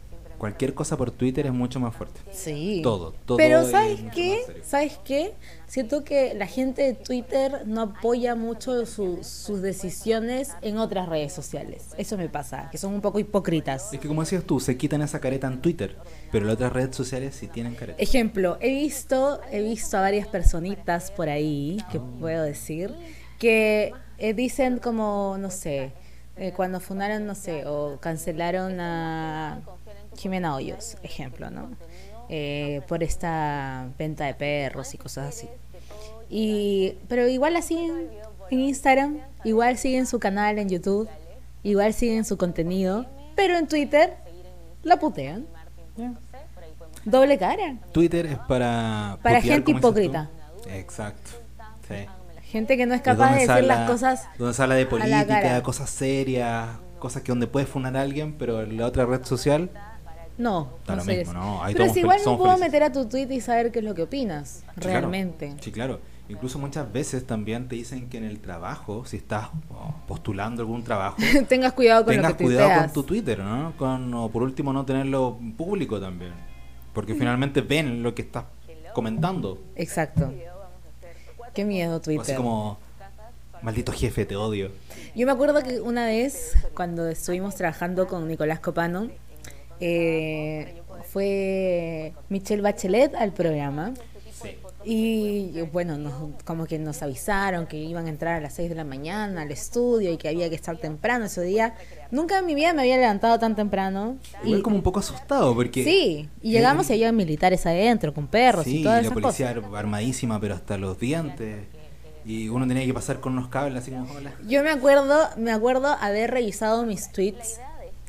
Cualquier 0.44 0.74
cosa 0.74 0.98
por 0.98 1.10
Twitter 1.10 1.46
es 1.46 1.54
mucho 1.54 1.80
más 1.80 1.96
fuerte. 1.96 2.20
Sí. 2.34 2.82
Todo, 2.84 3.14
todo 3.26 3.38
Pero 3.38 3.62
es 3.62 3.72
¿sabes 3.72 4.02
qué? 4.14 4.42
¿Sabes 4.62 5.00
qué? 5.06 5.34
Siento 5.68 6.04
que 6.04 6.34
la 6.34 6.48
gente 6.48 6.82
de 6.82 6.94
Twitter 6.96 7.62
no 7.66 7.80
apoya 7.80 8.36
mucho 8.36 8.86
su- 8.86 9.24
sus 9.24 9.62
decisiones 9.62 10.52
en 10.62 10.80
otras 10.80 11.08
redes 11.08 11.32
sociales. 11.32 11.92
Eso 11.98 12.18
me 12.18 12.28
pasa, 12.28 12.68
que 12.70 12.78
son 12.78 12.94
un 12.94 13.00
poco 13.00 13.20
hipócritas. 13.20 13.94
Es 13.94 14.02
que 14.02 14.08
como 14.10 14.20
decías 14.22 14.44
tú, 14.44 14.60
se 14.60 14.76
quitan 14.76 15.02
esa 15.02 15.22
careta 15.22 15.48
en 15.48 15.62
Twitter, 15.62 15.96
pero 16.30 16.44
las 16.44 16.56
otras 16.56 16.74
redes 16.74 16.94
sociales 16.94 17.36
sí 17.36 17.48
tienen 17.48 17.76
careta. 17.76 18.04
Ejemplo, 18.04 18.58
he 18.60 18.68
visto, 18.70 19.40
he 19.50 19.62
visto 19.62 19.98
a 19.98 20.02
varias 20.02 20.28
personitas 20.28 21.10
por 21.12 21.30
ahí, 21.30 21.78
que 21.90 22.02
puedo 22.20 22.44
decir, 22.44 22.94
que 23.40 23.94
eh, 24.18 24.34
dicen 24.34 24.80
como, 24.80 25.38
no 25.40 25.50
sé, 25.50 25.94
eh, 26.36 26.52
cuando 26.54 26.82
fundaron, 26.82 27.26
no 27.28 27.36
sé, 27.36 27.66
o 27.66 27.98
cancelaron 28.02 28.80
a 28.82 29.62
Jimena 30.18 30.56
Hoyos, 30.56 30.98
ejemplo, 31.04 31.50
¿no? 31.50 31.70
Eh, 32.30 32.82
por 32.88 33.04
esta 33.04 33.88
venta 33.98 34.26
de 34.26 34.34
perros 34.34 34.94
y 34.94 34.98
cosas 34.98 35.28
así. 35.30 35.48
Y, 36.30 36.98
pero 37.08 37.28
igual 37.28 37.54
la 37.54 37.62
siguen 37.62 38.10
en 38.50 38.60
Instagram, 38.60 39.20
igual 39.44 39.78
siguen 39.78 40.08
su 40.08 40.20
canal 40.20 40.58
en 40.58 40.70
YouTube, 40.70 41.10
igual 41.64 41.94
siguen 41.94 42.26
su 42.26 42.38
contenido, 42.38 43.06
pero 43.36 43.58
en 43.58 43.68
Twitter 43.68 44.16
la 44.84 44.98
putean. 44.98 45.46
Doble 47.06 47.38
cara. 47.38 47.78
Twitter 47.92 48.26
es 48.26 48.38
para... 48.38 49.18
Para 49.22 49.40
putear, 49.40 49.42
gente 49.42 49.72
hipócrita. 49.72 50.30
Exacto. 50.70 51.32
Sí. 51.88 52.06
Gente 52.44 52.78
que 52.78 52.86
no 52.86 52.94
es 52.94 53.02
capaz 53.02 53.32
de 53.34 53.40
decir 53.42 53.52
habla- 53.52 53.76
las 53.80 53.90
cosas. 53.90 54.28
Donde 54.38 54.54
se 54.54 54.64
habla 54.64 54.76
de 54.76 54.86
política, 54.86 55.62
cosas 55.64 55.90
serias, 55.90 56.70
cosas 57.00 57.22
que 57.24 57.32
donde 57.32 57.48
puedes 57.48 57.68
funar 57.68 57.98
a 57.98 58.02
alguien, 58.02 58.34
pero 58.38 58.62
en 58.62 58.78
la 58.78 58.86
otra 58.86 59.06
red 59.06 59.26
social 59.26 59.70
No, 60.38 60.70
Da 60.88 60.94
no 60.94 60.96
lo 60.98 61.04
soy 61.06 61.18
mismo. 61.18 61.34
¿no? 61.34 61.64
Ahí 61.64 61.74
Pero 61.74 61.94
si 61.94 62.00
igual 62.00 62.20
somos 62.20 62.40
puedo 62.40 62.52
felices. 62.54 62.72
meter 62.72 62.84
a 62.84 62.92
tu 62.92 63.06
tweet 63.08 63.28
y 63.32 63.40
saber 63.42 63.72
qué 63.72 63.80
es 63.80 63.86
lo 63.86 63.94
que 63.94 64.02
opinas, 64.04 64.64
Sí, 64.76 64.82
claro. 64.82 64.90
realmente. 65.00 65.56
Sí, 65.62 65.72
claro. 65.72 66.00
Incluso 66.30 66.58
muchas 66.58 66.92
veces 66.92 67.28
también 67.28 67.68
te 67.68 67.76
dicen 67.76 68.10
que 68.10 68.18
en 68.18 68.24
el 68.24 68.40
trabajo, 68.40 69.06
si 69.06 69.18
estás 69.18 69.50
oh, 69.70 69.94
postulando 70.08 70.62
algún 70.62 70.84
trabajo, 70.84 71.18
Tengas 71.50 71.74
cuidado 71.74 72.06
con 72.06 72.14
tengas 72.16 72.32
lo 72.32 72.38
que 72.38 72.44
cuidado 72.46 72.68
tuiteas. 72.70 72.86
con 72.86 72.94
tu 72.94 73.04
Twitter, 73.04 73.40
¿no? 73.40 73.74
Con, 73.78 74.14
o 74.14 74.30
por 74.30 74.42
último 74.42 74.72
no 74.74 74.86
tenerlo 74.86 75.38
público 75.58 76.00
también. 76.00 76.32
Porque 76.94 77.14
finalmente 77.14 77.62
ven 77.62 78.02
lo 78.02 78.16
que 78.16 78.22
estás 78.24 78.46
comentando. 78.94 79.60
Exacto. 79.76 80.32
Qué 81.54 81.66
miedo 81.66 82.02
Twitter. 82.02 82.22
así 82.22 82.36
como, 82.36 82.78
maldito 83.62 83.92
jefe, 83.92 84.26
te 84.26 84.36
odio. 84.36 84.72
Yo 85.16 85.26
me 85.28 85.32
acuerdo 85.32 85.62
que 85.62 85.80
una 85.82 86.06
vez, 86.08 86.56
cuando 86.74 87.08
estuvimos 87.08 87.56
trabajando 87.56 88.08
con 88.08 88.28
Nicolás 88.28 88.60
Copano, 88.60 89.10
eh, 89.86 90.82
fue 91.12 92.14
Michelle 92.30 92.62
Bachelet 92.62 93.14
al 93.16 93.34
programa. 93.34 93.94
Sí. 94.42 94.58
Y 94.86 95.62
bueno, 95.72 95.98
nos- 95.98 96.44
como 96.44 96.66
que 96.66 96.78
nos 96.80 97.02
avisaron 97.02 97.68
que 97.68 97.78
iban 97.78 98.06
a 98.08 98.10
entrar 98.10 98.36
a 98.36 98.42
las 98.42 98.54
6 98.54 98.68
de 98.70 98.76
la 98.76 98.84
mañana 98.84 99.44
al 99.44 99.52
estudio 99.52 100.12
y 100.12 100.18
que 100.18 100.28
había 100.28 100.50
que 100.50 100.56
estar 100.56 100.76
temprano 100.78 101.26
ese 101.26 101.42
día. 101.44 101.76
Nunca 102.12 102.40
en 102.40 102.46
mi 102.46 102.54
vida 102.56 102.74
me 102.74 102.82
había 102.82 102.98
levantado 102.98 103.40
tan 103.40 103.56
temprano. 103.56 104.18
Igual 104.44 104.60
Y, 104.60 104.62
como 104.62 104.76
un 104.78 104.84
poco 104.84 105.00
asustado 105.00 105.54
porque... 105.56 105.84
sí, 105.84 106.30
y 106.42 106.52
llegamos 106.52 106.90
y 106.90 106.94
había 106.94 107.12
militares 107.14 107.66
adentro 107.66 108.14
con 108.14 108.28
perros 108.28 108.66
Sí, 108.66 108.80
y 108.80 108.84
todas 108.84 108.98
la 109.04 109.10
esas 109.10 109.14
policía 109.22 109.54
cosas. 109.56 109.74
armadísima, 109.74 110.40
pero 110.42 110.56
hasta 110.56 110.78
los 110.78 111.00
dientes. 111.00 111.66
Y 112.26 112.48
uno 112.50 112.66
tenía 112.68 112.86
que 112.86 112.94
pasar 112.94 113.20
con 113.20 113.34
unos 113.34 113.50
cables 113.50 113.82
así 113.84 113.92
como, 113.92 114.12
hola. 114.14 114.34
Yo 114.48 114.64
me 114.64 114.70
acuerdo, 114.70 115.18
me 115.38 115.52
acuerdo 115.52 115.88
haber 116.00 116.32
revisado 116.32 116.86
mis 116.86 117.12
tweets, 117.12 117.60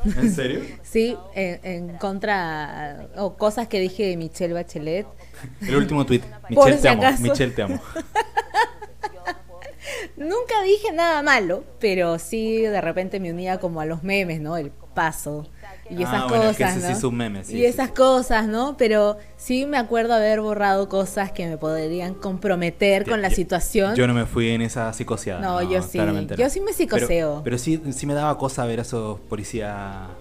¿En 0.05 0.33
serio? 0.33 0.61
sí, 0.83 1.17
en, 1.35 1.61
en 1.63 1.99
contra 1.99 3.09
o 3.17 3.37
cosas 3.37 3.69
que 3.69 3.81
dije 3.81 4.07
de 4.07 4.17
Michelle 4.17 4.55
Bachelet. 4.55 5.07
El 5.61 5.77
último 5.77 6.05
tweet. 6.07 6.23
Michelle 6.51 6.77
si 6.77 6.83
te 6.83 6.89
amo. 6.89 7.03
Michelle 7.21 7.53
te 7.53 7.63
amo. 7.63 7.81
Nunca 10.17 10.63
dije 10.63 10.93
nada 10.93 11.23
malo, 11.23 11.65
pero 11.81 12.19
sí 12.19 12.63
de 12.63 12.81
repente 12.81 13.21
me 13.21 13.33
unía 13.33 13.59
como 13.59 13.81
a 13.81 13.87
los 13.87 14.03
memes, 14.03 14.41
¿no? 14.41 14.57
El 14.57 14.71
paso 14.71 15.49
y 15.99 16.03
esas 16.03 16.23
Ah, 16.23 16.27
bueno, 16.29 16.45
cosas, 16.45 16.57
que 16.57 16.65
ese 16.65 16.81
¿no? 16.81 16.87
sí 16.87 16.93
es 16.93 17.05
un 17.05 17.15
meme, 17.17 17.45
sí, 17.45 17.53
y 17.55 17.59
sí, 17.61 17.65
esas 17.67 17.89
sí. 17.89 17.95
cosas, 17.95 18.47
¿no? 18.47 18.77
Pero 18.77 19.17
sí 19.37 19.67
me 19.67 19.77
acuerdo 19.79 20.15
haber 20.15 20.41
borrado 20.41 20.89
cosas 20.89 21.33
que 21.33 21.47
me 21.49 21.57
podrían 21.57 22.15
comprometer 22.15 23.09
con 23.09 23.23
la 23.23 23.29
Yo- 23.29 23.37
situación. 23.37 23.95
Yo 23.95 24.07
no 24.07 24.15
me 24.15 24.27
fui 24.27 24.51
en 24.51 24.63
esa 24.63 24.93
psicoseada. 24.93 25.41
No, 25.41 25.63
yo 25.63 25.83
sí. 25.83 25.93
claramente 25.99 26.35
no. 26.37 26.41
Yo 26.43 26.51
sí 26.51 26.61
me 26.61 26.73
psicoseo. 26.73 27.09
Pero, 27.09 27.41
pero 27.45 27.59
sí, 27.59 27.81
sí 27.93 28.07
me 28.07 28.15
daba 28.15 28.37
cosa 28.39 28.65
ver 28.67 28.79
a 28.81 28.83
esos 28.83 29.19
policías 29.21 29.75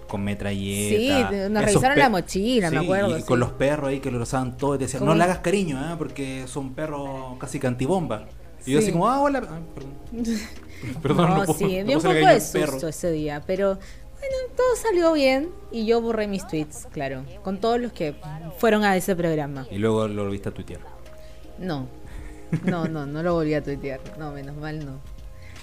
con 0.07 0.23
metralleta. 0.23 1.29
Sí, 1.31 1.49
nos 1.49 1.63
revisaron 1.65 1.97
la 1.99 2.09
mochila, 2.09 2.69
me 2.71 2.77
acuerdo, 2.79 3.17
Y 3.17 3.23
con 3.23 3.39
los 3.39 3.51
perros 3.51 3.89
ahí 3.89 3.99
que 3.99 4.11
lo 4.11 4.21
usaban 4.21 4.57
todo 4.57 4.75
y 4.75 4.77
te 4.77 4.85
decían, 4.85 5.05
no 5.05 5.15
le 5.15 5.23
hagas 5.23 5.39
cariño, 5.39 5.77
¿eh? 5.79 5.95
porque 5.97 6.45
son 6.47 6.73
perros 6.73 7.37
casi 7.39 7.59
cantibomba. 7.59 8.25
Y 8.65 8.71
yo 8.71 8.79
Sí. 8.79 8.85
así 8.85 8.91
como, 8.93 9.09
ah, 9.09 9.19
hola. 9.19 9.41
ah, 9.45 9.59
perdón. 9.75 9.93
Perdón, 11.01 11.29
no, 11.29 11.37
no 11.37 11.45
puedo- 11.45 11.57
sí, 11.59 11.65
dio 11.83 11.85
puedo 11.85 11.97
un 11.97 12.03
poco 12.21 12.33
de 12.33 12.41
perro. 12.51 12.71
susto 12.73 12.87
ese 12.89 13.11
día, 13.11 13.41
pero 13.47 13.77
bueno, 14.23 14.53
todo 14.55 14.75
salió 14.75 15.13
bien 15.13 15.51
y 15.71 15.85
yo 15.85 16.01
borré 16.01 16.27
mis 16.27 16.47
tweets, 16.47 16.87
claro, 16.91 17.25
con 17.43 17.59
todos 17.59 17.79
los 17.79 17.91
que 17.91 18.15
fueron 18.57 18.83
a 18.83 18.95
ese 18.95 19.15
programa. 19.15 19.67
Y 19.69 19.77
luego 19.79 20.07
lo 20.07 20.23
volviste 20.23 20.49
a 20.49 20.53
tuitear. 20.53 20.79
No, 21.59 21.87
no, 22.63 22.87
no, 22.87 23.05
no 23.05 23.23
lo 23.23 23.33
volví 23.33 23.53
a 23.53 23.61
tuitear, 23.61 23.99
no, 24.17 24.31
menos 24.31 24.55
mal 24.55 24.85
no. 24.85 25.01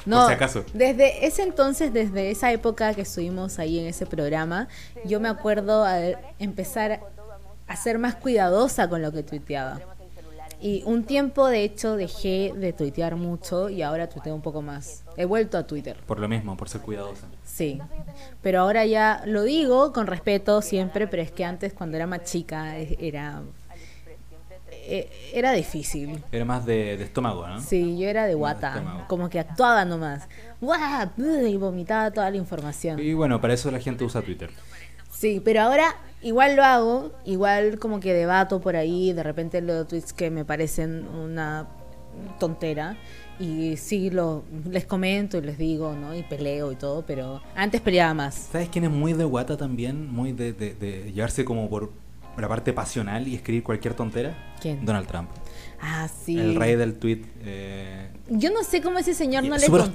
No, 0.06 0.26
si 0.28 0.32
acaso. 0.32 0.64
desde 0.72 1.26
ese 1.26 1.42
entonces, 1.42 1.92
desde 1.92 2.30
esa 2.30 2.52
época 2.52 2.94
que 2.94 3.02
estuvimos 3.02 3.58
ahí 3.58 3.78
en 3.78 3.86
ese 3.86 4.06
programa, 4.06 4.68
yo 5.04 5.20
me 5.20 5.28
acuerdo 5.28 5.84
a 5.84 5.98
empezar 6.38 7.00
a 7.66 7.76
ser 7.76 7.98
más 7.98 8.14
cuidadosa 8.16 8.88
con 8.88 9.02
lo 9.02 9.12
que 9.12 9.22
tuiteaba. 9.22 9.80
Y 10.62 10.82
un 10.84 11.04
tiempo, 11.04 11.48
de 11.48 11.64
hecho, 11.64 11.96
dejé 11.96 12.52
de 12.54 12.72
tuitear 12.74 13.16
mucho 13.16 13.70
y 13.70 13.80
ahora 13.82 14.08
tuiteo 14.08 14.34
un 14.34 14.42
poco 14.42 14.60
más. 14.62 15.04
He 15.16 15.24
vuelto 15.24 15.56
a 15.56 15.66
Twitter. 15.66 15.96
Por 16.06 16.20
lo 16.20 16.28
mismo, 16.28 16.56
por 16.56 16.68
ser 16.68 16.82
cuidadosa. 16.82 17.26
Sí, 17.44 17.80
pero 18.42 18.60
ahora 18.60 18.84
ya 18.84 19.22
lo 19.26 19.42
digo 19.44 19.92
con 19.92 20.06
respeto 20.06 20.60
siempre, 20.60 21.06
pero 21.06 21.22
es 21.22 21.30
que 21.32 21.44
antes 21.44 21.72
cuando 21.72 21.96
era 21.96 22.06
más 22.06 22.24
chica 22.24 22.76
era 22.76 23.42
e- 24.70 25.08
era 25.32 25.52
difícil. 25.52 26.22
Era 26.32 26.44
más 26.44 26.64
de, 26.66 26.96
de 26.96 27.04
estómago, 27.04 27.46
¿no? 27.46 27.60
Sí, 27.60 27.98
yo 27.98 28.08
era 28.08 28.26
de 28.26 28.34
guata, 28.34 29.04
como 29.08 29.28
que 29.30 29.38
actuaba 29.38 29.84
nomás. 29.84 30.28
¡Guau! 30.60 31.08
Y 31.18 31.56
vomitaba 31.56 32.10
toda 32.10 32.30
la 32.30 32.36
información. 32.36 32.98
Y 32.98 33.14
bueno, 33.14 33.40
para 33.40 33.54
eso 33.54 33.70
la 33.70 33.78
gente 33.80 34.04
usa 34.04 34.22
Twitter. 34.22 34.50
Sí, 35.10 35.40
pero 35.44 35.62
ahora 35.62 35.94
igual 36.22 36.56
lo 36.56 36.64
hago, 36.64 37.12
igual 37.24 37.78
como 37.78 38.00
que 38.00 38.12
debato 38.12 38.60
por 38.60 38.76
ahí, 38.76 39.12
de 39.12 39.22
repente 39.22 39.60
leo 39.60 39.86
tweets 39.86 40.12
que 40.12 40.30
me 40.30 40.44
parecen 40.44 41.06
una 41.08 41.66
tontera 42.38 42.96
y 43.38 43.76
sí 43.76 44.10
lo 44.10 44.44
les 44.68 44.84
comento 44.84 45.38
y 45.38 45.42
les 45.42 45.56
digo, 45.56 45.92
¿no? 45.94 46.14
Y 46.14 46.22
peleo 46.22 46.72
y 46.72 46.76
todo, 46.76 47.04
pero 47.06 47.40
antes 47.54 47.80
peleaba 47.80 48.12
más. 48.14 48.34
¿Sabes 48.52 48.68
quién 48.68 48.84
es 48.84 48.90
muy 48.90 49.12
de 49.14 49.24
guata 49.24 49.56
también? 49.56 50.12
Muy 50.12 50.32
de, 50.32 50.52
de- 50.52 50.74
de 50.74 51.12
llevarse 51.12 51.44
como 51.44 51.68
por 51.70 51.90
la 52.36 52.48
parte 52.48 52.72
pasional 52.72 53.26
y 53.28 53.34
escribir 53.34 53.62
cualquier 53.62 53.94
tontera. 53.94 54.36
¿Quién? 54.60 54.84
Donald 54.84 55.06
Trump. 55.06 55.30
Ah, 55.80 56.08
sí. 56.08 56.38
El 56.38 56.56
rey 56.56 56.76
del 56.76 56.94
tweet. 56.98 57.22
eh, 57.42 58.10
Yo 58.28 58.50
no 58.50 58.62
sé 58.62 58.82
cómo 58.82 58.98
ese 58.98 59.14
señor 59.14 59.44
no 59.44 59.54
le 59.54 59.60
súper 59.60 59.80
el 59.82 59.86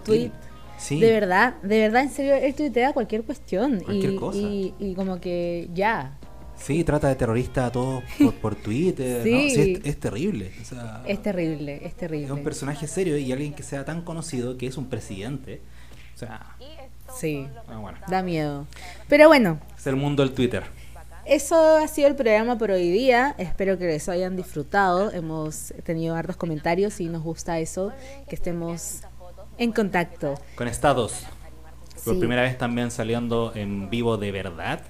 tweet. 0.00 0.30
Sí. 0.80 0.98
De 0.98 1.12
verdad, 1.12 1.54
de 1.62 1.78
verdad, 1.80 2.02
en 2.02 2.10
serio, 2.10 2.34
él 2.34 2.54
tuitea 2.54 2.92
cualquier 2.94 3.22
cuestión. 3.22 3.80
Cualquier 3.80 4.12
y, 4.12 4.16
cosa. 4.16 4.38
Y, 4.38 4.74
y 4.78 4.94
como 4.94 5.20
que 5.20 5.68
ya. 5.74 6.16
Sí, 6.56 6.84
trata 6.84 7.08
de 7.08 7.14
terrorista 7.16 7.66
a 7.66 7.72
todos 7.72 8.02
por, 8.18 8.34
por 8.34 8.54
Twitter. 8.54 9.18
¿no? 9.18 9.24
Sí. 9.24 9.50
Sí, 9.50 9.80
es, 9.82 9.86
es 9.86 10.00
terrible. 10.00 10.52
o 10.60 10.64
sea, 10.64 11.02
Es 11.06 11.22
terrible, 11.22 11.76
es 11.76 11.82
es 11.84 11.94
terrible. 11.94 12.32
un 12.32 12.42
personaje 12.42 12.86
serio 12.86 13.16
y 13.18 13.30
alguien 13.32 13.52
que 13.54 13.62
sea 13.62 13.84
tan 13.84 14.02
conocido 14.02 14.56
que 14.58 14.66
es 14.66 14.76
un 14.76 14.86
presidente. 14.86 15.60
O 16.14 16.18
sea, 16.18 16.56
Sí, 17.18 17.46
ah, 17.68 17.76
bueno. 17.78 17.98
da 18.08 18.22
miedo. 18.22 18.66
Pero 19.08 19.28
bueno, 19.28 19.58
Es 19.76 19.86
el 19.86 19.96
mundo 19.96 20.22
del 20.22 20.32
Twitter. 20.32 20.64
Eso 21.26 21.76
ha 21.76 21.86
sido 21.88 22.08
el 22.08 22.16
programa 22.16 22.56
por 22.58 22.70
hoy 22.70 22.90
día. 22.90 23.34
Espero 23.38 23.78
que 23.78 23.86
les 23.86 24.08
hayan 24.08 24.36
disfrutado. 24.36 25.12
Hemos 25.12 25.72
tenido 25.84 26.14
hartos 26.16 26.36
comentarios 26.36 26.98
y 27.00 27.06
nos 27.06 27.22
gusta 27.22 27.58
eso, 27.60 27.92
que 28.28 28.34
estemos 28.34 29.02
en 29.60 29.72
contacto. 29.72 30.34
Con 30.56 30.66
estados. 30.66 31.24
Por 32.04 32.14
Sí. 32.14 32.18
primera 32.20 32.42
vez 32.42 32.56
también 32.58 32.90
saliendo 32.90 33.52
en 33.54 33.90
vivo 33.90 34.16
de 34.16 34.32
verdad 34.32 34.80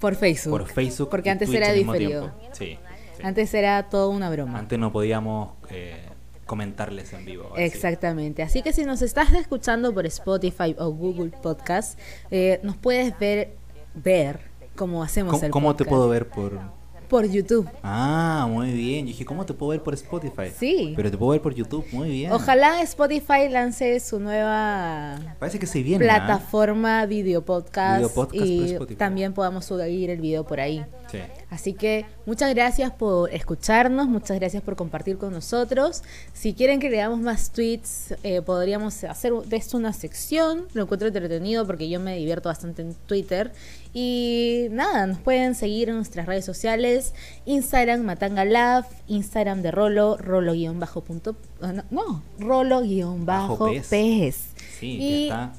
Por 0.00 0.16
Facebook. 0.16 0.58
por 0.58 0.68
Facebook. 0.68 1.08
Porque 1.10 1.30
antes 1.30 1.48
Twitch 1.48 1.58
era 1.62 1.72
diferido. 1.72 2.32
Sí, 2.52 2.76
sí. 3.16 3.22
Antes 3.22 3.54
era 3.54 3.88
todo 3.88 4.10
una 4.10 4.28
broma. 4.28 4.58
Antes 4.58 4.78
no 4.78 4.92
podíamos 4.92 5.50
eh, 5.70 6.04
comentarles 6.44 7.12
en 7.12 7.24
vivo. 7.24 7.44
ahora 7.44 7.56
sí. 7.56 7.62
Exactamente. 7.62 8.42
Así 8.42 8.62
que 8.62 8.72
si 8.72 8.84
nos 8.84 9.00
estás 9.00 9.32
escuchando 9.32 9.94
por 9.94 10.04
Spotify 10.06 10.74
o 10.78 10.90
Google 10.90 11.30
Podcast, 11.42 11.98
eh, 12.30 12.60
nos 12.62 12.76
puedes 12.76 13.18
ver, 13.18 13.54
ver 13.94 14.40
cómo 14.74 15.02
hacemos 15.02 15.32
¿Cómo, 15.34 15.44
el 15.46 15.50
cómo 15.52 15.76
te 15.76 15.84
podcast. 15.84 15.90
puedo 15.96 16.08
ver 16.08 16.28
por.? 16.28 16.75
Por 17.08 17.28
YouTube. 17.28 17.68
Ah, 17.82 18.46
muy 18.50 18.72
bien. 18.72 19.06
Yo 19.06 19.12
dije, 19.12 19.24
¿cómo 19.24 19.46
te 19.46 19.54
puedo 19.54 19.70
ver 19.70 19.82
por 19.82 19.94
Spotify? 19.94 20.50
Sí. 20.56 20.92
Pero 20.96 21.10
te 21.10 21.16
puedo 21.16 21.32
ver 21.32 21.40
por 21.40 21.54
YouTube, 21.54 21.84
muy 21.92 22.08
bien. 22.10 22.32
Ojalá 22.32 22.82
Spotify 22.82 23.48
lance 23.48 24.00
su 24.00 24.18
nueva 24.18 25.18
Parece 25.38 25.58
que 25.58 25.66
se 25.66 25.82
viene. 25.82 26.04
¿ah? 26.04 26.26
plataforma 26.26 27.06
video 27.06 27.44
podcast, 27.44 27.98
Video 27.98 28.14
podcast 28.14 28.46
y 28.46 28.96
también 28.96 29.32
podamos 29.32 29.64
subir 29.64 30.10
el 30.10 30.20
video 30.20 30.44
por 30.44 30.60
ahí. 30.60 30.84
Sí. 31.10 31.18
Así 31.48 31.74
que 31.74 32.06
muchas 32.26 32.52
gracias 32.54 32.90
por 32.90 33.32
escucharnos, 33.32 34.08
muchas 34.08 34.38
gracias 34.38 34.62
por 34.64 34.74
compartir 34.74 35.16
con 35.16 35.32
nosotros. 35.32 36.02
Si 36.32 36.54
quieren 36.54 36.80
que 36.80 36.90
leamos 36.90 37.20
más 37.20 37.52
tweets, 37.52 38.14
eh, 38.24 38.42
podríamos 38.42 39.04
hacer 39.04 39.32
de 39.32 39.56
esto 39.56 39.76
una 39.76 39.92
sección. 39.92 40.66
Lo 40.74 40.82
encuentro 40.82 41.06
entretenido 41.06 41.64
porque 41.64 41.88
yo 41.88 42.00
me 42.00 42.16
divierto 42.16 42.48
bastante 42.48 42.82
en 42.82 42.94
Twitter. 43.06 43.52
Y 43.94 44.66
nada, 44.72 45.06
nos 45.06 45.18
pueden 45.18 45.54
seguir 45.54 45.88
en 45.88 45.94
nuestras 45.96 46.26
redes 46.26 46.44
sociales, 46.44 47.14
Instagram 47.46 48.02
Matangalab, 48.02 48.84
Instagram 49.06 49.62
de 49.62 49.70
Rolo, 49.70 50.16
rolo-bajo 50.18 51.00
punto, 51.02 51.36
ah, 51.62 51.72
no, 51.72 51.84
no, 51.90 52.22
rolo-bajo 52.38 53.16
Bajo 53.24 53.70
pez. 53.70 53.88
pez. 53.88 54.44
Sí, 54.80 54.96
Y- 54.96 54.98
que 54.98 55.22
está. 55.28 55.52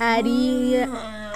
Ari, 0.00 0.76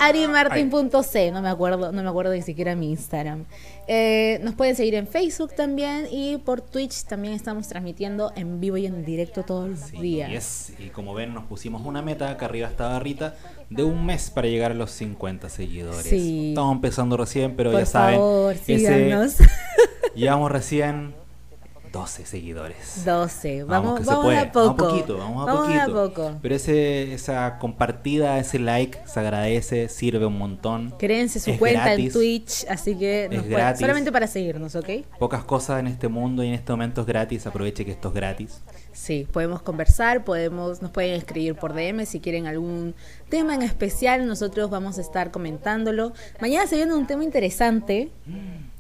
arimartin.c, 0.01 1.31
no 1.33 1.43
me 1.43 1.49
acuerdo, 1.51 1.93
no 1.93 2.03
me 2.03 2.09
acuerdo 2.09 2.33
ni 2.33 2.43
siquiera 2.43 2.75
mi 2.75 2.91
Instagram. 2.91 3.45
Eh, 3.87 4.41
nos 4.43 4.55
pueden 4.55 4.75
seguir 4.75 4.95
en 4.95 5.07
Facebook 5.07 5.55
también 5.55 6.07
y 6.11 6.39
por 6.39 6.63
Twitch 6.63 7.05
también 7.05 7.35
estamos 7.35 7.69
transmitiendo 7.69 8.33
en 8.37 8.61
vivo 8.61 8.79
y 8.79 8.87
en 8.87 9.05
directo 9.05 9.43
todos 9.43 9.69
los 9.69 9.79
Sí, 9.81 9.99
días. 10.01 10.31
yes. 10.31 10.73
Y 10.81 10.89
como 10.89 11.13
ven, 11.15 11.35
nos 11.35 11.45
pusimos 11.45 11.83
una 11.85 12.01
meta, 12.01 12.31
acá 12.31 12.47
arriba 12.47 12.69
está 12.69 12.89
barrita, 12.89 13.37
de 13.69 13.83
un 13.85 14.07
mes 14.07 14.31
para 14.31 14.49
llegar 14.49 14.71
a 14.71 14.75
los 14.75 14.91
50 14.93 15.49
seguidores. 15.51 16.03
Sí. 16.03 16.51
Estamos 16.51 16.75
empezando 16.75 17.17
recién, 17.19 17.55
pero 17.57 17.71
por 17.71 17.81
ya 17.81 17.87
saben. 17.87 18.17
favor, 18.17 18.55
ese- 18.55 18.79
síganos. 18.79 19.37
llevamos 20.15 20.51
recién 20.51 21.15
12 21.95 22.27
seguidores. 22.27 23.05
12. 23.05 23.63
Vamos, 23.63 24.05
vamos, 24.05 24.35
a 24.35 24.51
poco. 24.51 24.75
Vamos 24.75 24.83
a 24.83 24.89
poquito, 24.97 25.17
vamos 25.17 25.49
a 25.49 25.53
poquito. 25.53 25.93
poco. 26.09 26.33
Pero 26.43 26.55
ese, 26.57 27.15
esa 27.15 27.59
compartida, 27.61 28.37
ese 28.41 28.59
like, 28.59 28.99
se 29.07 29.21
agradece, 29.21 29.89
sirve 29.89 30.27
un 30.27 30.37
montón. 30.37 30.93
Créense 30.99 31.39
su 31.39 31.53
Es 31.53 31.59
cuenta 31.59 31.85
gratis. 31.85 32.07
en 32.07 32.13
Twitch, 32.13 32.67
así 32.69 32.97
que 32.97 33.29
nos 33.29 33.37
Es 33.37 33.43
pueden- 33.43 33.59
gratis. 33.59 33.81
solamente 33.81 34.11
para 34.11 34.27
seguirnos, 34.27 34.75
¿ok? 34.75 34.89
Pocas 35.21 35.45
cosas 35.45 35.79
en 35.79 35.87
este 35.87 36.09
mundo 36.09 36.43
y 36.43 36.49
en 36.49 36.55
este 36.55 36.73
momento 36.73 37.03
es 37.03 37.07
gratis. 37.07 37.47
Aproveche 37.47 37.85
que 37.85 37.93
esto 37.93 38.09
es 38.09 38.15
gratis. 38.15 38.61
Sí, 38.93 39.27
podemos 39.33 39.63
conversar, 39.63 40.25
podemos, 40.25 40.83
nos 40.83 40.91
pueden 40.91 41.15
escribir 41.15 41.55
por 41.55 41.75
DM 41.75 42.07
si 42.07 42.19
quieren 42.19 42.47
algún 42.49 42.95
tema 43.29 43.55
en 43.55 43.63
especial, 43.63 44.27
nosotros 44.27 44.69
vamos 44.69 44.99
a 44.99 45.01
estar 45.01 45.31
comentándolo. 45.31 46.13
Mañana 46.41 46.67
se 46.67 46.75
viene 46.77 46.93
un 46.95 47.07
tema 47.07 47.23
interesante, 47.25 48.11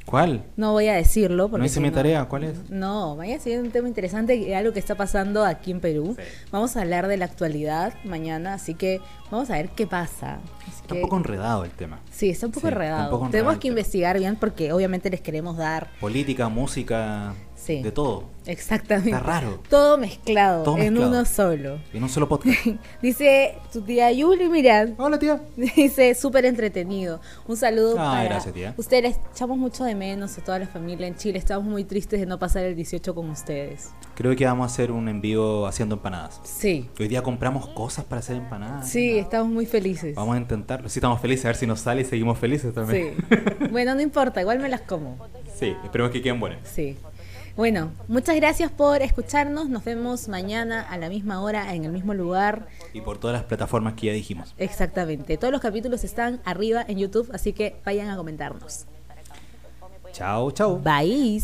¿Cuál? 0.07 0.45
no 0.57 0.73
voy 0.73 0.89
a 0.89 0.95
decirlo 0.95 1.49
porque 1.49 1.61
No 1.61 1.65
hice 1.67 1.77
si 1.77 1.81
mi 1.81 1.91
tarea, 1.91 2.27
¿cuál 2.27 2.45
es? 2.45 2.71
No, 2.71 3.17
mañana 3.17 3.41
se 3.41 3.49
viene 3.51 3.65
un 3.65 3.71
tema 3.71 3.89
interesante, 3.89 4.55
algo 4.55 4.73
que 4.73 4.79
está 4.79 4.95
pasando 4.97 5.45
aquí 5.45 5.71
en 5.71 5.81
Perú. 5.81 6.15
Sí. 6.19 6.25
Vamos 6.53 6.77
a 6.77 6.83
hablar 6.83 7.09
de 7.09 7.17
la 7.17 7.25
actualidad 7.25 7.95
mañana, 8.05 8.55
así 8.55 8.75
que 8.75 9.01
vamos 9.31 9.49
a 9.51 9.55
ver 9.55 9.71
qué 9.71 9.87
pasa. 9.87 10.41
Así 10.69 10.71
Está 10.83 10.89
que- 10.89 10.95
un 10.97 11.01
poco 11.03 11.17
enredado 11.17 11.65
el 11.65 11.71
tema. 11.71 12.01
Sí, 12.11 12.29
está 12.31 12.47
un 12.47 12.53
poco 12.53 12.67
Sí, 12.67 12.73
está 12.73 12.79
un 12.79 12.83
enredado. 12.85 13.11
poco 13.11 13.27
enredado 13.27 13.33
Tenemos 13.45 13.61
que 13.61 13.69
investigar 13.69 14.19
bien 14.19 14.37
porque 14.37 14.73
obviamente 14.73 15.09
les 15.11 15.21
queremos 15.23 15.57
dar 15.57 15.89
Política, 16.01 16.49
música, 16.51 17.33
Sí. 17.65 17.83
de 17.83 17.91
todo. 17.93 18.25
exactamente 18.47 19.11
Está 19.11 19.21
raro. 19.23 19.59
todo 19.71 19.97
mezclado 19.97 20.65
Todo 20.65 20.77
en 20.77 20.93
mezclado. 20.93 21.09
uno 21.11 21.25
solo. 21.25 21.79
En 21.95 22.03
un 22.03 22.09
solo 22.11 22.29
podcast. 22.29 22.59
Dice 23.03 23.57
tu 23.73 23.81
tía 23.81 24.13
Yuli, 24.13 24.49
mira, 24.51 24.87
Hola, 24.99 25.19
tía. 25.19 25.41
dice 25.57 26.15
súper 26.15 26.45
entretenido. 26.45 27.21
Un 27.49 27.57
saludo 27.57 27.97
Ah, 27.99 28.13
para 28.17 28.25
gracias, 28.25 28.53
tía. 28.55 28.75
ustedes. 28.77 29.17
Echamos 29.33 29.57
mucho 29.57 29.85
de 29.85 29.95
menos 29.95 30.37
a 30.37 30.45
toda 30.45 30.59
la 30.59 30.67
familia 30.67 31.07
en 31.07 31.17
Chile. 31.17 31.39
Estamos 31.39 31.67
muy 31.67 31.85
tristes 31.85 32.21
de 32.21 32.27
no 32.27 32.39
pasar 32.39 32.65
el 32.65 32.77
18 32.77 33.15
con 33.15 33.31
ustedes. 33.31 33.91
Creo 34.15 34.37
que 34.37 34.45
vamos 34.45 34.65
a 34.71 34.73
hacer 34.73 34.93
un 34.93 35.09
envío 35.09 35.67
haciendo 35.67 35.95
empanadas. 35.97 36.41
Sí, 36.45 36.89
Hoy 37.01 37.09
día 37.09 37.23
compramos 37.23 37.67
cosas 37.69 38.05
para 38.05 38.21
hacer 38.21 38.37
empanadas. 38.37 38.89
sí, 38.91 39.19
estamos 39.19 39.49
muy 39.49 39.65
felices. 39.67 40.15
Vamos 40.15 40.35
a 40.37 40.39
intentarlo. 40.39 40.89
Sí, 40.91 40.99
estamos 40.99 41.21
felices, 41.21 41.47
a 41.47 41.49
ver 41.49 41.57
si 41.57 41.67
nos 41.67 41.81
sale 41.81 42.03
y 42.03 42.05
seguimos 42.05 42.39
felices 42.39 42.75
también. 42.75 43.15
Sí. 43.29 43.37
Bueno, 43.71 43.95
no 43.95 44.01
importa, 44.03 44.41
igual 44.41 44.61
me 44.61 44.69
las 44.69 44.83
como. 44.83 45.17
Sí, 45.59 45.75
esperemos 45.83 46.13
que 46.13 46.21
queden 46.23 46.39
buenas. 46.39 46.61
Sí. 46.69 46.97
Bueno, 47.57 47.93
muchas 48.09 48.35
gracias 48.35 48.73
por 48.73 49.01
escucharnos. 49.03 49.69
Nos 49.69 49.85
vemos 49.85 50.27
mañana 50.27 50.83
a 50.83 50.99
la 50.99 51.09
misma 51.09 51.41
hora, 51.41 51.73
en 51.75 51.85
el 51.85 51.93
mismo 51.93 52.13
lugar. 52.13 52.67
Y 52.93 53.01
por 53.01 53.19
todas 53.19 53.35
las 53.35 53.45
plataformas 53.45 53.95
que 53.95 54.09
ya 54.09 54.13
dijimos. 54.13 54.55
Exactamente. 54.59 55.37
Todos 55.37 55.53
los 55.53 55.61
capítulos 55.61 56.03
están 56.03 56.41
arriba 56.45 56.85
en 56.87 56.99
YouTube, 56.99 57.31
así 57.33 57.53
que 57.53 57.77
vayan 57.85 58.11
a 58.11 58.17
comentarnos. 58.17 58.87
Chao, 60.13 60.51
chao. 60.51 60.79
Bye. 60.79 61.41